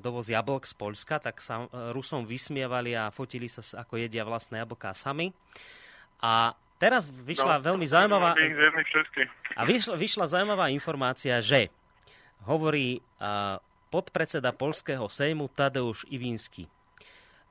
dovoz 0.00 0.32
jablk 0.32 0.64
z 0.64 0.72
Polska, 0.72 1.20
tak 1.20 1.44
sa 1.44 1.68
e, 1.68 1.92
Rusom 1.92 2.24
vysmievali 2.24 2.96
a 2.96 3.12
fotili 3.12 3.44
sa, 3.44 3.60
ako 3.84 4.00
jedia 4.00 4.24
vlastné 4.24 4.64
jablká 4.64 4.96
sami. 4.96 5.36
A 6.24 6.56
teraz 6.80 7.12
vyšla 7.12 7.60
no, 7.60 7.64
veľmi 7.68 7.84
zaujímavá... 7.84 8.32
A 9.60 9.62
vyšla, 9.68 9.94
vyšla 10.00 10.24
zaujímavá 10.24 10.72
informácia, 10.72 11.36
že 11.44 11.68
hovorí 12.48 13.04
podpredseda 13.92 14.56
Polského 14.56 15.04
sejmu 15.08 15.52
Tadeusz 15.52 16.08
Ivinsky, 16.08 16.64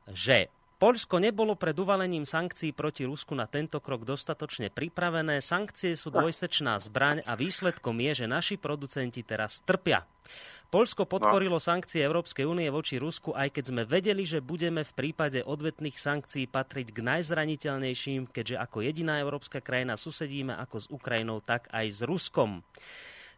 že 0.10 0.50
Poľsko 0.76 1.24
nebolo 1.24 1.56
pred 1.56 1.72
uvalením 1.80 2.28
sankcií 2.28 2.76
proti 2.76 3.08
Rusku 3.08 3.32
na 3.32 3.48
tento 3.48 3.80
krok 3.80 4.04
dostatočne 4.04 4.68
pripravené. 4.68 5.40
Sankcie 5.40 5.96
sú 5.96 6.12
dvojsečná 6.12 6.76
zbraň 6.84 7.24
a 7.24 7.40
výsledkom 7.40 7.96
je, 8.04 8.24
že 8.24 8.26
naši 8.28 8.60
producenti 8.60 9.24
teraz 9.24 9.64
trpia. 9.64 10.04
Polsko 10.68 11.08
podporilo 11.08 11.64
sankcie 11.64 12.04
Európskej 12.04 12.44
únie 12.44 12.68
voči 12.68 13.00
Rusku, 13.00 13.32
aj 13.32 13.56
keď 13.56 13.64
sme 13.72 13.84
vedeli, 13.88 14.28
že 14.28 14.44
budeme 14.44 14.84
v 14.84 14.92
prípade 14.92 15.40
odvetných 15.48 15.96
sankcií 15.96 16.52
patriť 16.52 16.92
k 16.92 17.00
najzraniteľnejším, 17.00 18.28
keďže 18.28 18.60
ako 18.60 18.84
jediná 18.84 19.24
európska 19.24 19.64
krajina 19.64 19.96
susedíme 19.96 20.52
ako 20.60 20.76
s 20.84 20.88
Ukrajinou, 20.92 21.40
tak 21.40 21.72
aj 21.72 21.86
s 21.88 22.00
Ruskom. 22.04 22.68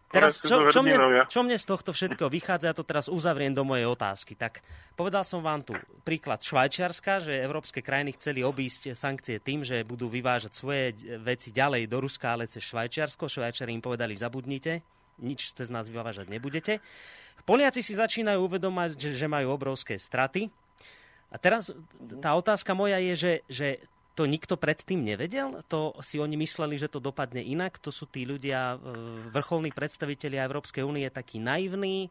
Teraz, 0.07 0.39
čo, 0.39 0.71
čo, 0.71 0.79
mne, 0.79 1.27
čo 1.27 1.43
mne 1.43 1.59
z 1.59 1.67
tohto 1.67 1.91
všetkého 1.91 2.31
vychádza, 2.31 2.71
ja 2.71 2.75
to 2.75 2.87
teraz 2.87 3.11
uzavriem 3.11 3.51
do 3.51 3.67
mojej 3.67 3.91
otázky. 3.91 4.39
Tak 4.39 4.63
povedal 4.95 5.27
som 5.27 5.43
vám 5.43 5.67
tu 5.67 5.75
príklad 6.07 6.39
Švajčiarska, 6.39 7.27
že 7.27 7.43
európske 7.43 7.83
krajiny 7.83 8.15
chceli 8.15 8.39
obísť 8.39 8.95
sankcie 8.95 9.43
tým, 9.43 9.67
že 9.67 9.83
budú 9.83 10.07
vyvážať 10.07 10.55
svoje 10.55 10.95
veci 11.19 11.51
ďalej 11.51 11.91
do 11.91 11.99
Ruska, 11.99 12.39
ale 12.39 12.47
cez 12.47 12.63
Švajčiarsko. 12.63 13.27
Švajčiari 13.27 13.75
im 13.75 13.83
povedali, 13.83 14.15
zabudnite, 14.15 14.79
nič 15.19 15.51
cez 15.51 15.67
nás 15.67 15.91
vyvážať 15.91 16.31
nebudete. 16.31 16.79
Poliaci 17.43 17.83
si 17.83 17.91
začínajú 17.91 18.39
uvedomať, 18.47 18.95
že, 18.95 19.09
že 19.11 19.27
majú 19.27 19.51
obrovské 19.51 19.99
straty. 19.99 20.47
A 21.27 21.35
teraz 21.35 21.75
tá 22.23 22.31
otázka 22.31 22.71
moja 22.71 22.95
je, 23.03 23.13
že, 23.19 23.33
že 23.51 23.67
to 24.17 24.25
nikto 24.25 24.57
predtým 24.57 25.05
nevedel? 25.05 25.61
To 25.69 25.93
si 26.01 26.17
oni 26.17 26.33
mysleli, 26.41 26.81
že 26.81 26.89
to 26.89 26.97
dopadne 26.97 27.45
inak? 27.45 27.77
To 27.85 27.93
sú 27.93 28.09
tí 28.09 28.25
ľudia, 28.25 28.81
e, 28.81 29.29
vrcholní 29.29 29.69
predstavitelia 29.69 30.49
Európskej 30.49 30.81
únie 30.81 31.05
takí 31.13 31.37
naivní? 31.37 32.09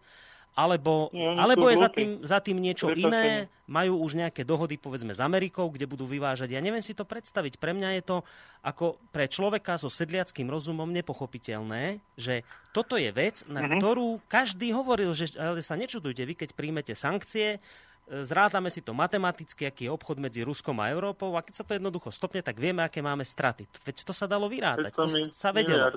Alebo, 0.56 1.12
no, 1.12 1.36
alebo 1.36 1.68
je 1.68 1.76
za 1.76 1.92
tým, 1.92 2.24
za 2.24 2.40
tým 2.40 2.56
niečo 2.56 2.88
iné? 2.88 3.52
Majú 3.68 4.00
už 4.00 4.16
nejaké 4.16 4.40
dohody, 4.40 4.80
povedzme, 4.80 5.12
s 5.12 5.20
Amerikou, 5.20 5.68
kde 5.68 5.84
budú 5.84 6.08
vyvážať? 6.08 6.48
Ja 6.48 6.64
neviem 6.64 6.80
si 6.80 6.96
to 6.96 7.04
predstaviť. 7.04 7.60
Pre 7.60 7.76
mňa 7.76 8.00
je 8.00 8.02
to 8.06 8.16
ako 8.64 8.96
pre 9.12 9.28
človeka 9.28 9.76
so 9.76 9.92
sedliackým 9.92 10.48
rozumom 10.48 10.88
nepochopiteľné, 10.96 12.00
že 12.16 12.40
toto 12.72 12.96
je 12.96 13.12
vec, 13.12 13.44
na 13.52 13.68
mm-hmm. 13.68 13.76
ktorú 13.76 14.08
každý 14.32 14.72
hovoril, 14.72 15.12
že 15.12 15.36
ale 15.36 15.60
sa 15.60 15.76
nečudujte, 15.76 16.24
vy 16.24 16.34
keď 16.38 16.56
príjmete 16.56 16.96
sankcie, 16.96 17.60
zrátame 18.06 18.70
si 18.70 18.78
to 18.78 18.94
matematicky, 18.94 19.66
aký 19.66 19.90
je 19.90 19.94
obchod 19.94 20.22
medzi 20.22 20.46
Ruskom 20.46 20.78
a 20.78 20.94
Európou 20.94 21.34
a 21.34 21.42
keď 21.42 21.54
sa 21.58 21.64
to 21.66 21.74
jednoducho 21.74 22.14
stopne, 22.14 22.38
tak 22.38 22.54
vieme, 22.62 22.86
aké 22.86 23.02
máme 23.02 23.26
straty. 23.26 23.66
Veď 23.82 24.06
to 24.06 24.14
sa 24.14 24.30
dalo 24.30 24.46
vyrátať, 24.46 24.94
to 24.94 25.10
sa 25.34 25.50
vedelo. 25.50 25.90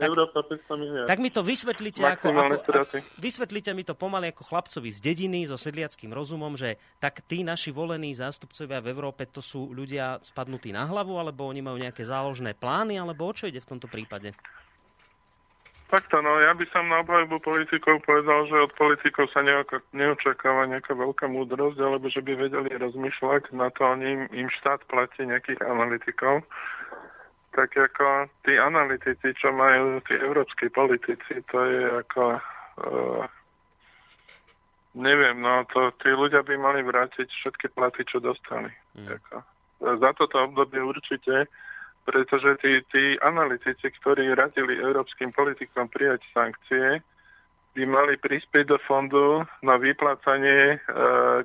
Tak, 0.00 0.08
Európa 0.08 0.40
tak 1.04 1.18
mi 1.20 1.28
to 1.28 1.44
vysvetlite, 1.44 2.00
ako, 2.00 2.32
ako, 2.32 2.80
vysvetlite 3.20 3.76
mi 3.76 3.84
to 3.84 3.92
pomaly 3.92 4.32
ako 4.32 4.48
chlapcovi 4.48 4.88
z 4.88 5.00
dediny, 5.04 5.44
so 5.44 5.60
sedliackým 5.60 6.16
rozumom, 6.16 6.56
že 6.56 6.80
tak 6.96 7.20
tí 7.28 7.44
naši 7.44 7.68
volení 7.68 8.16
zástupcovia 8.16 8.80
v 8.80 8.90
Európe, 8.96 9.28
to 9.28 9.44
sú 9.44 9.68
ľudia 9.68 10.16
spadnutí 10.24 10.72
na 10.72 10.88
hlavu, 10.88 11.20
alebo 11.20 11.44
oni 11.44 11.60
majú 11.60 11.76
nejaké 11.76 12.00
záložné 12.08 12.56
plány, 12.56 12.96
alebo 12.96 13.28
o 13.28 13.32
čo 13.36 13.52
ide 13.52 13.60
v 13.60 13.76
tomto 13.76 13.86
prípade? 13.86 14.32
Takto, 15.90 16.22
no 16.22 16.38
ja 16.38 16.54
by 16.54 16.62
som 16.70 16.86
na 16.86 17.02
obhajbu 17.02 17.42
politikov 17.42 18.06
povedal, 18.06 18.46
že 18.46 18.62
od 18.62 18.72
politikov 18.78 19.26
sa 19.34 19.42
neočakáva 19.90 20.70
nejaká 20.70 20.94
veľká 20.94 21.26
múdrosť, 21.26 21.82
alebo 21.82 22.06
že 22.06 22.22
by 22.22 22.46
vedeli 22.46 22.78
rozmýšľať, 22.78 23.50
na 23.50 23.74
to 23.74 23.82
oni 23.82 24.06
im, 24.06 24.22
im 24.30 24.48
štát 24.62 24.86
platí 24.86 25.26
nejakých 25.26 25.58
analytikov. 25.66 26.46
Tak 27.58 27.74
ako 27.74 28.30
tí 28.46 28.54
analytici, 28.54 29.34
čo 29.34 29.50
majú 29.50 29.98
tí 30.06 30.14
európsky 30.14 30.70
politici, 30.70 31.42
to 31.50 31.58
je 31.58 31.82
ako... 32.06 32.22
Uh, 32.78 33.26
neviem, 34.94 35.42
no 35.42 35.66
to 35.74 35.90
tí 35.98 36.14
ľudia 36.14 36.46
by 36.46 36.54
mali 36.54 36.86
vrátiť 36.86 37.26
všetky 37.26 37.74
platy, 37.74 38.06
čo 38.06 38.22
dostali. 38.22 38.70
Mm. 38.94 39.18
Ako, 39.18 39.42
za 39.98 40.10
toto 40.14 40.38
obdobie 40.38 40.78
určite 40.86 41.50
pretože 42.04 42.56
tí, 42.64 42.80
tí 42.90 43.04
analytici, 43.20 43.86
ktorí 44.00 44.32
radili 44.32 44.80
európskym 44.80 45.30
politikom 45.32 45.88
prijať 45.92 46.24
sankcie, 46.32 47.04
by 47.74 47.82
mali 47.86 48.18
prispieť 48.18 48.66
do 48.66 48.78
fondu 48.82 49.46
na 49.62 49.78
vyplácanie 49.78 50.74
e, 50.74 50.78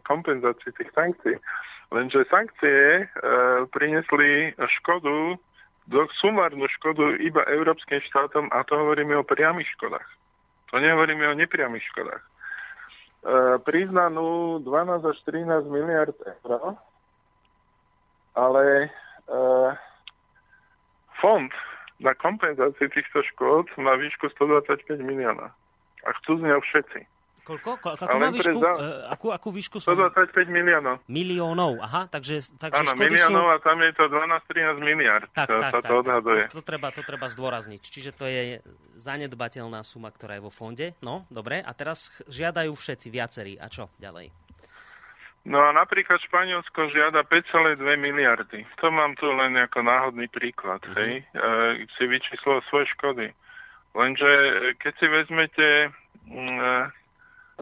kompenzácií 0.02 0.74
tých 0.74 0.92
sankcií. 0.98 1.38
Lenže 1.94 2.26
sankcie 2.34 2.80
e, 2.98 3.04
prinesli 3.70 4.58
škodu, 4.58 5.38
do, 5.86 6.02
sumárnu 6.18 6.66
škodu 6.82 7.22
iba 7.22 7.46
európskym 7.46 8.02
štátom 8.10 8.50
a 8.50 8.66
to 8.66 8.74
hovoríme 8.74 9.14
o 9.14 9.28
priamých 9.28 9.70
škodách. 9.78 10.10
To 10.74 10.82
nehovoríme 10.82 11.30
o 11.30 11.38
nepriamých 11.38 11.86
škodách. 11.94 12.24
E, 12.26 12.30
priznanú 13.62 14.58
12 14.66 15.06
až 15.06 15.18
13 15.30 15.70
miliard 15.70 16.18
eur, 16.26 16.74
ale 18.34 18.66
e, 18.82 18.90
fond 21.22 21.52
na 22.00 22.12
kompenzáciu 22.16 22.92
týchto 22.92 23.24
škôd 23.34 23.72
má 23.80 23.96
výšku 23.96 24.28
125 24.36 25.00
milióna. 25.00 25.52
A 26.06 26.10
chcú 26.22 26.38
z 26.38 26.42
neho 26.46 26.60
všetci. 26.62 27.08
Koľko? 27.46 27.78
Ko, 27.78 27.94
akú 27.94 28.18
má 28.18 28.34
výšku? 28.34 28.58
Za... 28.58 28.72
Uh, 28.74 29.06
akú, 29.14 29.28
akú 29.30 29.50
výšku 29.54 29.78
sú? 29.78 29.94
125 29.94 30.50
miliónov. 30.50 30.98
Miliónov, 31.06 31.78
aha, 31.78 32.10
takže, 32.10 32.42
takže 32.58 32.82
Áno, 32.82 32.98
miliónov 32.98 33.46
sú... 33.46 33.54
a 33.54 33.56
tam 33.62 33.78
je 33.86 33.92
to 33.94 34.04
12-13 34.10 34.82
miliard. 34.82 35.30
Tak, 35.30 35.54
to, 35.54 35.62
tak, 35.62 35.72
sa 35.78 35.80
tak, 35.86 35.86
to 35.86 35.94
odhaduje. 36.02 36.44
To, 36.50 36.58
to, 36.58 36.62
treba, 36.66 36.90
to 36.90 37.06
treba 37.06 37.30
zdôrazniť. 37.30 37.82
Čiže 37.86 38.12
to 38.18 38.26
je 38.26 38.66
zanedbateľná 38.98 39.86
suma, 39.86 40.10
ktorá 40.10 40.42
je 40.42 40.44
vo 40.44 40.50
fonde. 40.50 40.98
No, 41.06 41.30
dobre. 41.30 41.62
A 41.62 41.70
teraz 41.78 42.10
žiadajú 42.26 42.74
všetci, 42.74 43.08
viacerí. 43.14 43.54
A 43.62 43.70
čo 43.70 43.94
ďalej? 44.02 44.34
No 45.46 45.62
a 45.62 45.70
napríklad 45.78 46.18
Španielsko 46.26 46.90
žiada 46.90 47.22
5,2 47.22 47.78
miliardy. 48.02 48.66
To 48.82 48.90
mám 48.90 49.14
tu 49.14 49.30
len 49.30 49.54
ako 49.62 49.86
náhodný 49.86 50.26
príklad. 50.26 50.82
Mm-hmm. 50.82 50.98
Hej? 50.98 51.14
E, 51.22 51.86
si 51.94 52.04
vyčíslo 52.10 52.66
svoje 52.66 52.90
škody. 52.98 53.30
Lenže 53.94 54.26
e, 54.26 54.52
keď 54.82 54.94
si 54.98 55.06
vezmete, 55.06 55.68
mm, 56.26 56.58
e, 56.58 56.74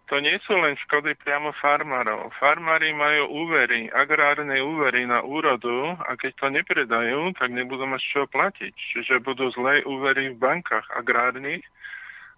to 0.07 0.15
nie 0.23 0.39
sú 0.47 0.55
len 0.55 0.79
škody 0.87 1.11
priamo 1.19 1.51
farmárov. 1.59 2.31
Farmári 2.39 2.95
majú 2.95 3.45
úvery, 3.45 3.91
agrárne 3.91 4.63
úvery 4.63 5.03
na 5.03 5.19
úrodu 5.19 5.99
a 6.07 6.15
keď 6.15 6.31
to 6.39 6.47
nepredajú, 6.55 7.35
tak 7.35 7.51
nebudú 7.51 7.83
mať 7.83 8.01
čo 8.01 8.21
platiť. 8.31 8.73
Čiže 8.73 9.23
budú 9.27 9.51
zlé 9.53 9.83
úvery 9.83 10.31
v 10.31 10.39
bankách 10.39 10.87
agrárnych 10.95 11.67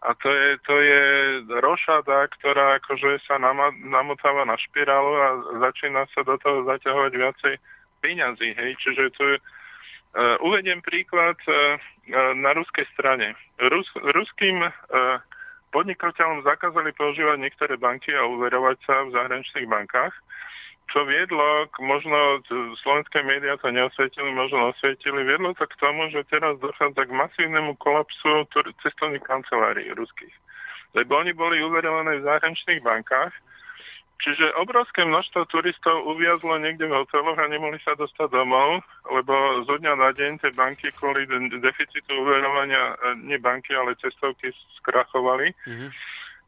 a 0.06 0.14
to 0.22 0.30
je, 0.30 0.49
to 0.69 0.76
je 0.77 1.03
rošada, 1.65 2.30
ktorá 2.38 2.77
akože 2.77 3.26
sa 3.26 3.41
namotáva 3.82 4.45
na 4.45 4.53
špirálu 4.53 5.14
a 5.18 5.30
začína 5.65 6.06
sa 6.14 6.22
do 6.22 6.38
toho 6.38 6.61
zaťahovať 6.69 7.11
viacej 7.18 7.53
peňazí. 8.06 8.53
Hej? 8.53 8.72
Čiže 8.86 9.03
tu 9.18 9.26
uh, 9.26 9.40
uvediem 10.45 10.86
príklad 10.86 11.38
uh, 11.49 11.82
na 12.38 12.53
ruskej 12.53 12.86
strane. 12.94 13.34
Rus, 13.57 13.90
ruským 14.14 14.61
uh, 14.61 14.72
podnikateľom 15.73 16.45
zakázali 16.45 16.94
používať 16.94 17.41
niektoré 17.41 17.73
banky 17.76 18.14
a 18.14 18.30
uverovať 18.30 18.77
sa 18.86 19.10
v 19.10 19.14
zahraničných 19.18 19.68
bankách 19.68 20.14
čo 20.91 21.01
viedlo, 21.03 21.65
možno 21.81 22.41
slovenské 22.81 23.25
médiá 23.25 23.57
to 23.57 23.73
neosvietili, 23.73 24.29
možno 24.31 24.69
osvietili, 24.71 25.25
viedlo 25.25 25.57
to 25.57 25.65
k 25.65 25.79
tomu, 25.81 26.07
že 26.13 26.27
teraz 26.29 26.55
dochádza 26.61 27.09
k 27.09 27.17
masívnemu 27.17 27.73
kolapsu 27.81 28.45
cestovných 28.85 29.25
kancelárií 29.25 29.89
ruských. 29.97 30.33
Lebo 30.93 31.19
oni 31.19 31.33
boli 31.35 31.59
uverované 31.59 32.21
v 32.21 32.27
zahraničných 32.29 32.85
bankách, 32.85 33.33
čiže 34.23 34.55
obrovské 34.55 35.03
množstvo 35.03 35.43
turistov 35.51 36.07
uviazlo 36.07 36.55
niekde 36.61 36.87
v 36.87 36.95
hoteloch 37.03 37.35
a 37.35 37.51
nemohli 37.51 37.81
sa 37.83 37.97
dostať 37.99 38.31
domov, 38.31 38.79
lebo 39.11 39.65
zo 39.67 39.75
dňa 39.81 39.93
na 39.99 40.09
deň 40.15 40.31
tie 40.39 40.51
banky 40.55 40.87
kvôli 40.95 41.27
deficitu 41.59 42.11
uverovania, 42.15 42.95
e, 42.95 43.25
nie 43.27 43.37
banky, 43.41 43.75
ale 43.75 43.99
cestovky 43.99 44.53
skrachovali. 44.79 45.51
Mm-hmm. 45.67 45.89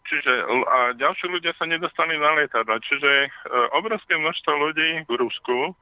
Čiže 0.07 0.31
a 0.71 0.95
ďalší 0.95 1.27
ľudia 1.27 1.51
sa 1.59 1.67
nedostali 1.67 2.15
na 2.15 2.39
lietadla. 2.39 2.79
Čiže 2.79 3.11
e, 3.27 3.29
obrovské 3.75 4.15
množstvo 4.15 4.51
ľudí 4.55 5.03
v 5.03 5.13
Rusku 5.19 5.75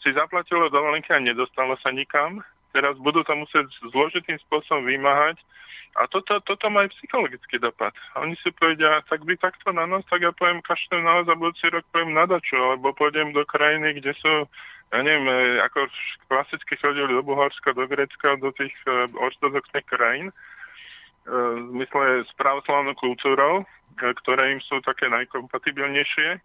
si 0.00 0.08
zaplatilo 0.16 0.72
dovolenky 0.72 1.12
a 1.12 1.20
nedostalo 1.20 1.76
sa 1.84 1.92
nikam. 1.92 2.40
Teraz 2.72 2.96
budú 2.96 3.20
to 3.28 3.36
musieť 3.36 3.68
zložitým 3.92 4.40
spôsobom 4.48 4.88
vymáhať. 4.88 5.36
A 5.96 6.06
toto, 6.08 6.40
toto 6.44 6.68
má 6.68 6.84
aj 6.84 6.94
psychologický 7.00 7.58
dopad. 7.58 7.92
Oni 8.20 8.36
si 8.40 8.52
povedia, 8.54 9.02
tak 9.08 9.24
by 9.24 9.34
takto 9.40 9.72
na 9.72 9.88
nás, 9.88 10.04
tak 10.06 10.20
ja 10.20 10.30
poviem 10.36 10.62
kaštem 10.62 11.00
na 11.00 11.20
vás 11.20 11.26
a 11.32 11.34
budúci 11.34 11.68
rok 11.72 11.82
poviem 11.90 12.12
na 12.12 12.28
dačo, 12.28 12.54
alebo 12.54 12.94
pôjdem 12.94 13.32
do 13.32 13.42
krajiny, 13.48 13.98
kde 13.98 14.12
sú, 14.20 14.46
ja 14.94 15.00
neviem, 15.00 15.26
e, 15.26 15.64
ako 15.64 15.88
klasicky 16.28 16.76
chodili 16.76 17.08
do 17.08 17.24
Bulharska, 17.24 17.72
do 17.72 17.88
Grecka, 17.88 18.36
do 18.38 18.52
tých 18.52 18.72
e, 18.84 19.10
ortodoxných 19.16 19.86
krajín 19.88 20.28
v 21.28 21.68
zmysle 21.76 22.24
s 22.24 22.30
pravoslavnou 22.40 22.96
kultúrou, 22.96 23.68
ktoré 23.96 24.56
im 24.56 24.60
sú 24.64 24.80
také 24.80 25.12
najkompatibilnejšie. 25.12 26.40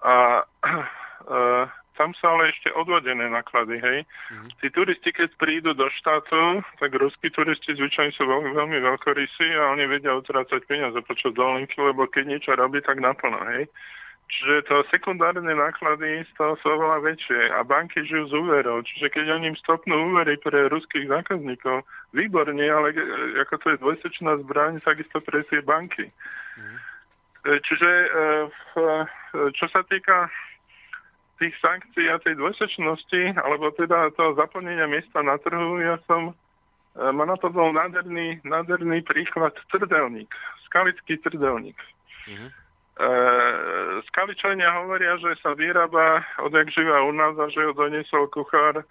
A 0.00 0.40
e, 0.40 1.44
tam 2.00 2.16
sú 2.16 2.24
ale 2.24 2.48
ešte 2.48 2.72
odvodené 2.72 3.28
náklady, 3.28 3.76
hej. 3.76 3.98
Mm-hmm. 4.08 4.50
Tí 4.64 4.66
turisti, 4.72 5.10
keď 5.12 5.36
prídu 5.36 5.76
do 5.76 5.84
štátu, 6.00 6.64
tak 6.80 6.96
ruskí 6.96 7.28
turisti 7.28 7.76
zvyčajne 7.76 8.16
sú 8.16 8.24
veľmi, 8.24 8.56
veľmi 8.56 8.78
veľkorysí 8.80 9.46
a 9.60 9.76
oni 9.76 9.84
vedia 9.84 10.16
utrácať 10.16 10.64
peniaze 10.64 10.96
počas 11.04 11.36
dovolenky, 11.36 11.76
lebo 11.76 12.08
keď 12.08 12.24
niečo 12.24 12.56
robí, 12.56 12.80
tak 12.80 13.04
naplno, 13.04 13.36
hej. 13.52 13.68
Čiže 14.30 14.70
to 14.70 14.86
sekundárne 14.94 15.50
náklady 15.50 16.22
z 16.22 16.32
toho 16.38 16.54
sú 16.62 16.70
oveľa 16.70 17.02
väčšie 17.02 17.50
a 17.50 17.66
banky 17.66 18.06
žijú 18.06 18.30
z 18.30 18.34
úverov. 18.38 18.86
Čiže 18.86 19.10
keď 19.10 19.24
oni 19.36 19.52
im 19.52 19.58
stopnú 19.58 20.14
úvery 20.14 20.38
pre 20.38 20.70
ruských 20.70 21.10
zákazníkov, 21.10 21.82
výborne, 22.14 22.62
ale 22.62 22.94
ako 23.42 23.54
to 23.58 23.66
je 23.74 23.82
dvojsečná 23.82 24.38
zbraň, 24.46 24.78
takisto 24.80 25.18
pre 25.18 25.42
tie 25.50 25.60
banky. 25.60 26.08
Mm. 26.56 26.78
Čiže 27.42 27.90
čo 29.56 29.66
sa 29.72 29.80
týka 29.88 30.30
tých 31.40 31.56
sankcií 31.58 32.06
a 32.12 32.20
tej 32.20 32.36
dvojsečnosti, 32.36 33.40
alebo 33.40 33.72
teda 33.72 34.12
toho 34.12 34.36
zaplnenia 34.36 34.84
miesta 34.86 35.24
na 35.24 35.40
trhu, 35.40 35.80
ja 35.80 35.96
som 36.04 36.36
ma 36.94 37.24
na 37.24 37.34
to 37.40 37.48
bol 37.48 37.72
nádherný, 37.72 38.44
nádherný 38.44 39.00
príklad 39.02 39.56
trdelník, 39.72 40.28
skalický 40.68 41.16
trdelník. 41.18 41.80
Mm-hmm. 42.28 42.50
E, 43.00 43.10
skaličania 44.12 44.76
hovoria, 44.76 45.16
že 45.16 45.32
sa 45.40 45.56
vyrába 45.56 46.20
odjak 46.44 46.68
živa 46.68 47.00
u 47.08 47.16
nás 47.16 47.32
a 47.40 47.48
že 47.48 47.64
ho 47.64 47.72
doniesol 47.72 48.28
kuchár 48.28 48.84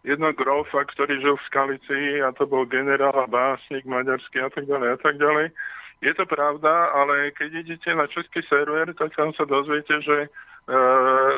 jedno 0.00 0.32
grofa, 0.32 0.88
ktorý 0.88 1.20
žil 1.20 1.36
v 1.36 1.46
Skalici 1.52 2.24
a 2.24 2.32
to 2.32 2.48
bol 2.48 2.64
generál 2.64 3.12
a 3.12 3.28
básnik 3.28 3.84
maďarský 3.84 4.40
a 4.40 4.48
tak 4.48 4.64
ďalej 4.64 4.88
a 4.96 4.98
tak 5.04 5.20
ďalej. 5.20 5.52
Je 6.00 6.12
to 6.16 6.24
pravda, 6.24 6.88
ale 6.96 7.36
keď 7.36 7.60
idete 7.60 7.92
na 7.92 8.08
český 8.08 8.40
server, 8.48 8.88
tak 8.96 9.12
tam 9.12 9.36
sa 9.36 9.44
dozviete, 9.44 10.00
že 10.00 10.16
e, 10.24 10.28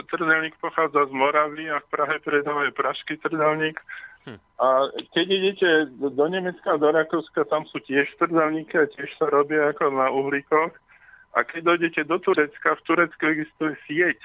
trdelník 0.07 0.55
pochádza 0.62 1.11
z 1.11 1.12
Moravy 1.19 1.66
a 1.74 1.82
v 1.82 1.90
Prahe 1.90 2.23
predávajú 2.23 2.70
pražský 2.70 3.19
trdelník. 3.19 3.82
Hm. 4.31 4.39
A 4.62 4.66
keď 5.11 5.27
idete 5.27 5.69
do 5.99 6.27
Nemecka, 6.31 6.78
do 6.78 6.94
Rakúska, 6.94 7.43
tam 7.51 7.66
sú 7.74 7.82
tiež 7.82 8.07
trdelníky 8.23 8.78
a 8.78 8.86
tiež 8.86 9.11
sa 9.19 9.27
robia 9.27 9.74
ako 9.74 9.90
na 9.90 10.07
uhlíkoch. 10.15 10.70
A 11.33 11.45
keď 11.49 11.75
dojdete 11.75 12.01
do 12.05 12.21
Turecka, 12.21 12.77
v 12.77 12.85
Turecku 12.85 13.23
existuje 13.25 13.73
sieť, 13.89 14.21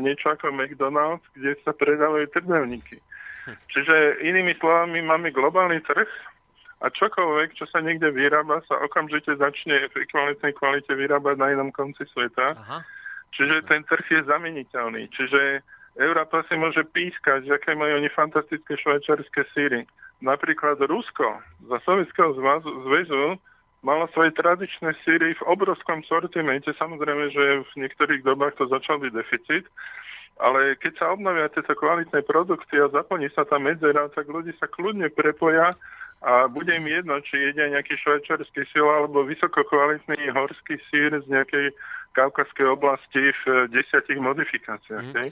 niečo 0.00 0.32
ako 0.32 0.54
McDonald's, 0.54 1.26
kde 1.34 1.58
sa 1.66 1.74
predávajú 1.74 2.30
trdelníky. 2.32 3.02
Čiže 3.70 4.22
inými 4.26 4.58
slovami 4.58 5.02
máme 5.02 5.30
globálny 5.30 5.78
trh 5.86 6.10
a 6.82 6.86
čokoľvek, 6.90 7.54
čo 7.54 7.64
sa 7.70 7.78
niekde 7.82 8.10
vyrába, 8.10 8.62
sa 8.66 8.78
okamžite 8.82 9.38
začne 9.38 9.86
v 9.90 9.94
ekvivalentnej 10.02 10.52
kvalite 10.54 10.92
vyrábať 10.92 11.34
na 11.38 11.54
inom 11.54 11.70
konci 11.70 12.02
sveta. 12.10 12.52
Aha. 12.58 12.78
Čiže 13.34 13.66
ten 13.66 13.82
trh 13.86 14.06
je 14.06 14.22
zameniteľný. 14.26 15.10
Čiže 15.12 15.60
Európa 15.96 16.44
si 16.46 16.54
môže 16.56 16.84
pískať, 16.92 17.48
aké 17.48 17.72
majú 17.72 17.96
oni 17.96 18.10
fantastické 18.12 18.76
švajčiarske 18.76 19.42
síry. 19.56 19.88
Napríklad 20.20 20.80
Rusko 20.80 21.40
za 21.68 21.78
Sovietskeho 21.84 22.32
zväzu 22.88 23.36
mala 23.86 24.10
svoje 24.10 24.34
tradičné 24.34 24.98
síry 25.06 25.38
v 25.38 25.46
obrovskom 25.46 26.02
sortimente. 26.10 26.74
Samozrejme, 26.74 27.30
že 27.30 27.44
v 27.62 27.72
niektorých 27.86 28.26
dobách 28.26 28.58
to 28.58 28.66
začal 28.66 28.98
byť 28.98 29.12
deficit, 29.14 29.64
ale 30.42 30.74
keď 30.82 30.92
sa 30.98 31.14
obnovia 31.14 31.46
tieto 31.54 31.70
kvalitné 31.78 32.26
produkty 32.26 32.82
a 32.82 32.90
zaplní 32.90 33.30
sa 33.30 33.46
tá 33.46 33.62
medzera, 33.62 34.10
tak 34.10 34.26
ľudí 34.26 34.50
sa 34.58 34.66
kľudne 34.66 35.06
prepoja 35.14 35.70
a 36.26 36.50
bude 36.50 36.74
im 36.74 36.90
jedno, 36.90 37.22
či 37.22 37.38
jedia 37.38 37.70
nejaký 37.70 37.94
švajčarský 38.02 38.66
síl 38.74 38.84
alebo 38.84 39.22
vysoko 39.22 39.62
kvalitný 39.62 40.34
horský 40.34 40.82
sír 40.90 41.14
z 41.14 41.26
nejakej 41.30 41.70
kaukazskej 42.18 42.66
oblasti 42.66 43.30
v 43.44 43.70
desiatich 43.70 44.18
modifikáciách. 44.18 45.06
Mm. 45.14 45.30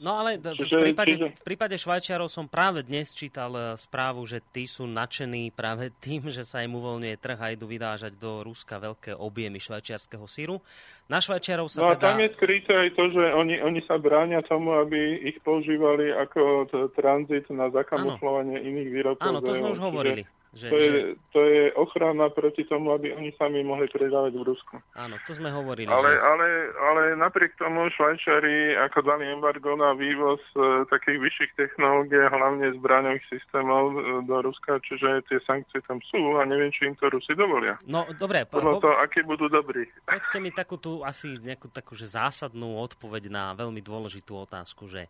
No 0.00 0.16
ale 0.16 0.40
v 0.40 0.64
prípade, 0.64 1.12
v 1.20 1.44
prípade 1.44 1.76
Švajčiarov 1.76 2.32
som 2.32 2.48
práve 2.48 2.80
dnes 2.80 3.12
čítal 3.12 3.52
e, 3.52 3.60
správu, 3.76 4.24
že 4.24 4.40
tí 4.40 4.64
sú 4.64 4.88
nadšení 4.88 5.52
práve 5.52 5.92
tým, 6.04 6.32
že 6.32 6.40
sa 6.40 6.64
im 6.64 6.72
uvoľňuje 6.72 7.20
trh 7.20 7.36
a 7.36 7.52
idú 7.52 7.68
vydážať 7.68 8.16
do 8.16 8.40
Ruska 8.40 8.80
veľké 8.80 9.12
objemy 9.12 9.60
švajčiarského 9.60 10.24
síru. 10.24 10.56
Na 11.04 11.20
Švajčiarov 11.20 11.68
sa 11.68 11.84
no 11.84 11.92
teda... 11.92 12.00
a 12.00 12.04
tam 12.16 12.24
je 12.24 12.32
skryté 12.32 12.72
aj 12.72 12.90
to, 12.96 13.12
že 13.12 13.24
oni, 13.36 13.60
oni 13.60 13.80
sa 13.84 14.00
bránia 14.00 14.40
tomu, 14.40 14.72
aby 14.72 15.20
ich 15.20 15.36
používali 15.44 16.08
ako 16.16 16.64
tranzit 16.96 17.44
na 17.52 17.68
zakamuflovanie 17.68 18.56
iných 18.56 18.88
výrobkov. 18.88 19.28
Áno, 19.28 19.44
to 19.44 19.52
sme 19.52 19.68
už 19.68 19.84
hovorili. 19.84 20.24
Čiže 20.24 20.39
že, 20.50 20.66
to, 20.66 20.76
je, 20.76 20.90
že... 20.90 21.00
to 21.30 21.40
je 21.46 21.64
ochrana 21.78 22.26
proti 22.26 22.66
tomu, 22.66 22.90
aby 22.90 23.14
oni 23.14 23.30
sami 23.38 23.62
mohli 23.62 23.86
predávať 23.86 24.34
v 24.34 24.42
Rusku. 24.42 24.74
Áno, 24.98 25.14
to 25.22 25.30
sme 25.30 25.46
hovorili. 25.54 25.86
Ale, 25.86 26.10
že... 26.10 26.18
ale, 26.18 26.48
ale 26.74 27.02
napriek 27.14 27.54
tomu 27.54 27.86
Švajčari 27.94 28.74
ako 28.90 28.98
dali 29.06 29.30
embargo 29.30 29.78
na 29.78 29.94
vývoz 29.94 30.42
e, 30.58 30.82
takých 30.90 31.18
vyšších 31.22 31.52
technológií, 31.54 32.18
hlavne 32.18 32.74
zbraňových 32.82 33.26
systémov 33.30 33.94
e, 33.94 33.98
do 34.26 34.36
Ruska, 34.42 34.82
čiže 34.82 35.22
tie 35.30 35.38
sankcie 35.46 35.78
tam 35.86 36.02
sú 36.10 36.34
a 36.38 36.42
neviem, 36.42 36.74
či 36.74 36.90
im 36.90 36.98
to 36.98 37.06
Rusi 37.06 37.38
dovolia. 37.38 37.78
No, 37.86 38.10
dobre. 38.18 38.42
Podľa 38.50 38.72
po... 38.74 38.82
toho, 38.82 38.94
akí 38.98 39.22
budú 39.22 39.46
dobrí. 39.46 39.86
Povedzte 40.02 40.42
mi 40.42 40.50
takú 40.50 40.74
tú 40.74 41.06
asi 41.06 41.38
nejakú 41.38 41.70
takú 41.70 41.94
že 41.94 42.10
zásadnú 42.10 42.74
odpoveď 42.82 43.30
na 43.30 43.44
veľmi 43.54 43.78
dôležitú 43.78 44.34
otázku, 44.34 44.90
že 44.90 45.06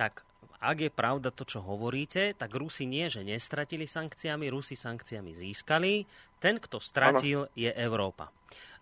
tak 0.00 0.24
ak 0.60 0.76
je 0.76 0.92
pravda 0.92 1.28
to, 1.32 1.44
čo 1.44 1.60
hovoríte, 1.64 2.36
tak 2.36 2.52
Rusi 2.52 2.84
nie, 2.84 3.08
že 3.08 3.24
nestratili 3.24 3.88
sankciami, 3.88 4.48
Rusi 4.52 4.76
sankciami 4.76 5.32
získali. 5.32 6.04
Ten, 6.36 6.60
kto 6.60 6.80
stratil, 6.80 7.48
ano. 7.48 7.52
je 7.56 7.72
Európa. 7.72 8.28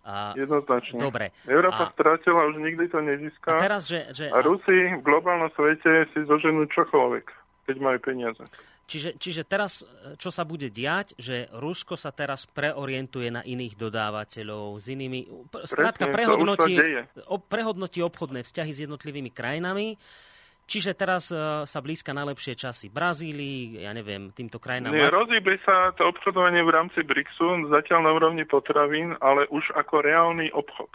A, 0.03 0.35
Jednoznačne. 0.35 0.99
Dobre. 0.99 1.31
Európa 1.47 1.91
a, 1.91 1.93
stratila, 1.95 2.51
už 2.51 2.59
nikdy 2.59 2.91
to 2.91 2.99
nezíska. 2.99 3.59
A, 3.59 3.63
teraz, 3.63 3.87
že, 3.87 4.11
že, 4.11 4.27
a 4.31 4.43
Rusi 4.43 4.99
v 4.99 5.03
globálnom 5.07 5.51
svete 5.55 6.11
si 6.15 6.23
zoženú 6.27 6.67
čokoľvek, 6.71 7.27
keď 7.71 7.77
majú 7.79 7.99
peniaze. 8.03 8.43
Čiže, 8.89 9.21
čiže 9.21 9.43
teraz, 9.45 9.85
čo 10.17 10.33
sa 10.33 10.49
bude 10.49 10.73
diať, 10.73 11.13
že 11.21 11.45
Rusko 11.53 11.95
sa 11.95 12.09
teraz 12.09 12.49
preorientuje 12.49 13.29
na 13.29 13.45
iných 13.45 13.77
dodávateľov, 13.77 14.81
s 14.81 14.89
inými... 14.89 15.29
Skrátka, 15.69 16.09
prehodnotí, 16.09 16.81
prehodnotí 17.53 18.01
obchodné 18.01 18.43
vzťahy 18.49 18.73
s 18.73 18.83
jednotlivými 18.89 19.29
krajinami 19.29 20.01
Čiže 20.69 20.93
teraz 20.93 21.33
uh, 21.33 21.65
sa 21.65 21.81
blízka 21.81 22.13
najlepšie 22.13 22.53
časy 22.53 22.93
Brazílii, 22.93 23.89
ja 23.89 23.97
neviem, 23.97 24.29
týmto 24.37 24.61
krajinám. 24.61 24.93
Nie, 24.93 25.09
rozíbe 25.09 25.57
sa 25.65 25.97
to 25.97 26.13
obchodovanie 26.13 26.61
v 26.61 26.69
rámci 26.69 27.01
BRICSu 27.09 27.73
zatiaľ 27.73 28.05
na 28.05 28.13
úrovni 28.13 28.45
potravín, 28.45 29.17
ale 29.25 29.49
už 29.49 29.65
ako 29.73 30.05
reálny 30.05 30.53
obchod. 30.53 30.93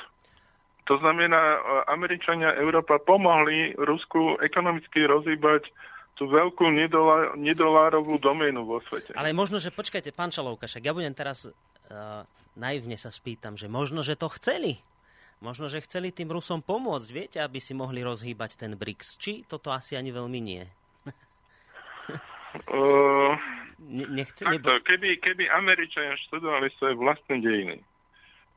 To 0.86 1.02
znamená, 1.02 1.42
e, 1.42 1.60
Američania 1.90 2.54
Európa 2.54 3.02
pomohli 3.02 3.74
Rusku 3.74 4.38
ekonomicky 4.46 5.10
rozhýbať 5.10 5.66
tú 6.14 6.30
veľkú 6.30 6.70
nedolá, 6.70 7.34
nedolárovú 7.34 8.22
doménu 8.22 8.70
vo 8.70 8.78
svete. 8.86 9.18
Ale 9.18 9.34
možno, 9.34 9.58
že 9.58 9.74
počkajte, 9.74 10.14
pán 10.14 10.30
Čalovka, 10.30 10.70
však 10.70 10.86
ja 10.86 10.94
budem 10.94 11.18
teraz 11.18 11.50
uh, 11.50 12.22
naivne 12.54 12.94
sa 13.02 13.10
spýtam, 13.10 13.58
že 13.58 13.66
možno, 13.66 14.06
že 14.06 14.14
to 14.14 14.30
chceli 14.38 14.78
Možno, 15.44 15.68
že 15.68 15.84
chceli 15.84 16.16
tým 16.16 16.32
Rusom 16.32 16.64
pomôcť, 16.64 17.10
viete, 17.12 17.38
aby 17.44 17.60
si 17.60 17.76
mohli 17.76 18.00
rozhýbať 18.00 18.56
ten 18.56 18.80
BRICS. 18.80 19.20
Či 19.20 19.44
toto 19.44 19.76
asi 19.76 20.00
ani 20.00 20.16
veľmi 20.16 20.40
nie? 20.40 20.64
uh, 22.72 23.36
ne, 23.84 24.08
nechce, 24.08 24.48
nebo... 24.48 24.80
keby, 24.88 25.20
keby 25.20 25.52
Američania 25.52 26.16
študovali 26.32 26.72
svoje 26.80 26.96
vlastné 26.96 27.44
dejiny, 27.44 27.84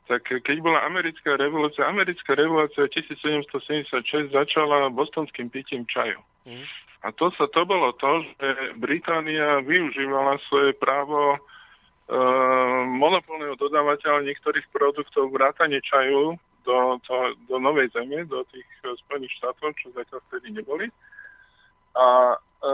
tak 0.06 0.30
keď 0.30 0.62
bola 0.62 0.86
americká 0.86 1.34
revolúcia, 1.34 1.82
americká 1.90 2.38
revolúcia 2.38 2.86
1776 2.86 4.30
začala 4.30 4.86
bostonským 4.94 5.50
pitím 5.50 5.82
čaju. 5.90 6.22
Mm. 6.46 6.62
A 7.02 7.10
to 7.18 7.34
sa 7.34 7.50
to 7.50 7.66
bolo 7.66 7.90
to, 7.98 8.22
že 8.38 8.78
Británia 8.78 9.58
využívala 9.66 10.38
svoje 10.46 10.70
právo 10.78 11.34
e, 11.34 11.38
monopolného 12.86 13.58
dodávateľa 13.58 14.30
niektorých 14.30 14.70
produktov 14.70 15.34
vrátane 15.34 15.82
čaju 15.82 16.38
do, 16.66 16.98
to, 17.06 17.14
do 17.46 17.56
Novej 17.62 17.94
Zeme, 17.94 18.26
do 18.26 18.42
tých 18.50 18.66
eh, 18.82 18.92
Spojených 19.06 19.32
štátov, 19.38 19.72
čo 19.78 19.94
zatiaľ 19.94 20.20
vtedy 20.26 20.52
neboli. 20.52 20.90
A 21.96 22.36
e, 22.36 22.68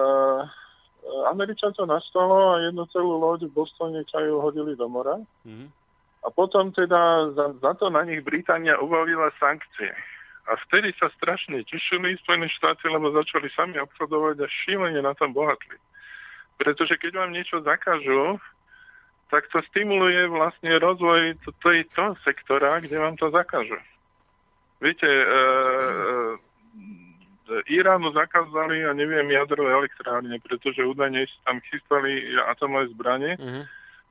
Američan 1.31 1.71
to 1.79 1.87
nastalo 1.87 2.59
a 2.59 2.67
jednu 2.67 2.83
celú 2.91 3.23
loď 3.23 3.47
v 3.47 3.55
Bostone 3.55 4.03
čaju 4.11 4.43
hodili 4.43 4.75
do 4.75 4.91
mora. 4.91 5.15
Mm-hmm. 5.47 5.69
A 6.23 6.29
potom 6.31 6.75
teda 6.75 7.31
za, 7.35 7.55
za 7.59 7.73
to 7.79 7.91
na 7.91 8.03
nich 8.03 8.23
Británia 8.23 8.79
uvalila 8.83 9.31
sankcie. 9.39 9.91
A 10.51 10.59
vtedy 10.67 10.91
sa 10.99 11.07
strašne 11.15 11.63
tešili 11.67 12.19
Spojené 12.19 12.51
štáty, 12.51 12.91
lebo 12.91 13.15
začali 13.15 13.47
sami 13.55 13.79
obchodovať 13.79 14.43
a 14.43 14.49
šílenie 14.51 15.03
na 15.03 15.15
tom 15.15 15.31
bohatli. 15.31 15.79
Pretože 16.59 16.99
keď 16.99 17.23
vám 17.23 17.31
niečo 17.31 17.63
zakážu, 17.63 18.43
tak 19.33 19.49
to 19.49 19.65
stimuluje 19.73 20.29
vlastne 20.29 20.77
rozvoj 20.77 21.41
toho 21.65 22.13
sektora, 22.21 22.85
kde 22.85 23.01
vám 23.01 23.17
to 23.17 23.33
zakáže. 23.33 23.81
Viete, 24.77 25.09
e, 25.09 25.25
e, 25.25 25.37
Iránu 27.73 28.13
zakázali, 28.13 28.85
ja 28.85 28.93
neviem, 28.93 29.33
jadrové 29.33 29.73
elektrárne, 29.73 30.37
pretože 30.37 30.85
údajne 30.85 31.25
tam 31.49 31.65
chystali 31.65 32.29
atomové 32.45 32.93
zbranie. 32.93 33.41
Uh-huh. 33.41 33.65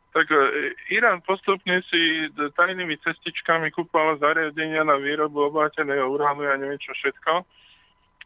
Tak 0.09 0.25
e, 0.25 0.73
Irán 0.89 1.21
postupne 1.21 1.85
si 1.85 2.25
tajnými 2.33 2.97
cestičkami 3.05 3.69
kúpal 3.69 4.17
zariadenia 4.17 4.81
na 4.81 4.97
výrobu 4.97 5.53
obáteného 5.53 6.09
uránu 6.09 6.49
a 6.49 6.57
neviem 6.57 6.81
čo 6.81 6.97
všetko. 6.97 7.45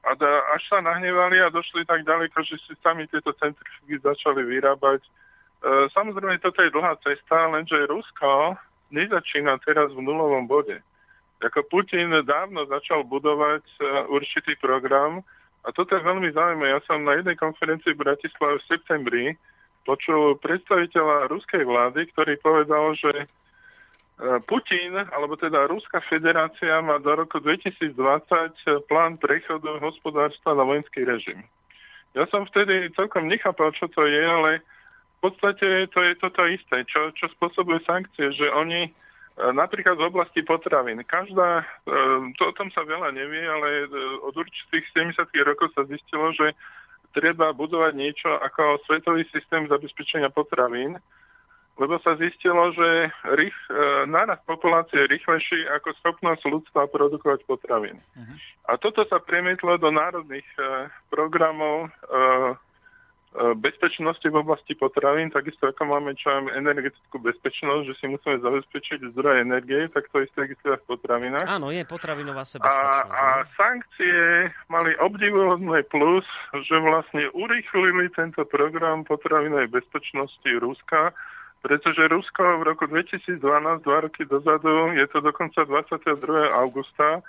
A 0.06 0.10
da, 0.16 0.32
až 0.56 0.64
sa 0.72 0.80
nahnevali 0.80 1.44
a 1.44 1.52
došli 1.52 1.84
tak 1.84 2.08
ďaleko, 2.08 2.40
že 2.46 2.56
si 2.64 2.72
sami 2.80 3.04
tieto 3.12 3.36
centrifugy 3.36 4.00
začali 4.00 4.48
vyrábať 4.48 5.04
E, 5.04 5.25
samozrejme, 5.66 6.38
toto 6.46 6.62
je 6.62 6.70
dlhá 6.70 6.94
cesta, 7.02 7.50
lenže 7.50 7.90
Rusko 7.90 8.54
nezačína 8.94 9.58
teraz 9.66 9.90
v 9.94 10.06
nulovom 10.06 10.46
bode. 10.46 10.78
Ako 11.42 11.66
Putin 11.68 12.14
dávno 12.24 12.64
začal 12.70 13.04
budovať 13.04 13.66
určitý 14.08 14.56
program 14.62 15.26
a 15.66 15.74
toto 15.74 15.98
je 15.98 16.06
veľmi 16.06 16.30
zaujímavé. 16.32 16.78
Ja 16.78 16.82
som 16.86 17.02
na 17.02 17.18
jednej 17.18 17.36
konferencii 17.36 17.98
v 17.98 18.04
Bratislave 18.06 18.62
v 18.62 18.68
septembri 18.70 19.26
počul 19.86 20.38
predstaviteľa 20.42 21.30
ruskej 21.30 21.66
vlády, 21.66 22.10
ktorý 22.14 22.38
povedal, 22.42 22.94
že 22.98 23.14
e, 23.14 23.26
Putin, 24.50 24.98
alebo 25.14 25.38
teda 25.38 25.70
Ruská 25.70 26.02
federácia 26.10 26.82
má 26.82 26.98
do 27.02 27.14
roku 27.14 27.38
2020 27.38 27.94
plán 28.90 29.18
prechodu 29.22 29.78
hospodárstva 29.82 30.58
na 30.58 30.66
vojenský 30.66 31.06
režim. 31.06 31.46
Ja 32.18 32.26
som 32.34 32.50
vtedy 32.50 32.90
celkom 32.98 33.30
nechápal, 33.30 33.74
čo 33.78 33.86
to 33.90 34.06
je, 34.10 34.24
ale 34.26 34.66
podstate 35.26 35.90
to 35.90 36.00
je 36.06 36.14
toto 36.22 36.46
isté, 36.46 36.86
čo, 36.86 37.10
čo 37.18 37.26
spôsobuje 37.34 37.82
sankcie, 37.82 38.30
že 38.38 38.46
oni 38.54 38.86
e, 38.86 38.92
napríklad 39.50 39.98
v 39.98 40.08
oblasti 40.14 40.46
potravín. 40.46 41.02
Každá, 41.02 41.62
e, 41.62 41.66
to 42.38 42.44
o 42.46 42.54
tom 42.54 42.70
sa 42.70 42.86
veľa 42.86 43.10
nevie, 43.10 43.42
ale 43.42 43.90
od 44.22 44.38
určitých 44.38 44.86
70 44.94 45.26
rokov 45.42 45.74
sa 45.74 45.90
zistilo, 45.90 46.30
že 46.38 46.54
treba 47.18 47.56
budovať 47.56 47.94
niečo 47.98 48.30
ako 48.30 48.86
svetový 48.86 49.26
systém 49.34 49.66
zabezpečenia 49.66 50.30
potravín, 50.30 51.00
lebo 51.76 52.00
sa 52.00 52.16
zistilo, 52.16 52.72
že 52.72 53.12
rých, 53.36 53.58
e, 53.68 54.06
nárast 54.08 54.46
populácie 54.48 55.04
je 55.04 55.12
rýchlejší 55.12 55.60
ako 55.82 55.90
schopnosť 56.00 56.44
ľudstva 56.48 56.88
produkovať 56.88 57.44
potravín. 57.44 58.00
Uh-huh. 58.16 58.36
A 58.72 58.80
toto 58.80 59.04
sa 59.10 59.20
premietlo 59.20 59.76
do 59.76 59.92
národných 59.92 60.48
e, 60.56 60.88
programov 61.12 61.88
e, 61.88 61.90
E, 62.75 62.75
bezpečnosti 63.60 64.24
v 64.24 64.40
oblasti 64.40 64.74
potravín, 64.80 65.28
takisto 65.28 65.68
ako 65.68 65.84
máme 65.92 66.16
čo 66.16 66.32
energetickú 66.56 67.20
bezpečnosť, 67.20 67.84
že 67.84 67.94
si 68.00 68.06
musíme 68.08 68.40
zabezpečiť 68.40 69.12
zdroje 69.12 69.44
energie, 69.44 69.92
tak 69.92 70.08
to 70.08 70.24
isté 70.24 70.48
existuje 70.48 70.80
v 70.80 70.88
potravinách. 70.88 71.44
Áno, 71.44 71.68
je 71.68 71.84
potravinová 71.84 72.48
sebestačnosť. 72.48 73.12
A, 73.12 73.44
a 73.44 73.44
sankcie 73.60 74.50
mali 74.72 74.96
obdivuhodné 75.04 75.84
plus, 75.92 76.24
že 76.64 76.76
vlastne 76.80 77.28
urýchlili 77.36 78.08
tento 78.16 78.48
program 78.48 79.04
potravinovej 79.04 79.68
bezpečnosti 79.68 80.50
Ruska, 80.64 81.12
pretože 81.60 82.08
Rusko 82.08 82.62
v 82.62 82.64
roku 82.64 82.86
2012, 82.88 83.42
dva 83.84 83.98
roky 84.06 84.24
dozadu, 84.24 84.96
je 84.96 85.08
to 85.12 85.20
dokonca 85.20 85.66
22. 85.66 86.56
augusta, 86.56 87.20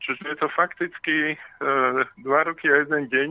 čiže 0.00 0.24
je 0.24 0.36
to 0.40 0.48
fakticky 0.54 1.34
e, 1.34 1.36
dva 2.22 2.40
roky 2.48 2.70
a 2.70 2.86
jeden 2.86 3.10
deň, 3.10 3.30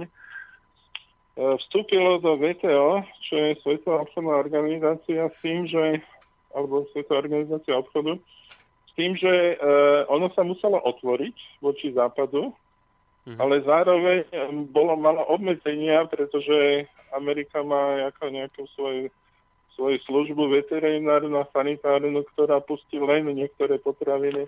vstúpilo 1.39 2.19
do 2.19 2.35
VTO, 2.35 2.99
čo 3.23 3.35
je 3.35 3.51
Svetová 3.63 4.03
obchodná 4.03 4.43
organizácia, 4.43 5.31
s 5.31 5.37
tým, 5.39 5.63
že, 5.71 6.03
alebo 6.51 6.83
Svetová 6.91 7.23
organizácia 7.23 7.79
obchodu, 7.79 8.19
s 8.87 8.91
tým, 8.99 9.15
že 9.15 9.55
uh, 9.55 10.03
ono 10.11 10.27
sa 10.35 10.43
muselo 10.43 10.83
otvoriť 10.83 11.63
voči 11.63 11.95
západu, 11.95 12.51
mm-hmm. 12.51 13.39
ale 13.39 13.63
zároveň 13.63 14.19
bolo 14.75 14.99
malo 14.99 15.23
obmedzenia, 15.31 16.03
pretože 16.11 16.89
Amerika 17.15 17.63
má 17.63 18.11
ako 18.11 18.23
nejakú 18.27 18.67
svoju, 18.75 19.07
svoju 19.79 19.97
službu 20.03 20.51
veterinárnu 20.59 21.39
a 21.39 21.47
sanitárnu, 21.55 22.27
ktorá 22.35 22.59
pustí 22.59 22.99
len 22.99 23.31
niektoré 23.31 23.79
potraviny 23.79 24.43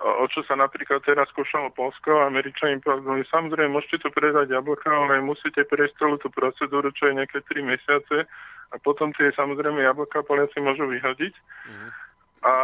o 0.00 0.24
čo 0.32 0.40
sa 0.48 0.56
napríklad 0.56 1.04
teraz 1.04 1.28
skúšalo 1.30 1.68
Polsko, 1.76 2.24
Američania 2.24 2.80
povedali, 2.80 3.28
samozrejme 3.28 3.76
môžete 3.76 4.02
tu 4.02 4.08
predať 4.08 4.50
jablka, 4.50 4.88
ale 4.88 5.20
musíte 5.20 5.68
prejsť 5.68 5.94
celú 6.00 6.16
tú 6.16 6.32
procedúru, 6.32 6.88
čo 6.96 7.12
je 7.12 7.18
nejaké 7.20 7.44
3 7.44 7.60
mesiace 7.60 8.24
a 8.72 8.76
potom 8.80 9.12
tie 9.12 9.28
samozrejme 9.36 9.84
jablka 9.84 10.24
Poliaci 10.24 10.58
môžu 10.64 10.88
vyhodiť. 10.88 11.34
Mm. 11.68 11.90
A, 12.42 12.52
a 12.52 12.54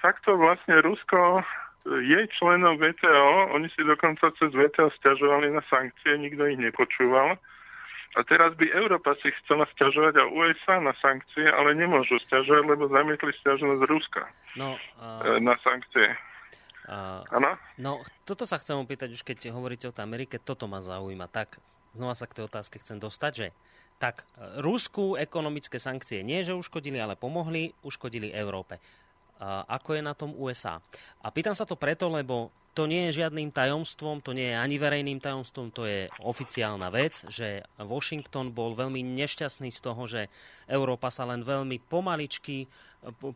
takto 0.00 0.34
vlastne 0.34 0.80
Rusko 0.82 1.44
je 1.86 2.20
členom 2.40 2.76
VTO, 2.76 3.56
oni 3.56 3.68
si 3.72 3.84
dokonca 3.84 4.32
cez 4.36 4.50
VTO 4.52 4.90
stiažovali 5.00 5.52
na 5.52 5.62
sankcie, 5.68 6.16
nikto 6.18 6.48
ich 6.48 6.58
nepočúval. 6.58 7.36
A 8.18 8.26
teraz 8.26 8.58
by 8.58 8.66
Európa 8.74 9.14
si 9.22 9.30
chcela 9.42 9.70
stiažovať 9.70 10.18
a 10.18 10.26
USA 10.26 10.82
na 10.82 10.90
sankcie, 10.98 11.46
ale 11.46 11.78
nemôžu 11.78 12.18
stiažovať, 12.26 12.64
lebo 12.66 12.90
zamietli 12.90 13.30
stiažnosť 13.38 13.82
Ruska 13.86 14.26
no, 14.58 14.74
uh... 14.98 15.38
na 15.38 15.54
sankcie. 15.62 16.18
Áno? 16.86 17.50
No, 17.76 18.00
toto 18.24 18.48
sa 18.48 18.56
chcem 18.56 18.78
opýtať, 18.78 19.12
už 19.16 19.22
keď 19.26 19.52
hovoríte 19.52 19.88
o 19.88 19.94
tej 19.94 20.06
Amerike, 20.06 20.40
toto 20.40 20.64
ma 20.64 20.80
zaujíma. 20.80 21.28
Tak, 21.28 21.60
znova 21.92 22.16
sa 22.16 22.24
k 22.24 22.40
tej 22.40 22.44
otázke 22.48 22.80
chcem 22.80 22.96
dostať, 22.96 23.32
že 23.34 23.46
tak, 24.00 24.24
Rusku 24.56 25.20
ekonomické 25.20 25.76
sankcie 25.76 26.24
nie, 26.24 26.40
že 26.40 26.56
uškodili, 26.56 26.96
ale 26.96 27.20
pomohli, 27.20 27.76
uškodili 27.84 28.32
Európe. 28.32 28.80
A 29.40 29.64
ako 29.80 29.96
je 29.96 30.02
na 30.04 30.16
tom 30.16 30.32
USA? 30.36 30.80
A 31.20 31.28
pýtam 31.28 31.52
sa 31.52 31.68
to 31.68 31.76
preto, 31.76 32.08
lebo 32.08 32.52
to 32.72 32.86
nie 32.86 33.10
je 33.10 33.20
žiadnym 33.20 33.50
tajomstvom, 33.50 34.22
to 34.22 34.32
nie 34.32 34.52
je 34.52 34.56
ani 34.56 34.76
verejným 34.78 35.18
tajomstvom, 35.18 35.74
to 35.74 35.84
je 35.84 36.06
oficiálna 36.22 36.88
vec, 36.88 37.24
že 37.26 37.66
Washington 37.76 38.54
bol 38.54 38.78
veľmi 38.78 39.02
nešťastný 39.02 39.68
z 39.74 39.80
toho, 39.82 40.02
že 40.06 40.30
Európa 40.70 41.10
sa 41.10 41.26
len 41.26 41.42
veľmi 41.42 41.82
pomaličky, 41.90 42.70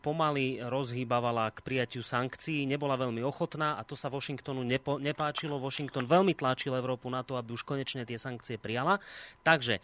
pomaly 0.04 0.60
rozhýbavala 0.60 1.48
k 1.56 1.64
prijatiu 1.64 2.04
sankcií, 2.04 2.68
nebola 2.68 3.00
veľmi 3.00 3.24
ochotná 3.24 3.80
a 3.80 3.82
to 3.82 3.96
sa 3.96 4.12
Washingtonu 4.12 4.60
nepo, 4.60 5.00
nepáčilo. 5.00 5.56
Washington 5.56 6.04
veľmi 6.04 6.36
tlačil 6.36 6.76
Európu 6.76 7.08
na 7.08 7.24
to, 7.24 7.40
aby 7.40 7.56
už 7.56 7.64
konečne 7.64 8.04
tie 8.04 8.20
sankcie 8.20 8.60
prijala. 8.60 9.00
Takže 9.40 9.80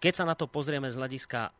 keď 0.00 0.12
sa 0.12 0.24
na 0.24 0.36
to 0.36 0.48
pozrieme 0.48 0.88
z 0.88 0.96
hľadiska 0.96 1.40
uh, 1.40 1.52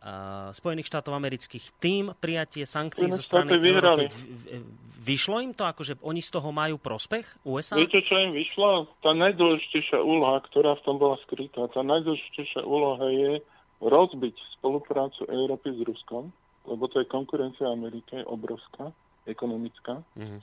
Spojených 0.52 0.88
štátov 0.88 1.12
amerických, 1.16 1.64
tým 1.80 2.12
prijatie 2.16 2.64
sankcií 2.64 3.08
zo 3.12 3.24
strany 3.24 3.56
Európy, 3.56 4.08
vyšlo 5.00 5.40
im 5.44 5.52
to, 5.52 5.64
akože 5.68 6.00
oni 6.00 6.20
z 6.24 6.30
toho 6.32 6.48
majú 6.52 6.76
prospech 6.80 7.44
USA? 7.44 7.76
Viete, 7.76 8.00
čo 8.04 8.16
im 8.16 8.32
vyšlo? 8.32 8.88
Tá 9.04 9.12
najdôležitejšia 9.12 10.00
úloha, 10.00 10.40
ktorá 10.48 10.76
v 10.76 10.84
tom 10.84 10.96
bola 10.96 11.16
skrytá, 11.24 11.68
tá 11.72 11.84
najdôležitejšia 11.84 12.64
úloha 12.64 13.04
je 13.12 13.32
rozbiť 13.84 14.36
spoluprácu 14.60 15.28
Európy 15.28 15.76
s 15.76 15.80
Ruskom, 15.84 16.32
lebo 16.64 16.88
to 16.88 17.00
je 17.00 17.12
konkurencia 17.12 17.68
Amerike, 17.68 18.24
obrovská, 18.24 18.92
ekonomická. 19.28 20.00
Mm-hmm. 20.16 20.40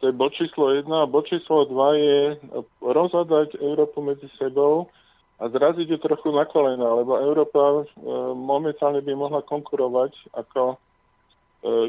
To 0.00 0.02
je 0.10 0.12
bod 0.12 0.32
číslo 0.36 0.70
1 0.74 0.84
a 0.90 1.08
bod 1.08 1.24
číslo 1.26 1.64
2 1.64 1.96
je 1.96 2.18
rozhľadať 2.84 3.56
Európu 3.60 4.04
medzi 4.04 4.28
sebou, 4.36 4.92
a 5.40 5.50
zraziť 5.50 5.90
ju 5.90 5.98
trochu 5.98 6.30
na 6.30 6.46
kolena, 6.46 6.94
lebo 6.94 7.18
Európa 7.18 7.82
e, 7.82 7.84
momentálne 8.38 9.02
by 9.02 9.12
mohla 9.18 9.42
konkurovať 9.42 10.14
ako 10.30 10.62
e, 10.72 10.76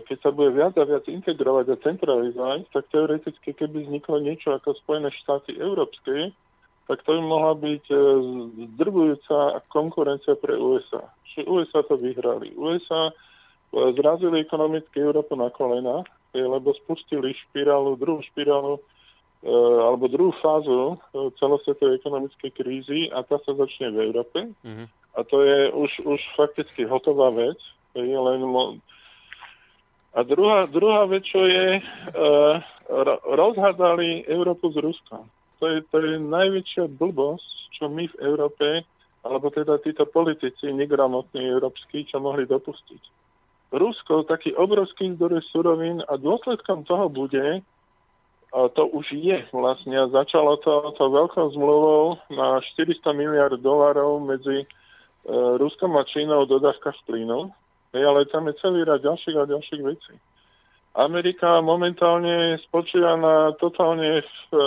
keď 0.02 0.18
sa 0.18 0.30
bude 0.34 0.50
viac 0.58 0.74
a 0.82 0.84
viac 0.84 1.06
integrovať 1.06 1.66
a 1.70 1.82
centralizovať, 1.86 2.66
tak 2.74 2.90
teoreticky, 2.90 3.54
keby 3.54 3.86
vzniklo 3.86 4.18
niečo 4.18 4.58
ako 4.58 4.74
Spojené 4.82 5.14
štáty 5.14 5.54
európske, 5.62 6.34
tak 6.90 7.02
to 7.06 7.10
by 7.14 7.22
mohla 7.22 7.54
byť 7.54 7.86
e, 7.94 7.98
zdrbujúca 8.76 9.62
konkurencia 9.70 10.34
pre 10.42 10.58
USA. 10.58 11.06
Čiže 11.30 11.46
USA 11.46 11.86
to 11.86 12.02
vyhrali. 12.02 12.50
USA 12.58 13.14
zrazili 13.76 14.42
ekonomicky 14.42 15.04
Európu 15.04 15.36
na 15.36 15.52
kolena, 15.52 16.08
lebo 16.32 16.72
spustili 16.80 17.36
špirálu, 17.36 18.00
druhú 18.00 18.24
špirálu 18.24 18.80
E, 19.46 19.54
alebo 19.86 20.10
druhú 20.10 20.34
fázu 20.42 20.98
e, 21.14 21.30
celosvetovej 21.38 22.02
ekonomickej 22.02 22.50
krízy 22.50 23.00
a 23.14 23.22
tá 23.22 23.38
sa 23.46 23.54
začne 23.54 23.94
v 23.94 24.10
Európe. 24.10 24.50
Mm-hmm. 24.66 24.88
A 24.90 25.20
to 25.22 25.38
je 25.46 25.70
už, 25.70 25.92
už 26.02 26.20
fakticky 26.34 26.90
hotová 26.90 27.30
vec. 27.30 27.62
Je 27.94 28.10
len 28.10 28.42
mo- 28.42 28.82
a 30.18 30.24
druhá, 30.26 30.66
druhá 30.66 31.06
vec, 31.12 31.28
čo 31.28 31.44
je, 31.44 31.84
uh, 31.84 32.56
rozhádali 33.36 34.24
Európu 34.32 34.72
s 34.72 34.80
Ruskom. 34.80 35.28
To 35.60 35.68
je, 35.68 35.84
to 35.92 36.00
je 36.00 36.24
najväčšia 36.24 36.88
blbosť, 36.88 37.52
čo 37.76 37.92
my 37.92 38.08
v 38.08 38.20
Európe, 38.24 38.88
alebo 39.28 39.52
teda 39.52 39.76
títo 39.84 40.08
politici 40.08 40.72
negramotní 40.72 41.44
európsky, 41.44 42.08
čo 42.08 42.24
mohli 42.24 42.48
dopustiť. 42.48 43.25
Rusko, 43.74 44.24
taký 44.30 44.54
obrovský 44.54 45.18
zdroj 45.18 45.42
surovín 45.50 46.04
a 46.06 46.18
dôsledkom 46.22 46.86
toho 46.86 47.10
bude, 47.10 47.66
to 48.56 48.84
už 48.88 49.12
je 49.12 49.44
vlastne. 49.52 50.00
Začalo 50.16 50.56
to, 50.64 50.96
to 50.96 51.04
veľkou 51.12 51.52
zmluvou 51.60 52.16
na 52.32 52.64
400 52.64 53.04
miliard 53.12 53.60
dolarov 53.60 54.24
medzi 54.24 54.64
e, 54.64 54.68
Ruskom 55.60 55.92
a 56.00 56.08
Čínou 56.08 56.48
o 56.48 56.50
dodávkach 56.50 56.96
plynu, 57.04 57.52
ale 57.92 58.20
tam 58.32 58.48
je 58.48 58.56
celý 58.64 58.88
rad 58.88 59.04
ďalších 59.04 59.36
a 59.36 59.52
ďalších 59.52 59.84
vecí. 59.84 60.16
Amerika 60.96 61.60
momentálne 61.60 62.56
spočíva 62.72 63.20
na 63.20 63.52
totálne 63.60 64.24
v, 64.24 64.32
e, 64.56 64.64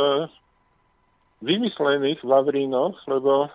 vymyslených 1.48 2.20
vavrínoch, 2.20 3.08
lebo 3.08 3.48
e, 3.48 3.50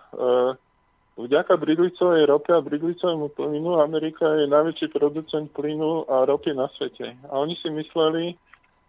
vďaka 1.14 1.54
bridlicovej 1.56 2.26
rope 2.26 2.50
a 2.50 2.60
bridlicovému 2.60 3.30
plynu 3.38 3.78
Amerika 3.78 4.26
je 4.34 4.50
najväčší 4.50 4.90
producent 4.90 5.46
plynu 5.54 6.10
a 6.10 6.26
ropy 6.26 6.54
na 6.54 6.66
svete. 6.74 7.14
A 7.30 7.38
oni 7.38 7.54
si 7.62 7.70
mysleli, 7.70 8.34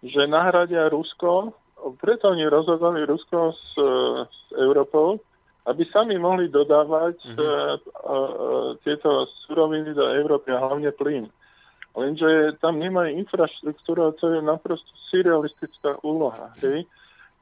že 0.01 0.25
nahradia 0.25 0.89
Rusko, 0.89 1.53
preto 2.01 2.33
oni 2.33 2.49
rozhodli 2.49 3.05
Rusko 3.05 3.53
s, 3.53 3.77
s 4.25 4.39
Európou, 4.57 5.21
aby 5.65 5.81
sami 5.89 6.17
mohli 6.21 6.49
dodávať 6.49 7.17
mm-hmm. 7.25 7.45
tieto 8.85 9.25
suroviny 9.45 9.97
do 9.97 10.05
Európy 10.13 10.53
a 10.53 10.61
hlavne 10.61 10.93
plyn. 10.93 11.25
Lenže 11.95 12.59
tam 12.59 12.77
nemajú 12.77 13.17
infraštruktúra, 13.23 14.13
to 14.19 14.29
je 14.35 14.41
naprosto 14.43 14.91
surrealistická 15.09 15.97
úloha. 16.03 16.51
Hej? 16.61 16.85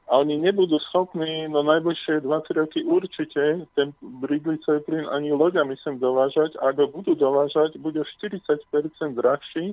A 0.04 0.20
oni 0.20 0.36
nebudú 0.36 0.76
schopní 0.92 1.48
no 1.48 1.64
najbližšie 1.64 2.20
2-3 2.20 2.60
roky 2.60 2.80
určite 2.84 3.64
ten 3.72 3.96
bridlicový 4.04 4.84
plyn 4.84 5.08
ani 5.08 5.32
loďami 5.32 5.80
sem 5.80 5.96
dovážať. 5.96 6.60
Ak 6.60 6.76
ho 6.76 6.86
budú 6.92 7.16
dovážať, 7.16 7.80
bude 7.80 8.04
40% 8.20 8.44
drahší, 9.16 9.72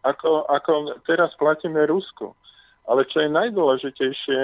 ako, 0.00 0.48
ako 0.48 0.72
teraz 1.04 1.28
platíme 1.36 1.84
Rusku. 1.84 2.32
Ale 2.88 3.04
čo 3.12 3.20
je 3.20 3.28
najdôležitejšie, 3.28 4.42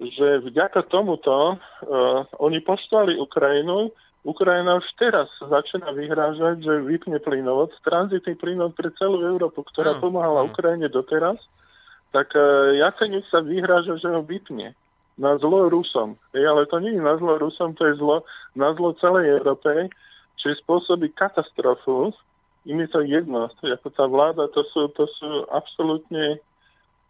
že 0.00 0.28
vďaka 0.46 0.86
tomuto 0.88 1.58
uh, 1.58 2.24
oni 2.38 2.62
poslali 2.62 3.18
Ukrajinu, 3.18 3.90
Ukrajina 4.20 4.76
už 4.76 4.84
teraz 5.00 5.28
začína 5.40 5.96
vyhrážať, 5.96 6.60
že 6.60 6.84
vypne 6.84 7.16
plynovod, 7.24 7.72
tranzitný 7.84 8.36
plynovod 8.36 8.76
pre 8.76 8.92
celú 9.00 9.24
Európu, 9.24 9.64
ktorá 9.72 9.96
mm. 9.96 10.00
pomáhala 10.00 10.44
mm. 10.44 10.48
Ukrajine 10.52 10.88
doteraz, 10.92 11.40
tak 12.10 12.34
uh, 12.34 12.74
Jaceňuk 12.74 13.24
sa 13.30 13.42
vyhráža, 13.42 13.98
že 13.98 14.08
ho 14.10 14.22
vypne 14.22 14.74
na 15.20 15.36
zlo 15.38 15.68
Rusom. 15.68 16.16
Ej, 16.32 16.48
ale 16.48 16.66
to 16.66 16.80
nie 16.80 16.96
je 16.96 17.02
na 17.02 17.14
zlo 17.20 17.38
Rusom, 17.38 17.76
to 17.76 17.86
je 17.86 17.98
zlo 18.00 18.26
na 18.56 18.72
zlo 18.74 18.96
celej 18.98 19.40
Európe, 19.40 19.92
čiže 20.40 20.62
spôsobí 20.64 21.12
katastrofu. 21.14 22.14
Im 22.68 22.80
je 22.84 22.88
to 22.92 23.00
jedno, 23.04 23.48
ako 23.48 23.88
tá 23.88 24.04
vláda, 24.04 24.44
to 24.52 24.60
sú, 24.68 24.92
to 24.92 25.08
sú 25.16 25.48
absolútne 25.48 26.36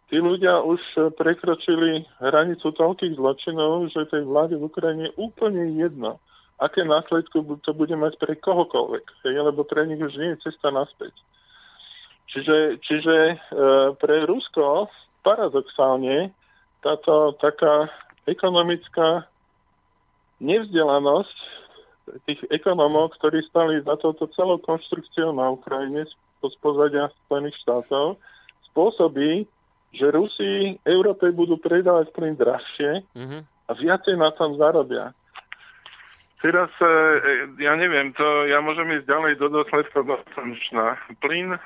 tí 0.07 0.17
ľudia 0.19 0.63
už 0.63 0.79
prekročili 1.19 2.07
hranicu 2.23 2.71
toľkých 2.71 3.19
zločinov, 3.19 3.91
že 3.91 4.07
tej 4.11 4.23
vláde 4.23 4.55
v 4.55 4.67
Ukrajine 4.71 5.11
úplne 5.19 5.75
jedno 5.75 6.19
aké 6.61 6.85
následky 6.85 7.41
to 7.65 7.71
bude 7.73 7.95
mať 7.97 8.21
pre 8.21 8.37
kohokoľvek, 8.37 9.05
hej, 9.25 9.35
lebo 9.41 9.65
pre 9.65 9.89
nich 9.89 9.97
už 9.97 10.13
nie 10.21 10.37
je 10.37 10.45
cesta 10.45 10.69
naspäť. 10.69 11.11
Čiže, 12.31 12.79
čiže 12.79 13.15
e, 13.31 13.35
pre 13.99 14.23
Rusko 14.23 14.87
paradoxálne 15.21 16.31
táto 16.79 17.35
taká 17.43 17.91
ekonomická 18.25 19.27
nevzdelanosť 20.41 21.37
tých 22.25 22.41
ekonomov, 22.49 23.13
ktorí 23.19 23.45
stali 23.47 23.83
za 23.85 23.95
touto 23.99 24.25
celou 24.33 24.57
konštrukciou 24.57 25.35
na 25.35 25.53
Ukrajine 25.53 26.07
z 26.41 26.55
pozadia 26.57 27.13
Spojených 27.27 27.55
štátov, 27.61 28.17
spôsobí, 28.73 29.45
že 29.93 30.05
Rusi 30.09 30.79
Európe 30.87 31.29
budú 31.29 31.59
predávať 31.59 32.09
plyn 32.15 32.33
drahšie 32.39 33.05
mm-hmm. 33.13 33.41
a 33.43 33.71
viacej 33.75 34.15
na 34.17 34.31
tom 34.33 34.57
zarobia. 34.57 35.13
Teraz, 36.41 36.73
e, 36.81 36.85
e, 36.89 37.61
ja 37.61 37.77
neviem, 37.77 38.17
to 38.17 38.25
ja 38.49 38.57
môžem 38.65 38.89
ísť 38.97 39.05
ďalej 39.05 39.33
do 39.37 39.61
dôsledkov 39.61 40.09
do 40.09 40.17
slnečná. 40.33 40.97
Plyn, 41.21 41.53
e, 41.53 41.59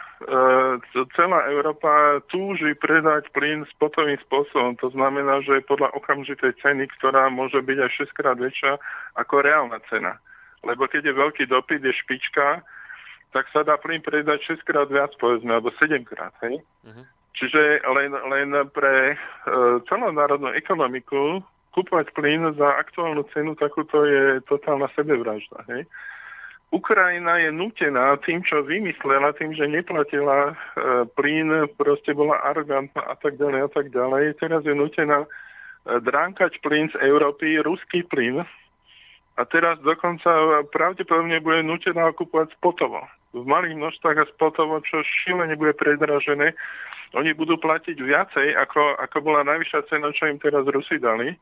celá 1.15 1.47
Európa 1.47 2.19
túži 2.27 2.75
predať 2.75 3.31
plyn 3.31 3.63
spotovým 3.71 4.19
spôsobom. 4.27 4.75
To 4.83 4.91
znamená, 4.91 5.39
že 5.47 5.63
podľa 5.63 5.95
okamžitej 5.95 6.59
ceny, 6.59 6.91
ktorá 6.99 7.31
môže 7.31 7.63
byť 7.63 7.77
aj 7.87 7.91
6 8.03 8.19
krát 8.19 8.35
väčšia 8.35 8.75
ako 9.15 9.47
reálna 9.47 9.79
cena. 9.87 10.19
Lebo 10.67 10.91
keď 10.91 11.07
je 11.07 11.19
veľký 11.23 11.43
dopyt, 11.47 11.79
je 11.79 11.95
špička, 11.95 12.59
tak 13.31 13.47
sa 13.55 13.63
dá 13.63 13.79
plyn 13.79 14.03
predať 14.03 14.59
6 14.59 14.67
krát 14.67 14.91
viac, 14.91 15.15
povedzme, 15.23 15.55
alebo 15.55 15.71
7 15.79 16.03
krát, 16.03 16.35
hej? 16.43 16.59
Uh-huh. 16.83 17.03
Čiže 17.35 17.83
len, 17.83 18.11
len 18.11 18.49
pre 18.71 19.15
uh, 19.15 19.79
celonárodnú 19.87 20.55
ekonomiku 20.55 21.43
kúpovať 21.75 22.15
plyn 22.15 22.55
za 22.55 22.79
aktuálnu 22.79 23.27
cenu, 23.35 23.59
takúto 23.59 24.07
je 24.07 24.39
totálna 24.47 24.87
sebevražda. 24.95 25.67
Hej? 25.67 25.83
Ukrajina 26.71 27.37
je 27.43 27.51
nutená 27.51 28.15
tým, 28.23 28.41
čo 28.41 28.63
vymyslela, 28.63 29.35
tým, 29.35 29.51
že 29.53 29.67
neplatila 29.67 30.51
e, 30.51 30.53
plyn, 31.13 31.67
proste 31.75 32.15
bola 32.15 32.39
arrogantná 32.47 33.03
a 33.03 33.15
tak 33.19 33.35
ďalej 33.35 33.59
a 33.67 33.69
tak 33.69 33.85
ďalej. 33.91 34.39
Teraz 34.39 34.63
je 34.63 34.73
nutená 34.73 35.23
e, 35.23 35.27
dránkať 35.99 36.63
plyn 36.63 36.89
z 36.89 36.97
Európy, 37.03 37.59
ruský 37.61 38.07
plyn. 38.07 38.43
A 39.35 39.41
teraz 39.43 39.75
dokonca 39.83 40.63
pravdepodobne 40.71 41.43
bude 41.43 41.59
nutená 41.59 42.07
kupovať 42.15 42.55
spotovo. 42.55 43.03
V 43.35 43.43
malých 43.43 43.75
množstvách 43.75 44.17
a 44.23 44.31
spotovo, 44.31 44.79
čo 44.79 45.03
šílene 45.03 45.59
bude 45.59 45.75
predražené. 45.75 46.55
Oni 47.19 47.35
budú 47.35 47.59
platiť 47.59 47.99
viacej, 47.99 48.55
ako, 48.55 48.99
ako 48.99 49.17
bola 49.19 49.43
najvyššia 49.43 49.91
cena, 49.91 50.11
čo 50.15 50.31
im 50.31 50.39
teraz 50.39 50.63
Rusi 50.67 50.99
dali. 50.99 51.35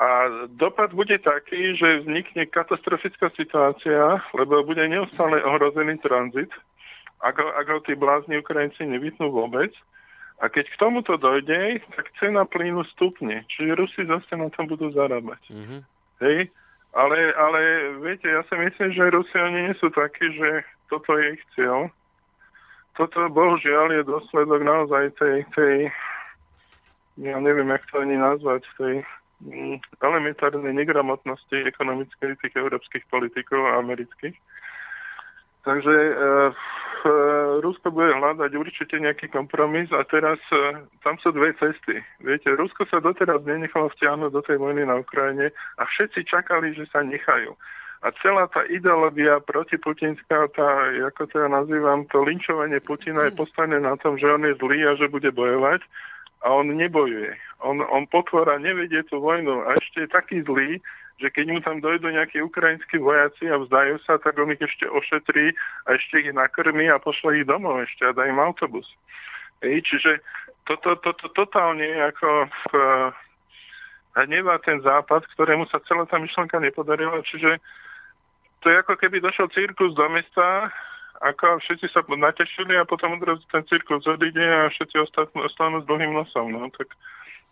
A 0.00 0.08
dopad 0.48 0.96
bude 0.96 1.20
taký, 1.20 1.76
že 1.76 2.02
vznikne 2.02 2.48
katastrofická 2.48 3.28
situácia, 3.36 4.24
lebo 4.32 4.64
bude 4.64 4.82
neustále 4.88 5.44
ohrozený 5.44 6.00
tranzit, 6.00 6.48
ak 7.20 7.36
ho, 7.38 7.48
ak 7.54 7.66
ho 7.68 7.78
tí 7.84 7.92
blázni 7.94 8.40
Ukrajinci 8.40 8.88
nevytnú 8.88 9.30
vôbec. 9.30 9.70
A 10.42 10.50
keď 10.50 10.74
k 10.74 10.80
tomuto 10.80 11.14
dojde, 11.14 11.78
tak 11.94 12.10
cena 12.18 12.42
plynu 12.42 12.82
stupne. 12.90 13.46
Čiže 13.46 13.78
Rusi 13.78 14.02
zase 14.02 14.34
na 14.34 14.50
tom 14.50 14.66
budú 14.66 14.90
zarábať. 14.90 15.38
Mm-hmm. 15.54 15.80
Hej? 16.18 16.50
Ale, 16.92 17.18
ale 17.38 17.60
viete, 18.02 18.26
ja 18.26 18.42
si 18.50 18.58
myslím, 18.58 18.90
že 18.90 19.14
Rusi 19.14 19.38
oni 19.38 19.70
nie 19.70 19.74
sú 19.78 19.86
takí, 19.94 20.34
že 20.34 20.66
toto 20.90 21.14
je 21.14 21.38
ich 21.38 21.42
cieľ. 21.54 21.94
Toto 22.98 23.22
bohužiaľ 23.30 24.02
je 24.02 24.02
dôsledok 24.02 24.60
naozaj 24.66 25.14
tej, 25.14 25.46
tej 25.54 25.76
ja 27.22 27.38
neviem, 27.38 27.70
jak 27.70 27.86
to 27.88 28.02
ani 28.02 28.18
nazvať, 28.18 28.66
tej 28.76 29.06
elementárnej 29.98 30.74
negramotnosti 30.74 31.56
ekonomickej 31.66 32.38
tých 32.38 32.54
európskych 32.54 33.04
politikov 33.10 33.66
a 33.66 33.82
amerických. 33.82 34.34
Takže 35.62 35.94
e, 35.94 36.12
Rusko 37.62 37.94
bude 37.94 38.10
hľadať 38.18 38.50
určite 38.58 38.98
nejaký 38.98 39.30
kompromis 39.30 39.90
a 39.94 40.02
teraz 40.06 40.38
e, 40.50 40.82
tam 41.06 41.18
sú 41.22 41.30
dve 41.30 41.54
cesty. 41.54 42.02
Viete, 42.18 42.50
Rusko 42.54 42.86
sa 42.90 42.98
doteraz 42.98 43.46
nenechalo 43.46 43.90
vtiahnuť 43.94 44.30
do 44.34 44.42
tej 44.42 44.58
vojny 44.58 44.82
na 44.86 44.98
Ukrajine 44.98 45.54
a 45.78 45.82
všetci 45.86 46.26
čakali, 46.26 46.74
že 46.74 46.90
sa 46.90 47.06
nechajú. 47.06 47.54
A 48.02 48.10
celá 48.18 48.50
tá 48.50 48.66
ideológia 48.66 49.38
protiputinská, 49.38 50.50
tá, 50.58 50.70
ako 51.06 51.30
to 51.30 51.38
ja 51.38 51.46
nazývam, 51.46 52.02
to 52.10 52.18
linčovanie 52.26 52.82
Putina 52.82 53.30
je 53.30 53.38
postavené 53.38 53.78
na 53.78 53.94
tom, 54.02 54.18
že 54.18 54.26
on 54.26 54.42
je 54.42 54.58
zlý 54.58 54.82
a 54.90 54.98
že 54.98 55.06
bude 55.06 55.30
bojovať 55.30 55.86
a 56.42 56.46
on 56.50 56.74
nebojuje. 56.74 57.34
On, 57.62 57.78
on 57.78 58.06
potvora 58.10 58.58
nevedie 58.58 59.06
tú 59.06 59.22
vojnu 59.22 59.62
a 59.62 59.78
ešte 59.78 60.06
je 60.06 60.08
taký 60.10 60.36
zlý, 60.42 60.82
že 61.22 61.30
keď 61.30 61.46
mu 61.54 61.58
tam 61.62 61.78
dojdú 61.78 62.10
nejakí 62.10 62.42
ukrajinskí 62.42 62.98
vojaci 62.98 63.46
a 63.46 63.62
vzdajú 63.62 64.02
sa, 64.02 64.18
tak 64.18 64.34
on 64.42 64.50
ich 64.50 64.58
ešte 64.58 64.90
ošetrí 64.90 65.54
a 65.86 65.94
ešte 65.94 66.18
ich 66.18 66.34
nakrmí 66.34 66.90
a 66.90 66.98
pošle 66.98 67.42
ich 67.42 67.46
domov 67.46 67.86
ešte 67.86 68.10
a 68.10 68.16
dá 68.16 68.26
im 68.26 68.42
autobus. 68.42 68.90
Ej, 69.62 69.86
čiže 69.86 70.18
toto 70.66 70.98
to, 70.98 71.14
to, 71.14 71.30
to, 71.30 71.46
totálne 71.46 71.86
ako 72.10 72.50
uh, 72.50 73.14
hnevá 74.18 74.58
ten 74.66 74.82
západ, 74.82 75.22
ktorému 75.38 75.70
sa 75.70 75.78
celá 75.86 76.02
tá 76.10 76.18
myšlenka 76.18 76.58
nepodarila. 76.58 77.22
Čiže 77.22 77.62
to 78.62 78.70
je 78.70 78.76
ako 78.82 78.98
keby 78.98 79.22
došiel 79.22 79.46
cirkus 79.54 79.94
do 79.94 80.06
mesta 80.10 80.74
ako 81.22 81.62
všetci 81.62 81.86
sa 81.94 82.02
natešili 82.02 82.74
a 82.74 82.82
potom 82.82 83.14
odrazu 83.14 83.46
ten 83.54 83.62
cirkus 83.70 84.02
odíde 84.10 84.42
a 84.42 84.66
všetci 84.74 84.96
ostatnú, 84.98 85.46
ostanú 85.46 85.78
s 85.78 85.86
dlhým 85.86 86.10
nosom. 86.10 86.50
No, 86.50 86.66
tak 86.74 86.90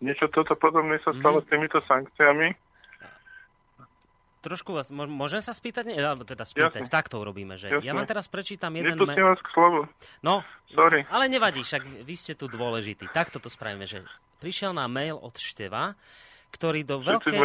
niečo 0.03 0.27
toto 0.27 0.59
podobné 0.59 0.99
sa 1.07 1.15
stalo 1.23 1.39
mm. 1.39 1.45
s 1.47 1.47
týmito 1.47 1.79
sankciami. 1.87 2.49
Trošku 4.41 4.73
vás, 4.73 4.89
môžem 4.91 5.45
sa 5.45 5.53
spýtať? 5.53 5.93
Alebo 6.01 6.25
teda 6.25 6.49
spýtať, 6.49 6.89
Jasne. 6.89 6.91
tak 6.91 7.13
to 7.13 7.21
urobíme. 7.21 7.61
Že? 7.61 7.85
Ja 7.85 7.93
vám 7.93 8.09
teraz 8.09 8.25
prečítam 8.25 8.73
jeden... 8.73 8.97
Nepustím 8.97 9.29
vás 9.29 9.37
k 9.45 9.49
slovu. 9.53 9.85
No, 10.25 10.41
Sorry. 10.73 11.05
ale 11.13 11.29
nevadí, 11.29 11.61
však 11.61 12.09
vy 12.09 12.15
ste 12.17 12.33
tu 12.33 12.49
dôležití. 12.49 13.05
Takto 13.13 13.37
to 13.37 13.53
spravíme, 13.53 13.85
že 13.85 14.01
prišiel 14.41 14.73
nám 14.73 14.97
mail 14.97 15.21
od 15.21 15.37
Števa, 15.37 15.93
ktorý 16.57 16.89
do, 16.89 17.05
veľkej, 17.05 17.37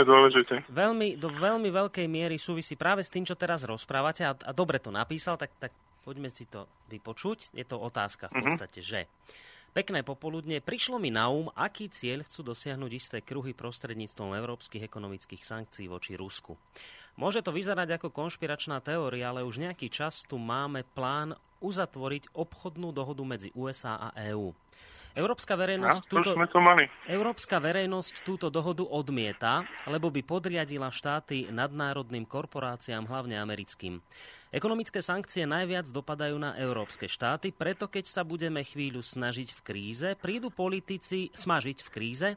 veľmi, 0.71 1.19
do 1.19 1.29
veľmi 1.29 1.69
veľkej 1.69 2.07
miery 2.09 2.39
súvisí 2.39 2.73
práve 2.79 3.03
s 3.03 3.11
tým, 3.11 3.27
čo 3.27 3.37
teraz 3.37 3.67
rozprávate 3.67 4.25
a, 4.25 4.33
a 4.33 4.51
dobre 4.55 4.81
to 4.81 4.89
napísal, 4.89 5.35
tak, 5.37 5.53
tak 5.61 5.75
Poďme 6.05 6.29
si 6.29 6.45
to 6.45 6.69
vypočuť. 6.93 7.51
Je 7.57 7.65
to 7.65 7.81
otázka 7.81 8.29
v 8.29 8.37
mhm. 8.37 8.43
podstate, 8.45 8.79
uh-huh. 8.79 8.91
že 8.93 8.99
Pekné 9.75 10.07
popoludne. 10.07 10.63
Prišlo 10.63 10.95
mi 11.03 11.11
na 11.11 11.27
um, 11.27 11.51
aký 11.51 11.91
cieľ 11.91 12.23
chcú 12.23 12.47
dosiahnuť 12.55 12.91
isté 12.95 13.17
kruhy 13.19 13.51
prostredníctvom 13.51 14.31
európskych 14.31 14.79
ekonomických 14.79 15.43
sankcií 15.43 15.91
voči 15.91 16.15
Rusku. 16.15 16.55
Môže 17.19 17.43
to 17.43 17.51
vyzerať 17.51 17.99
ako 17.99 18.07
konšpiračná 18.07 18.79
teória, 18.79 19.35
ale 19.35 19.43
už 19.43 19.59
nejaký 19.59 19.91
čas 19.91 20.23
tu 20.23 20.39
máme 20.39 20.87
plán 20.95 21.35
uzatvoriť 21.59 22.31
obchodnú 22.31 22.95
dohodu 22.95 23.19
medzi 23.27 23.51
USA 23.51 23.99
a 23.99 24.15
EÚ. 24.31 24.55
Európska 25.15 25.55
verejnosť, 25.55 26.03
ja, 26.03 26.11
túto, 26.11 26.31
sme 26.35 26.47
to 26.51 26.59
mali. 26.59 26.83
Európska 27.07 27.59
verejnosť 27.59 28.27
túto 28.27 28.47
dohodu 28.51 28.83
odmieta, 28.83 29.63
lebo 29.87 30.07
by 30.11 30.23
podriadila 30.23 30.91
štáty 30.91 31.51
nadnárodným 31.51 32.27
korporáciám, 32.27 33.07
hlavne 33.07 33.39
americkým. 33.39 34.03
Ekonomické 34.55 35.03
sankcie 35.03 35.43
najviac 35.43 35.83
dopadajú 35.91 36.39
na 36.39 36.55
európske 36.55 37.11
štáty, 37.11 37.51
preto 37.51 37.91
keď 37.91 38.07
sa 38.07 38.23
budeme 38.23 38.63
chvíľu 38.63 39.03
snažiť 39.03 39.51
v 39.51 39.59
kríze, 39.59 40.07
prídu 40.15 40.47
politici 40.47 41.27
smažiť 41.35 41.83
v 41.83 41.89
kríze, 41.91 42.29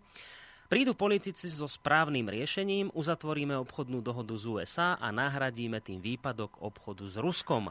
prídu 0.66 0.98
politici 0.98 1.46
so 1.46 1.70
správnym 1.70 2.26
riešením, 2.26 2.90
uzatvoríme 2.90 3.54
obchodnú 3.62 4.02
dohodu 4.02 4.34
z 4.34 4.50
USA 4.50 4.98
a 4.98 5.14
nahradíme 5.14 5.78
tým 5.78 6.02
výpadok 6.02 6.58
obchodu 6.58 7.06
s 7.06 7.22
Ruskom. 7.22 7.70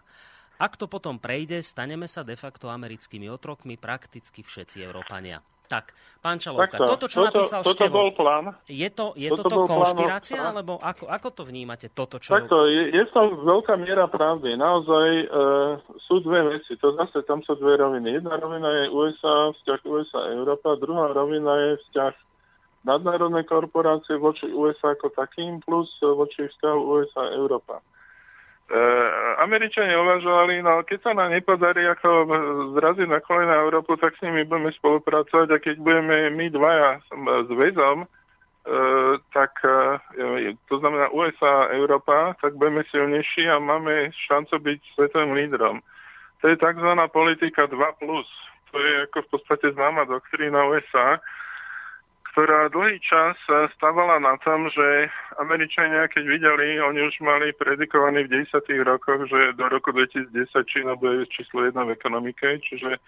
Ak 0.55 0.79
to 0.79 0.87
potom 0.87 1.19
prejde, 1.19 1.59
staneme 1.59 2.07
sa 2.07 2.23
de 2.23 2.39
facto 2.39 2.71
americkými 2.71 3.27
otrokmi 3.27 3.75
prakticky 3.75 4.47
všetci 4.47 4.79
Európania. 4.79 5.43
Tak, 5.67 5.91
pán 6.23 6.39
Čalovka, 6.39 6.79
Takto, 6.79 6.95
toto, 6.95 7.05
čo 7.11 7.27
toto, 7.27 7.43
napísal 7.43 7.59
toto 7.59 7.83
Števo, 7.83 7.95
bol 7.99 8.09
plán. 8.15 8.55
je, 8.71 8.89
to, 8.89 9.11
je 9.19 9.27
toto 9.27 9.51
toto 9.51 9.67
plán, 9.67 9.71
konšpirácia, 9.83 10.39
no. 10.39 10.47
alebo 10.55 10.73
ako, 10.79 11.11
ako 11.11 11.27
to 11.35 11.43
vnímate, 11.43 11.91
toto, 11.91 12.23
čo... 12.23 12.31
Takto, 12.31 12.71
je, 12.71 12.95
je 12.95 13.03
to 13.11 13.21
veľká 13.43 13.75
miera 13.75 14.07
pravdy. 14.07 14.55
Naozaj 14.55 15.07
e, 15.11 15.25
sú 16.07 16.23
dve 16.23 16.55
veci. 16.55 16.79
To 16.79 16.95
zase 16.95 17.27
tam 17.27 17.43
sú 17.43 17.59
dve 17.59 17.75
roviny. 17.83 18.23
Jedna 18.23 18.39
rovina 18.39 18.67
je 18.83 18.95
USA, 18.95 19.51
vzťah 19.59 19.79
USA-Európa, 19.83 20.79
druhá 20.79 21.11
rovina 21.11 21.51
je 21.51 21.71
vzťah 21.83 22.13
nadnárodnej 22.87 23.43
korporácie 23.43 24.15
voči 24.15 24.47
USA 24.47 24.95
ako 24.95 25.11
takým, 25.11 25.59
plus 25.67 25.91
voči 25.99 26.47
vzťahu 26.47 26.79
USA-Európa. 26.79 27.83
E, 28.67 28.79
Američania 29.39 29.95
uvažovali, 29.95 30.59
no 30.59 30.83
keď 30.83 30.99
sa 30.99 31.11
nám 31.15 31.31
nepodarí 31.31 31.87
ako 31.87 32.27
zraziť 32.75 33.07
na 33.07 33.23
kolena 33.23 33.63
Európu, 33.63 33.95
tak 33.95 34.19
s 34.19 34.23
nimi 34.27 34.43
budeme 34.43 34.75
spolupracovať 34.75 35.47
a 35.55 35.63
keď 35.63 35.75
budeme 35.79 36.35
my 36.35 36.51
dvaja 36.51 36.99
s 37.47 37.49
väzom, 37.55 38.03
e, 38.03 38.07
tak 39.31 39.55
e, 39.63 40.51
to 40.67 40.83
znamená 40.83 41.07
USA 41.15 41.71
a 41.71 41.79
Európa, 41.79 42.35
tak 42.43 42.59
budeme 42.59 42.83
silnejší 42.91 43.47
a 43.47 43.55
máme 43.55 44.11
šancu 44.27 44.59
byť 44.59 44.79
svetovým 44.99 45.31
lídrom. 45.39 45.79
To 46.43 46.51
je 46.51 46.59
tzv. 46.59 46.91
politika 47.15 47.71
2+. 47.71 47.71
To 48.67 48.77
je 48.83 48.93
ako 49.07 49.17
v 49.23 49.29
podstate 49.31 49.71
známa 49.79 50.03
doktrína 50.11 50.67
USA, 50.67 51.23
ktorá 52.37 52.69
dlhý 52.69 53.01
čas 53.01 53.33
stávala 53.73 54.21
na 54.21 54.37
tom, 54.45 54.69
že 54.69 55.09
Američania, 55.41 56.05
keď 56.05 56.37
videli, 56.37 56.77
oni 56.77 57.09
už 57.09 57.17
mali 57.25 57.49
predikovaný 57.57 58.29
v 58.29 58.45
10. 58.45 58.61
rokoch, 58.85 59.25
že 59.25 59.57
do 59.57 59.65
roku 59.65 59.89
2010 59.89 60.45
Čína 60.69 60.93
bude 61.01 61.25
číslo 61.33 61.65
jedna 61.65 61.89
v 61.89 61.97
ekonomike, 61.97 62.61
čiže 62.61 62.93
e, 62.93 62.99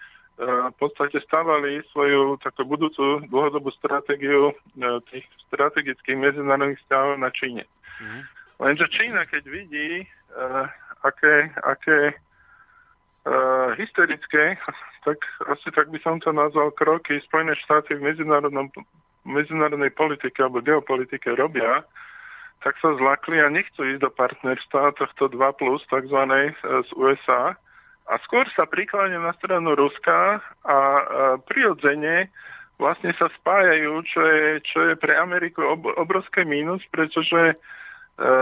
v 0.42 0.74
podstate 0.82 1.22
stávali 1.22 1.78
svoju 1.94 2.42
takú 2.42 2.66
budúcu 2.66 3.22
dlhodobú 3.30 3.70
stratégiu 3.78 4.50
e, 4.50 4.54
tých 5.14 5.22
strategických 5.46 6.18
medzinárodných 6.18 6.82
vzťahov 6.82 7.22
na 7.22 7.30
Číne. 7.30 7.62
Mm. 8.02 8.26
Lenže 8.66 8.90
Čína, 8.90 9.30
keď 9.30 9.46
vidí, 9.46 10.04
uh, 10.36 10.68
aké, 11.00 11.48
aké 11.64 12.12
uh, 12.12 13.72
hysterické, 13.78 14.60
tak 15.08 15.16
asi 15.48 15.72
tak 15.72 15.88
by 15.88 15.96
som 16.04 16.20
to 16.20 16.28
nazval 16.28 16.68
kroky 16.76 17.16
Spojené 17.24 17.56
štáty 17.56 17.96
v 17.96 18.04
medzinárodnom 18.04 18.68
medzinárodnej 19.24 19.92
politike 19.92 20.40
alebo 20.44 20.64
geopolitike 20.64 21.32
robia, 21.36 21.84
tak 22.60 22.76
sa 22.80 22.92
zlakli 22.96 23.40
a 23.40 23.48
nechcú 23.48 23.84
ísť 23.84 24.04
do 24.04 24.10
partnerstva 24.12 24.96
tohto 25.00 25.32
2 25.32 25.60
plus 25.60 25.80
tzv. 25.88 26.20
E, 26.28 26.52
z 26.60 26.90
USA 26.96 27.56
a 28.10 28.14
skôr 28.26 28.44
sa 28.52 28.66
prikláňa 28.66 29.22
na 29.22 29.32
stranu 29.38 29.78
Ruska 29.78 30.44
a 30.66 30.76
e, 30.76 31.02
prirodzene 31.46 32.28
vlastne 32.80 33.12
sa 33.16 33.28
spájajú, 33.28 33.92
čo 34.08 34.20
je, 34.24 34.44
čo 34.64 34.78
je 34.92 34.94
pre 34.96 35.16
Ameriku 35.16 35.62
ob, 35.64 35.84
obrovské 36.00 36.44
mínus, 36.48 36.80
pretože 36.92 37.52
e, 37.52 37.54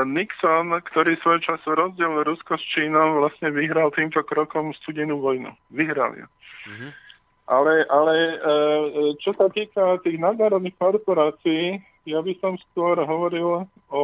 Nixon, 0.06 0.72
ktorý 0.72 1.18
svoj 1.22 1.38
čas 1.42 1.62
rozdiel 1.66 2.22
Rusko 2.22 2.58
s 2.58 2.64
Čínou, 2.74 3.22
vlastne 3.22 3.54
vyhral 3.54 3.90
týmto 3.94 4.22
krokom 4.26 4.74
studenú 4.82 5.18
vojnu. 5.22 5.54
Vyhral 5.74 6.14
ju. 6.14 6.26
Mm-hmm. 6.70 6.90
Ale, 7.48 7.88
ale 7.88 8.14
e, 8.14 8.36
e, 8.36 8.52
čo 9.24 9.32
sa 9.32 9.48
týka 9.48 9.96
tých 10.04 10.20
nadnárodných 10.20 10.76
korporácií, 10.76 11.80
ja 12.04 12.20
by 12.20 12.36
som 12.44 12.60
skôr 12.60 13.00
hovoril 13.00 13.64
o 13.88 14.02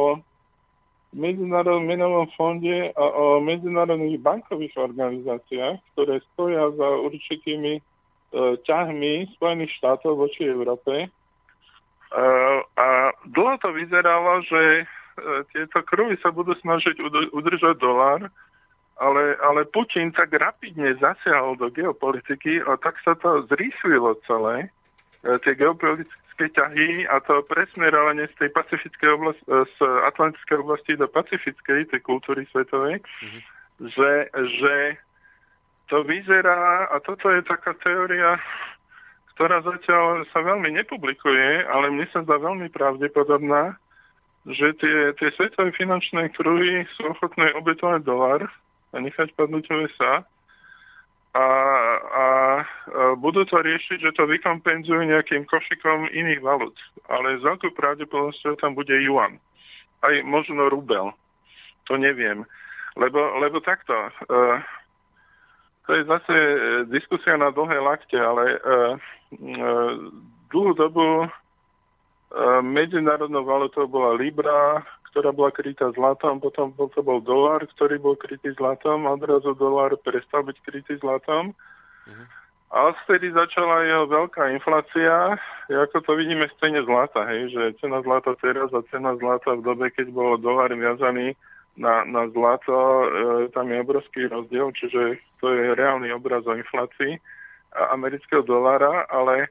Medzinárodnom 1.15 1.85
menovom 1.85 2.27
fonde 2.35 2.91
a 2.91 3.05
o 3.05 3.39
medzinárodných 3.39 4.19
bankových 4.19 4.75
organizáciách, 4.75 5.79
ktoré 5.93 6.19
stoja 6.33 6.73
za 6.73 6.89
určitými 7.05 7.79
e, 7.79 7.81
ťahmi 8.65 9.31
Spojených 9.37 9.71
štátov 9.77 10.25
voči 10.25 10.49
Európe. 10.49 11.05
E, 11.05 11.07
a 12.65 12.87
dlho 13.29 13.55
to 13.61 13.69
vyzeralo, 13.71 14.41
že 14.41 14.89
tieto 15.55 15.79
kruhy 15.87 16.19
sa 16.19 16.27
budú 16.35 16.51
snažiť 16.59 16.99
udržať 17.31 17.79
dolár, 17.79 18.27
ale, 18.95 19.35
ale 19.43 19.67
Putin 19.67 20.15
tak 20.15 20.31
rapidne 20.31 20.95
zasiahol 20.95 21.59
do 21.59 21.67
geopolitiky 21.67 22.63
a 22.63 22.79
tak 22.79 22.95
sa 23.03 23.15
to 23.19 23.43
zrýchlilo 23.51 24.15
celé, 24.23 24.71
e, 25.27 25.35
tie 25.43 25.53
geopolitické 25.55 26.45
ťahy 26.55 27.03
a 27.11 27.19
to 27.19 27.43
presmerovanie 27.51 28.27
z 28.31 28.35
tej 28.39 28.49
pacifickej 28.55 29.09
oblasti, 29.19 29.43
e, 29.51 29.67
z 29.67 29.77
atlantickej 29.83 30.57
oblasti 30.63 30.91
do 30.95 31.07
pacifickej, 31.11 31.91
tej 31.91 32.01
kultúry 32.07 32.47
svetovej, 32.55 33.03
mm-hmm. 33.03 33.41
že, 33.91 34.11
že 34.31 34.75
to 35.91 36.01
vyzerá, 36.07 36.87
a 36.87 36.95
toto 37.03 37.29
je 37.29 37.43
taká 37.43 37.75
teória, 37.83 38.39
ktorá 39.35 39.59
zatiaľ 39.59 40.23
sa 40.31 40.39
veľmi 40.39 40.71
nepublikuje, 40.71 41.67
ale 41.67 41.91
mne 41.91 42.07
sa 42.15 42.23
zdá 42.23 42.39
veľmi 42.39 42.71
pravdepodobná, 42.71 43.75
že 44.47 44.71
tie, 44.79 45.11
tie 45.19 45.29
svetové 45.35 45.75
finančné 45.75 46.31
kruhy 46.31 46.87
sú 46.95 47.11
ochotné 47.11 47.51
obetovať 47.59 48.01
dolar 48.07 48.41
a 48.45 48.55
nechať 48.99 49.35
padnúť 49.35 49.71
USA 49.71 50.23
a, 51.35 51.45
a, 51.99 52.25
budú 53.19 53.43
to 53.43 53.59
riešiť, 53.59 53.99
že 53.99 54.15
to 54.15 54.23
vykompenzujú 54.23 55.03
nejakým 55.03 55.43
košikom 55.51 56.07
iných 56.07 56.39
valut. 56.39 56.75
Ale 57.11 57.35
s 57.35 57.43
veľkou 57.43 57.75
pravdepodobnosťou 57.75 58.55
tam 58.63 58.71
bude 58.71 58.95
yuan. 59.03 59.35
Aj 59.99 60.15
možno 60.23 60.71
rubel. 60.71 61.11
To 61.91 61.99
neviem. 61.99 62.47
Lebo, 62.95 63.19
lebo 63.43 63.59
takto. 63.59 63.91
Uh, 64.31 64.63
to 65.85 65.93
je 65.93 66.03
zase 66.09 66.33
e, 66.33 66.57
diskusia 66.89 67.37
na 67.37 67.53
dlhé 67.53 67.77
lakte, 67.77 68.17
ale 68.17 68.57
uh, 68.57 68.93
uh, 69.37 69.93
dlhú 70.49 70.73
dobu 70.73 71.05
uh, 71.21 71.29
medzinárodnou 72.65 73.45
valutou 73.45 73.85
bola 73.85 74.17
Libra, 74.17 74.81
ktorá 75.15 75.31
bola 75.31 75.47
krytá 75.55 75.95
zlatom, 75.95 76.43
potom 76.43 76.75
to 76.75 76.99
bol 76.99 77.23
dolár, 77.23 77.63
ktorý 77.79 78.03
bol 78.03 78.19
krytý 78.19 78.51
zlatom 78.59 79.07
a 79.07 79.15
odrazu 79.15 79.55
dolár 79.55 79.95
prestal 80.03 80.43
byť 80.43 80.59
krytý 80.59 80.99
zlatom. 80.99 81.55
Uh-huh. 82.03 82.27
A 82.75 82.91
vtedy 83.07 83.31
začala 83.31 83.87
jeho 83.87 84.11
veľká 84.11 84.51
inflácia, 84.51 85.39
ako 85.71 86.03
to 86.03 86.11
vidíme 86.19 86.43
v 86.43 86.57
cene 86.59 86.83
zlata, 86.83 87.23
hej, 87.31 87.47
že 87.47 87.79
cena 87.79 88.03
zlata 88.03 88.35
teraz 88.43 88.75
a 88.75 88.83
cena 88.91 89.15
zlata 89.15 89.55
v 89.55 89.63
dobe, 89.63 89.87
keď 89.95 90.11
bol 90.11 90.35
dolár 90.35 90.75
viazaný 90.75 91.39
na, 91.79 92.03
na 92.03 92.27
zlato, 92.35 92.75
e, 92.75 93.07
tam 93.55 93.71
je 93.71 93.79
obrovský 93.79 94.27
rozdiel, 94.27 94.75
čiže 94.75 95.23
to 95.39 95.47
je 95.47 95.79
reálny 95.79 96.11
obraz 96.11 96.43
o 96.43 96.59
inflácii 96.59 97.15
amerického 97.75 98.43
dolára, 98.43 99.07
ale 99.07 99.47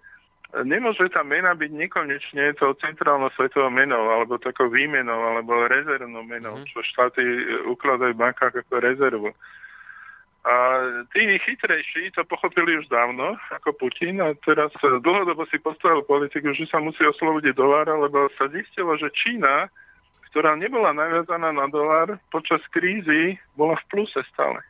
nemôže 0.62 1.10
tá 1.10 1.26
mena 1.26 1.51
byť 1.59 1.70
nekonečne 1.74 2.55
tou 2.55 2.78
centrálnou 2.78 3.35
svetovou 3.35 3.74
menou, 3.74 4.06
alebo 4.14 4.39
takou 4.39 4.70
výmenou, 4.70 5.35
alebo 5.35 5.66
rezervnou 5.66 6.22
menou, 6.22 6.62
mm. 6.62 6.70
čo 6.70 6.78
štáty 6.94 7.22
ukladajú 7.66 8.14
v 8.14 8.22
bankách 8.22 8.62
ako 8.62 8.74
rezervu. 8.78 9.31
A 10.44 10.55
tí 11.16 11.24
chytrejší 11.24 12.12
to 12.12 12.22
pochopili 12.28 12.76
už 12.76 12.86
dávno, 12.93 13.35
ako 13.48 13.72
Putin, 13.81 14.20
a 14.20 14.36
teraz 14.44 14.70
dlhodobo 14.78 15.48
si 15.48 15.56
postavil 15.56 16.05
politiku, 16.05 16.52
že 16.52 16.68
sa 16.68 16.85
musí 16.85 17.01
oslobodiť 17.01 17.56
dolára, 17.56 17.97
lebo 17.97 18.28
sa 18.36 18.52
zistilo, 18.52 18.93
že 19.01 19.09
Čína, 19.16 19.72
ktorá 20.28 20.52
nebola 20.52 20.93
naviazaná 20.93 21.48
na 21.48 21.64
dolár, 21.72 22.20
počas 22.28 22.60
krízy 22.70 23.40
bola 23.56 23.81
v 23.81 23.85
pluse 23.89 24.20
stále 24.36 24.60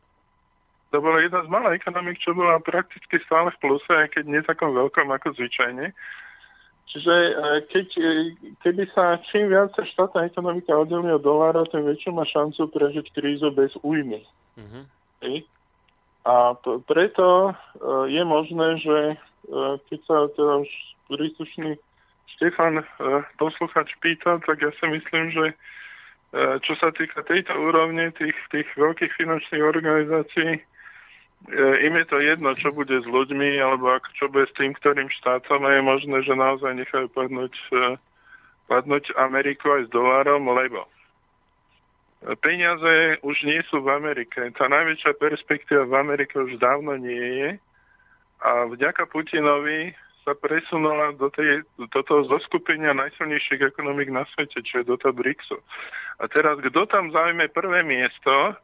to 0.95 1.03
bola 1.03 1.19
jedna 1.19 1.43
z 1.43 1.51
malých 1.51 1.83
ekonomik, 1.83 2.23
čo 2.23 2.39
bola 2.39 2.63
prakticky 2.63 3.19
stále 3.27 3.51
v 3.51 3.59
pluse, 3.59 3.91
aj 3.91 4.15
keď 4.15 4.25
nie 4.31 4.39
takom 4.47 4.71
veľkom 4.71 5.11
ako 5.11 5.35
zvyčajne. 5.35 5.91
Čiže 6.87 7.11
e, 7.11 7.33
keď, 7.67 7.89
e, 7.99 8.11
keby 8.63 8.87
sa 8.95 9.19
čím 9.27 9.51
viac 9.51 9.75
štátna 9.75 10.31
ekonomika 10.31 10.71
oddelí 10.71 11.11
od 11.11 11.27
dolára, 11.27 11.67
tým 11.67 11.83
väčšiu 11.83 12.15
má 12.15 12.23
šancu 12.31 12.71
prežiť 12.71 13.11
krízu 13.11 13.51
bez 13.51 13.75
újmy. 13.83 14.23
Mm-hmm. 14.55 15.43
A 16.31 16.55
p- 16.63 16.79
preto 16.87 17.51
uh, 17.51 18.07
je 18.09 18.23
možné, 18.25 18.81
že 18.81 18.97
keď 19.93 19.99
sa 20.09 20.17
teda 20.33 20.65
už 20.65 20.71
príslušný 21.13 21.77
Štefan 22.33 22.81
posluchač 23.37 23.93
pýta, 24.01 24.41
tak 24.41 24.57
ja 24.65 24.73
si 24.73 24.85
myslím, 24.89 25.37
že 25.37 25.45
čo 26.65 26.73
sa 26.81 26.89
týka 26.97 27.21
tejto 27.29 27.53
úrovne 27.53 28.09
tých, 28.17 28.37
tých 28.49 28.69
veľkých 28.73 29.13
finančných 29.21 29.65
organizácií, 29.65 30.65
E, 30.65 30.74
im 31.53 31.95
je 32.01 32.07
to 32.09 32.19
jedno, 32.25 32.57
čo 32.57 32.73
bude 32.73 32.97
s 32.97 33.05
ľuďmi, 33.05 33.61
alebo 33.61 33.93
ako, 33.93 34.09
čo 34.17 34.25
bude 34.33 34.49
s 34.49 34.57
tým, 34.57 34.73
ktorým 34.73 35.13
štátom 35.21 35.61
je 35.69 35.81
možné, 35.85 36.17
že 36.25 36.33
naozaj 36.33 36.73
nechajú 36.73 37.13
padnúť, 37.13 37.53
e, 37.73 38.01
padnúť 38.73 39.13
Ameriku 39.21 39.77
aj 39.77 39.89
s 39.89 39.91
dolárom, 39.93 40.49
lebo 40.49 40.89
peniaze 42.41 43.21
už 43.21 43.37
nie 43.45 43.61
sú 43.69 43.85
v 43.85 43.93
Amerike. 43.93 44.41
Tá 44.57 44.65
najväčšia 44.73 45.13
perspektíva 45.21 45.85
v 45.85 46.01
Amerike 46.01 46.41
už 46.41 46.57
dávno 46.57 46.97
nie 46.97 47.29
je 47.45 47.51
a 48.41 48.65
vďaka 48.65 49.05
Putinovi 49.13 49.93
sa 50.25 50.33
presunula 50.33 51.13
do, 51.21 51.29
tej, 51.29 51.69
do 51.77 52.01
toho 52.01 52.25
zoskupenia 52.25 52.97
najsilnejších 52.97 53.61
ekonomik 53.61 54.09
na 54.09 54.25
svete, 54.33 54.65
čo 54.65 54.81
je 54.81 54.89
do 54.89 54.97
toho 54.97 55.13
BRICSu. 55.13 55.61
A 56.17 56.25
teraz, 56.33 56.57
kto 56.65 56.89
tam 56.89 57.13
zaujme 57.13 57.53
prvé 57.53 57.85
miesto, 57.85 58.57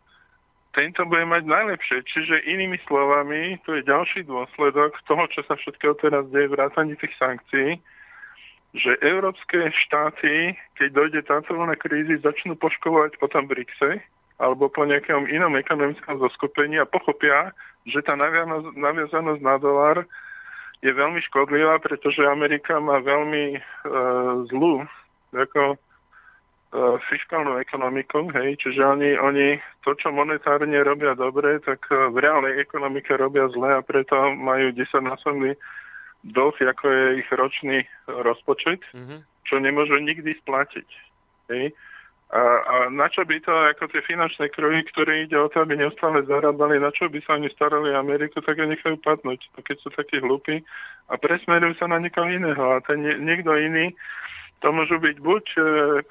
tento 0.70 1.02
bude 1.06 1.26
mať 1.26 1.51
najlepšie. 1.51 1.98
Čiže 2.06 2.47
inými 2.47 2.78
slovami, 2.86 3.59
to 3.66 3.74
je 3.74 3.86
ďalší 3.86 4.26
dôsledok 4.26 4.94
toho, 5.06 5.26
čo 5.34 5.42
sa 5.47 5.59
všetkého 5.59 5.98
teraz 5.98 6.26
deje 6.30 6.47
vrátanie 6.47 6.94
tých 6.94 7.14
sankcií, 7.18 7.78
že 8.70 9.02
európske 9.02 9.74
štáty, 9.74 10.55
keď 10.78 10.88
dojde 10.94 11.20
táto 11.26 11.59
vlna 11.59 11.74
krízy, 11.74 12.22
začnú 12.22 12.55
poškovať 12.55 13.18
po 13.18 13.26
tom 13.26 13.51
BRICSe 13.51 13.98
alebo 14.40 14.70
po 14.70 14.86
nejakom 14.86 15.26
inom 15.28 15.59
ekonomickom 15.59 16.16
zoskupení 16.22 16.80
a 16.80 16.88
pochopia, 16.88 17.52
že 17.84 18.01
tá 18.01 18.16
naviazanosť 18.16 19.42
na 19.42 19.56
dolar 19.60 20.06
je 20.80 20.88
veľmi 20.88 21.20
škodlivá, 21.28 21.76
pretože 21.82 22.24
Amerika 22.24 22.80
má 22.80 23.05
veľmi 23.05 23.44
e, 23.52 23.60
zlú 24.48 24.88
ako 25.36 25.76
E, 26.70 26.78
fiskálnu 27.10 27.59
ekonomiku, 27.59 28.30
hej, 28.30 28.55
čiže 28.62 28.78
oni, 28.86 29.18
oni 29.18 29.59
to, 29.82 29.90
čo 29.98 30.14
monetárne 30.14 30.78
robia 30.86 31.18
dobre, 31.18 31.59
tak 31.66 31.82
e, 31.90 32.14
v 32.14 32.22
reálnej 32.22 32.62
ekonomike 32.62 33.10
robia 33.18 33.51
zle 33.51 33.74
a 33.74 33.82
preto 33.82 34.14
majú 34.38 34.70
10-násobný 34.78 35.59
dlh, 36.30 36.56
ako 36.62 36.84
je 36.86 37.06
ich 37.26 37.28
ročný 37.34 37.82
rozpočet, 38.06 38.86
mm-hmm. 38.94 39.18
čo 39.51 39.59
nemôžu 39.59 39.98
nikdy 39.98 40.30
splatiť. 40.47 40.86
Hej. 41.51 41.74
A, 42.30 42.38
a 42.38 42.74
na 42.86 43.10
čo 43.10 43.26
by 43.26 43.42
to, 43.42 43.51
ako 43.51 43.90
tie 43.90 44.06
finančné 44.06 44.55
kruhy, 44.55 44.86
ktoré 44.94 45.26
ide 45.26 45.34
o 45.34 45.51
to, 45.51 45.66
aby 45.66 45.74
neustále 45.74 46.22
zarábali, 46.22 46.78
na 46.78 46.94
čo 46.94 47.10
by 47.10 47.18
sa 47.26 47.34
oni 47.34 47.51
starali 47.51 47.90
Ameriku, 47.90 48.38
tak 48.47 48.62
je 48.62 48.70
nechajú 48.70 48.94
padnúť, 49.02 49.42
keď 49.59 49.76
sú 49.82 49.90
takí 49.90 50.22
hlupí 50.22 50.62
a 51.10 51.18
presmerujú 51.18 51.82
sa 51.82 51.90
na 51.90 51.98
niekoho 51.98 52.30
iného. 52.30 52.62
A 52.62 52.78
ten 52.86 53.02
nie, 53.02 53.18
niekto 53.18 53.51
iný 53.59 53.90
to 54.60 54.68
môžu 54.76 55.00
byť 55.00 55.16
buď 55.24 55.44
e, 55.56 55.60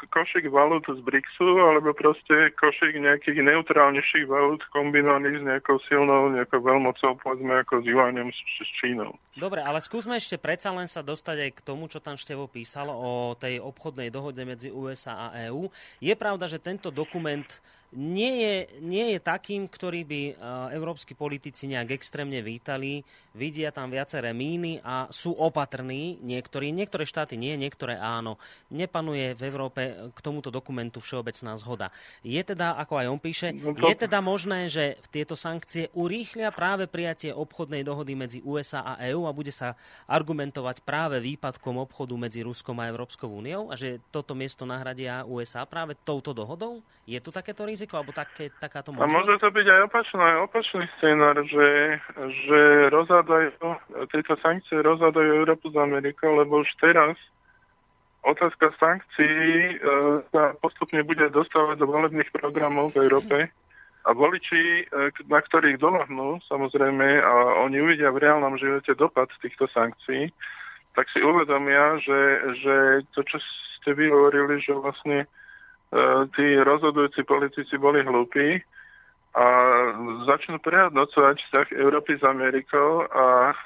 košik 0.09 0.49
valút 0.49 0.89
z 0.89 0.97
BRICSu, 1.05 1.49
alebo 1.61 1.93
proste 1.93 2.49
košik 2.57 2.97
nejakých 2.97 3.45
neutrálnejších 3.45 4.25
valút 4.25 4.65
kombinovaných 4.73 5.37
s 5.37 5.43
nejakou 5.45 5.77
silnou, 5.85 6.33
nejakou 6.33 6.57
veľmocou, 6.57 7.13
povedzme 7.21 7.61
ako 7.61 7.85
s 7.85 7.87
s, 7.87 8.39
s 8.65 8.71
Čínou. 8.81 9.13
Dobre, 9.37 9.61
ale 9.61 9.77
skúsme 9.85 10.17
ešte 10.17 10.41
predsa 10.41 10.73
len 10.73 10.89
sa 10.89 11.05
dostať 11.05 11.37
aj 11.45 11.51
k 11.61 11.65
tomu, 11.65 11.85
čo 11.85 12.01
tam 12.01 12.17
Števo 12.17 12.49
písal 12.49 12.89
o 12.89 13.37
tej 13.37 13.61
obchodnej 13.61 14.09
dohode 14.09 14.41
medzi 14.41 14.73
USA 14.73 15.29
a 15.29 15.53
EÚ. 15.53 15.69
Je 16.01 16.17
pravda, 16.17 16.49
že 16.49 16.57
tento 16.57 16.89
dokument 16.89 17.45
nie 17.89 18.33
je, 18.45 18.55
nie 18.85 19.17
je 19.17 19.19
takým, 19.19 19.65
ktorý 19.65 20.05
by 20.05 20.21
uh, 20.29 20.33
európsky 20.77 21.17
politici 21.17 21.65
nejak 21.65 21.97
extrémne 21.97 22.37
vítali. 22.45 23.01
Vidia 23.33 23.73
tam 23.73 23.89
viaceré 23.89 24.29
míny 24.29 24.77
a 24.85 25.09
sú 25.09 25.33
opatrní. 25.33 26.21
Niektorí, 26.21 26.69
niektoré 26.69 27.09
štáty 27.09 27.33
nie, 27.33 27.57
niektoré 27.57 27.97
áno. 27.97 28.37
Nepanuje 28.71 29.35
v 29.35 29.41
Európe 29.47 29.81
k 30.13 30.19
tomuto 30.19 30.49
dokumentu 30.49 31.03
všeobecná 31.03 31.55
zhoda. 31.59 31.87
Je 32.25 32.41
teda, 32.41 32.75
ako 32.79 32.93
aj 32.99 33.07
on 33.07 33.19
píše, 33.19 33.47
no 33.55 33.75
to... 33.75 33.87
je 33.87 33.97
teda 33.97 34.19
možné, 34.23 34.71
že 34.71 34.97
tieto 35.13 35.33
sankcie 35.37 35.91
urýchlia 35.93 36.51
práve 36.55 36.89
prijatie 36.89 37.31
obchodnej 37.35 37.85
dohody 37.85 38.13
medzi 38.15 38.39
USA 38.43 38.83
a 38.83 38.93
EÚ 39.05 39.25
a 39.25 39.35
bude 39.35 39.51
sa 39.53 39.75
argumentovať 40.09 40.83
práve 40.83 41.21
výpadkom 41.21 41.77
obchodu 41.79 42.13
medzi 42.17 42.43
Ruskom 42.43 42.79
a 42.81 42.89
Európskou 42.89 43.29
úniou 43.29 43.69
a 43.71 43.77
že 43.77 44.01
toto 44.09 44.33
miesto 44.33 44.63
nahradia 44.67 45.23
USA 45.27 45.63
práve 45.63 45.95
touto 46.03 46.33
dohodou? 46.33 46.81
Je 47.09 47.17
tu 47.17 47.33
takéto 47.33 47.65
riziko, 47.65 47.97
alebo 47.97 48.13
také, 48.13 48.53
takáto 48.61 48.93
možnosť? 48.93 49.09
A 49.09 49.17
môže 49.17 49.41
to 49.41 49.49
byť 49.49 49.65
aj 49.65 49.81
opačný, 49.89 50.29
opačný 50.45 50.85
scenár, 51.01 51.35
že, 51.41 51.67
že 52.45 52.59
rozhádajú, 52.93 53.49
tieto 54.13 54.33
sankcie 54.45 54.77
rozhádajú 54.77 55.41
Európu 55.41 55.73
z 55.73 55.77
Amerikou, 55.81 56.37
lebo 56.37 56.61
už 56.61 56.69
teraz 56.77 57.17
otázka 58.23 58.71
sankcií 58.79 59.75
e, 59.75 59.75
sa 60.31 60.55
postupne 60.59 61.03
bude 61.03 61.29
dostávať 61.31 61.79
do 61.79 61.87
volebných 61.87 62.31
programov 62.35 62.91
v 62.95 63.07
Európe. 63.07 63.37
A 64.07 64.09
voliči, 64.15 64.83
e, 64.83 65.13
na 65.27 65.39
ktorých 65.43 65.79
dolahnú, 65.79 66.39
samozrejme, 66.47 67.07
a 67.21 67.63
oni 67.67 67.83
uvidia 67.83 68.11
v 68.11 68.23
reálnom 68.23 68.55
živote 68.59 68.95
dopad 68.95 69.27
týchto 69.43 69.67
sankcií, 69.71 70.31
tak 70.97 71.05
si 71.13 71.19
uvedomia, 71.23 71.99
že, 72.01 72.19
že 72.59 72.75
to, 73.15 73.23
čo 73.23 73.37
ste 73.79 73.95
vy 73.95 74.11
hovorili, 74.11 74.59
že 74.59 74.75
vlastne 74.75 75.29
E, 75.89 75.97
tí 76.37 76.45
rozhodujúci 76.61 77.25
politici 77.25 77.73
boli 77.81 78.05
hlúpi 78.05 78.61
a 79.33 79.45
začnú 80.29 80.61
prehodnocovať 80.61 81.37
vzťah 81.41 81.67
Európy 81.81 82.21
s 82.21 82.23
Amerikou 82.25 83.09
a 83.09 83.57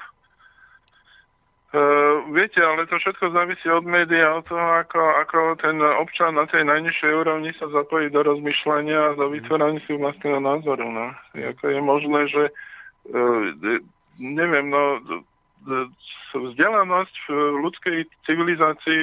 Uh, 1.74 2.30
viete, 2.30 2.62
ale 2.62 2.86
to 2.86 3.02
všetko 3.02 3.34
závisí 3.34 3.66
od 3.66 3.82
médií 3.82 4.22
od 4.22 4.46
toho, 4.46 4.78
ako, 4.78 5.00
ako 5.26 5.38
ten 5.58 5.74
občan 5.82 6.38
na 6.38 6.46
tej 6.46 6.62
najnižšej 6.62 7.12
úrovni 7.18 7.50
sa 7.58 7.66
zapojí 7.66 8.14
do 8.14 8.22
rozmýšľania 8.22 8.98
a 9.10 9.18
do 9.18 9.26
vytvorania 9.34 9.82
si 9.82 9.98
vlastného 9.98 10.38
názoru. 10.38 10.86
No. 10.86 11.10
Ako 11.34 11.64
je 11.66 11.80
možné, 11.82 12.20
že 12.30 12.44
uh, 13.10 13.42
neviem, 14.22 14.70
no 14.70 15.02
vzdelanosť 16.34 17.14
v 17.26 17.30
ľudskej 17.66 17.98
civilizácii 18.22 19.02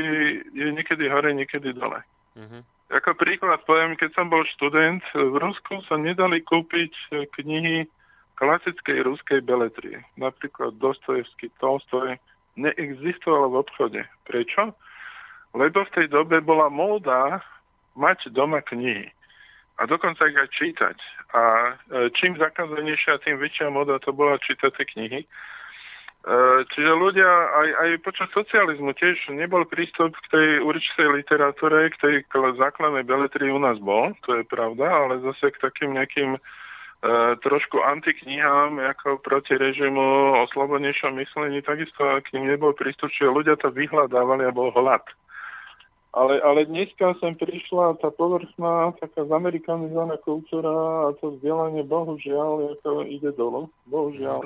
je 0.56 0.68
niekedy 0.72 1.12
hore, 1.12 1.32
niekedy 1.36 1.76
dole. 1.76 2.00
Uh-huh. 2.40 2.64
Ako 2.92 3.20
príklad 3.20 3.64
poviem, 3.68 4.00
keď 4.00 4.16
som 4.16 4.32
bol 4.32 4.48
študent, 4.48 5.04
v 5.12 5.36
Rusku 5.40 5.84
sa 5.88 6.00
nedali 6.00 6.44
kúpiť 6.44 6.92
knihy 7.36 7.88
klasickej 8.36 9.04
ruskej 9.04 9.40
beletrie. 9.44 10.04
Napríklad 10.16 10.76
Dostojevský, 10.80 11.52
Tolstoj 11.60 12.20
neexistovalo 12.56 13.52
v 13.52 13.60
obchode. 13.62 14.02
Prečo? 14.28 14.76
Lebo 15.52 15.84
v 15.84 15.94
tej 15.96 16.08
dobe 16.08 16.40
bola 16.40 16.72
móda 16.72 17.44
mať 18.00 18.32
doma 18.32 18.64
knihy. 18.64 19.12
A 19.80 19.90
dokonca 19.90 20.30
ich 20.30 20.38
aj 20.38 20.50
čítať. 20.56 20.98
A 21.36 21.42
e, 21.42 21.72
čím 22.16 22.38
zakázanejšia, 22.38 23.24
tým 23.24 23.42
väčšia 23.42 23.68
moda 23.74 24.00
to 24.00 24.16
bola 24.16 24.40
čítať 24.40 24.72
tie 24.78 24.86
knihy. 24.96 25.22
E, 25.24 25.28
čiže 26.72 26.92
ľudia 26.92 27.28
aj, 27.28 27.70
aj 27.84 27.90
počas 28.06 28.30
socializmu 28.32 28.94
tiež 28.96 29.34
nebol 29.36 29.66
prístup 29.66 30.14
k 30.28 30.28
tej 30.32 30.48
určitej 30.64 31.08
literatúre, 31.20 31.92
k 31.92 32.00
tej 32.00 32.16
základnej 32.56 33.04
beletrii 33.04 33.52
u 33.52 33.60
nás 33.60 33.82
bol, 33.82 34.14
to 34.24 34.40
je 34.40 34.44
pravda, 34.48 34.88
ale 34.88 35.24
zase 35.26 35.52
k 35.52 35.62
takým 35.66 35.98
nejakým 35.98 36.38
uh, 36.38 36.42
trošku 37.42 37.82
antiknihám, 37.82 38.78
ako 38.78 39.18
proti 39.26 39.58
režimu, 39.58 40.38
o 40.38 40.46
slobodnejšom 40.54 41.18
myslení, 41.18 41.66
takisto 41.66 42.22
k 42.22 42.38
nebol 42.38 42.78
prístup, 42.78 43.10
čiže 43.10 43.34
ľudia 43.34 43.58
to 43.58 43.74
vyhľadávali 43.74 44.46
a 44.46 44.54
bol 44.54 44.70
hlad. 44.70 45.02
Ale, 46.12 46.44
ale 46.44 46.68
dneska 46.68 47.16
sem 47.24 47.32
prišla 47.40 47.96
tá 48.04 48.12
povrchná, 48.12 48.92
taká 49.00 49.24
zamerikanizovaná 49.24 50.20
kultúra 50.20 51.08
a 51.08 51.16
to 51.24 51.40
vzdelanie 51.40 51.88
bohužiaľ 51.88 52.76
ako 52.78 53.08
ide 53.08 53.32
dolu. 53.32 53.72
Bohužiaľ. 53.88 54.44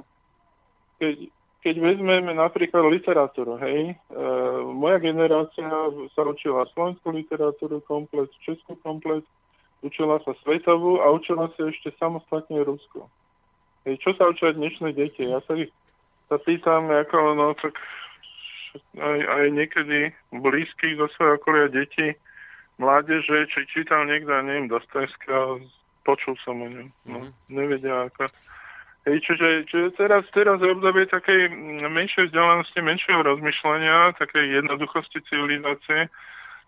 Keď, 1.02 1.26
keď 1.66 1.76
vezmeme 1.82 2.38
napríklad 2.38 2.86
literatúru, 2.86 3.58
hej, 3.66 3.98
e, 3.98 4.22
moja 4.78 5.02
generácia 5.02 5.66
sa 6.14 6.22
učila 6.22 6.70
slovenskú 6.78 7.10
literatúru 7.10 7.82
komplet, 7.82 8.30
českú 8.46 8.78
komplet, 8.86 9.26
učila 9.86 10.18
sa 10.26 10.34
svetovú 10.42 10.98
a 11.00 11.14
učila 11.14 11.54
sa 11.54 11.70
ešte 11.70 11.94
samostatne 12.02 12.66
Rusku. 12.66 13.06
Hej, 13.86 14.02
čo 14.02 14.18
sa 14.18 14.34
učia 14.34 14.58
dnešné 14.58 14.98
deti? 14.98 15.30
Ja 15.30 15.40
sa 15.46 15.54
ich 15.54 15.70
sa 16.26 16.42
pýtam, 16.42 16.90
ako, 16.90 17.38
no 17.38 17.54
tak 17.54 17.78
aj, 18.98 19.20
aj 19.22 19.46
niekedy 19.54 20.10
blízkych 20.34 20.98
zo 20.98 21.06
svojho 21.14 21.38
okolia 21.38 21.70
detí, 21.70 22.18
mládeže, 22.82 23.46
či 23.54 23.70
čítal 23.70 24.10
niekto, 24.10 24.34
neviem, 24.42 24.68
Dostojevského, 24.68 25.62
počul 26.04 26.36
som 26.42 26.60
o 26.60 26.68
ňom. 26.68 26.88
No, 27.06 27.18
mm-hmm. 27.22 27.32
nevedia 27.54 28.10
ako. 28.10 28.28
Hej, 29.06 29.22
čiže, 29.22 29.70
čiže 29.70 29.88
teraz, 30.02 30.26
teraz 30.34 30.58
je 30.58 30.74
obdobie 30.74 31.06
takej 31.06 31.54
menšej 31.86 32.34
vzdelanosti, 32.34 32.80
menšieho 32.82 33.22
rozmýšľania, 33.22 34.18
takej 34.18 34.66
jednoduchosti 34.66 35.22
civilizácie. 35.30 36.10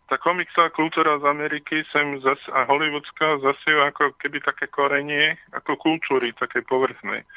Tá 0.07 0.15
komiksová 0.15 0.71
kultúra 0.71 1.19
z 1.19 1.27
Ameriky 1.27 1.83
sem 1.91 2.19
zas, 2.23 2.39
a 2.55 2.63
hollywoodská 2.63 3.43
zasieva 3.43 3.91
ako 3.91 4.15
keby 4.23 4.39
také 4.39 4.71
korenie, 4.71 5.35
ako 5.51 5.75
kultúry, 5.75 6.31
také 6.39 6.63
povrchnej. 6.63 7.27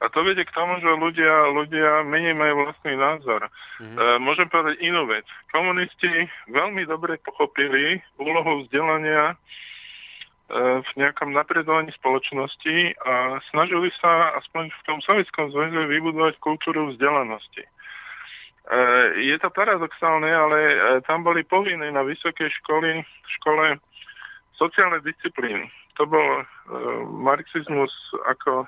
A 0.00 0.08
to 0.08 0.24
vedie 0.24 0.48
k 0.48 0.56
tomu, 0.56 0.80
že 0.80 0.90
ľudia, 0.90 1.52
ľudia 1.52 2.02
menej 2.08 2.32
majú 2.32 2.64
vlastný 2.64 2.96
názor. 2.96 3.46
Mm-hmm. 3.78 3.96
E, 4.00 4.04
môžem 4.18 4.48
povedať 4.48 4.80
inú 4.80 5.04
vec. 5.06 5.28
Komunisti 5.52 6.24
veľmi 6.48 6.88
dobre 6.88 7.20
pochopili 7.20 8.00
úlohu 8.16 8.64
vzdelania 8.64 9.36
v 10.82 10.90
nejakom 10.98 11.30
napredovaní 11.30 11.94
spoločnosti 11.94 12.98
a 13.06 13.38
snažili 13.54 13.94
sa 14.02 14.34
aspoň 14.42 14.74
v 14.74 14.82
tom 14.82 14.98
Sovjetskom 15.06 15.54
zväze 15.54 15.78
vybudovať 15.86 16.42
kultúru 16.42 16.90
vzdelanosti. 16.90 17.62
E, 18.70 18.78
je 19.26 19.36
to 19.42 19.50
paradoxálne, 19.50 20.30
ale 20.30 20.58
e, 20.62 20.76
tam 21.02 21.26
boli 21.26 21.42
povinné 21.42 21.90
na 21.90 22.06
vysokej 22.06 22.46
školy, 22.62 23.02
škole 23.38 23.82
sociálne 24.54 25.02
disciplíny. 25.02 25.66
To 25.98 26.06
bol 26.06 26.30
e, 26.38 26.44
marxizmus 27.18 27.90
ako 28.30 28.66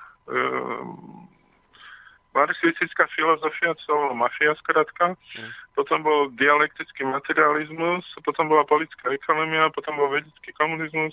marxistická 2.32 3.10
filozofia, 3.10 3.74
slovo 3.84 4.14
mafia 4.14 4.54
skratka, 4.62 5.18
mm. 5.18 5.50
potom 5.74 6.06
bol 6.06 6.30
dialektický 6.38 7.02
materializmus, 7.04 8.06
potom 8.22 8.46
bola 8.46 8.62
politická 8.64 9.10
ekonomia, 9.10 9.74
potom 9.74 9.98
bol 9.98 10.14
vedecký 10.14 10.54
komunizmus, 10.54 11.12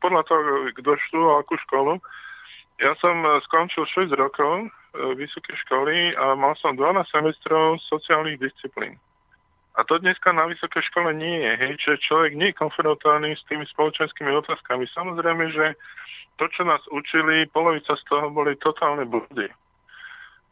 podľa 0.00 0.24
toho, 0.24 0.72
kto 0.72 0.96
študoval 1.06 1.44
akú 1.44 1.54
školu. 1.68 1.92
Ja 2.80 2.96
som 2.96 3.22
skončil 3.44 3.84
6 3.84 4.16
rokov 4.16 4.72
vysoké 4.94 5.56
školy 5.66 6.14
a 6.14 6.36
mal 6.38 6.54
som 6.60 6.76
12 6.76 7.06
semestrov 7.10 7.80
sociálnych 7.88 8.38
disciplín. 8.38 9.00
A 9.76 9.84
to 9.84 10.00
dneska 10.00 10.32
na 10.32 10.48
vysokej 10.48 10.88
škole 10.88 11.12
nie 11.12 11.44
je, 11.44 11.52
hej, 11.60 11.72
že 11.76 12.04
človek 12.08 12.32
nie 12.32 12.48
je 12.48 12.60
konfrontovaný 12.60 13.36
s 13.36 13.44
tými 13.44 13.68
spoločenskými 13.68 14.32
otázkami. 14.32 14.88
Samozrejme, 14.88 15.52
že 15.52 15.76
to, 16.40 16.48
čo 16.48 16.64
nás 16.64 16.80
učili, 16.88 17.44
polovica 17.52 17.92
z 17.92 18.04
toho 18.08 18.32
boli 18.32 18.56
totálne 18.56 19.04
blúdy. 19.04 19.52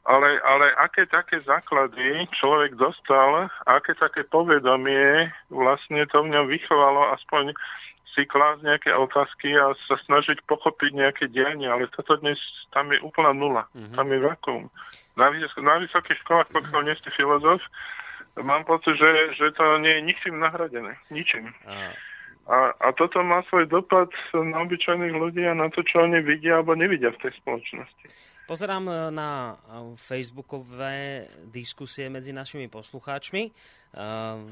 Ale, 0.05 0.36
ale 0.44 0.77
aké 0.77 1.09
také 1.09 1.40
základy 1.40 2.28
človek 2.36 2.77
dostal, 2.77 3.48
aké 3.65 3.97
také 3.97 4.28
povedomie 4.28 5.32
vlastne 5.48 6.05
to 6.12 6.20
v 6.20 6.28
ňom 6.28 6.44
vychovalo 6.44 7.09
aspoň 7.16 7.56
si 8.15 8.23
klásť 8.24 8.62
nejaké 8.62 8.91
otázky 8.95 9.53
a 9.59 9.74
sa 9.91 9.99
snažiť 10.07 10.47
pochopiť 10.47 10.91
nejaké 10.95 11.24
dianie, 11.28 11.66
ale 11.66 11.91
toto 11.91 12.15
dnes, 12.23 12.39
tam 12.70 12.95
je 12.95 13.03
úplná 13.03 13.35
nula. 13.35 13.66
Mm-hmm. 13.74 13.95
Tam 13.99 14.07
je 14.09 14.19
vakuum. 14.23 14.66
Na, 15.19 15.31
na 15.35 15.74
vysokých 15.82 16.19
školách, 16.23 16.49
pokiaľ 16.55 16.81
nie 16.86 16.97
ste 16.99 17.11
filozof, 17.15 17.61
mám 18.39 18.66
pocit, 18.66 18.99
že, 18.99 19.39
že 19.39 19.55
to 19.55 19.78
nie 19.78 19.99
je 19.99 20.03
ničím 20.07 20.39
nahradené. 20.43 20.99
Ničím. 21.11 21.55
A, 22.45 22.77
a 22.77 22.89
toto 22.93 23.23
má 23.24 23.41
svoj 23.49 23.66
dopad 23.66 24.11
na 24.35 24.62
obyčajných 24.62 25.15
ľudí 25.16 25.43
a 25.47 25.57
na 25.57 25.70
to, 25.70 25.81
čo 25.86 26.05
oni 26.05 26.20
vidia 26.20 26.61
alebo 26.61 26.77
nevidia 26.77 27.15
v 27.15 27.23
tej 27.24 27.32
spoločnosti. 27.41 28.07
Pozerám 28.45 28.85
e, 28.85 28.95
na 29.09 29.57
e, 29.57 29.97
facebookové 29.97 31.25
diskusie 31.49 32.12
medzi 32.12 32.29
našimi 32.29 32.69
poslucháčmi. 32.69 33.43
E, 33.49 33.51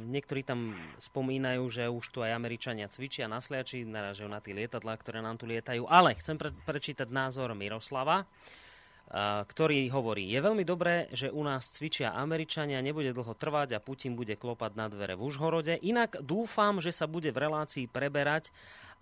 niektorí 0.09 0.41
tam 0.41 0.73
spomínajú, 0.97 1.61
že 1.69 1.85
už 1.93 2.05
tu 2.09 2.25
aj 2.25 2.33
Američania 2.33 2.89
cvičia 2.89 3.29
na 3.29 3.45
sliači, 3.45 3.85
naražajú 3.85 4.33
na 4.33 4.41
tie 4.41 4.57
lietadlá, 4.57 4.97
ktoré 4.97 5.21
nám 5.21 5.37
tu 5.37 5.45
lietajú. 5.45 5.85
Ale 5.93 6.17
chcem 6.17 6.41
pre- 6.41 6.57
prečítať 6.65 7.09
názor 7.13 7.53
Miroslava 7.53 8.25
ktorý 9.45 9.93
hovorí, 9.93 10.25
je 10.33 10.41
veľmi 10.41 10.65
dobré, 10.65 11.05
že 11.13 11.29
u 11.29 11.45
nás 11.45 11.69
cvičia 11.69 12.17
Američania, 12.17 12.81
nebude 12.81 13.13
dlho 13.13 13.37
trvať 13.37 13.77
a 13.77 13.83
Putin 13.85 14.17
bude 14.17 14.41
klopať 14.41 14.73
na 14.73 14.89
dvere 14.89 15.21
v 15.21 15.29
Užhorode. 15.29 15.77
Inak 15.85 16.25
dúfam, 16.25 16.81
že 16.81 16.97
sa 16.97 17.05
bude 17.05 17.29
v 17.29 17.45
relácii 17.45 17.93
preberať 17.93 18.49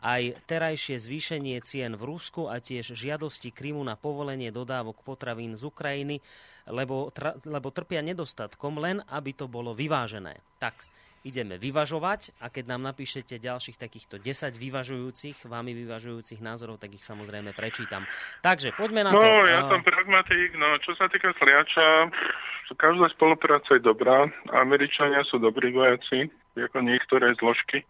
aj 0.00 0.44
terajšie 0.48 0.96
zvýšenie 1.00 1.56
cien 1.64 1.96
v 1.96 2.02
Rusku 2.04 2.48
a 2.48 2.60
tiež 2.60 2.96
žiadosti 2.96 3.52
Krymu 3.52 3.84
na 3.84 3.96
povolenie 3.96 4.48
dodávok 4.48 5.04
potravín 5.04 5.56
z 5.56 5.68
Ukrajiny, 5.68 6.20
lebo, 6.68 7.12
tra, 7.12 7.36
lebo 7.44 7.68
trpia 7.72 8.00
nedostatkom, 8.00 8.80
len 8.80 9.04
aby 9.12 9.36
to 9.36 9.48
bolo 9.48 9.76
vyvážené. 9.76 10.40
Tak, 10.60 10.76
ideme 11.20 11.60
vyvažovať 11.60 12.32
a 12.40 12.48
keď 12.48 12.64
nám 12.76 12.92
napíšete 12.92 13.36
ďalších 13.36 13.76
takýchto 13.76 14.16
10 14.16 14.56
vyvažujúcich, 14.56 15.44
vámi 15.44 15.76
vyvažujúcich 15.76 16.40
názorov, 16.40 16.80
tak 16.80 16.96
ich 16.96 17.04
samozrejme 17.04 17.52
prečítam. 17.52 18.08
Takže 18.40 18.72
poďme 18.72 19.04
na 19.04 19.12
no, 19.12 19.20
to. 19.20 19.28
No, 19.28 19.44
ja 19.44 19.60
som 19.68 19.84
pragmatik, 19.84 20.56
no 20.56 20.80
čo 20.80 20.96
sa 20.96 21.12
týka 21.12 21.36
sliača, 21.36 22.08
každá 22.80 23.12
spolupráca 23.12 23.76
je 23.76 23.84
dobrá. 23.84 24.30
Američania 24.56 25.20
sú 25.28 25.36
dobrí 25.36 25.74
vojaci, 25.74 26.32
ako 26.56 26.80
niektoré 26.80 27.36
zložky 27.36 27.84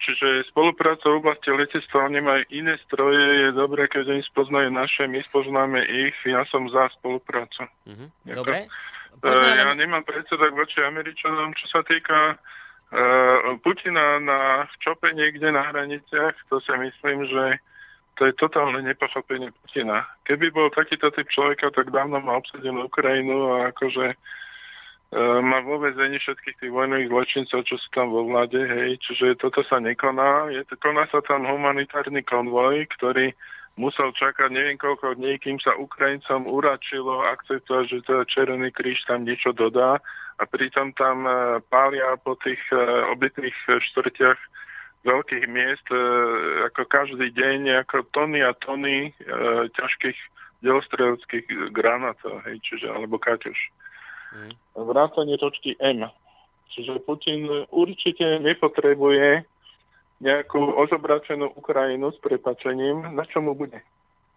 Čiže 0.00 0.48
spolupráca 0.48 1.12
v 1.12 1.20
oblasti 1.20 1.52
letectva, 1.52 2.08
oni 2.08 2.20
majú 2.24 2.42
iné 2.56 2.80
stroje, 2.88 3.20
je 3.20 3.50
dobré, 3.52 3.84
keď 3.84 4.16
oni 4.16 4.22
spoznajú 4.32 4.72
naše, 4.72 5.04
my 5.04 5.20
spoznáme 5.20 5.84
ich, 5.84 6.16
ja 6.24 6.40
som 6.48 6.64
za 6.72 6.88
spoluprácu. 6.96 7.68
Mm-hmm. 7.84 8.08
Dobre. 8.32 8.64
Uh, 9.20 9.52
ja 9.60 9.68
nemám 9.76 10.00
predsedok 10.08 10.56
voči 10.56 10.80
Američanom, 10.80 11.52
čo 11.52 11.66
sa 11.68 11.80
týka 11.84 12.40
uh, 12.40 13.60
Putina 13.60 14.16
na 14.24 14.64
čope 14.80 15.12
niekde 15.12 15.52
na 15.52 15.68
hraniciach, 15.68 16.48
to 16.48 16.64
si 16.64 16.72
myslím, 16.72 17.28
že 17.28 17.60
to 18.16 18.24
je 18.24 18.32
totálne 18.40 18.80
nepochopenie 18.80 19.52
Putina. 19.52 20.08
Keby 20.24 20.48
bol 20.48 20.72
takýto 20.72 21.12
typ 21.12 21.28
človeka, 21.28 21.68
tak 21.76 21.92
dávno 21.92 22.24
má 22.24 22.40
obsadenú 22.40 22.88
Ukrajinu 22.88 23.52
a 23.52 23.76
akože 23.76 24.16
E, 24.16 24.16
má 25.18 25.58
vo 25.66 25.82
vezení 25.82 26.22
všetkých 26.22 26.56
tých 26.62 26.70
vojnových 26.70 27.10
zločincov, 27.10 27.66
čo 27.66 27.74
sú 27.82 27.88
tam 27.90 28.14
vo 28.14 28.30
vláde, 28.30 28.62
hej, 28.62 28.94
čiže 29.02 29.42
toto 29.42 29.66
sa 29.66 29.82
nekoná. 29.82 30.54
Je 30.54 30.62
koná 30.78 31.02
sa 31.10 31.18
tam 31.26 31.50
humanitárny 31.50 32.22
konvoj, 32.22 32.86
ktorý 32.94 33.34
musel 33.74 34.14
čakať 34.14 34.54
neviem 34.54 34.78
koľko 34.78 35.18
dní, 35.18 35.42
kým 35.42 35.58
sa 35.58 35.74
Ukrajincom 35.74 36.46
uračilo 36.46 37.26
akceptovať, 37.26 37.84
že 37.90 37.98
to 38.06 38.28
Červený 38.28 38.70
kríž 38.70 39.02
tam 39.10 39.26
niečo 39.26 39.50
dodá 39.50 39.98
a 40.38 40.42
pritom 40.46 40.94
tam 40.94 41.26
e, 41.26 41.58
pália 41.72 42.14
po 42.22 42.38
tých 42.38 42.60
e, 42.70 42.78
obytných 43.10 43.56
štvrtiach 43.66 44.38
veľkých 45.00 45.48
miest 45.48 45.88
ako 46.68 46.84
každý 46.84 47.32
deň 47.32 47.88
ako 47.88 48.04
tony 48.12 48.44
a 48.44 48.52
tony 48.60 49.16
ťažkých 49.72 50.18
delostreleckých 50.60 51.72
granátov, 51.72 52.44
hej, 52.44 52.60
čiže, 52.60 52.92
alebo 52.92 53.16
kaťoš. 53.16 53.56
Mm. 54.30 54.54
vrátanie 54.86 55.38
točky 55.38 55.74
M. 55.82 56.06
Čiže 56.70 57.02
Putin 57.02 57.66
určite 57.74 58.38
nepotrebuje 58.38 59.42
nejakú 60.22 60.60
ozobračenú 60.78 61.50
Ukrajinu 61.56 62.14
s 62.14 62.18
prepačením. 62.22 63.16
Na 63.16 63.26
čo 63.26 63.42
mu 63.42 63.58
bude? 63.58 63.82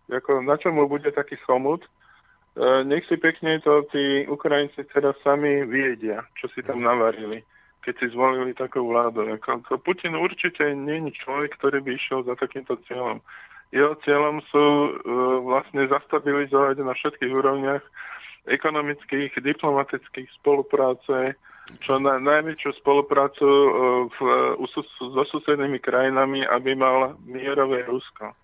Jako, 0.09 0.41
na 0.41 0.57
čo 0.57 0.71
mu 0.71 0.89
bude 0.89 1.11
taký 1.11 1.35
chomut? 1.45 1.83
E, 1.83 2.83
nech 2.83 3.05
si 3.05 3.17
pekne 3.17 3.59
to 3.61 3.85
tí 3.93 4.25
Ukrajinci 4.25 4.83
teraz 4.89 5.15
sami 5.21 5.61
viedia, 5.67 6.25
čo 6.39 6.49
si 6.55 6.63
tam 6.63 6.81
navarili, 6.81 7.43
keď 7.85 7.93
si 7.99 8.05
zvolili 8.15 8.57
takú 8.57 8.87
vládu. 8.87 9.29
Jako, 9.29 9.61
to 9.69 9.77
Putin 9.77 10.15
určite 10.15 10.63
je 10.73 11.11
človek, 11.21 11.53
ktorý 11.59 11.85
by 11.85 11.91
išiel 11.95 12.23
za 12.23 12.35
takýmto 12.39 12.79
cieľom. 12.89 13.21
Jeho 13.73 13.93
cieľom 14.05 14.41
sú 14.49 14.63
e, 14.63 14.91
vlastne 15.43 15.85
zastabilizovať 15.85 16.81
na 16.81 16.93
všetkých 16.93 17.31
úrovniach 17.33 17.83
ekonomických, 18.47 19.39
diplomatických 19.39 20.27
spolupráce, 20.41 21.39
čo 21.79 21.95
na, 21.95 22.19
najväčšiu 22.19 22.75
spoluprácu 22.83 23.47
uh, 23.47 23.71
v, 24.11 24.19
uh, 24.59 24.75
so 24.99 25.23
susednými 25.31 25.79
krajinami, 25.79 26.43
aby 26.43 26.75
mal 26.75 27.15
mierové 27.23 27.87
Rusko. 27.87 28.35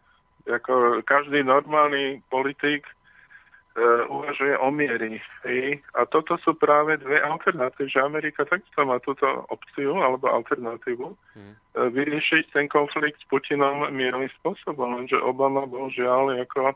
Jako 0.47 1.03
každý 1.05 1.43
normálny 1.43 2.23
politik 2.31 2.87
uh, 2.87 4.07
uvažuje 4.07 4.57
o 4.57 4.71
miery. 4.71 5.19
Hej? 5.43 5.83
A 5.99 6.07
toto 6.07 6.39
sú 6.39 6.55
práve 6.55 6.95
dve 6.97 7.19
alternatívy, 7.19 7.91
že 7.91 7.99
Amerika 7.99 8.47
takisto 8.47 8.87
má 8.87 9.03
túto 9.03 9.27
opciu 9.51 9.99
alebo 9.99 10.31
alternatívu 10.31 11.11
hmm. 11.11 11.53
uh, 11.75 11.91
vyriešiť 11.91 12.55
ten 12.55 12.71
konflikt 12.71 13.19
s 13.19 13.27
Putinom 13.27 13.91
mierovým 13.91 14.31
spôsobom, 14.39 14.95
lenže 14.95 15.19
Obama 15.19 15.67
bohužiaľ 15.67 16.39
ako 16.47 16.71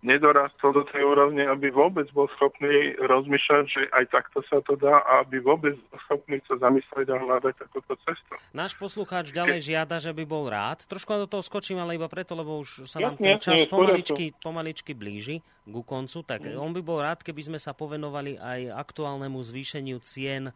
nedorastol 0.00 0.72
do 0.72 0.84
tej 0.88 1.04
úrovne, 1.04 1.44
aby 1.44 1.68
vôbec 1.68 2.08
bol 2.16 2.24
schopný 2.36 2.96
rozmýšľať, 3.04 3.64
že 3.68 3.82
aj 3.92 4.04
takto 4.08 4.40
sa 4.48 4.64
to 4.64 4.72
dá 4.80 5.04
a 5.04 5.20
aby 5.20 5.44
vôbec 5.44 5.76
bol 5.76 5.98
schopný 6.08 6.40
sa 6.48 6.56
zamyslieť 6.56 7.06
a 7.12 7.16
hľadať 7.20 7.54
takúto 7.60 7.92
cestu. 8.08 8.32
Náš 8.56 8.72
poslucháč 8.80 9.28
ďalej 9.28 9.60
žiada, 9.60 10.00
že 10.00 10.16
by 10.16 10.24
bol 10.24 10.48
rád. 10.48 10.88
Trošku 10.88 11.12
do 11.20 11.28
toho 11.28 11.44
skočím, 11.44 11.84
ale 11.84 12.00
iba 12.00 12.08
preto, 12.08 12.32
lebo 12.32 12.64
už 12.64 12.88
sa 12.88 12.96
nám 12.96 13.20
ten 13.20 13.36
čas 13.36 13.68
pomaličky, 13.68 14.32
pomaličky 14.40 14.92
blíži 14.96 15.44
ku 15.68 15.84
koncu. 15.84 16.24
Tak 16.24 16.48
mm. 16.48 16.56
on 16.56 16.72
by 16.72 16.80
bol 16.80 16.98
rád, 17.04 17.20
keby 17.20 17.52
sme 17.52 17.58
sa 17.60 17.76
povenovali 17.76 18.40
aj 18.40 18.72
aktuálnemu 18.72 19.36
zvýšeniu 19.36 20.00
cien 20.00 20.48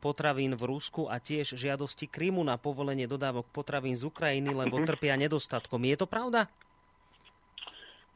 potravín 0.00 0.56
v 0.56 0.64
Rusku 0.64 1.08
a 1.08 1.20
tiež 1.20 1.56
žiadosti 1.56 2.08
Krymu 2.08 2.40
na 2.40 2.56
povolenie 2.56 3.04
dodávok 3.04 3.48
potravín 3.52 3.96
z 3.96 4.08
Ukrajiny, 4.08 4.52
lebo 4.52 4.80
mm-hmm. 4.80 4.88
trpia 4.88 5.14
nedostatkom. 5.20 5.84
Je 5.84 5.96
to 5.96 6.08
pravda? 6.08 6.48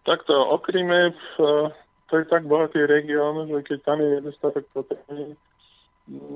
Takto 0.05 0.37
okríme, 0.37 1.17
to 2.09 2.13
je 2.13 2.25
tak 2.29 2.45
bohatý 2.45 2.85
región, 2.85 3.49
že 3.49 3.65
keď 3.65 3.79
tam 3.89 3.99
je 4.05 4.09
nedostatok 4.21 4.65
potravín, 4.77 5.33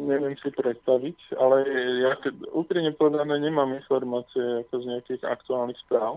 neviem 0.09 0.33
si 0.41 0.49
predstaviť, 0.49 1.37
ale 1.37 1.69
ja 2.01 2.17
úprimne 2.57 2.97
povedané 2.97 3.37
nemám 3.37 3.77
informácie 3.77 4.65
ako 4.65 4.75
z 4.81 4.85
nejakých 4.89 5.23
aktuálnych 5.29 5.77
správ. 5.85 6.17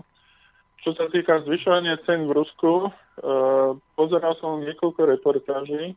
Čo 0.82 0.96
sa 0.98 1.06
týka 1.12 1.44
zvyšovania 1.46 2.00
cen 2.08 2.26
v 2.26 2.34
Rusku, 2.34 2.88
uh, 2.88 3.76
pozeral 3.94 4.34
som 4.40 4.64
niekoľko 4.64 5.00
reportáží. 5.14 5.94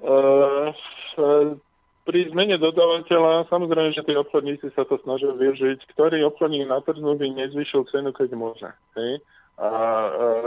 Uh, 0.00 0.74
pri 2.06 2.30
zmene 2.30 2.58
dodávateľa, 2.58 3.50
samozrejme, 3.50 3.94
že 3.94 4.02
tí 4.02 4.14
obchodníci 4.14 4.74
sa 4.74 4.82
to 4.86 4.98
snažia 5.02 5.30
využiť. 5.30 5.78
Ktorý 5.94 6.26
obchodník 6.26 6.66
na 6.66 6.82
trhu 6.82 7.14
by 7.14 7.26
nezvyšil 7.34 7.86
cenu, 7.90 8.10
keď 8.10 8.34
môže. 8.34 8.70
Hej? 8.98 9.22
A 9.56 9.70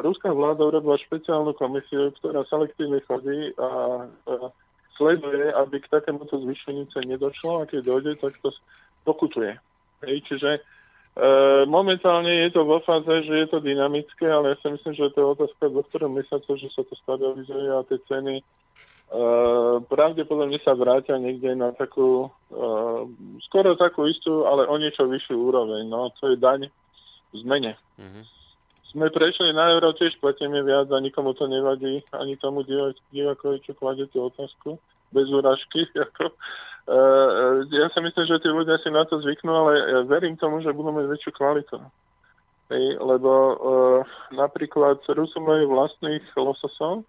ruská 0.06 0.30
vláda 0.30 0.70
urobila 0.70 0.94
špeciálnu 1.02 1.58
komisiu, 1.58 2.14
ktorá 2.22 2.46
selektívne 2.46 3.02
chodí 3.10 3.58
a, 3.58 3.70
a 4.06 4.34
sleduje, 5.02 5.50
aby 5.50 5.82
k 5.82 5.90
takémuto 5.90 6.38
zvýšeniu 6.38 6.86
cen 6.94 7.10
nedošlo 7.10 7.64
a 7.64 7.70
keď 7.70 7.90
dojde, 7.90 8.14
tak 8.22 8.38
to 8.46 8.54
pokutuje. 9.10 9.58
Hej, 10.06 10.30
čiže 10.30 10.60
e, 10.60 10.62
momentálne 11.66 12.46
je 12.46 12.50
to 12.54 12.62
vo 12.70 12.86
fáze, 12.86 13.10
že 13.26 13.34
je 13.34 13.48
to 13.50 13.66
dynamické, 13.66 14.30
ale 14.30 14.54
ja 14.54 14.56
si 14.62 14.68
myslím, 14.78 14.94
že 14.94 15.10
to 15.16 15.18
je 15.24 15.34
otázka 15.34 15.64
do 15.74 15.82
ktorého 15.90 16.12
mesiaca, 16.14 16.52
že 16.54 16.70
sa 16.70 16.86
to 16.86 16.94
stabilizuje 17.02 17.66
a 17.66 17.82
tie 17.90 17.98
ceny 18.06 18.36
e, 18.38 18.44
pravdepodobne 19.90 20.62
sa 20.62 20.78
vrátia 20.78 21.18
niekde 21.18 21.58
na 21.58 21.74
takú, 21.74 22.30
e, 22.54 22.60
skoro 23.50 23.74
takú 23.74 24.06
istú, 24.06 24.46
ale 24.46 24.70
o 24.70 24.76
niečo 24.78 25.10
vyššiu 25.10 25.34
úroveň. 25.34 25.90
No, 25.90 26.14
to 26.22 26.30
je 26.30 26.38
daň 26.38 26.70
v 27.34 27.36
zmene. 27.42 27.74
Mm-hmm 27.98 28.39
sme 28.90 29.14
prešli 29.14 29.54
na 29.54 29.70
euro, 29.78 29.94
tiež 29.94 30.18
platíme 30.18 30.66
viac 30.66 30.90
a 30.90 30.98
nikomu 30.98 31.38
to 31.38 31.46
nevadí, 31.46 32.02
ani 32.14 32.34
tomu 32.42 32.66
divakovi, 33.14 33.62
čo 33.62 33.78
kladie 33.78 34.10
tú 34.10 34.26
otázku, 34.26 34.82
bez 35.14 35.30
úražky. 35.30 35.86
Ako. 36.10 36.34
Uh, 36.90 37.70
ja 37.70 37.86
si 37.94 38.02
myslím, 38.02 38.26
že 38.26 38.42
tí 38.42 38.50
ľudia 38.50 38.82
si 38.82 38.90
na 38.90 39.06
to 39.06 39.22
zvyknú, 39.22 39.52
ale 39.54 39.72
ja 39.78 40.00
verím 40.10 40.34
tomu, 40.42 40.58
že 40.66 40.74
budú 40.74 40.90
mať 40.90 41.06
väčšiu 41.06 41.32
kvalitu. 41.38 41.78
Hej, 42.74 42.98
lebo 42.98 43.32
uh, 43.34 44.02
napríklad 44.34 45.02
Rusi 45.06 45.38
majú 45.38 45.70
vlastných 45.70 46.26
lososov 46.34 47.06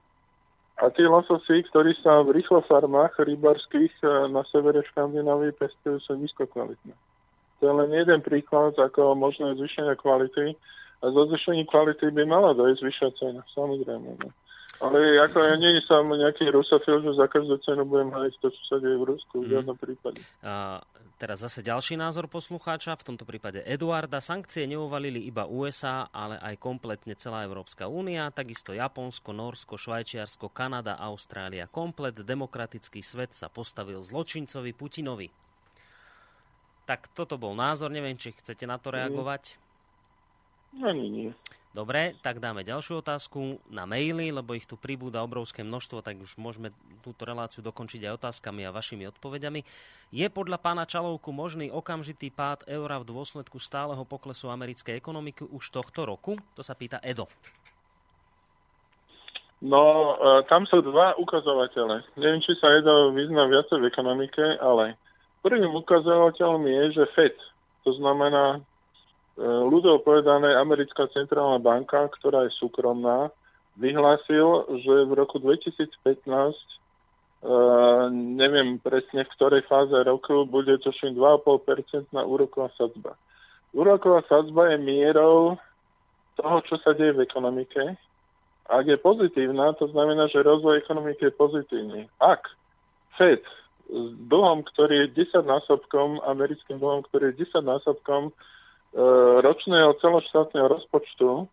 a 0.80 0.88
tí 0.92 1.04
lososy, 1.04 1.64
ktorí 1.68 1.96
sa 2.00 2.20
v 2.24 2.40
rýchlofarmách 2.40 3.24
rybarských 3.24 3.92
uh, 4.04 4.28
na 4.28 4.44
severe 4.52 4.84
Škandinávii 4.92 5.56
pestujú, 5.56 5.96
sú 6.04 6.12
nízkokvalitné. 6.16 6.92
To 7.60 7.62
je 7.64 7.72
len 7.72 7.92
jeden 7.92 8.20
príklad 8.24 8.76
ako 8.76 9.16
možné 9.16 9.56
zvýšenie 9.56 9.96
kvality 10.00 10.56
a 11.00 11.04
zo 11.08 11.22
zvýšení 11.32 11.64
kvality 11.64 12.12
by 12.12 12.22
mala 12.28 12.52
dojsť 12.52 12.80
vyššia 12.84 13.10
cena, 13.16 13.40
samozrejme. 13.56 14.20
No. 14.20 14.28
Ale 14.80 15.20
ako 15.20 15.44
ja 15.44 15.54
nie 15.60 15.76
som 15.84 16.08
nejaký 16.08 16.48
rusofil, 16.48 17.04
že 17.04 17.12
za 17.12 17.28
každú 17.28 17.60
cenu 17.60 17.84
budem 17.84 18.08
hľadať 18.08 18.32
to, 18.40 18.48
čo 18.48 18.62
sa 18.64 18.76
deje 18.80 18.96
v 18.96 19.04
Rusku, 19.12 19.34
v 19.40 19.44
mhm. 19.44 19.52
žiadnom 19.52 19.76
prípade. 19.76 20.20
A 20.40 20.80
teraz 21.20 21.44
zase 21.44 21.60
ďalší 21.60 22.00
názor 22.00 22.32
poslucháča, 22.32 22.96
v 22.96 23.12
tomto 23.12 23.28
prípade 23.28 23.60
Eduarda. 23.68 24.24
Sankcie 24.24 24.64
neuvalili 24.64 25.20
iba 25.28 25.44
USA, 25.44 26.08
ale 26.08 26.40
aj 26.40 26.56
kompletne 26.56 27.12
celá 27.12 27.44
Európska 27.44 27.92
únia, 27.92 28.32
takisto 28.32 28.72
Japonsko, 28.72 29.36
Norsko, 29.36 29.76
Švajčiarsko, 29.76 30.48
Kanada, 30.48 30.96
Austrália. 30.96 31.68
Komplet 31.68 32.16
demokratický 32.24 33.04
svet 33.04 33.36
sa 33.36 33.52
postavil 33.52 34.00
zločincovi 34.00 34.72
Putinovi. 34.72 35.28
Tak 36.88 37.12
toto 37.12 37.36
bol 37.36 37.52
názor, 37.52 37.92
neviem, 37.92 38.16
či 38.16 38.32
chcete 38.32 38.64
na 38.64 38.80
to 38.80 38.96
reagovať. 38.96 39.69
Ani 40.78 41.06
nie. 41.10 41.30
Dobre, 41.70 42.18
tak 42.18 42.42
dáme 42.42 42.66
ďalšiu 42.66 42.98
otázku 42.98 43.62
na 43.70 43.86
maily, 43.86 44.34
lebo 44.34 44.58
ich 44.58 44.66
tu 44.66 44.74
pribúda 44.74 45.22
obrovské 45.22 45.62
množstvo, 45.62 46.02
tak 46.02 46.18
už 46.18 46.34
môžeme 46.34 46.74
túto 46.98 47.22
reláciu 47.22 47.62
dokončiť 47.62 48.10
aj 48.10 48.16
otázkami 48.18 48.66
a 48.66 48.74
vašimi 48.74 49.06
odpovediami. 49.14 49.62
Je 50.10 50.26
podľa 50.26 50.58
pána 50.58 50.82
Čalovku 50.82 51.30
možný 51.30 51.70
okamžitý 51.70 52.34
pád 52.34 52.66
eura 52.66 52.98
v 52.98 53.14
dôsledku 53.14 53.62
stáleho 53.62 54.02
poklesu 54.02 54.50
americkej 54.50 54.98
ekonomiky 54.98 55.46
už 55.46 55.70
tohto 55.70 56.10
roku? 56.10 56.34
To 56.58 56.62
sa 56.66 56.74
pýta 56.74 56.98
Edo. 57.06 57.30
No, 59.62 60.18
e, 60.18 60.42
tam 60.50 60.66
sú 60.66 60.82
dva 60.82 61.14
ukazovatele. 61.22 62.02
Neviem, 62.18 62.42
či 62.42 62.58
sa 62.58 62.82
Edo 62.82 63.14
vyzná 63.14 63.46
viacej 63.46 63.78
v 63.78 63.88
ekonomike, 63.94 64.58
ale 64.58 64.98
prvým 65.46 65.70
ukazovateľom 65.70 66.66
je, 66.66 66.82
že 66.98 67.04
FED, 67.14 67.36
to 67.86 67.94
znamená 67.94 68.58
ľudov 69.38 70.02
povedané, 70.02 70.56
americká 70.58 71.06
centrálna 71.14 71.62
banka, 71.62 72.08
ktorá 72.18 72.48
je 72.48 72.52
súkromná, 72.58 73.30
vyhlásil, 73.78 74.66
že 74.82 74.94
v 75.06 75.12
roku 75.14 75.38
2015 75.38 76.28
uh, 76.28 76.52
e, 76.52 76.54
neviem 78.12 78.76
presne 78.82 79.24
v 79.24 79.32
ktorej 79.38 79.62
fáze 79.64 79.94
roku 80.04 80.44
bude 80.44 80.76
tuším 80.82 81.16
2,5% 81.16 82.10
na 82.12 82.26
úroková 82.26 82.68
sadzba. 82.76 83.16
Úroková 83.72 84.26
sadzba 84.26 84.74
je 84.74 84.78
mierou 84.82 85.56
toho, 86.36 86.58
čo 86.66 86.76
sa 86.82 86.92
deje 86.92 87.16
v 87.16 87.24
ekonomike. 87.24 87.96
Ak 88.70 88.84
je 88.86 88.98
pozitívna, 89.00 89.72
to 89.78 89.88
znamená, 89.90 90.28
že 90.28 90.46
rozvoj 90.46 90.78
ekonomiky 90.82 91.30
je 91.30 91.38
pozitívny. 91.38 92.00
Ak 92.18 92.50
Fed 93.18 93.42
s 93.90 94.10
dlhom, 94.30 94.62
ktorý 94.62 95.10
je 95.10 95.26
10 95.26 95.42
násobkom, 95.42 96.22
americkým 96.22 96.78
dlhom, 96.78 97.02
ktorý 97.10 97.34
je 97.34 97.46
10 97.50 97.66
násobkom 97.66 98.30
ročného 99.40 99.94
celoštátneho 100.02 100.66
rozpočtu 100.66 101.30
e, 101.38 101.44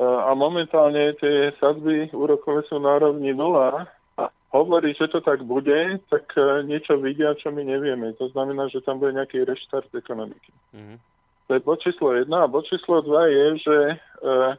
a 0.00 0.32
momentálne 0.32 1.12
tie 1.20 1.52
sadby 1.60 2.08
úrokové 2.16 2.64
sú 2.68 2.80
na 2.80 2.96
rovni 2.96 3.36
nula 3.36 3.84
a 4.16 4.22
hovorí, 4.56 4.96
že 4.96 5.12
to 5.12 5.20
tak 5.20 5.44
bude, 5.44 6.00
tak 6.08 6.24
e, 6.36 6.64
niečo 6.64 6.96
vidia, 6.96 7.36
čo 7.36 7.52
my 7.52 7.60
nevieme. 7.60 8.16
To 8.16 8.32
znamená, 8.32 8.72
že 8.72 8.80
tam 8.80 8.96
bude 8.96 9.12
nejaký 9.20 9.44
reštart 9.44 9.92
ekonomiky. 9.92 10.52
Mm-hmm. 10.72 10.98
To 11.50 11.58
je 11.58 11.66
bod 11.66 11.82
číslo 11.82 12.14
jedna. 12.14 12.46
A 12.46 12.52
bod 12.52 12.64
číslo 12.70 13.02
dva 13.02 13.26
je, 13.26 13.58
že 13.58 13.78
uh, 14.22 14.54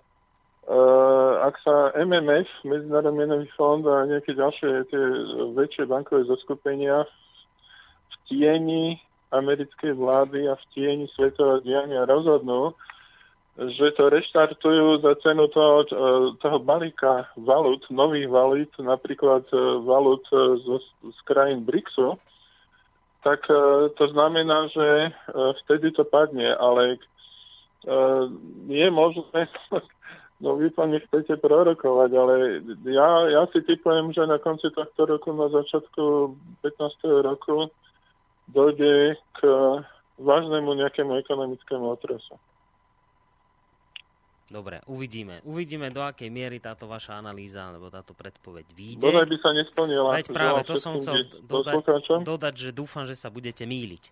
uh, 0.68 1.34
ak 1.48 1.56
sa 1.64 1.96
MMF, 1.96 2.52
Medzinárodný 2.68 3.24
menový 3.24 3.48
fond 3.56 3.80
a 3.88 4.04
nejaké 4.12 4.36
ďalšie 4.36 4.92
tie 4.92 5.04
väčšie 5.56 5.88
bankové 5.88 6.28
zoskupenia 6.28 7.08
v 8.12 8.16
tieni 8.28 9.00
americkej 9.32 9.96
vlády 9.96 10.48
a 10.52 10.56
v 10.56 10.64
tieni 10.76 11.08
svetového 11.16 11.64
diania 11.64 12.04
rozhodnú, 12.04 12.76
že 13.60 13.92
to 14.00 14.08
reštartujú 14.08 15.04
za 15.04 15.16
cenu 15.20 15.48
toho, 15.52 15.84
toho 16.40 16.58
balíka 16.64 17.28
valut, 17.36 17.84
nových 17.92 18.32
valut, 18.32 18.72
napríklad 18.80 19.44
e, 19.52 19.58
valut 19.84 20.24
e, 20.32 20.56
z, 20.56 20.66
z 21.12 21.20
krajín 21.28 21.68
BRICSu, 21.68 22.16
tak 23.28 23.44
e, 23.52 23.92
to 24.00 24.06
znamená, 24.16 24.72
že 24.72 25.12
vtedy 25.66 25.92
to 25.92 26.08
padne, 26.08 26.56
ale 26.56 26.98
je 28.70 28.88
možné, 28.94 29.50
no 30.42 30.56
vy 30.56 30.70
to 30.72 30.86
nechcete 30.88 31.34
prorokovať, 31.42 32.12
ale 32.14 32.36
ja, 32.88 33.10
ja 33.30 33.44
si 33.52 33.62
typujem, 33.68 34.16
že 34.16 34.32
na 34.32 34.40
konci 34.40 34.72
tohto 34.72 35.06
roku, 35.06 35.34
na 35.34 35.52
začiatku 35.52 36.34
15. 36.62 37.26
roku, 37.26 37.68
dojde 38.52 39.16
k 39.36 39.40
vážnemu 40.20 40.70
nejakému 40.86 41.18
ekonomickému 41.24 41.86
otrasu. 41.88 42.36
Dobre, 44.52 44.84
uvidíme. 44.84 45.40
Uvidíme, 45.48 45.88
do 45.96 46.04
akej 46.04 46.28
miery 46.28 46.60
táto 46.60 46.84
vaša 46.84 47.24
analýza 47.24 47.72
alebo 47.72 47.88
táto 47.88 48.12
predpoveď 48.12 48.68
vyjde. 48.76 49.08
Bodaj 49.08 49.28
by 49.32 49.38
sa 49.40 49.50
nesplnila. 49.56 50.10
Veď 50.20 50.28
práve, 50.36 50.60
to 50.68 50.76
som 50.76 51.00
chcel 51.00 51.24
dodať, 51.48 51.80
dodať, 52.28 52.56
že 52.60 52.70
dúfam, 52.76 53.08
že 53.08 53.16
sa 53.16 53.32
budete 53.32 53.64
míliť. 53.64 54.04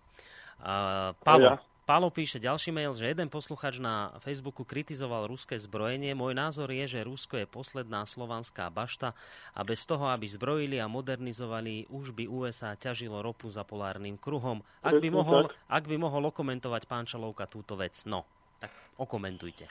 Uh, 0.60 1.12
Pavel, 1.20 1.60
ja. 1.60 1.69
Pálo 1.90 2.06
píše 2.06 2.38
ďalší 2.38 2.70
mail, 2.70 2.94
že 2.94 3.10
jeden 3.10 3.26
posluchač 3.26 3.82
na 3.82 4.14
Facebooku 4.22 4.62
kritizoval 4.62 5.26
ruské 5.26 5.58
zbrojenie. 5.58 6.14
Môj 6.14 6.38
názor 6.38 6.70
je, 6.70 6.86
že 6.86 7.02
Rusko 7.02 7.42
je 7.42 7.50
posledná 7.50 8.06
slovanská 8.06 8.70
bašta 8.70 9.10
a 9.50 9.66
bez 9.66 9.82
toho, 9.90 10.06
aby 10.06 10.22
zbrojili 10.22 10.78
a 10.78 10.86
modernizovali, 10.86 11.90
už 11.90 12.14
by 12.14 12.30
USA 12.30 12.78
ťažilo 12.78 13.18
ropu 13.26 13.50
za 13.50 13.66
polárnym 13.66 14.14
kruhom. 14.22 14.62
Ak 14.86 15.02
by 15.02 15.10
mohol, 15.10 15.50
ak 15.66 15.90
by 15.90 15.98
mohol 15.98 16.30
okomentovať 16.30 16.86
pán 16.86 17.10
Čalovka 17.10 17.50
túto 17.50 17.74
vec. 17.74 17.98
No, 18.06 18.22
tak 18.62 18.70
okomentujte. 18.94 19.66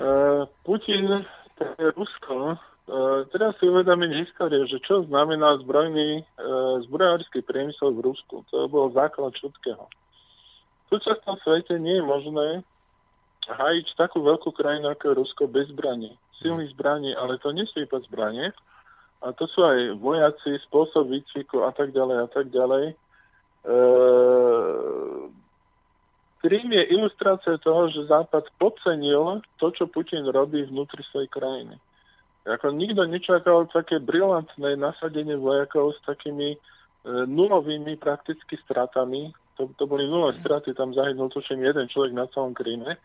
Uh, 0.00 0.48
Putin, 0.64 1.04
Rusko, 2.00 2.56
Uh, 2.90 3.22
teraz 3.30 3.54
si 3.62 3.70
uvedomiť 3.70 4.26
históriu, 4.26 4.66
že 4.66 4.82
čo 4.82 5.06
znamená 5.06 5.62
zbrojný, 5.62 6.26
uh, 6.26 6.82
zbrojársky 6.90 7.38
priemysel 7.46 7.94
v 7.94 8.02
Rusku. 8.02 8.42
To 8.50 8.66
bol 8.66 8.90
základ 8.90 9.30
všetkého. 9.38 9.86
Súčasnom 10.90 11.38
svete 11.46 11.78
nie 11.78 12.02
je 12.02 12.04
možné 12.04 12.48
hájiť 13.46 13.94
takú 13.94 14.22
veľkú 14.22 14.50
krajinu 14.52 14.90
ako 14.90 15.16
Rusko 15.22 15.42
bez 15.46 15.70
zbraní. 15.70 16.18
Silných 16.42 16.74
zbraní, 16.74 17.14
ale 17.14 17.38
to 17.38 17.54
nie 17.54 17.64
sú 17.70 17.82
iba 17.82 17.98
zbranie. 18.10 18.50
A 19.20 19.32
to 19.36 19.44
sú 19.52 19.62
aj 19.62 20.00
vojaci, 20.00 20.58
spôsob 20.66 21.12
výcviku 21.12 21.62
a 21.62 21.70
tak 21.70 21.92
ďalej 21.92 22.16
a 22.24 22.28
tak 22.28 22.46
ďalej. 22.48 22.84
E, 22.90 22.94
Krím 26.40 26.72
je 26.72 26.84
ilustrácia 26.96 27.60
toho, 27.60 27.92
že 27.92 28.08
Západ 28.08 28.48
podcenil 28.56 29.44
to, 29.60 29.68
čo 29.76 29.84
Putin 29.92 30.24
robí 30.24 30.64
vnútri 30.64 31.04
svojej 31.12 31.28
krajiny. 31.28 31.76
Ako 32.48 32.72
nikto 32.72 33.04
nečakal 33.04 33.68
také 33.68 34.00
brilantné 34.00 34.72
nasadenie 34.80 35.36
vojakov 35.36 35.92
s 35.92 36.00
takými 36.08 36.56
e, 36.56 36.58
nulovými 37.28 38.00
prakticky 38.00 38.56
stratami, 38.64 39.28
to, 39.60 39.68
to 39.76 39.84
boli 39.84 40.08
nulé 40.08 40.32
straty, 40.40 40.72
tam 40.72 40.96
zahynul 40.96 41.28
tuším 41.28 41.60
jeden 41.60 41.84
človek 41.92 42.16
na 42.16 42.24
celom 42.32 42.56
Kríme. 42.56 42.96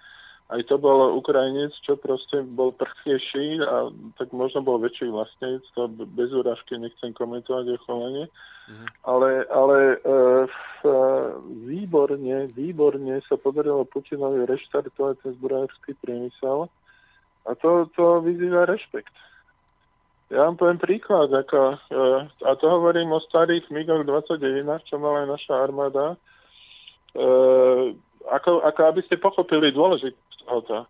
Aj 0.45 0.61
to 0.69 0.77
bol 0.77 1.17
Ukrajinec, 1.17 1.73
čo 1.81 1.97
proste 1.97 2.45
bol 2.45 2.69
prchejší 2.69 3.65
a 3.65 3.89
tak 4.21 4.29
možno 4.29 4.61
bol 4.61 4.77
väčší 4.77 5.09
vlastnec, 5.09 5.65
to 5.73 5.89
bez 5.89 6.29
úražky 6.29 6.77
nechcem 6.77 7.17
komentovať 7.17 7.65
o 7.65 7.77
chovanie. 7.81 8.29
Mm-hmm. 8.69 8.87
Ale, 9.09 9.29
ale 9.49 9.77
e, 9.81 9.97
e, 10.05 10.93
výborne, 11.65 12.53
výborne 12.53 13.25
sa 13.25 13.41
podarilo 13.41 13.89
Putinovi 13.89 14.45
reštartovať 14.45 15.25
ten 15.25 15.33
zbrojársky 15.33 15.97
priemysel 15.97 16.69
a 17.45 17.51
to, 17.57 17.89
to 17.97 18.21
vyzýva 18.21 18.69
rešpekt. 18.69 19.13
Ja 20.29 20.49
vám 20.49 20.57
poviem 20.57 20.81
príklad, 20.81 21.29
ako, 21.33 21.77
e, 21.89 22.07
a 22.45 22.51
to 22.57 22.65
hovorím 22.69 23.13
o 23.13 23.21
starých 23.21 23.69
MiGoch 23.73 24.05
29, 24.05 24.65
čo 24.89 25.01
mala 25.01 25.25
aj 25.25 25.41
naša 25.41 25.53
armáda, 25.57 26.05
ako, 28.31 28.51
ako 28.65 28.81
aby 28.91 29.01
ste 29.05 29.21
pochopili 29.21 29.71
dôležitosť 29.71 30.39
tohoto. 30.45 30.77
E, 30.83 30.87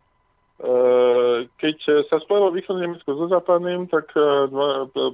keď 1.59 1.77
sa 2.07 2.17
spojilo 2.23 2.55
východné 2.55 2.87
Nemecko 2.87 3.11
so 3.13 3.27
západným, 3.27 3.91
tak 3.91 4.09
e, 4.15 4.23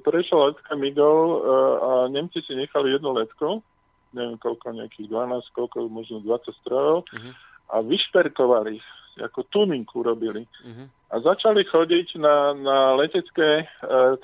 prešla 0.05 0.53
letka 0.53 0.73
Migol 0.77 1.41
a 1.81 1.91
Nemci 2.07 2.45
si 2.45 2.53
nechali 2.53 2.93
jednu 2.93 3.11
letku, 3.17 3.65
neviem 4.13 4.37
koľko, 4.37 4.77
nejakých 4.77 5.09
12, 5.09 5.57
koľko, 5.57 5.89
možno 5.89 6.21
20 6.21 6.61
strojov, 6.61 7.07
uh-huh. 7.09 7.33
a 7.73 7.75
vyšperkovali 7.81 8.79
ako 9.19 9.43
tuning 9.51 9.83
urobili. 9.91 10.47
Uh-huh. 10.63 10.87
A 11.11 11.19
začali 11.19 11.67
chodiť 11.67 12.15
na, 12.15 12.55
na 12.55 12.95
letecké, 12.95 13.67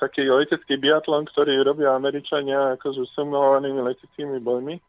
taký 0.00 0.24
letecký 0.24 0.80
biatlon, 0.80 1.28
ktorý 1.28 1.60
robia 1.60 1.92
Američania 1.92 2.72
ako 2.80 3.04
s 3.04 3.12
simulovanými 3.12 3.84
leteckými 3.84 4.40
bojmi. 4.40 4.80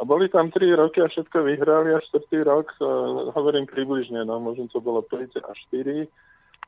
A 0.00 0.04
boli 0.08 0.32
tam 0.32 0.48
3 0.48 0.80
roky 0.80 1.04
a 1.04 1.12
všetko 1.12 1.44
vyhrali 1.44 1.92
a 1.92 2.00
4. 2.00 2.24
rok, 2.48 2.72
uh, 2.80 3.28
hovorím 3.36 3.68
približne, 3.68 4.24
no 4.24 4.40
možno 4.40 4.64
to 4.72 4.80
bolo 4.80 5.04
5 5.04 5.36
až 5.44 5.58
4. 5.68 6.08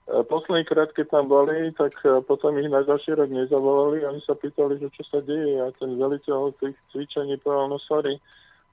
Posledný 0.03 0.67
krát, 0.67 0.91
keď 0.93 1.15
tam 1.15 1.31
boli, 1.31 1.71
tak 1.79 1.95
potom 2.27 2.59
ich 2.59 2.67
na 2.67 2.83
ďalší 2.83 3.15
rok 3.15 3.31
nezavolali. 3.31 4.03
Oni 4.03 4.19
sa 4.27 4.35
pýtali, 4.35 4.83
že 4.83 4.91
čo 4.99 5.03
sa 5.07 5.23
deje 5.23 5.63
a 5.63 5.71
ten 5.79 5.95
veliteľ 5.95 6.59
tých 6.59 6.75
cvičení 6.91 7.39
povedal, 7.39 7.71
no 7.71 7.79
sorry, 7.79 8.19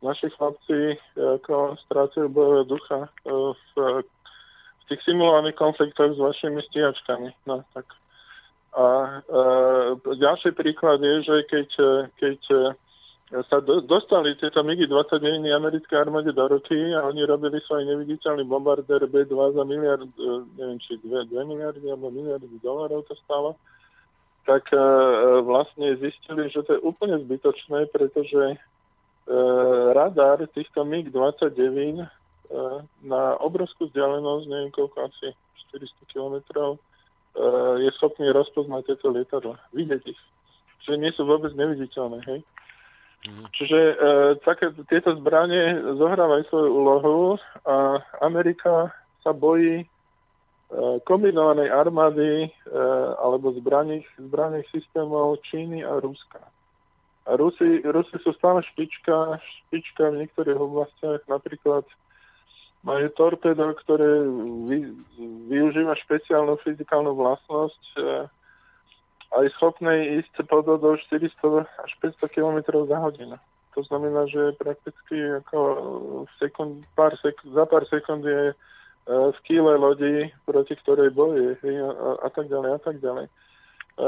naši 0.02 0.34
chlapci 0.34 0.98
ako 1.14 1.77
strácajú 1.86 2.34
bojové 2.34 2.65
ducha 2.65 3.14
v 3.22 4.03
tých 4.90 5.02
simulovaných 5.06 5.56
konfliktoch 5.56 6.18
s 6.18 6.19
vašimi 6.19 6.65
stíhačkami. 6.65 7.30
No, 7.45 7.61
tak. 7.77 7.86
A 8.73 8.86
e, 9.22 10.18
ďalší 10.18 10.53
príklad 10.57 11.02
je, 11.02 11.15
že 11.26 11.36
keď, 11.45 11.69
e, 11.77 11.91
keď 12.18 12.40
e, 12.49 12.60
sa 13.30 13.61
do, 13.61 13.77
dostali 13.85 14.34
tieto 14.41 14.65
MiG-29 14.65 15.45
americké 15.53 15.93
armáde 15.93 16.34
do 16.34 16.49
ruky 16.49 16.73
a 16.97 17.06
oni 17.06 17.30
robili 17.30 17.61
svoj 17.61 17.85
neviditeľný 17.85 18.41
bombardér 18.49 19.06
B-2 19.06 19.53
za 19.53 19.64
miliard, 19.69 20.10
e, 20.18 20.31
neviem, 20.57 20.81
či 20.81 20.97
2, 20.97 21.30
2 21.30 21.38
miliardy 21.45 21.85
alebo 21.93 22.10
miliardy 22.10 22.57
dolarov 22.65 23.06
to 23.06 23.14
stalo, 23.22 23.53
tak 24.49 24.65
e, 24.73 24.81
vlastne 25.45 25.93
zistili, 26.01 26.49
že 26.49 26.65
to 26.65 26.73
je 26.73 26.81
úplne 26.81 27.22
zbytočné, 27.22 27.93
pretože 27.93 28.57
e, 28.57 28.57
radar 29.93 30.41
týchto 30.49 30.81
MiG-29 30.81 32.01
na 33.06 33.38
obrovskú 33.45 33.85
vzdialenosť, 33.93 34.45
neviem 34.49 34.73
koľko, 34.73 35.06
asi 35.06 35.38
400 35.69 36.01
km, 36.10 36.41
je 37.77 37.89
schopný 38.01 38.34
rozpoznať 38.34 38.89
tieto 38.89 39.14
lietadla, 39.14 39.53
vidieť 39.69 40.01
ich. 40.10 40.22
Čiže 40.81 40.97
nie 40.97 41.14
sú 41.14 41.30
vôbec 41.30 41.53
neviditeľné, 41.53 42.26
hej. 42.26 42.41
Mm. 43.20 43.46
Čiže 43.52 43.80
e, 43.80 43.96
také, 44.48 44.72
tieto 44.88 45.12
zbranie 45.20 45.76
zohrávajú 46.00 46.44
svoju 46.48 46.70
úlohu 46.72 47.20
a 47.68 48.00
Amerika 48.24 48.96
sa 49.20 49.36
bojí 49.36 49.84
e, 49.84 49.86
kombinovanej 51.04 51.68
armády 51.68 52.48
e, 52.48 52.50
alebo 53.20 53.52
zbraných, 53.60 54.08
zbraných 54.16 54.72
systémov 54.72 55.44
Číny 55.52 55.84
a 55.84 56.00
Ruska. 56.00 56.40
A 57.28 57.36
Rusi, 57.36 57.84
Rusi 57.84 58.16
sú 58.24 58.32
stále 58.40 58.64
špička, 58.72 59.38
špička 59.68 60.16
v 60.16 60.26
niektorých 60.26 60.58
oblastiach, 60.58 61.22
napríklad 61.28 61.84
majú 62.88 63.12
torpedo, 63.20 63.76
ktoré 63.84 64.24
vy, 64.66 64.96
využíva 65.52 66.00
špeciálnu 66.08 66.56
fyzikálnu 66.64 67.12
vlastnosť 67.12 67.84
e, 68.00 68.02
a 69.30 69.45
je 69.45 69.49
schopné 69.57 70.22
ísť 70.22 70.41
podvodou 70.49 70.97
400 70.97 71.65
až 71.65 71.91
500 72.01 72.34
km 72.34 72.57
za 72.89 72.97
hodinu. 72.97 73.38
To 73.77 73.81
znamená, 73.85 74.26
že 74.26 74.57
prakticky 74.57 75.15
ako 75.45 75.60
sekund, 76.41 76.81
pár 76.97 77.14
sek- 77.22 77.45
za 77.45 77.64
pár 77.69 77.85
sekúnd 77.85 78.26
je 78.26 78.51
e, 78.51 78.56
v 79.07 79.39
kýle 79.45 79.77
lodi, 79.77 80.34
proti 80.49 80.73
ktorej 80.81 81.14
boje 81.14 81.56
a, 81.61 82.26
a 82.26 82.30
tak 82.34 82.49
ďalej 82.49 82.72
a 82.76 82.80
tak 82.81 82.97
ďalej. 82.97 83.30
E, 83.30 83.31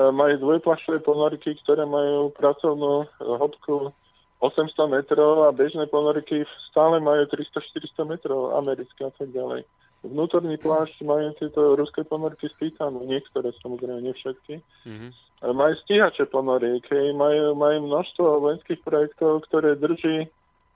majú 0.09 0.33
dvojplašové 0.41 1.05
ponorky, 1.05 1.53
ktoré 1.61 1.85
majú 1.85 2.33
pracovnú 2.33 3.05
hĺbku 3.21 3.93
800 4.41 4.73
metrov 4.89 5.45
a 5.45 5.53
bežné 5.53 5.85
ponoriky 5.85 6.49
stále 6.73 6.97
majú 6.97 7.29
300-400 7.29 8.09
metrov 8.09 8.57
americké 8.57 9.05
a 9.05 9.13
tak 9.13 9.29
ďalej. 9.29 9.61
Vnútorný 10.01 10.57
plášť 10.57 11.05
majú 11.05 11.29
tieto 11.37 11.77
ruské 11.77 12.01
ponorky 12.01 12.49
titánu, 12.57 13.05
niektoré 13.05 13.53
samozrejme, 13.61 14.01
nie 14.01 14.15
všetky. 14.17 14.57
Mm-hmm. 14.89 15.11
Majú 15.53 15.73
stíhače 15.85 16.25
ponoriek, 16.25 16.81
majú, 17.13 17.53
majú 17.53 17.77
množstvo 17.85 18.41
vojenských 18.41 18.81
projektov, 18.81 19.45
ktoré 19.45 19.77
drží 19.77 20.25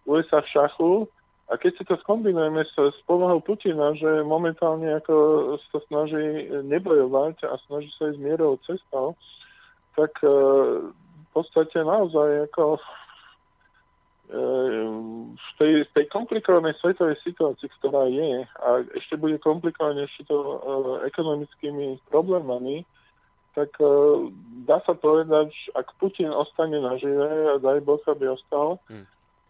USA 0.05 0.45
v 0.45 0.51
šachu 0.53 0.91
a 1.45 1.53
keď 1.61 1.71
si 1.77 1.83
to 1.85 1.97
skombinujeme 2.01 2.65
s, 2.65 2.73
s 2.73 2.99
povahou 3.05 3.37
Putina, 3.41 3.93
že 3.93 4.25
momentálne 4.25 4.97
ako 4.97 5.13
sa 5.69 5.79
snaží 5.89 6.49
nebojovať 6.65 7.45
a 7.45 7.57
snaží 7.69 7.89
sa 7.97 8.09
ísť 8.09 8.21
mierovou 8.21 8.57
cestou, 8.65 9.13
tak 9.93 10.09
e, 10.25 10.29
v 10.89 11.29
podstate 11.37 11.77
naozaj 11.85 12.49
ako 12.49 12.81
v 14.25 15.49
tej, 15.61 15.85
tej 15.93 16.05
komplikovanej 16.09 16.73
svetovej 16.81 17.17
situácii, 17.21 17.69
ktorá 17.77 18.09
je 18.09 18.41
a 18.41 18.81
ešte 18.97 19.21
bude 19.21 19.37
komplikovanejšie 19.37 20.25
to 20.25 20.37
uh, 20.37 20.57
ekonomickými 21.05 22.01
problémami, 22.09 22.81
tak 23.53 23.69
uh, 23.77 24.25
dá 24.65 24.81
sa 24.81 24.97
povedať, 24.97 25.53
že 25.53 25.69
ak 25.77 25.93
Putin 26.01 26.33
ostane 26.33 26.81
nažive, 26.81 27.53
a 27.53 27.61
daj 27.61 27.85
Boh, 27.85 28.01
aby 28.09 28.33
ostal, 28.33 28.81
hmm. 28.89 29.05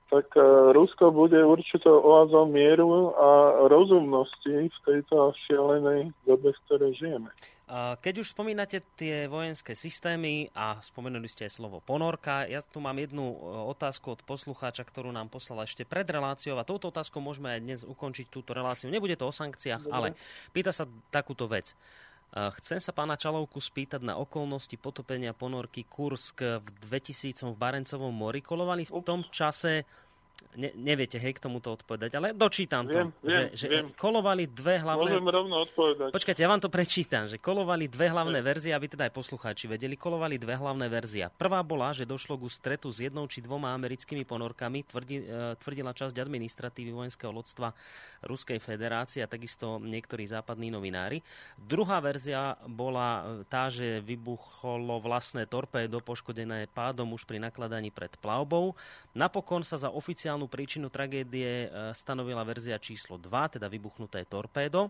Tak 0.09 0.29
uh, 0.37 0.71
Rusko 0.71 1.09
bude 1.09 1.41
určitou 1.41 2.01
oázou 2.01 2.45
mieru 2.45 3.13
a 3.17 3.29
rozumnosti 3.67 4.69
v 4.69 4.77
tejto 4.85 5.33
šialenej 5.49 6.13
dobe, 6.25 6.53
v 6.53 6.61
ktorej 6.67 6.93
žijeme. 6.97 7.29
Keď 7.65 8.21
už 8.21 8.37
spomínate 8.37 8.85
tie 8.93 9.25
vojenské 9.25 9.73
systémy 9.73 10.53
a 10.53 10.77
spomenuli 10.85 11.25
ste 11.25 11.49
aj 11.49 11.57
slovo 11.57 11.81
ponorka, 11.81 12.45
ja 12.45 12.61
tu 12.61 12.77
mám 12.77 12.93
jednu 13.01 13.25
e, 13.25 13.37
otázku 13.73 14.13
od 14.13 14.21
poslucháča, 14.21 14.85
ktorú 14.85 15.09
nám 15.09 15.33
poslala 15.33 15.65
ešte 15.65 15.81
pred 15.81 16.05
reláciou 16.05 16.61
a 16.61 16.67
touto 16.67 16.93
otázkou 16.93 17.25
môžeme 17.25 17.57
aj 17.57 17.61
dnes 17.65 17.81
ukončiť 17.81 18.29
túto 18.29 18.53
reláciu. 18.53 18.93
Nebude 18.93 19.17
to 19.17 19.25
o 19.25 19.33
sankciách, 19.33 19.81
Dobre. 19.81 19.97
ale 19.97 20.07
pýta 20.53 20.69
sa 20.69 20.85
takúto 21.09 21.49
vec. 21.49 21.73
Chcem 22.35 22.83
sa 22.83 22.91
pána 22.91 23.15
Čalovku 23.15 23.63
spýtať 23.63 24.03
na 24.03 24.19
okolnosti 24.19 24.75
potopenia 24.75 25.31
ponorky 25.31 25.87
Kursk 25.87 26.43
v 26.43 26.67
2000 26.91 27.31
v 27.47 27.55
Barencovom 27.55 28.11
mori. 28.11 28.43
Kolovali 28.43 28.83
v 28.83 28.91
tom 29.07 29.23
čase 29.31 29.87
Ne, 30.55 30.71
neviete, 30.71 31.19
hej, 31.19 31.35
k 31.35 31.43
tomuto 31.43 31.75
odpovedať, 31.75 32.15
ale 32.15 32.31
dočítam 32.31 32.87
viem, 32.87 33.11
to. 33.11 33.27
Viem, 33.27 33.27
že, 33.27 33.41
že 33.59 33.67
viem. 33.67 33.91
kolovali 33.91 34.47
dve 34.47 34.79
hlavné... 34.79 35.11
Môžem 35.11 35.27
rovno 35.27 35.55
odpovedať. 35.67 36.09
Počkajte, 36.15 36.39
ja 36.39 36.49
vám 36.49 36.63
to 36.63 36.71
prečítam, 36.71 37.27
že 37.27 37.35
kolovali 37.43 37.91
dve 37.91 38.07
hlavné 38.07 38.39
viem. 38.39 38.47
verzie, 38.55 38.71
aby 38.71 38.87
teda 38.87 39.11
aj 39.11 39.13
poslucháči 39.19 39.67
vedeli, 39.67 39.99
kolovali 39.99 40.39
dve 40.39 40.55
hlavné 40.55 40.87
verzia. 40.87 41.27
Prvá 41.27 41.59
bola, 41.59 41.91
že 41.91 42.07
došlo 42.07 42.39
ku 42.39 42.47
stretu 42.47 42.87
s 42.87 43.03
jednou 43.03 43.27
či 43.27 43.43
dvoma 43.43 43.75
americkými 43.75 44.23
ponorkami, 44.23 44.87
tvrdí, 44.87 45.27
e, 45.27 45.59
tvrdila 45.59 45.91
časť 45.91 46.15
administratívy 46.15 46.95
vojenského 46.95 47.35
lodstva 47.35 47.75
Ruskej 48.23 48.63
federácie 48.63 49.19
a 49.19 49.27
takisto 49.27 49.75
niektorí 49.83 50.23
západní 50.23 50.71
novinári. 50.71 51.19
Druhá 51.59 51.99
verzia 51.99 52.55
bola 52.63 53.43
e, 53.43 53.51
tá, 53.51 53.67
že 53.67 53.99
vybuchlo 53.99 55.03
vlastné 55.03 55.51
torpédo 55.51 55.99
poškodené 55.99 56.71
pádom 56.71 57.11
už 57.11 57.27
pri 57.27 57.43
nakladaní 57.43 57.91
pred 57.91 58.15
plavbou. 58.23 58.71
Napokon 59.11 59.67
sa 59.67 59.75
za 59.75 59.91
oficiálnu 60.25 60.49
príčinu 60.49 60.89
tragédie 60.89 61.69
e, 61.69 61.93
stanovila 61.93 62.41
verzia 62.41 62.81
číslo 62.81 63.21
2, 63.21 63.61
teda 63.61 63.69
vybuchnuté 63.69 64.25
torpédo. 64.25 64.89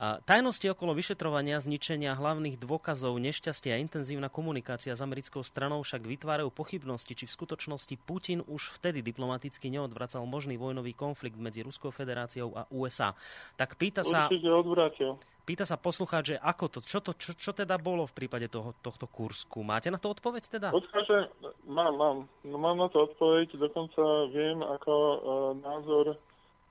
Tajnosti 0.00 0.66
okolo 0.74 0.90
vyšetrovania 0.90 1.62
zničenia 1.62 2.18
hlavných 2.18 2.58
dôkazov 2.58 3.14
nešťastia 3.22 3.78
a 3.78 3.82
intenzívna 3.82 4.26
komunikácia 4.26 4.90
s 4.90 4.98
americkou 4.98 5.46
stranou 5.46 5.86
však 5.86 6.02
vytvárajú 6.02 6.50
pochybnosti, 6.50 7.14
či 7.14 7.30
v 7.30 7.34
skutočnosti 7.38 7.94
Putin 8.02 8.42
už 8.42 8.74
vtedy 8.74 9.06
diplomaticky 9.06 9.70
neodvracal 9.70 10.26
možný 10.26 10.58
vojnový 10.58 10.98
konflikt 10.98 11.38
medzi 11.38 11.62
Ruskou 11.62 11.94
federáciou 11.94 12.50
a 12.58 12.66
USA. 12.74 13.14
Tak 13.54 13.78
pýta 13.78 14.02
sa... 14.02 14.26
Určite. 14.26 15.14
Pýta 15.44 15.68
sa 15.68 15.76
poslucháč, 15.76 16.34
že 16.34 16.36
ako 16.40 16.64
to, 16.72 16.78
čo, 16.80 17.04
to, 17.04 17.12
čo, 17.20 17.36
čo 17.36 17.52
teda 17.52 17.76
bolo 17.76 18.08
v 18.08 18.16
prípade 18.16 18.48
toho, 18.48 18.72
tohto 18.80 19.04
Kursku? 19.04 19.60
Máte 19.60 19.92
na 19.92 20.00
to 20.00 20.08
odpoveď 20.16 20.42
teda? 20.48 20.68
Odkáže, 20.72 21.28
mám, 21.68 21.92
mám. 22.00 22.18
No, 22.48 22.56
mám 22.56 22.80
na 22.80 22.88
to 22.88 23.04
odpoveď, 23.12 23.52
dokonca 23.60 24.32
viem 24.32 24.64
ako 24.64 24.94
uh, 24.96 25.16
názor 25.60 26.16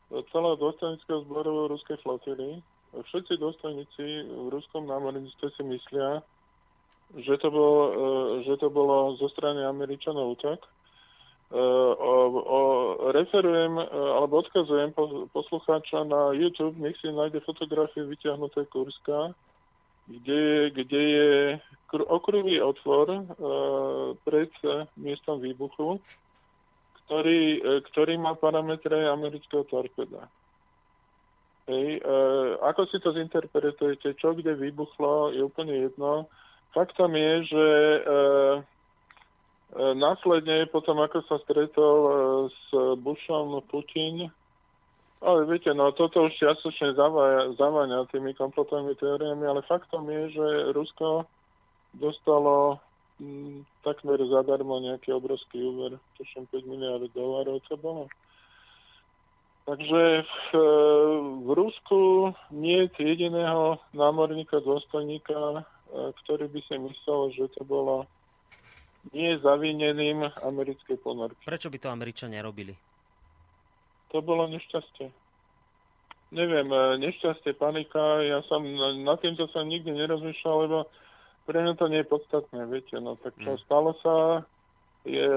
celého 0.10 0.56
dôstojnického 0.58 1.22
zboru 1.30 1.70
ruskej 1.70 2.02
flotily. 2.02 2.66
Všetci 2.94 3.42
dôstojníci 3.42 4.06
v 4.30 4.48
ruskom 4.54 4.86
námorníctve 4.86 5.48
si 5.58 5.64
myslia, 5.66 6.22
že 7.18 7.36
to, 7.42 7.50
bol, 7.50 7.74
uh, 7.90 8.32
že 8.46 8.54
to 8.62 8.70
bolo 8.70 9.18
zo 9.18 9.30
strany 9.34 9.66
Američanov 9.66 10.38
útok 10.38 10.62
o, 11.54 12.16
o, 12.42 12.60
referujem 13.12 13.78
e, 13.78 13.86
alebo 13.94 14.42
odkazujem 14.42 14.94
poslucháča 15.30 16.02
na 16.04 16.34
YouTube, 16.34 16.82
nech 16.82 16.98
si 16.98 17.14
nájde 17.14 17.46
fotografie 17.46 18.02
vyťahnuté 18.02 18.66
Kurska, 18.74 19.38
kde, 20.10 20.74
kde 20.74 21.02
je 21.02 21.30
okrúhlý 21.94 22.60
otvor 22.60 23.24
pred 24.28 24.52
miestom 25.00 25.40
výbuchu, 25.40 26.02
ktorý, 27.06 27.62
ktorý 27.88 28.20
má 28.20 28.36
parametre 28.36 29.08
amerického 29.08 29.64
torpeda. 29.64 30.28
Hej, 31.64 32.04
uh, 32.04 32.60
ako 32.60 32.92
si 32.92 33.00
to 33.00 33.16
zinterpretujete, 33.16 34.20
čo 34.20 34.36
kde 34.36 34.60
vybuchlo, 34.60 35.32
je 35.32 35.48
úplne 35.48 35.88
jedno. 35.88 36.28
Faktom 36.76 37.16
je, 37.16 37.34
že 37.48 37.66
uh, 38.04 38.56
E, 39.74 39.94
následne, 39.98 40.70
potom 40.70 41.02
ako 41.02 41.26
sa 41.26 41.42
stretol 41.42 41.98
e, 42.06 42.14
s 42.54 42.66
Bushom 43.02 43.58
Putin, 43.66 44.30
Ale 45.24 45.48
viete, 45.48 45.72
no 45.72 45.96
toto 45.96 46.28
už 46.28 46.36
čiastočne 46.36 47.00
zaváňa 47.56 48.12
tými 48.12 48.36
kompletnými 48.36 48.92
teóriami, 49.00 49.48
ale 49.48 49.64
faktom 49.64 50.04
je, 50.12 50.36
že 50.36 50.48
Rusko 50.76 51.24
dostalo 51.96 52.78
m, 53.24 53.26
mm, 53.26 53.58
takmer 53.88 54.20
zadarmo 54.20 54.84
nejaký 54.84 55.16
obrovský 55.16 55.64
úver, 55.64 55.96
tuším 56.20 56.44
5 56.52 56.68
miliard 56.68 57.08
dolárov 57.16 57.64
to 57.66 57.80
bolo. 57.80 58.12
Takže 59.64 60.28
v, 60.28 60.50
v 61.40 61.50
Rusku 61.56 62.00
nie 62.52 62.84
je 62.92 63.16
jediného 63.16 63.80
námorníka, 63.96 64.60
dôstojníka, 64.60 65.34
e, 65.34 65.62
ktorý 66.24 66.52
by 66.52 66.60
si 66.68 66.76
myslel, 66.76 67.32
že 67.32 67.48
to 67.56 67.64
bolo 67.64 68.04
nie 69.16 69.40
zavineným 69.40 70.28
americkej 70.44 71.00
ponorky. 71.00 71.40
Prečo 71.48 71.72
by 71.72 71.80
to 71.80 71.88
Američania 71.88 72.44
robili? 72.44 72.76
To 74.12 74.20
bolo 74.20 74.52
nešťastie. 74.52 75.08
Neviem, 76.36 76.68
e, 76.68 77.00
nešťastie, 77.00 77.56
panika, 77.56 78.20
ja 78.20 78.44
som 78.52 78.68
na 79.08 79.16
týmto 79.16 79.48
sa 79.48 79.64
nikdy 79.64 79.96
nerozmýšľal, 79.96 80.56
lebo 80.68 80.92
pre 81.48 81.64
mňa 81.64 81.74
to 81.80 81.88
nie 81.88 82.04
je 82.04 82.12
podstatné, 82.12 82.68
viete, 82.68 83.00
no 83.00 83.16
tak 83.16 83.32
čo 83.40 83.56
mm. 83.56 83.62
stalo 83.64 83.96
sa, 84.04 84.44
je, 85.04 85.30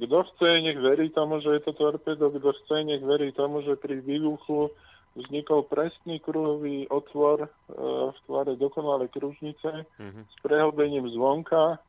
kto 0.00 0.18
chce, 0.32 0.48
nech 0.64 0.78
verí 0.80 1.12
tomu, 1.12 1.44
že 1.44 1.60
je 1.60 1.62
to 1.68 1.72
torpedo, 1.76 2.32
kto 2.32 2.50
chce, 2.64 2.76
nech 2.88 3.04
verí 3.04 3.32
tomu, 3.36 3.60
že 3.60 3.76
pri 3.76 4.00
výbuchu 4.00 4.72
vznikol 5.18 5.66
presný 5.68 6.22
kruhový 6.22 6.88
otvor 6.88 7.44
e, 7.44 7.48
v 8.14 8.18
tvare 8.24 8.52
dokonalej 8.56 9.10
kružnice 9.12 9.84
mm-hmm. 9.84 10.24
s 10.24 10.34
prehlbením 10.40 11.04
zvonka, 11.12 11.82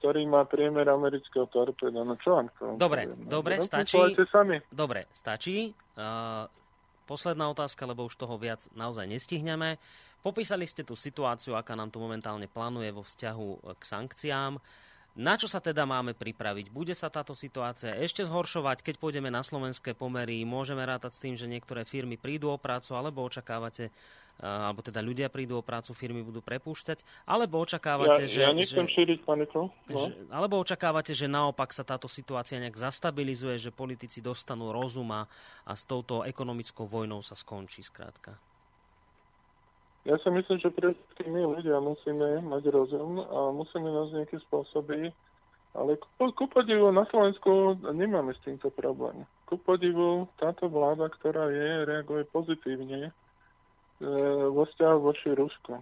ktorý 0.00 0.26
má 0.26 0.42
priemer 0.48 0.88
amerického 0.90 1.46
torpeda. 1.48 2.02
No 2.02 2.18
čo 2.18 2.36
vám 2.36 2.48
to? 2.58 2.76
Dobre, 2.76 3.08
no, 3.08 3.14
dobre, 3.24 3.60
stačí. 3.60 3.96
Sami. 4.28 4.60
Dobre, 4.68 5.08
stačí. 5.16 5.72
Uh, 5.94 6.44
posledná 7.08 7.48
otázka, 7.52 7.88
lebo 7.88 8.08
už 8.08 8.16
toho 8.16 8.36
viac 8.36 8.68
naozaj 8.76 9.08
nestihneme. 9.08 9.80
Popísali 10.24 10.64
ste 10.64 10.84
tú 10.84 10.96
situáciu, 10.96 11.56
aká 11.56 11.76
nám 11.76 11.92
tu 11.92 12.00
momentálne 12.00 12.48
plánuje 12.48 12.88
vo 12.92 13.04
vzťahu 13.04 13.76
k 13.76 13.82
sankciám. 13.84 14.56
Na 15.14 15.38
čo 15.38 15.46
sa 15.46 15.62
teda 15.62 15.86
máme 15.86 16.10
pripraviť? 16.10 16.74
Bude 16.74 16.90
sa 16.90 17.06
táto 17.06 17.38
situácia 17.38 17.94
ešte 18.02 18.26
zhoršovať, 18.26 18.82
keď 18.82 18.94
pôjdeme 18.98 19.30
na 19.30 19.46
slovenské 19.46 19.94
pomery? 19.94 20.42
Môžeme 20.42 20.82
rátať 20.82 21.14
s 21.14 21.22
tým, 21.22 21.38
že 21.38 21.46
niektoré 21.46 21.86
firmy 21.86 22.18
prídu 22.18 22.50
o 22.50 22.58
prácu, 22.58 22.98
alebo 22.98 23.22
očakávate, 23.22 23.94
eh, 23.94 24.42
alebo 24.42 24.82
teda 24.82 24.98
ľudia 24.98 25.30
prídu 25.30 25.54
o 25.54 25.62
prácu, 25.62 25.94
firmy 25.94 26.18
budú 26.26 26.42
prepúšťať, 26.42 27.06
alebo 27.30 27.62
očakávate, 27.62 28.26
ja, 28.26 28.30
že... 28.30 28.40
Ja 28.42 28.50
nechcem 28.50 28.90
že, 28.90 28.94
šíriť 28.98 29.22
paniku. 29.22 29.70
No. 29.86 30.10
Že, 30.10 30.34
alebo 30.34 30.58
očakávate, 30.58 31.14
že 31.14 31.30
naopak 31.30 31.70
sa 31.70 31.86
táto 31.86 32.10
situácia 32.10 32.58
nejak 32.58 32.74
zastabilizuje, 32.74 33.54
že 33.62 33.70
politici 33.70 34.18
dostanú 34.18 34.74
rozum 34.74 35.14
a, 35.14 35.30
a 35.62 35.78
s 35.78 35.86
touto 35.86 36.26
ekonomickou 36.26 36.90
vojnou 36.90 37.22
sa 37.22 37.38
skončí 37.38 37.86
skrátka? 37.86 38.34
Ja 40.04 40.20
si 40.20 40.28
myslím, 40.28 40.60
že 40.60 40.68
pre 40.68 40.92
my 41.24 41.40
ľudia 41.56 41.80
musíme 41.80 42.44
mať 42.44 42.62
rozum 42.68 43.24
a 43.24 43.48
musíme 43.56 43.88
nájsť 43.88 44.12
nejaké 44.12 44.36
spôsoby, 44.44 45.08
ale 45.72 45.96
ku, 45.96 46.28
ku 46.36 46.44
podivu 46.46 46.92
na 46.92 47.08
Slovensku 47.08 47.80
nemáme 47.88 48.36
s 48.36 48.40
týmto 48.44 48.68
problém. 48.68 49.24
Ku 49.48 49.56
podivu 49.56 50.28
táto 50.36 50.68
vláda, 50.68 51.08
ktorá 51.08 51.48
je, 51.48 51.88
reaguje 51.88 52.28
pozitívne 52.28 53.08
e, 53.08 53.12
vo 54.52 54.68
vzťahu 54.68 54.98
voči 55.00 55.32
Rusku. 55.32 55.80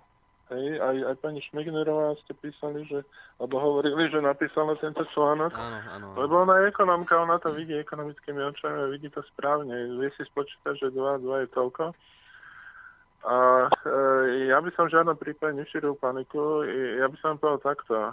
Hej, 0.54 0.78
aj, 0.78 0.96
aj 1.12 1.16
pani 1.18 1.40
Šmignerová 1.42 2.14
ste 2.22 2.36
písali, 2.38 2.84
že, 2.86 3.02
alebo 3.42 3.58
hovorili, 3.58 4.06
že 4.06 4.22
napísala 4.22 4.78
tento 4.78 5.02
článok. 5.10 5.50
Áno, 5.50 5.66
áno, 5.66 5.78
áno. 5.88 6.06
Lebo 6.14 6.46
ona 6.46 6.62
je 6.62 6.70
ekonomka, 6.70 7.18
ona 7.18 7.42
to 7.42 7.50
vidí 7.50 7.74
ekonomickými 7.74 8.38
očami 8.54 8.86
a 8.86 8.92
vidí 8.92 9.10
to 9.10 9.24
správne. 9.34 9.72
Vie 9.98 10.14
si 10.14 10.22
spočítať, 10.30 10.78
že 10.78 10.94
2 10.94 11.26
2 11.26 11.42
je 11.42 11.48
toľko. 11.56 11.84
A 13.22 13.70
e, 13.70 14.50
ja 14.50 14.58
by 14.58 14.70
som 14.74 14.90
v 14.90 14.98
žiadnom 14.98 15.14
prípade 15.14 15.54
nešíril 15.54 15.94
paniku. 15.94 16.66
Ja 16.98 17.06
by 17.06 17.16
som 17.22 17.38
povedal 17.38 17.62
takto. 17.62 17.94
E, 17.94 18.12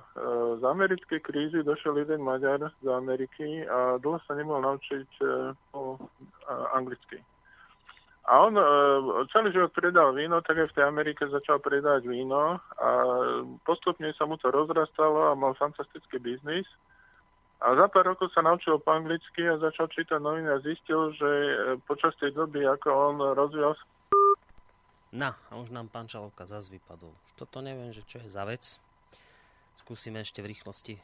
z 0.62 0.64
americkej 0.64 1.20
krízy 1.26 1.66
došiel 1.66 1.98
jeden 2.06 2.22
Maďar 2.22 2.70
z 2.86 2.88
Ameriky 2.94 3.66
a 3.66 3.98
dlho 3.98 4.22
sa 4.30 4.38
nemohol 4.38 4.62
naučiť 4.62 5.10
e, 5.18 5.58
po 5.74 5.98
anglicky. 6.78 7.18
A 8.30 8.46
on 8.46 8.54
e, 8.54 8.62
celý 9.34 9.50
život 9.50 9.74
predal 9.74 10.14
víno, 10.14 10.46
tak 10.46 10.62
aj 10.62 10.70
v 10.70 10.76
tej 10.78 10.86
Amerike 10.86 11.26
začal 11.26 11.58
predávať 11.58 12.06
víno 12.06 12.62
a 12.78 12.90
postupne 13.66 14.14
sa 14.14 14.30
mu 14.30 14.38
to 14.38 14.54
rozrastalo 14.54 15.34
a 15.34 15.34
mal 15.34 15.58
fantastický 15.58 16.22
biznis. 16.22 16.70
A 17.66 17.74
za 17.74 17.90
pár 17.90 18.14
rokov 18.14 18.30
sa 18.32 18.46
naučil 18.46 18.78
po 18.80 18.94
anglicky 18.94 19.50
a 19.50 19.58
začal 19.58 19.90
čítať 19.90 20.22
noviny 20.22 20.46
a 20.46 20.62
zistil, 20.62 21.10
že 21.18 21.26
e, 21.26 21.54
počas 21.90 22.14
tej 22.22 22.38
doby, 22.38 22.70
ako 22.70 22.88
on 22.94 23.16
rozvíjal 23.34 23.74
No, 25.10 25.34
a 25.34 25.54
už 25.58 25.74
nám 25.74 25.90
pán 25.90 26.06
Čalovka 26.06 26.46
zase 26.46 26.70
vypadol. 26.70 27.10
Už 27.10 27.32
toto 27.34 27.66
neviem, 27.66 27.90
že 27.90 28.06
čo 28.06 28.22
je 28.22 28.30
za 28.30 28.46
vec. 28.46 28.78
Skúsime 29.82 30.22
ešte 30.22 30.46
v 30.46 30.54
rýchlosti 30.54 31.02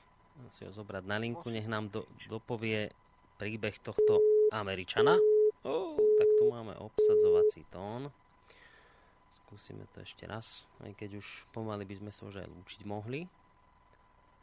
si 0.52 0.68
ho 0.68 0.72
zobrať 0.72 1.04
na 1.08 1.18
linku, 1.20 1.48
nech 1.48 1.68
nám 1.68 1.88
do, 1.88 2.04
dopovie 2.28 2.92
príbeh 3.40 3.76
tohto 3.80 4.20
Američana. 4.52 5.16
Oh, 5.64 5.96
tak 5.96 6.30
tu 6.38 6.52
máme 6.52 6.76
obsadzovací 6.78 7.64
tón. 7.72 8.12
Skúsime 9.32 9.88
to 9.96 10.04
ešte 10.04 10.28
raz, 10.28 10.68
aj 10.84 10.92
keď 11.00 11.24
už 11.24 11.28
pomaly 11.56 11.88
by 11.88 11.96
sme 12.04 12.12
sa 12.12 12.28
už 12.28 12.44
aj 12.44 12.48
lúčiť 12.52 12.82
mohli. 12.84 13.28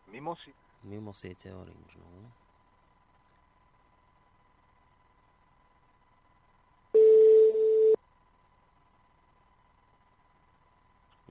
Mimo 0.09 0.33
si... 0.37 0.51
Mimo 0.83 1.15
siete 1.15 1.53
Orange, 1.55 1.95
no. 2.01 2.42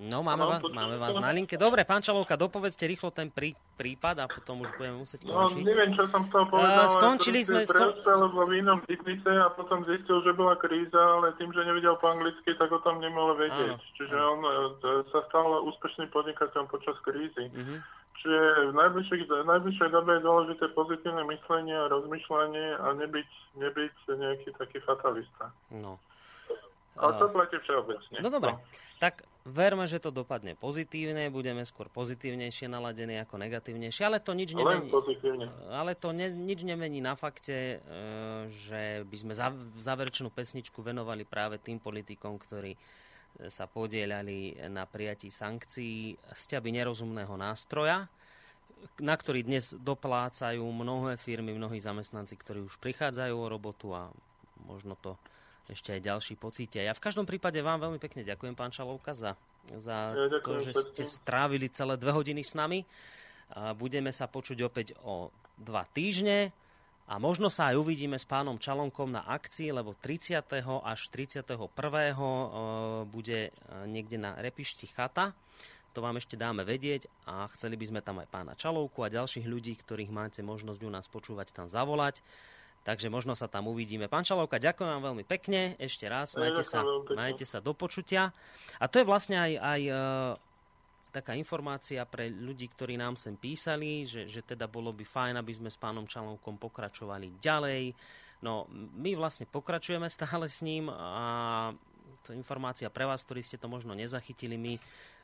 No, 0.01 0.25
máme, 0.25 0.49
vás, 0.49 0.61
máme 0.65 0.97
vás 0.97 1.13
na 1.21 1.29
linke. 1.29 1.61
Dobre, 1.61 1.85
pán 1.85 2.01
Čalovka, 2.01 2.33
dopovedzte 2.33 2.89
rýchlo 2.89 3.13
ten 3.13 3.29
prí, 3.29 3.53
prípad 3.77 4.17
a 4.17 4.25
potom 4.25 4.65
už 4.65 4.73
budeme 4.73 4.97
musieť 5.05 5.29
no, 5.29 5.45
končiť. 5.45 5.61
No, 5.61 5.69
neviem, 5.69 5.93
čo 5.93 6.09
som 6.09 6.25
to 6.33 6.41
povedal. 6.49 6.89
Uh, 6.89 6.93
skončili 6.97 7.45
sme... 7.45 7.61
Skon... 7.69 7.93
vo 8.33 8.49
vínom 8.49 8.81
biznise 8.89 9.29
a 9.29 9.53
potom 9.53 9.85
zistil, 9.85 10.25
že 10.25 10.33
bola 10.33 10.57
kríza, 10.57 10.97
ale 10.97 11.37
tým, 11.37 11.53
že 11.53 11.61
nevedel 11.61 11.93
po 12.01 12.09
anglicky, 12.09 12.49
tak 12.57 12.73
o 12.73 12.81
tom 12.81 12.97
nemohol 12.97 13.37
vedieť. 13.37 13.77
Áno, 13.77 13.93
Čiže 14.01 14.17
áno. 14.17 14.29
on 14.33 14.39
uh, 14.41 15.05
sa 15.13 15.21
stal 15.29 15.45
úspešným 15.69 16.09
podnikateľom 16.09 16.65
počas 16.73 16.97
krízy. 17.05 17.45
Uh-huh. 17.53 17.77
Čiže 18.25 18.39
v 18.69 18.73
najbližšej, 18.73 19.19
v 19.29 19.49
najbližšej 19.53 19.89
dobe 19.93 20.17
je 20.17 20.25
dôležité 20.25 20.65
pozitívne 20.73 21.29
myslenie 21.29 21.77
a 21.77 21.89
rozmýšľanie 21.93 22.67
a 22.73 22.87
nebyť, 22.97 23.29
nebyť 23.53 23.95
nejaký 24.17 24.49
taký 24.57 24.81
fatalista. 24.81 25.53
No. 25.69 26.01
A 26.97 27.13
to 27.21 27.29
platí 27.29 27.57
všeobecne. 27.61 28.17
No 28.17 28.29
dobre, 28.29 28.57
no. 28.57 28.61
tak 28.97 29.25
verme, 29.45 29.89
že 29.89 29.97
to 29.97 30.13
dopadne 30.13 30.53
pozitívne, 30.53 31.33
budeme 31.33 31.65
skôr 31.65 31.89
pozitívnejšie 31.89 32.69
naladení 32.69 33.17
ako 33.21 33.41
negatívnejšie, 33.41 34.03
ale 34.05 34.21
to 34.21 34.37
nič 34.37 34.53
nemení. 34.53 34.89
Ale 35.73 35.97
to 35.97 36.13
ne, 36.13 36.29
nič 36.29 36.61
nemení 36.61 37.01
na 37.01 37.17
fakte, 37.17 37.81
e, 37.81 37.97
že 38.49 39.01
by 39.05 39.17
sme 39.17 39.33
záverečnú 39.81 40.29
pesničku 40.29 40.85
venovali 40.85 41.25
práve 41.25 41.57
tým 41.57 41.81
politikom, 41.81 42.37
ktorí 42.37 42.77
sa 43.47 43.65
podielali 43.65 44.59
na 44.67 44.83
prijatí 44.83 45.31
sankcií 45.31 46.19
z 46.19 46.43
ťaby 46.51 46.75
nerozumného 46.75 47.31
nástroja, 47.39 48.11
na 48.99 49.15
ktorý 49.15 49.45
dnes 49.45 49.71
doplácajú 49.77 50.61
mnohé 50.65 51.15
firmy, 51.15 51.53
mnohí 51.53 51.77
zamestnanci, 51.77 52.33
ktorí 52.35 52.65
už 52.65 52.81
prichádzajú 52.81 53.35
o 53.37 53.47
robotu 53.51 53.93
a 53.93 54.09
možno 54.65 54.97
to 54.99 55.15
ešte 55.69 55.93
aj 55.93 56.01
ďalší 56.01 56.33
pocítia. 56.39 56.87
Ja 56.87 56.97
v 56.97 57.03
každom 57.03 57.29
prípade 57.29 57.61
vám 57.61 57.83
veľmi 57.83 57.99
pekne 58.01 58.25
ďakujem, 58.25 58.57
pán 58.57 58.73
Čalovka, 58.73 59.13
za, 59.13 59.37
za 59.69 60.15
ja, 60.15 60.39
to, 60.41 60.63
že 60.63 60.73
pekne. 60.73 60.85
ste 60.93 61.03
strávili 61.05 61.67
celé 61.69 61.99
dve 61.99 62.15
hodiny 62.15 62.41
s 62.41 62.57
nami. 62.57 62.87
A 63.51 63.75
budeme 63.75 64.15
sa 64.15 64.31
počuť 64.31 64.57
opäť 64.63 64.95
o 65.03 65.27
dva 65.59 65.83
týždne 65.91 66.55
a 67.11 67.19
možno 67.19 67.51
sa 67.51 67.75
aj 67.75 67.75
uvidíme 67.75 68.15
s 68.15 68.23
pánom 68.23 68.55
Čalonkom 68.55 69.11
na 69.11 69.27
akcii, 69.27 69.75
lebo 69.75 69.91
30. 69.99 70.47
až 70.63 70.99
31. 71.11 71.43
bude 73.11 73.39
e, 73.47 73.51
niekde 73.91 74.15
na 74.15 74.39
Repišti 74.39 74.87
chata. 74.87 75.35
To 75.91 75.99
vám 75.99 76.15
ešte 76.23 76.39
dáme 76.39 76.63
vedieť 76.63 77.11
a 77.27 77.51
chceli 77.51 77.75
by 77.75 77.85
sme 77.91 77.99
tam 77.99 78.23
aj 78.23 78.31
pána 78.31 78.55
Čalovku 78.55 79.03
a 79.03 79.11
ďalších 79.11 79.43
ľudí, 79.43 79.75
ktorých 79.75 80.07
máte 80.07 80.39
možnosť 80.39 80.79
u 80.87 80.89
nás 80.91 81.03
počúvať, 81.11 81.51
tam 81.51 81.67
zavolať. 81.67 82.23
Takže 82.81 83.13
možno 83.13 83.37
sa 83.37 83.45
tam 83.45 83.69
uvidíme. 83.69 84.09
Pán 84.09 84.25
Čalovka, 84.25 84.57
ďakujem 84.57 84.89
vám 84.89 85.13
veľmi 85.13 85.25
pekne. 85.29 85.77
Ešte 85.77 86.09
raz, 86.09 86.33
majte 86.33 86.65
sa, 86.65 86.81
majte 87.13 87.45
sa 87.45 87.61
do 87.61 87.77
počutia. 87.77 88.33
A 88.81 88.89
to 88.89 88.97
je 88.97 89.05
vlastne 89.05 89.37
aj, 89.37 89.53
aj 89.61 89.81
uh, 89.85 89.97
taká 91.13 91.37
informácia 91.37 92.01
pre 92.09 92.33
ľudí, 92.33 92.71
ktorí 92.73 92.97
nám 92.97 93.21
sem 93.21 93.37
písali, 93.37 94.09
že, 94.09 94.25
že 94.25 94.41
teda 94.41 94.65
bolo 94.65 94.89
by 94.95 95.05
fajn, 95.05 95.35
aby 95.37 95.53
sme 95.53 95.69
s 95.69 95.77
pánom 95.77 96.09
Čalovkom 96.09 96.57
pokračovali 96.57 97.37
ďalej. 97.37 97.93
No, 98.41 98.65
my 98.97 99.13
vlastne 99.13 99.45
pokračujeme 99.45 100.09
stále 100.09 100.49
s 100.49 100.65
ním 100.65 100.89
a 100.89 101.69
to 102.25 102.33
informácia 102.33 102.89
pre 102.89 103.05
vás, 103.05 103.21
ktorí 103.21 103.45
ste 103.45 103.61
to 103.61 103.69
možno 103.69 103.93
nezachytili. 103.93 104.57
My 104.57 104.73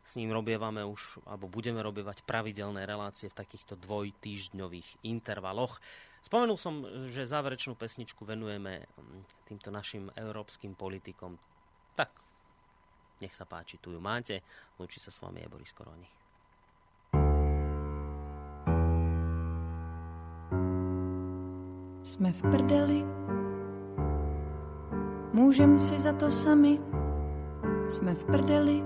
s 0.08 0.14
ním 0.16 0.32
robievame 0.32 0.86
už, 0.88 1.20
alebo 1.28 1.52
budeme 1.52 1.82
robievať 1.84 2.24
pravidelné 2.24 2.86
relácie 2.86 3.28
v 3.28 3.38
takýchto 3.38 3.76
dvojtýždňových 3.82 5.04
intervaloch. 5.04 5.82
Spomenul 6.28 6.60
som, 6.60 6.84
že 7.08 7.24
záverečnú 7.24 7.80
pesničku 7.80 8.28
venujeme 8.28 8.84
mm, 8.84 9.48
týmto 9.48 9.72
našim 9.72 10.12
európskym 10.12 10.76
politikom. 10.76 11.40
Tak, 11.96 12.12
nech 13.24 13.32
sa 13.32 13.48
páči, 13.48 13.80
tu 13.80 13.96
ju 13.96 14.00
máte. 14.04 14.44
Lúči 14.76 15.00
sa 15.00 15.08
s 15.08 15.24
vami 15.24 15.40
je 15.40 15.48
Boris 15.48 15.72
Koroni. 15.72 16.10
Jsme 22.04 22.32
v 22.32 22.42
prdeli, 22.44 23.00
můžem 25.32 25.80
si 25.80 26.00
za 26.00 26.12
to 26.12 26.32
sami, 26.32 26.80
jsme 27.88 28.16
v 28.16 28.24
prdeli, 28.26 28.84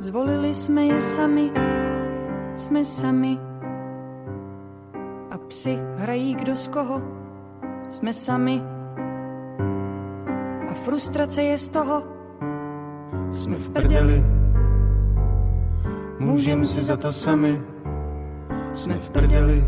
zvolili 0.00 0.54
jsme 0.54 0.84
je 0.84 1.00
sami, 1.00 1.52
jsme 2.56 2.84
sami. 2.84 3.49
A 5.30 5.38
psi 5.38 5.78
hrají 5.96 6.34
kdo 6.34 6.56
z 6.56 6.68
koho, 6.68 7.02
jsme 7.90 8.12
sami. 8.12 8.62
A 10.70 10.74
frustrace 10.74 11.42
je 11.42 11.58
z 11.58 11.68
toho, 11.68 12.02
jsme 13.30 13.56
v 13.56 13.70
prdeli, 13.70 14.24
můžem 16.18 16.66
si 16.66 16.82
za 16.82 16.96
to 16.96 17.12
sami, 17.12 17.60
jsme 18.72 18.94
v 18.94 19.10
prdeli. 19.10 19.64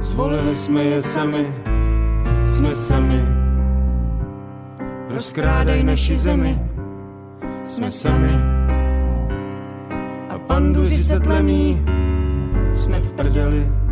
Zvolili 0.00 0.54
jsme 0.54 0.84
je 0.84 1.00
sami, 1.00 1.54
jsme 2.46 2.74
sami. 2.74 3.24
Rozkrádaj 5.10 5.82
naši 5.82 6.16
zemi, 6.16 6.60
jsme 7.64 7.90
sami. 7.90 8.32
A 10.28 10.38
panduři 10.38 10.96
se 10.96 11.20
tlemí, 11.20 11.84
jsme 12.72 13.00
v 13.00 13.12
prdeli. 13.12 13.85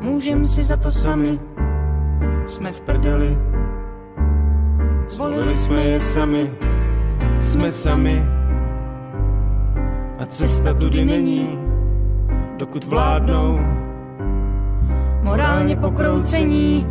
Můžem 0.00 0.46
si 0.46 0.64
za 0.64 0.76
to 0.76 0.90
sami, 0.92 1.40
jsme 2.46 2.72
v 2.72 2.80
prdeli. 2.80 3.38
Zvolili 5.06 5.56
jsme 5.56 5.82
je 5.82 6.00
sami, 6.00 6.50
jsme 7.40 7.72
sami. 7.72 8.26
A 10.18 10.26
cesta 10.26 10.74
tudy 10.74 11.04
není, 11.04 11.58
dokud 12.58 12.84
vládnou 12.84 13.60
morálně 15.22 15.76
pokroucení. 15.76 16.86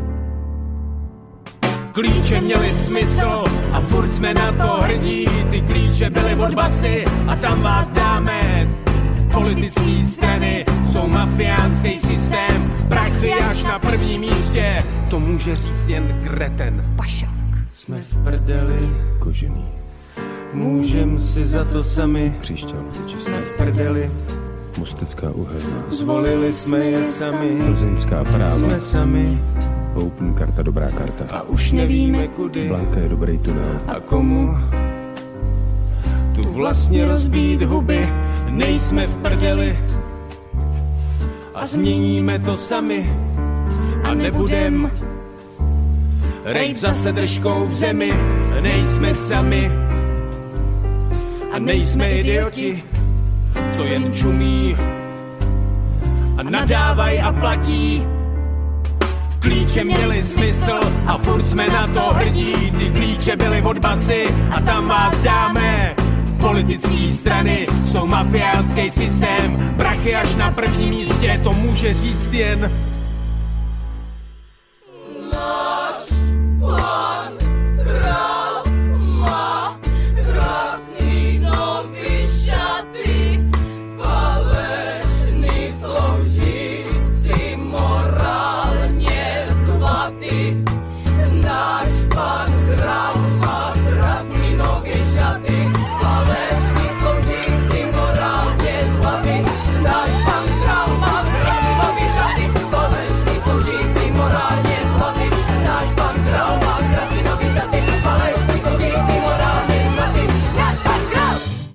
Klíče 1.92 2.42
měly 2.42 2.74
smysl 2.74 3.44
a 3.72 3.80
furt 3.80 4.14
jsme 4.14 4.34
na 4.34 4.52
to 4.52 4.82
hrdí. 4.82 5.26
Ty 5.50 5.62
klíče 5.62 6.10
byly 6.10 6.36
od 6.36 6.54
basy 6.54 7.06
a 7.28 7.36
tam 7.36 7.62
vás 7.62 7.90
dáme. 7.90 8.68
Politické 9.34 10.06
strany 10.08 10.66
jsou 10.92 11.08
mafiánský 11.08 12.00
systém, 12.00 12.72
prachy 12.88 13.34
až 13.34 13.64
na 13.64 13.80
prvním 13.80 14.22
místě. 14.22 14.84
To 15.10 15.20
může 15.20 15.56
říct 15.56 15.90
jen 15.90 16.22
kreten. 16.24 16.94
Pašák. 16.96 17.30
Jsme 17.70 18.02
v 18.02 18.18
prdeli, 18.18 18.90
kožený. 19.20 19.66
Můžem 20.54 21.20
si 21.20 21.46
za 21.46 21.64
to 21.64 21.84
sami, 21.84 22.34
Křišťal, 22.42 22.80
jsme 23.16 23.42
v 23.42 23.52
prdeli. 23.52 24.12
Mostecká 24.78 25.32
uhelná, 25.32 25.84
Zvolili 25.92 26.54
jsme 26.54 26.78
je 26.80 27.06
sami, 27.06 27.58
Plzeňská 27.66 28.24
práva, 28.24 28.56
jsme 28.56 28.80
sami 28.80 29.40
Open 29.96 30.34
karta, 30.34 30.64
dobrá 30.64 30.92
karta. 30.92 31.26
a 31.36 31.42
už 31.42 31.72
nevíme 31.72 32.28
kudy 32.28 32.68
Blanka 32.68 33.00
je 33.00 33.10
dobrý 33.10 33.38
tunel. 33.38 33.80
a 33.88 34.00
komu. 34.00 34.58
Tu 36.36 36.44
vlastně 36.54 37.06
rozbít 37.08 37.64
huby, 37.64 38.10
nejsme 38.50 39.08
v 39.08 39.18
prdeli 39.18 39.80
a 41.56 41.66
změníme 41.66 42.40
to 42.40 42.58
sami 42.58 43.10
a 44.04 44.14
nebudem 44.14 44.92
rejt 46.46 46.78
zase 46.78 47.12
držkou 47.12 47.66
v 47.66 47.74
zemi, 47.74 48.14
nejsme 48.62 49.16
sami 49.16 49.72
a 51.52 51.60
nejsme 51.60 52.12
idioti, 52.12 52.84
co 53.72 53.84
jen 53.84 54.14
čumí 54.14 54.78
a 56.38 56.44
nadávaj 56.44 57.22
a 57.22 57.32
platí. 57.32 58.08
Klíče 59.40 59.84
měly 59.84 60.24
smysl 60.24 60.80
a 61.08 61.18
furt 61.18 61.48
jsme 61.48 61.68
na 61.68 61.88
to 61.88 62.14
hrdí. 62.14 62.72
Ty 62.80 62.90
klíče 62.90 63.36
byly 63.36 63.62
od 63.62 63.80
basy 63.80 64.28
a 64.52 64.62
tam 64.62 64.88
vás 64.88 65.18
dáme. 65.18 65.99
Politické 66.40 67.14
strany. 67.14 67.68
Jsou 67.86 68.08
mafiánský 68.08 68.92
systém, 68.92 69.74
prachy 69.78 70.16
až 70.16 70.36
na 70.36 70.52
prvním 70.52 70.90
místě, 70.90 71.42
to 71.44 71.54
může 71.54 71.94
říct 71.94 72.34
jen 72.34 72.89